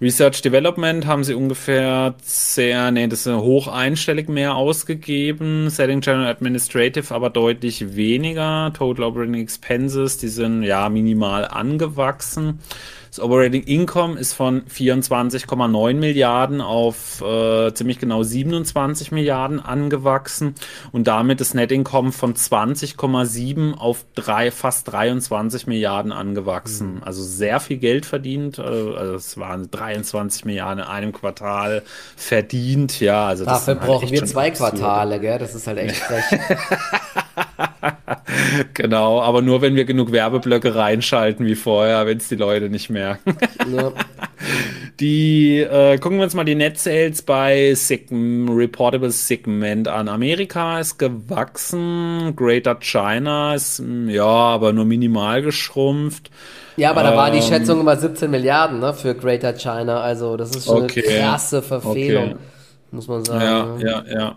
Research 0.01 0.41
Development 0.41 1.05
haben 1.07 1.25
sie 1.25 1.33
ungefähr 1.33 2.15
sehr, 2.21 2.89
nee, 2.91 3.07
das 3.07 3.25
ist 3.25 3.35
hoch 3.35 3.67
einstellig 3.67 4.29
mehr 4.29 4.55
ausgegeben. 4.55 5.69
Selling 5.69 5.99
General 5.99 6.27
Administrative 6.27 7.13
aber 7.13 7.29
deutlich 7.29 7.97
weniger. 7.97 8.71
Total 8.77 9.03
Operating 9.03 9.33
Expenses, 9.35 10.17
die 10.17 10.29
sind 10.29 10.63
ja 10.63 10.87
minimal 10.87 11.45
angewachsen. 11.45 12.59
Das 13.09 13.19
Operating 13.19 13.63
Income 13.63 14.19
ist 14.19 14.33
von 14.33 14.63
24,9 14.63 15.93
Milliarden 15.95 16.61
auf 16.61 17.21
äh, 17.21 17.73
ziemlich 17.73 17.99
genau 17.99 18.23
27 18.23 19.11
Milliarden 19.11 19.59
angewachsen 19.59 20.55
und 20.91 21.07
damit 21.07 21.41
das 21.41 21.53
Net 21.53 21.71
Income 21.71 22.11
von 22.11 22.35
20,7 22.35 23.73
auf 23.75 24.05
drei, 24.15 24.51
fast 24.51 24.91
23 24.91 25.67
Milliarden 25.67 26.11
angewachsen. 26.11 26.95
Mhm. 26.95 27.03
Also 27.03 27.23
sehr 27.23 27.59
viel 27.59 27.77
Geld 27.77 28.05
verdient. 28.05 28.59
Äh, 28.59 28.61
also 28.61 29.15
es 29.15 29.37
waren 29.37 29.69
23 29.71 30.45
Milliarden 30.45 30.83
in 30.83 30.89
einem 30.89 31.11
Quartal 31.11 31.83
verdient. 32.15 32.99
Ja, 32.99 33.27
also 33.27 33.45
Dafür 33.45 33.75
halt 33.75 33.85
brauchen 33.85 34.11
wir 34.11 34.25
zwei 34.25 34.51
Quartale, 34.51 35.19
gell? 35.19 35.39
Das 35.39 35.55
ist 35.55 35.67
halt 35.67 35.79
echt 35.79 35.95
frech. 35.97 36.39
genau, 38.73 39.21
aber 39.21 39.41
nur 39.41 39.61
wenn 39.61 39.75
wir 39.75 39.85
genug 39.85 40.11
Werbeblöcke 40.11 40.75
reinschalten 40.75 41.45
wie 41.45 41.55
vorher, 41.55 42.05
wenn 42.05 42.17
es 42.17 42.27
die 42.27 42.35
Leute 42.35 42.69
nicht 42.69 42.89
merken. 42.99 43.37
ja. 43.75 43.91
Die 44.99 45.59
äh, 45.59 45.97
gucken 45.97 46.17
wir 46.17 46.25
uns 46.25 46.33
mal 46.33 46.43
die 46.43 46.55
Net 46.55 46.77
Sales 46.77 47.21
bei 47.21 47.73
Segm 47.73 48.49
Reportable 48.49 49.11
Segment 49.11 49.87
an. 49.87 50.07
Amerika 50.07 50.79
ist 50.79 50.97
gewachsen, 50.97 52.33
Greater 52.35 52.75
China 52.79 53.55
ist 53.55 53.81
ja, 54.07 54.25
aber 54.25 54.73
nur 54.73 54.85
minimal 54.85 55.41
geschrumpft. 55.41 56.29
Ja, 56.77 56.91
aber 56.91 57.03
da 57.03 57.15
war 57.15 57.31
die 57.31 57.39
ähm, 57.39 57.43
Schätzung 57.43 57.81
immer 57.81 57.97
17 57.97 58.31
Milliarden 58.31 58.79
ne, 58.79 58.93
für 58.93 59.15
Greater 59.15 59.53
China. 59.53 60.01
Also 60.01 60.37
das 60.37 60.55
ist 60.55 60.65
schon 60.65 60.83
okay. 60.83 61.03
eine 61.07 61.19
krasse 61.19 61.61
Verfehlung. 61.61 62.31
Okay. 62.31 62.37
muss 62.91 63.07
man 63.07 63.25
sagen. 63.25 63.79
Ja, 63.81 64.03
ja, 64.03 64.03
ja 64.07 64.35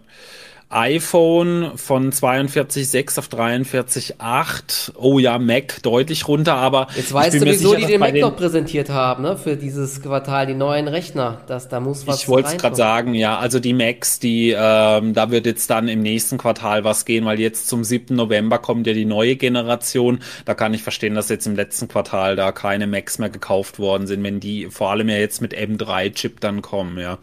iPhone 0.73 1.73
von 1.77 2.13
42,6 2.13 3.19
auf 3.19 3.29
43,8. 3.29 4.93
Oh 4.97 5.19
ja, 5.19 5.39
Mac 5.39 5.83
deutlich 5.83 6.27
runter, 6.27 6.55
aber. 6.55 6.89
Jetzt 6.97 7.13
weißt 7.13 7.41
du, 7.41 7.45
wieso 7.45 7.71
sicher, 7.71 7.81
die 7.81 7.87
den 7.93 8.01
Mac 8.01 8.15
noch 8.15 8.37
präsentiert 8.37 8.91
haben, 8.91 9.23
ne? 9.23 9.37
Für 9.37 9.57
dieses 9.57 10.03
Quartal, 10.03 10.47
die 10.47 10.55
neuen 10.55 10.89
Rechner. 10.89 11.43
Das, 11.47 11.69
da 11.69 11.81
muss 11.81 12.07
was 12.07 12.23
Ich 12.23 12.29
wollte 12.29 12.49
es 12.49 12.57
gerade 12.57 12.77
sagen, 12.77 13.15
ja. 13.15 13.39
Also 13.39 13.61
die 13.61 13.75
Macs, 13.75 14.19
die, 14.19 14.55
ähm, 14.57 15.15
da 15.15 15.31
wird 15.31 15.47
jetzt 15.47 15.69
dann 15.71 15.89
im 15.89 16.01
nächsten 16.01 16.39
Quartal 16.39 16.85
was 16.85 17.05
gehen, 17.05 17.25
weil 17.25 17.39
jetzt 17.39 17.69
zum 17.69 17.85
7. 17.85 18.17
November 18.17 18.59
kommt 18.59 18.87
ja 18.87 18.95
die 18.95 19.05
neue 19.05 19.37
Generation. 19.37 20.21
Da 20.45 20.55
kann 20.55 20.73
ich 20.75 20.83
verstehen, 20.83 21.15
dass 21.15 21.29
jetzt 21.29 21.47
im 21.47 21.57
letzten 21.57 21.89
Quartal 21.89 22.37
da 22.37 22.53
keine 22.53 22.87
Macs 22.87 23.19
mehr 23.19 23.31
gekauft 23.31 23.79
worden 23.79 24.07
sind, 24.07 24.23
wenn 24.23 24.41
die 24.41 24.69
vor 24.71 24.91
allem 24.91 25.09
ja 25.09 25.17
jetzt 25.17 25.43
mit 25.43 25.55
M3-Chip 25.55 26.41
dann 26.41 26.63
kommen, 26.63 26.99
ja 26.99 27.19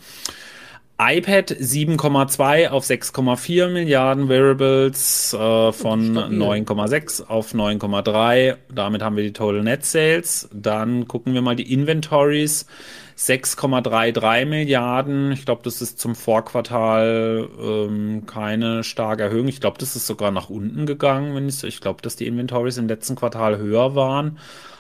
iPad 1.02 1.52
7,2 1.52 2.68
auf 2.68 2.84
6,4 2.84 3.70
Milliarden 3.70 4.28
Variables 4.28 5.34
äh, 5.34 5.72
von 5.72 6.18
9,6 6.18 7.26
auf 7.26 7.54
9,3. 7.54 8.58
Damit 8.70 9.02
haben 9.02 9.16
wir 9.16 9.24
die 9.24 9.32
Total 9.32 9.64
Net 9.64 9.86
Sales. 9.86 10.50
Dann 10.52 11.08
gucken 11.08 11.34
wir 11.34 11.42
mal 11.42 11.56
die 11.56 11.72
Inventories. 11.72 12.66
6,33 13.18 14.46
Milliarden. 14.46 15.32
Ich 15.32 15.46
glaube, 15.46 15.62
das 15.64 15.82
ist 15.82 16.00
zum 16.00 16.16
Vorquartal 16.16 17.48
ähm, 17.62 18.26
keine 18.26 18.84
starke 18.84 19.24
Erhöhung. 19.24 19.48
Ich 19.48 19.62
glaube, 19.62 19.78
das 19.78 19.96
ist 19.96 20.08
sogar 20.08 20.32
nach 20.32 20.50
unten 20.50 20.86
gegangen. 20.86 21.34
Wenn 21.34 21.48
ich, 21.48 21.64
ich 21.64 21.80
glaube, 21.80 22.02
dass 22.02 22.18
die 22.18 22.28
Inventories 22.28 22.78
im 22.78 22.88
letzten 22.88 23.16
Quartal 23.16 23.58
höher 23.58 23.96
waren 23.96 24.38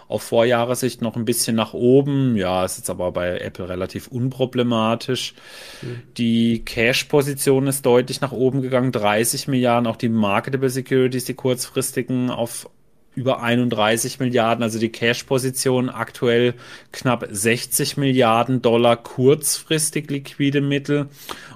auf 0.10 0.24
Vorjahressicht 0.24 1.04
noch 1.04 1.16
ein 1.16 1.24
bisschen 1.24 1.56
nach 1.56 1.74
oben. 1.74 2.36
Ja, 2.36 2.66
ist 2.66 2.78
jetzt 2.78 2.90
aber 2.90 3.12
bei 3.12 3.38
Apple 3.38 3.70
relativ 3.70 4.08
unproblematisch. 4.08 5.36
Mhm. 5.84 6.02
Die 6.18 6.66
Cash-Position 6.66 7.68
ist 7.68 7.86
deutlich 7.86 8.20
nach 8.20 8.32
oben 8.32 8.64
gegangen, 8.64 8.92
30 8.92 9.48
Milliarden. 9.48 9.86
Auch 9.86 9.96
die 9.96 10.10
Marketable 10.10 10.72
Securities, 10.72 11.26
die 11.26 11.36
kurzfristigen, 11.36 12.32
auf 12.32 12.68
über 13.16 13.42
31 13.42 14.20
Milliarden, 14.20 14.64
also 14.64 14.80
die 14.80 14.92
Cash-Position 14.92 15.90
aktuell 15.90 16.54
knapp 16.92 17.28
60 17.30 17.98
Milliarden 17.98 18.62
Dollar 18.62 18.96
kurzfristig 18.96 20.10
liquide 20.10 20.62
Mittel 20.62 21.08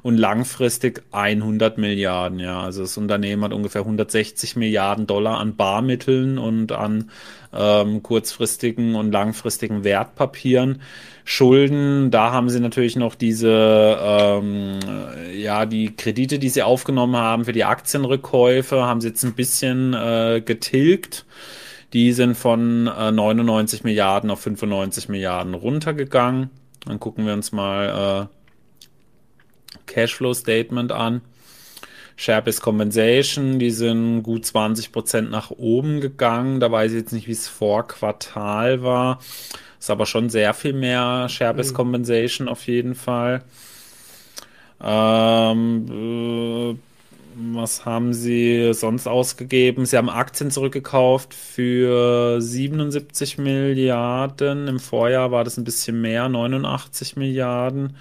und 0.02 0.18
langfristig 0.18 1.04
100 1.12 1.78
Milliarden. 1.78 2.40
Ja, 2.40 2.62
also 2.62 2.82
das 2.82 2.98
Unternehmen 2.98 3.44
hat 3.44 3.54
ungefähr 3.54 3.82
160 3.82 4.56
Milliarden 4.56 5.08
Dollar 5.08 5.40
an 5.40 5.56
Barmitteln 5.56 6.38
und 6.38 6.72
an 6.72 7.12
ähm, 7.54 8.04
kurzfristigen 8.04 8.96
und 8.96 9.12
langfristigen 9.12 9.84
Wertpapieren. 9.84 10.82
Schulden, 11.26 12.12
da 12.12 12.32
haben 12.32 12.50
sie 12.50 12.60
natürlich 12.60 12.96
noch 12.96 13.16
diese, 13.16 13.98
ähm, 14.00 14.80
ja, 15.36 15.66
die 15.66 15.96
Kredite, 15.96 16.38
die 16.38 16.50
sie 16.50 16.64
aufgenommen 16.64 17.16
haben 17.16 17.46
für 17.46 17.54
die 17.54 17.64
Aktienrückkäufe, 17.64 18.84
haben 18.84 19.00
sie 19.00 19.08
jetzt 19.10 19.24
ein 19.24 19.34
bisschen 19.34 19.94
äh, 19.94 20.42
getilgt. 20.46 21.26
Die 21.94 22.12
sind 22.12 22.36
von 22.36 22.88
äh, 22.88 23.12
99 23.12 23.84
Milliarden 23.84 24.32
auf 24.32 24.42
95 24.42 25.10
Milliarden 25.10 25.54
runtergegangen. 25.54 26.50
Dann 26.86 27.00
gucken 27.00 27.26
wir 27.26 27.34
uns 27.34 27.52
mal 27.52 28.30
äh, 28.30 29.80
Cashflow 29.86 30.34
Statement 30.34 30.92
an. 30.92 31.22
Share-Based 32.16 32.62
Compensation, 32.62 33.60
die 33.60 33.72
sind 33.72 34.24
gut 34.24 34.46
20 34.46 34.92
Prozent 34.92 35.32
nach 35.32 35.52
oben 35.52 36.00
gegangen. 36.00 36.60
Da 36.60 36.72
weiß 36.72 36.92
ich 36.92 37.00
jetzt 37.00 37.14
nicht, 37.14 37.28
wie 37.28 37.32
es 37.32 37.48
vor 37.48 37.88
Quartal 37.88 38.84
war. 38.84 39.20
Ist 39.84 39.90
aber 39.90 40.06
schon 40.06 40.30
sehr 40.30 40.54
viel 40.54 40.72
mehr 40.72 41.28
Share-Based 41.28 41.74
mhm. 41.74 41.76
Compensation 41.76 42.48
auf 42.48 42.68
jeden 42.68 42.96
Fall. 42.96 43.44
Ähm, 44.82 46.78
äh, 46.78 46.78
was 47.36 47.84
haben 47.84 48.14
sie 48.14 48.74
sonst 48.74 49.08
ausgegeben? 49.08 49.86
Sie 49.86 49.98
haben 49.98 50.10
Aktien 50.10 50.52
zurückgekauft 50.52 51.34
für 51.34 52.40
77 52.40 53.38
Milliarden. 53.40 54.70
Im 54.70 54.80
Vorjahr 54.80 55.32
war 55.32 55.44
das 55.44 55.58
ein 55.58 55.66
bisschen 55.66 56.00
mehr, 56.00 56.30
89 56.30 57.18
Milliarden. 57.18 57.98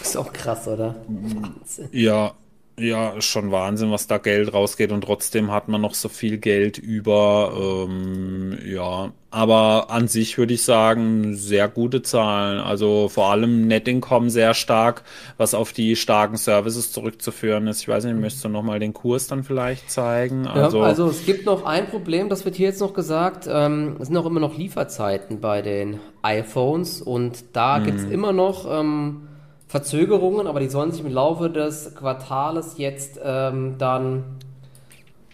Ist 0.00 0.16
auch 0.16 0.32
krass, 0.32 0.66
oder? 0.66 0.94
Wahnsinn. 1.08 1.90
Ja, 1.92 2.32
ja, 2.80 3.10
ist 3.10 3.26
schon 3.26 3.52
Wahnsinn, 3.52 3.90
was 3.90 4.06
da 4.06 4.18
Geld 4.18 4.52
rausgeht 4.52 4.92
und 4.92 5.02
trotzdem 5.02 5.50
hat 5.50 5.68
man 5.68 5.80
noch 5.80 5.94
so 5.94 6.08
viel 6.08 6.38
Geld 6.38 6.78
über. 6.78 7.86
Ähm, 7.88 8.58
ja, 8.64 9.12
aber 9.30 9.90
an 9.90 10.08
sich 10.08 10.38
würde 10.38 10.54
ich 10.54 10.62
sagen, 10.62 11.36
sehr 11.36 11.68
gute 11.68 12.02
Zahlen. 12.02 12.58
Also 12.58 13.08
vor 13.08 13.30
allem 13.30 13.68
Net 13.68 13.86
Income 13.86 14.30
sehr 14.30 14.54
stark, 14.54 15.04
was 15.36 15.54
auf 15.54 15.72
die 15.72 15.94
starken 15.94 16.36
Services 16.36 16.90
zurückzuführen 16.92 17.66
ist. 17.66 17.82
Ich 17.82 17.88
weiß 17.88 18.04
nicht, 18.04 18.16
möchtest 18.16 18.44
du 18.44 18.48
nochmal 18.48 18.80
den 18.80 18.92
Kurs 18.92 19.28
dann 19.28 19.44
vielleicht 19.44 19.90
zeigen? 19.90 20.46
Also, 20.46 20.78
ja, 20.78 20.84
also 20.84 21.08
es 21.08 21.24
gibt 21.26 21.46
noch 21.46 21.64
ein 21.64 21.86
Problem, 21.86 22.28
das 22.28 22.44
wird 22.44 22.56
hier 22.56 22.68
jetzt 22.68 22.80
noch 22.80 22.94
gesagt. 22.94 23.48
Ähm, 23.48 23.96
es 24.00 24.08
sind 24.08 24.16
auch 24.16 24.26
immer 24.26 24.40
noch 24.40 24.56
Lieferzeiten 24.56 25.40
bei 25.40 25.62
den 25.62 26.00
iPhones 26.22 27.00
und 27.00 27.44
da 27.52 27.78
gibt 27.78 27.98
es 27.98 28.06
mhm. 28.06 28.12
immer 28.12 28.32
noch. 28.32 28.66
Ähm, 28.68 29.28
Verzögerungen, 29.70 30.48
aber 30.48 30.58
die 30.58 30.68
sollen 30.68 30.90
sich 30.90 31.04
im 31.04 31.12
Laufe 31.12 31.48
des 31.48 31.94
Quartales 31.94 32.74
jetzt 32.76 33.20
ähm, 33.22 33.76
dann 33.78 34.24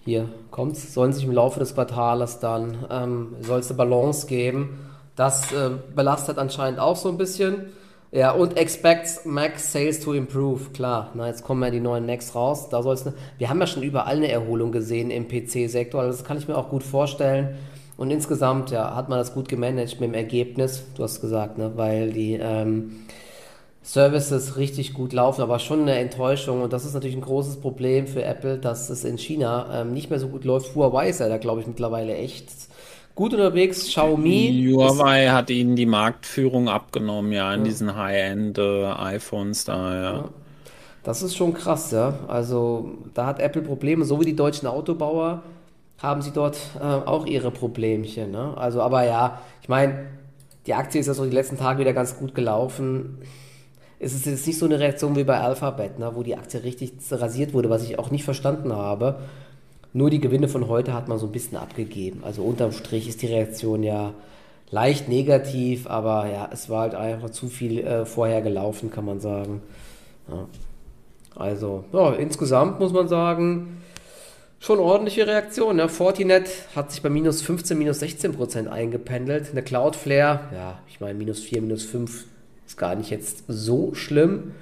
hier 0.04 0.28
kommt's, 0.50 0.92
sollen 0.92 1.14
sich 1.14 1.24
im 1.24 1.32
Laufe 1.32 1.58
des 1.58 1.74
Quartales 1.74 2.38
dann 2.38 2.84
ähm, 2.90 3.36
soll 3.40 3.60
es 3.60 3.70
eine 3.70 3.78
Balance 3.78 4.26
geben. 4.26 4.90
Das 5.16 5.52
äh, 5.52 5.70
belastet 5.94 6.36
anscheinend 6.36 6.80
auch 6.80 6.96
so 6.96 7.08
ein 7.08 7.16
bisschen. 7.16 7.72
Ja, 8.12 8.32
und 8.32 8.58
expects 8.58 9.24
Max 9.24 9.72
Sales 9.72 10.00
to 10.00 10.12
improve. 10.12 10.70
Klar, 10.74 11.12
na, 11.14 11.28
jetzt 11.28 11.42
kommen 11.42 11.62
ja 11.62 11.70
die 11.70 11.80
neuen 11.80 12.04
Macs 12.04 12.34
raus. 12.34 12.68
Da 12.68 12.82
soll's 12.82 13.06
ne, 13.06 13.14
wir 13.38 13.48
haben 13.48 13.60
ja 13.60 13.66
schon 13.66 13.82
überall 13.82 14.16
eine 14.16 14.30
Erholung 14.30 14.70
gesehen 14.70 15.10
im 15.10 15.28
PC-Sektor. 15.28 16.02
Also 16.02 16.18
das 16.18 16.26
kann 16.26 16.36
ich 16.36 16.46
mir 16.46 16.58
auch 16.58 16.68
gut 16.68 16.82
vorstellen. 16.82 17.56
Und 17.96 18.10
insgesamt 18.10 18.70
ja, 18.70 18.94
hat 18.94 19.08
man 19.08 19.18
das 19.18 19.32
gut 19.32 19.48
gemanagt 19.48 19.98
mit 19.98 20.10
dem 20.10 20.14
Ergebnis. 20.14 20.84
Du 20.94 21.04
hast 21.04 21.22
gesagt, 21.22 21.56
ne, 21.56 21.72
weil 21.76 22.12
die 22.12 22.34
ähm, 22.34 23.06
Services 23.86 24.56
richtig 24.56 24.94
gut 24.94 25.12
laufen, 25.12 25.42
aber 25.42 25.60
schon 25.60 25.82
eine 25.82 25.94
Enttäuschung. 25.94 26.60
Und 26.60 26.72
das 26.72 26.84
ist 26.84 26.94
natürlich 26.94 27.14
ein 27.14 27.22
großes 27.22 27.60
Problem 27.60 28.08
für 28.08 28.24
Apple, 28.24 28.58
dass 28.58 28.90
es 28.90 29.04
in 29.04 29.16
China 29.16 29.82
ähm, 29.82 29.92
nicht 29.92 30.10
mehr 30.10 30.18
so 30.18 30.26
gut 30.26 30.44
läuft. 30.44 30.74
Huawei 30.74 31.08
ist 31.08 31.20
ja 31.20 31.28
da, 31.28 31.38
glaube 31.38 31.60
ich, 31.60 31.68
mittlerweile 31.68 32.16
echt 32.16 32.48
gut 33.14 33.32
unterwegs. 33.32 33.86
Xiaomi. 33.86 34.72
Huawei 34.74 35.28
hat 35.28 35.50
ihnen 35.50 35.76
die 35.76 35.86
Marktführung 35.86 36.68
abgenommen, 36.68 37.30
ja, 37.30 37.54
in 37.54 37.60
ja. 37.60 37.64
diesen 37.64 37.94
High-End-iPhones 37.94 39.62
äh, 39.62 39.66
da, 39.66 39.94
ja. 39.94 40.02
ja. 40.02 40.28
Das 41.04 41.22
ist 41.22 41.36
schon 41.36 41.54
krass, 41.54 41.92
ja. 41.92 42.18
Also 42.26 42.90
da 43.14 43.26
hat 43.26 43.38
Apple 43.38 43.62
Probleme, 43.62 44.04
so 44.04 44.20
wie 44.20 44.24
die 44.24 44.34
deutschen 44.34 44.66
Autobauer 44.66 45.42
haben 45.98 46.22
sie 46.22 46.32
dort 46.32 46.58
äh, 46.80 46.82
auch 46.82 47.24
ihre 47.24 47.52
Problemchen. 47.52 48.32
Ne? 48.32 48.52
Also, 48.56 48.82
aber 48.82 49.04
ja, 49.04 49.40
ich 49.62 49.68
meine, 49.68 50.06
die 50.66 50.74
Aktie 50.74 51.00
ist 51.00 51.06
ja 51.06 51.14
so 51.14 51.24
die 51.24 51.30
letzten 51.30 51.56
Tage 51.56 51.78
wieder 51.78 51.92
ganz 51.92 52.18
gut 52.18 52.34
gelaufen 52.34 53.20
es 53.98 54.14
ist 54.14 54.26
jetzt 54.26 54.46
nicht 54.46 54.58
so 54.58 54.66
eine 54.66 54.78
Reaktion 54.78 55.16
wie 55.16 55.24
bei 55.24 55.40
Alphabet, 55.40 55.98
ne, 55.98 56.12
wo 56.14 56.22
die 56.22 56.36
Aktie 56.36 56.62
richtig 56.62 56.92
rasiert 57.10 57.54
wurde, 57.54 57.70
was 57.70 57.84
ich 57.84 57.98
auch 57.98 58.10
nicht 58.10 58.24
verstanden 58.24 58.72
habe. 58.72 59.20
Nur 59.92 60.10
die 60.10 60.20
Gewinne 60.20 60.48
von 60.48 60.68
heute 60.68 60.92
hat 60.92 61.08
man 61.08 61.18
so 61.18 61.26
ein 61.26 61.32
bisschen 61.32 61.56
abgegeben. 61.56 62.22
Also 62.22 62.42
unterm 62.42 62.72
Strich 62.72 63.08
ist 63.08 63.22
die 63.22 63.28
Reaktion 63.28 63.82
ja 63.82 64.12
leicht 64.70 65.08
negativ, 65.08 65.86
aber 65.86 66.28
ja, 66.30 66.50
es 66.52 66.68
war 66.68 66.82
halt 66.82 66.94
einfach 66.94 67.30
zu 67.30 67.48
viel 67.48 67.78
äh, 67.78 68.04
vorher 68.04 68.42
gelaufen, 68.42 68.90
kann 68.90 69.06
man 69.06 69.20
sagen. 69.20 69.62
Ja. 70.28 70.46
Also, 71.34 71.84
ja, 71.92 72.12
insgesamt 72.12 72.80
muss 72.80 72.92
man 72.92 73.08
sagen, 73.08 73.82
schon 74.58 74.78
ordentliche 74.78 75.26
Reaktion. 75.26 75.76
Ne? 75.76 75.88
Fortinet 75.88 76.48
hat 76.74 76.90
sich 76.90 77.02
bei 77.02 77.10
minus 77.10 77.42
15, 77.42 77.78
minus 77.78 78.00
16 78.00 78.32
Prozent 78.32 78.68
eingependelt. 78.68 79.50
Eine 79.50 79.62
Cloudflare, 79.62 80.40
ja, 80.52 80.78
ich 80.88 81.00
meine 81.00 81.14
minus 81.14 81.40
4, 81.40 81.62
minus 81.62 81.84
5 81.84 82.24
ist 82.66 82.76
gar 82.76 82.94
nicht 82.94 83.10
jetzt 83.10 83.44
so 83.48 83.94
schlimm. 83.94 84.52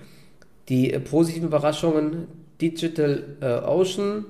Die 0.69 0.93
äh, 0.93 1.01
positiven 1.01 1.49
Überraschungen, 1.49 2.29
Digital 2.61 3.25
äh, 3.41 3.67
Ocean, 3.67 4.25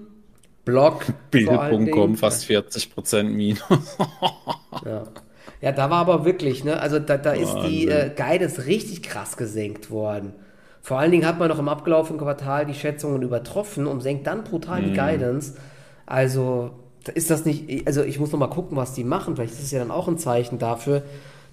Blog. 0.64 1.05
Bild.com 1.30 2.16
fast 2.16 2.44
40% 2.44 3.24
Minus. 3.24 3.62
ja. 4.84 5.05
ja, 5.60 5.72
da 5.72 5.90
war 5.90 5.98
aber 5.98 6.24
wirklich, 6.24 6.64
ne? 6.64 6.80
Also 6.80 6.98
da, 6.98 7.16
da 7.18 7.32
ist 7.32 7.55
die 7.66 7.88
äh, 7.88 8.10
Guidance 8.14 8.66
richtig 8.66 9.02
krass 9.02 9.36
gesenkt 9.36 9.90
worden. 9.90 10.32
Vor 10.80 10.98
allen 10.98 11.10
Dingen 11.10 11.26
hat 11.26 11.38
man 11.38 11.48
noch 11.48 11.59
im 11.59 11.68
abgelaufenen 11.68 12.20
Quartal 12.20 12.66
die 12.66 12.74
Schätzungen 12.74 13.22
übertroffen 13.22 13.86
und 13.86 14.02
senkt 14.02 14.26
dann 14.26 14.44
brutal 14.44 14.82
die 14.82 14.90
mhm. 14.90 14.94
Guidance. 14.94 15.55
Also 16.05 16.72
ist 17.14 17.30
das 17.30 17.44
nicht, 17.44 17.86
also 17.86 18.02
ich 18.02 18.18
muss 18.18 18.32
noch 18.32 18.38
mal 18.38 18.48
gucken, 18.48 18.76
was 18.76 18.92
die 18.92 19.05
machen. 19.05 19.36
Vielleicht 19.36 19.55
ist 19.55 19.62
es 19.62 19.70
ja 19.70 19.78
dann 19.78 19.90
auch 19.90 20.09
ein 20.09 20.18
Zeichen 20.18 20.59
dafür, 20.59 21.02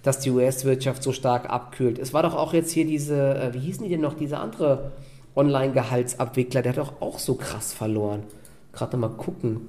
dass 0.03 0.19
die 0.19 0.31
US-Wirtschaft 0.31 1.03
so 1.03 1.11
stark 1.11 1.49
abkühlt. 1.49 1.99
Es 1.99 2.13
war 2.13 2.23
doch 2.23 2.35
auch 2.35 2.53
jetzt 2.53 2.71
hier 2.71 2.85
diese, 2.85 3.35
äh, 3.35 3.53
wie 3.53 3.59
hießen 3.59 3.83
die 3.83 3.89
denn 3.89 4.01
noch, 4.01 4.15
diese 4.15 4.37
andere 4.37 4.91
Online-Gehaltsabwickler, 5.35 6.61
der 6.61 6.71
hat 6.71 6.79
doch 6.79 7.01
auch 7.01 7.19
so 7.19 7.35
krass 7.35 7.73
verloren. 7.73 8.23
Gerade 8.73 8.97
mal 8.97 9.09
gucken. 9.09 9.67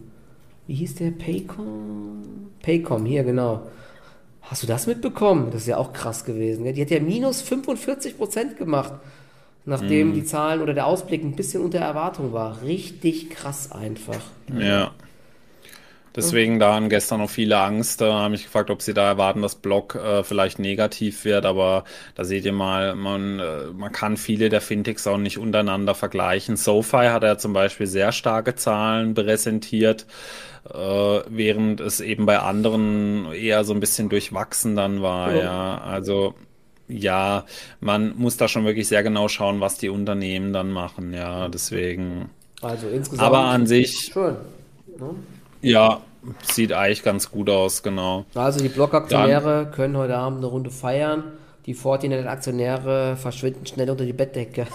Wie 0.67 0.75
hieß 0.75 0.97
der? 0.97 1.11
Paycom? 1.11 2.51
Paycom, 2.63 3.05
hier, 3.05 3.25
genau. 3.25 3.63
Hast 4.43 4.63
du 4.63 4.67
das 4.67 4.87
mitbekommen? 4.87 5.51
Das 5.51 5.63
ist 5.63 5.69
ja 5.69 5.77
auch 5.77 5.93
krass 5.93 6.25
gewesen. 6.25 6.65
Die 6.65 6.81
hat 6.81 6.91
ja 6.91 7.01
minus 7.01 7.43
45% 7.43 8.55
gemacht. 8.55 8.93
nachdem 9.65 10.11
mm. 10.11 10.15
die 10.15 10.25
Zahlen 10.25 10.61
oder 10.61 10.75
der 10.75 10.87
Ausblick 10.87 11.23
ein 11.23 11.37
bisschen 11.37 11.63
unter 11.63 11.79
Erwartung 11.79 12.33
war. 12.33 12.63
Richtig 12.63 13.31
krass 13.31 13.71
einfach. 13.71 14.21
Ja. 14.59 14.91
Deswegen 16.15 16.59
da 16.59 16.75
haben 16.75 16.89
gestern 16.89 17.21
noch 17.21 17.31
viele 17.31 17.59
Angst. 17.59 18.01
Da 18.01 18.13
haben 18.13 18.33
mich 18.33 18.45
gefragt, 18.45 18.71
ob 18.71 18.83
sie 18.83 18.93
da 18.93 19.07
erwarten, 19.07 19.43
dass 19.43 19.55
Block 19.55 19.95
äh, 19.95 20.23
vielleicht 20.25 20.59
negativ 20.59 21.25
wird. 21.25 21.47
Aber 21.47 21.85
da 22.15 22.25
seht 22.25 22.45
ihr 22.45 22.53
mal, 22.53 22.95
man, 22.95 23.39
äh, 23.39 23.67
man 23.75 23.93
kann 23.93 24.17
viele 24.17 24.49
der 24.49 24.61
Fintechs 24.61 25.07
auch 25.07 25.17
nicht 25.17 25.39
untereinander 25.39 25.95
vergleichen. 25.95 26.57
SoFi 26.57 27.07
hat 27.07 27.23
ja 27.23 27.39
zum 27.39 27.53
Beispiel 27.53 27.87
sehr 27.87 28.13
starke 28.13 28.55
Zahlen 28.55 29.15
präsentiert, 29.15 30.07
äh, 30.69 30.77
während 31.29 31.81
es 31.81 32.01
eben 32.01 32.27
bei 32.27 32.39
anderen 32.39 33.33
eher 33.33 33.65
so 33.65 33.73
ein 33.73 33.81
bisschen 33.81 34.09
durchwachsen 34.09 34.77
dann 34.77 35.01
war. 35.01 35.35
Ja, 35.35 35.43
ja. 35.43 35.79
also 35.79 36.35
ja, 36.89 37.47
man 37.81 38.17
muss 38.19 38.37
da 38.37 38.49
schon 38.49 38.65
wirklich 38.65 38.89
sehr 38.89 39.03
genau 39.03 39.29
schauen, 39.29 39.61
was 39.61 39.79
die 39.79 39.89
Unternehmen 39.89 40.53
dann 40.53 40.71
machen. 40.71 41.15
Ja, 41.15 41.49
deswegen. 41.49 42.29
Also 42.61 42.89
insgesamt. 42.89 43.27
Aber 43.27 43.45
an 43.45 43.67
sich. 43.67 44.11
Schön. 44.13 44.37
Ne? 44.99 45.15
Ja, 45.63 46.01
sieht 46.43 46.73
eigentlich 46.73 47.03
ganz 47.03 47.31
gut 47.31 47.49
aus, 47.49 47.83
genau. 47.83 48.25
Also 48.35 48.61
die 48.61 48.69
Blockaktionäre 48.69 49.71
können 49.75 49.97
heute 49.97 50.17
Abend 50.17 50.39
eine 50.39 50.47
Runde 50.47 50.71
feiern. 50.71 51.25
Die 51.67 51.75
Fortinet-Aktionäre 51.75 53.17
verschwinden 53.17 53.65
schnell 53.67 53.89
unter 53.89 54.05
die 54.05 54.13
Bettdecke. 54.13 54.67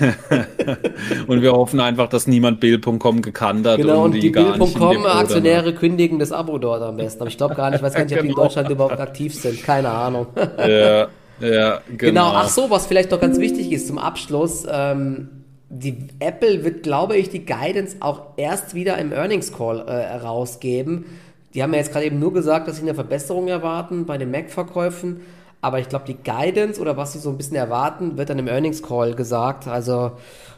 und 1.26 1.42
wir 1.42 1.52
hoffen 1.52 1.80
einfach, 1.80 2.08
dass 2.08 2.26
niemand 2.26 2.60
Bill.com 2.60 3.20
gekannt 3.20 3.66
hat. 3.66 3.76
Genau, 3.76 3.98
und, 3.98 4.04
und 4.06 4.12
die, 4.12 4.20
die 4.20 4.30
Bill.com-Aktionäre 4.30 5.74
kündigen 5.74 6.18
das 6.18 6.32
Abo 6.32 6.56
dort 6.56 6.80
am 6.82 6.96
besten. 6.96 7.20
Aber 7.20 7.28
ich 7.28 7.36
glaube 7.36 7.56
gar 7.56 7.68
nicht, 7.68 7.80
ich 7.80 7.82
weiß 7.82 7.92
gar 7.92 8.04
nicht, 8.04 8.14
ob 8.14 8.20
die 8.20 8.28
in 8.28 8.32
genau. 8.34 8.42
Deutschland 8.44 8.70
überhaupt 8.70 9.00
aktiv 9.00 9.34
sind. 9.34 9.62
Keine 9.62 9.90
Ahnung. 9.90 10.28
ja, 10.36 11.08
ja, 11.40 11.80
genau. 11.88 11.98
genau. 11.98 12.32
Ach 12.36 12.48
so, 12.48 12.70
was 12.70 12.86
vielleicht 12.86 13.10
noch 13.10 13.20
ganz 13.20 13.38
wichtig 13.38 13.70
ist 13.70 13.86
zum 13.86 13.98
Abschluss. 13.98 14.66
Ähm, 14.70 15.41
die 15.74 16.08
Apple 16.18 16.64
wird, 16.64 16.82
glaube 16.82 17.16
ich, 17.16 17.30
die 17.30 17.46
Guidance 17.46 17.96
auch 18.00 18.20
erst 18.36 18.74
wieder 18.74 18.98
im 18.98 19.10
Earnings 19.10 19.52
Call 19.52 19.80
äh, 19.88 20.16
rausgeben. 20.16 21.06
Die 21.54 21.62
haben 21.62 21.72
ja 21.72 21.78
jetzt 21.78 21.92
gerade 21.92 22.04
eben 22.04 22.18
nur 22.18 22.34
gesagt, 22.34 22.68
dass 22.68 22.76
sie 22.76 22.82
eine 22.82 22.94
Verbesserung 22.94 23.48
erwarten 23.48 24.04
bei 24.04 24.18
den 24.18 24.30
Mac-Verkäufen. 24.30 25.22
Aber 25.62 25.78
ich 25.78 25.88
glaube, 25.88 26.04
die 26.06 26.16
Guidance 26.16 26.78
oder 26.78 26.96
was 26.98 27.14
sie 27.14 27.20
so 27.20 27.30
ein 27.30 27.38
bisschen 27.38 27.56
erwarten, 27.56 28.18
wird 28.18 28.28
dann 28.28 28.38
im 28.38 28.48
Earnings 28.48 28.82
Call 28.82 29.14
gesagt. 29.14 29.66
Also, 29.66 30.12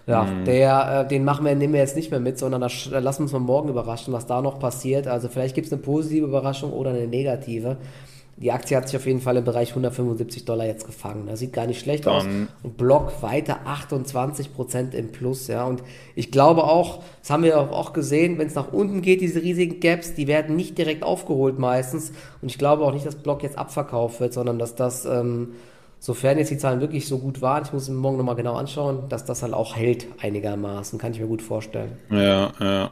ja, 0.09 0.25
mhm. 0.25 0.45
der, 0.47 1.05
äh, 1.05 1.09
den 1.09 1.25
machen 1.25 1.47
wir, 1.47 1.55
nehmen 1.55 1.75
wir 1.75 1.81
jetzt 1.81 1.95
nicht 1.95 2.11
mehr 2.11 2.21
mit, 2.21 2.39
sondern 2.39 2.61
das, 2.63 2.89
da 2.91 2.99
lassen 2.99 3.21
wir 3.21 3.25
uns 3.25 3.33
mal 3.33 3.39
morgen 3.39 3.69
überraschen, 3.69 4.13
was 4.13 4.27
da 4.27 4.43
noch 4.43 4.59
passiert. 4.59 5.07
Also, 5.07 5.29
vielleicht 5.29 5.55
gibt 5.55 5.69
es 5.69 5.73
eine 5.73 5.83
positive 5.83 6.27
Überraschung 6.27 6.73
oder 6.73 6.91
eine 6.91 7.07
negative. 7.07 7.77
Die 8.37 8.51
Aktie 8.51 8.77
hat 8.77 8.89
sich 8.89 8.97
auf 8.97 9.07
jeden 9.07 9.21
Fall 9.21 9.37
im 9.37 9.45
Bereich 9.45 9.71
175 9.71 10.45
Dollar 10.45 10.67
jetzt 10.67 10.87
gefangen. 10.87 11.27
Das 11.27 11.39
sieht 11.39 11.53
gar 11.53 11.67
nicht 11.67 11.81
schlecht 11.81 12.07
Dann. 12.07 12.15
aus. 12.15 12.25
Und 12.63 12.77
Block 12.77 13.23
weiter 13.23 13.61
28% 13.67 14.93
im 14.93 15.13
Plus. 15.13 15.47
Ja. 15.47 15.65
Und 15.65 15.83
ich 16.17 16.33
glaube 16.33 16.65
auch, 16.65 17.03
das 17.21 17.31
haben 17.31 17.45
wir 17.45 17.59
auch 17.59 17.93
gesehen, 17.93 18.39
wenn 18.39 18.49
es 18.49 18.55
nach 18.55 18.73
unten 18.73 19.03
geht, 19.03 19.21
diese 19.21 19.41
riesigen 19.41 19.79
Gaps, 19.79 20.15
die 20.15 20.27
werden 20.27 20.57
nicht 20.57 20.77
direkt 20.79 21.05
aufgeholt 21.05 21.59
meistens. 21.59 22.11
Und 22.43 22.51
ich 22.51 22.59
glaube 22.59 22.85
auch 22.85 22.93
nicht, 22.93 23.07
dass 23.07 23.15
Block 23.15 23.43
jetzt 23.43 23.57
abverkauft 23.57 24.19
wird, 24.21 24.33
sondern 24.33 24.59
dass 24.59 24.75
das, 24.75 25.05
ähm, 25.05 25.53
sofern 26.01 26.37
jetzt 26.37 26.51
die 26.51 26.59
Zahlen 26.59 26.81
wirklich 26.81 27.07
so 27.07 27.19
gut 27.19 27.41
waren, 27.41 27.63
ich 27.65 27.73
muss 27.73 27.89
mir 27.89 27.95
morgen 27.95 28.17
nochmal 28.17 28.35
genau 28.37 28.55
anschauen, 28.57 29.09
dass 29.09 29.25
das 29.25 29.43
halt 29.43 29.55
auch 29.55 29.77
hält 29.77 30.07
einigermaßen. 30.21 30.99
Kann 30.99 31.13
ich 31.13 31.21
mir 31.21 31.29
gut 31.29 31.43
vorstellen. 31.43 31.93
Ja, 32.11 32.53
ja. 32.61 32.91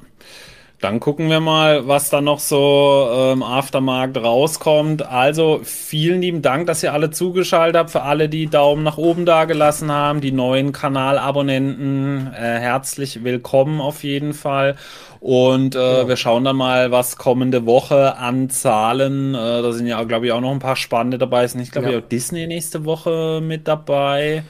Dann 0.83 0.99
gucken 0.99 1.31
wir 1.31 1.39
mal, 1.39 1.87
was 1.87 2.11
da 2.11 2.21
noch 2.21 2.41
so 2.41 3.09
im 3.33 3.39
ähm, 3.39 3.43
Aftermarkt 3.45 4.17
rauskommt. 4.17 5.07
Also 5.07 5.61
vielen 5.63 6.21
lieben 6.21 6.43
Dank, 6.43 6.67
dass 6.67 6.83
ihr 6.83 6.93
alle 6.93 7.13
zugeschaltet 7.13 7.77
habt. 7.77 7.91
Für 7.91 8.03
alle, 8.03 8.29
die 8.29 8.49
Daumen 8.49 8.83
nach 8.83 8.99
oben 8.99 9.25
da 9.25 9.45
gelassen 9.45 9.93
haben, 9.93 10.21
die 10.21 10.33
neuen 10.33 10.73
Kanalabonnenten, 10.73 12.33
äh, 12.35 12.59
herzlich 12.59 13.23
willkommen 13.23 13.81
auf 13.81 14.03
jeden 14.03 14.35
Fall. 14.35 14.75
Und 15.21 15.77
äh, 15.77 16.01
ja. 16.01 16.09
wir 16.09 16.17
schauen 16.17 16.43
dann 16.43 16.57
mal, 16.57 16.91
was 16.91 17.17
kommende 17.17 17.65
Woche 17.65 18.17
an 18.17 18.51
Zahlen. 18.51 19.37
Äh, 19.37 19.63
da 19.63 19.71
sind 19.71 19.87
ja, 19.87 20.03
glaube 20.03 20.27
ich, 20.27 20.33
auch 20.33 20.41
noch 20.41 20.51
ein 20.51 20.59
paar 20.59 20.75
spannende 20.75 21.17
dabei. 21.17 21.47
Sind 21.47 21.61
ich 21.61 21.71
glaube 21.71 21.93
ja. 21.93 21.99
auch 21.99 22.03
Disney 22.03 22.49
nächste 22.49 22.85
Woche 22.85 23.41
mit 23.41 23.69
dabei. 23.69 24.43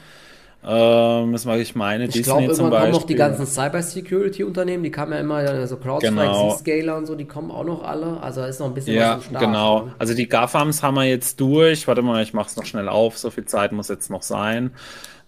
Ähm, 0.65 1.33
das 1.33 1.45
mag 1.45 1.59
ich 1.59 1.75
meine, 1.75 2.05
ich 2.05 2.11
Disney 2.11 2.45
glaub, 2.45 2.55
zum 2.55 2.69
Beispiel. 2.69 2.79
kommen 2.79 2.91
noch 2.91 3.03
die 3.03 3.15
ganzen 3.15 3.45
Cyber-Security-Unternehmen, 3.45 4.83
die 4.83 4.91
kamen 4.91 5.11
ja 5.11 5.19
immer, 5.19 5.35
also 5.35 5.75
CrowdStrike, 5.75 6.15
genau. 6.15 6.55
Zscaler 6.55 6.97
und 6.97 7.05
so, 7.05 7.15
die 7.15 7.25
kommen 7.25 7.51
auch 7.51 7.65
noch 7.65 7.83
alle. 7.83 8.21
Also 8.21 8.41
da 8.41 8.47
ist 8.47 8.59
noch 8.59 8.67
ein 8.67 8.73
bisschen 8.73 8.95
ja, 8.95 9.17
was 9.17 9.25
im 9.25 9.29
Start. 9.31 9.45
genau. 9.45 9.81
Ne? 9.81 9.95
Also 9.99 10.13
die 10.13 10.27
GAFAMs 10.27 10.81
haben 10.81 10.95
wir 10.95 11.03
jetzt 11.03 11.39
durch. 11.39 11.87
Warte 11.87 12.01
mal, 12.01 12.23
ich 12.23 12.33
mach's 12.33 12.55
noch 12.55 12.65
schnell 12.65 12.87
auf. 12.87 13.17
So 13.17 13.29
viel 13.29 13.45
Zeit 13.45 13.73
muss 13.73 13.89
jetzt 13.89 14.09
noch 14.09 14.21
sein. 14.21 14.71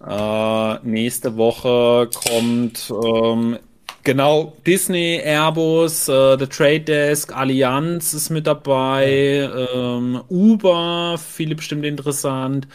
Äh, 0.05 0.75
nächste 0.83 1.35
Woche 1.35 2.09
kommt 2.27 2.93
ähm, 3.03 3.57
Genau, 4.03 4.53
Disney, 4.67 5.19
Airbus, 5.23 6.07
äh, 6.07 6.37
The 6.37 6.45
Trade 6.45 6.81
Desk, 6.81 7.35
Allianz 7.35 8.13
ist 8.13 8.29
mit 8.29 8.45
dabei, 8.45 9.49
ähm, 9.73 10.21
Uber, 10.29 11.17
viele 11.17 11.55
bestimmt 11.55 11.85
interessant 11.85 12.67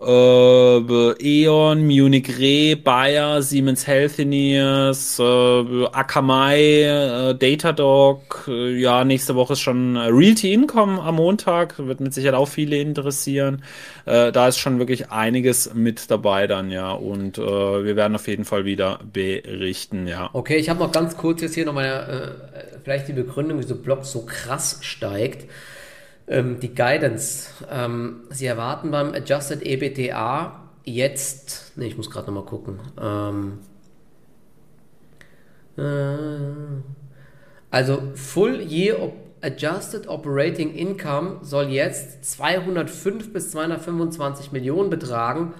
äh, 0.00 1.42
E.ON, 1.42 1.86
Munich 1.86 2.38
Re, 2.38 2.76
Bayer, 2.76 3.42
Siemens 3.42 3.86
Healthineers, 3.86 5.18
äh, 5.18 5.86
Akamai, 5.92 6.60
äh, 6.60 7.34
Datadog, 7.34 8.46
äh, 8.48 8.78
ja, 8.78 9.04
nächste 9.04 9.34
Woche 9.34 9.52
ist 9.52 9.60
schon 9.60 9.96
äh, 9.96 10.06
Realty 10.06 10.52
Income 10.52 11.02
am 11.02 11.16
Montag, 11.16 11.78
wird 11.78 12.00
mit 12.00 12.14
Sicherheit 12.14 12.38
auch 12.38 12.48
viele 12.48 12.76
interessieren. 12.76 13.62
Äh, 14.06 14.32
da 14.32 14.48
ist 14.48 14.58
schon 14.58 14.78
wirklich 14.78 15.10
einiges 15.10 15.74
mit 15.74 16.10
dabei 16.10 16.46
dann, 16.46 16.70
ja, 16.70 16.92
und 16.92 17.38
äh, 17.38 17.42
wir 17.42 17.96
werden 17.96 18.14
auf 18.14 18.26
jeden 18.26 18.44
Fall 18.44 18.64
wieder 18.64 19.00
berichten, 19.12 20.06
ja. 20.06 20.30
Okay, 20.32 20.56
ich 20.56 20.70
habe 20.70 20.80
noch 20.80 20.92
ganz 20.92 21.16
kurz 21.16 21.42
jetzt 21.42 21.54
hier 21.54 21.66
noch 21.66 21.74
mal 21.74 22.36
äh, 22.54 22.78
vielleicht 22.82 23.08
die 23.08 23.12
Begründung, 23.12 23.58
wieso 23.58 23.76
Blog 23.76 24.04
so 24.04 24.24
krass 24.24 24.78
steigt. 24.80 25.46
Ähm, 26.30 26.60
die 26.60 26.72
Guidance. 26.72 27.50
Ähm, 27.68 28.22
Sie 28.30 28.46
erwarten 28.46 28.92
beim 28.92 29.12
Adjusted 29.12 29.62
EBTA 29.66 30.70
jetzt, 30.84 31.76
ne, 31.76 31.86
ich 31.86 31.96
muss 31.96 32.08
gerade 32.08 32.28
nochmal 32.28 32.44
gucken. 32.44 32.78
Ähm, 33.00 33.58
äh, 35.76 36.82
also 37.70 38.02
Full 38.14 38.60
Year 38.60 39.02
Op 39.02 39.14
Adjusted 39.42 40.06
Operating 40.06 40.74
Income 40.74 41.38
soll 41.42 41.68
jetzt 41.68 42.24
205 42.26 43.32
bis 43.32 43.50
225 43.50 44.52
Millionen 44.52 44.90
betragen, 44.90 45.54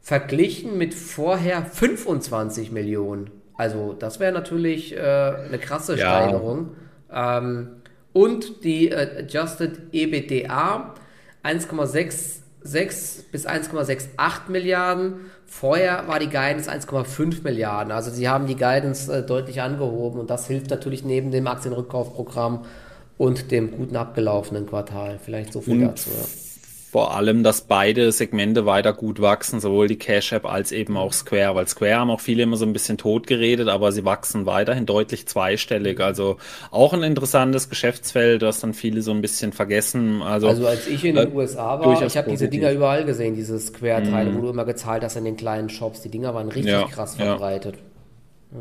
verglichen 0.00 0.76
mit 0.76 0.92
vorher 0.92 1.64
25 1.64 2.72
Millionen. 2.72 3.30
Also 3.56 3.94
das 3.96 4.18
wäre 4.18 4.32
natürlich 4.32 4.96
äh, 4.96 5.00
eine 5.00 5.58
krasse 5.58 5.96
ja. 5.96 5.98
Steigerung. 5.98 6.70
Ähm, 7.12 7.81
und 8.12 8.64
die 8.64 8.90
äh, 8.90 9.20
Adjusted 9.20 9.78
EBITDA 9.92 10.94
1,66 11.42 13.30
bis 13.30 13.46
1,68 13.46 14.50
Milliarden. 14.50 15.14
Vorher 15.46 16.06
war 16.08 16.18
die 16.18 16.28
Guidance 16.28 16.70
1,5 16.70 17.42
Milliarden. 17.42 17.92
Also 17.92 18.10
sie 18.10 18.28
haben 18.28 18.46
die 18.46 18.56
Guidance 18.56 19.12
äh, 19.12 19.22
deutlich 19.22 19.60
angehoben 19.60 20.20
und 20.20 20.30
das 20.30 20.46
hilft 20.46 20.70
natürlich 20.70 21.04
neben 21.04 21.30
dem 21.30 21.46
Aktienrückkaufprogramm 21.46 22.64
und 23.18 23.50
dem 23.50 23.70
guten 23.70 23.96
abgelaufenen 23.96 24.66
Quartal. 24.66 25.18
Vielleicht 25.22 25.52
so 25.52 25.60
viel 25.60 25.74
und 25.74 25.88
dazu. 25.88 26.10
Ja 26.10 26.41
vor 26.92 27.16
allem, 27.16 27.42
dass 27.42 27.62
beide 27.62 28.12
Segmente 28.12 28.66
weiter 28.66 28.92
gut 28.92 29.22
wachsen, 29.22 29.60
sowohl 29.60 29.88
die 29.88 29.96
Cash 29.96 30.32
App 30.32 30.44
als 30.44 30.72
eben 30.72 30.98
auch 30.98 31.14
Square, 31.14 31.54
weil 31.54 31.66
Square 31.66 31.94
haben 31.94 32.10
auch 32.10 32.20
viele 32.20 32.42
immer 32.42 32.58
so 32.58 32.66
ein 32.66 32.74
bisschen 32.74 32.98
tot 32.98 33.26
geredet, 33.26 33.68
aber 33.68 33.92
sie 33.92 34.04
wachsen 34.04 34.44
weiterhin 34.44 34.84
deutlich 34.84 35.26
zweistellig. 35.26 36.00
Also 36.00 36.36
auch 36.70 36.92
ein 36.92 37.02
interessantes 37.02 37.70
Geschäftsfeld, 37.70 38.42
das 38.42 38.60
dann 38.60 38.74
viele 38.74 39.00
so 39.00 39.10
ein 39.10 39.22
bisschen 39.22 39.54
vergessen. 39.54 40.20
Also, 40.20 40.48
also 40.48 40.66
als 40.66 40.86
ich 40.86 41.02
in 41.02 41.14
den 41.14 41.32
äh, 41.32 41.34
USA 41.34 41.80
war, 41.80 42.02
ich 42.02 42.14
habe 42.14 42.28
diese 42.28 42.50
Dinger 42.50 42.70
überall 42.72 43.06
gesehen, 43.06 43.36
diese 43.36 43.58
Square-Teile, 43.58 44.28
mm. 44.28 44.36
wo 44.36 44.42
du 44.42 44.50
immer 44.50 44.66
gezahlt 44.66 45.02
hast 45.02 45.16
in 45.16 45.24
den 45.24 45.38
kleinen 45.38 45.70
Shops. 45.70 46.02
Die 46.02 46.10
Dinger 46.10 46.34
waren 46.34 46.48
richtig 46.48 46.74
ja, 46.74 46.84
krass 46.84 47.14
verbreitet. 47.14 47.76
Ja. 48.52 48.58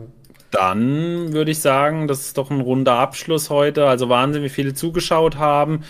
Dann 0.52 1.34
würde 1.34 1.52
ich 1.52 1.60
sagen, 1.60 2.08
das 2.08 2.22
ist 2.22 2.38
doch 2.38 2.50
ein 2.50 2.62
runder 2.62 2.94
Abschluss 2.94 3.50
heute. 3.50 3.88
Also 3.88 4.08
Wahnsinn, 4.08 4.42
wie 4.42 4.50
viele 4.50 4.74
zugeschaut 4.74 5.36
haben. 5.36 5.84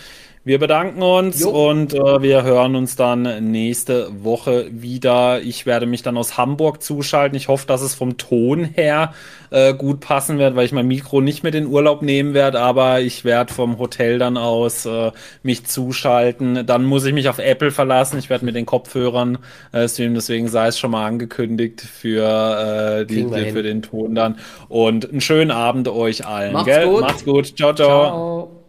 Wir 0.44 0.58
bedanken 0.58 1.02
uns 1.02 1.40
jo. 1.40 1.50
und 1.50 1.94
äh, 1.94 2.20
wir 2.20 2.42
hören 2.42 2.74
uns 2.74 2.96
dann 2.96 3.52
nächste 3.52 4.24
Woche 4.24 4.66
wieder. 4.72 5.40
Ich 5.40 5.66
werde 5.66 5.86
mich 5.86 6.02
dann 6.02 6.16
aus 6.16 6.36
Hamburg 6.36 6.82
zuschalten. 6.82 7.36
Ich 7.36 7.46
hoffe, 7.46 7.64
dass 7.68 7.80
es 7.80 7.94
vom 7.94 8.16
Ton 8.16 8.64
her 8.64 9.14
äh, 9.50 9.72
gut 9.72 10.00
passen 10.00 10.38
wird, 10.38 10.56
weil 10.56 10.66
ich 10.66 10.72
mein 10.72 10.88
Mikro 10.88 11.20
nicht 11.20 11.44
mit 11.44 11.54
in 11.54 11.68
Urlaub 11.68 12.02
nehmen 12.02 12.34
werde, 12.34 12.58
aber 12.58 13.00
ich 13.00 13.24
werde 13.24 13.54
vom 13.54 13.78
Hotel 13.78 14.18
dann 14.18 14.36
aus 14.36 14.84
äh, 14.84 15.12
mich 15.44 15.64
zuschalten. 15.66 16.66
Dann 16.66 16.86
muss 16.86 17.04
ich 17.04 17.14
mich 17.14 17.28
auf 17.28 17.38
Apple 17.38 17.70
verlassen. 17.70 18.18
Ich 18.18 18.28
werde 18.28 18.44
mit 18.44 18.56
den 18.56 18.66
Kopfhörern 18.66 19.38
äh, 19.70 19.86
streamen, 19.86 20.16
deswegen 20.16 20.48
sei 20.48 20.66
es 20.66 20.78
schon 20.78 20.90
mal 20.90 21.06
angekündigt 21.06 21.82
für, 21.82 23.02
äh, 23.02 23.06
die, 23.06 23.26
die 23.26 23.52
für 23.52 23.62
den 23.62 23.82
Ton 23.82 24.16
dann. 24.16 24.38
Und 24.68 25.08
einen 25.08 25.20
schönen 25.20 25.52
Abend 25.52 25.86
euch 25.86 26.26
allen. 26.26 26.52
Macht's 26.54 26.66
gell? 26.66 26.88
gut. 26.88 27.00
Macht's 27.00 27.24
gut. 27.24 27.56
ciao. 27.56 27.72
ciao. 27.72 27.74
ciao. 27.74 28.61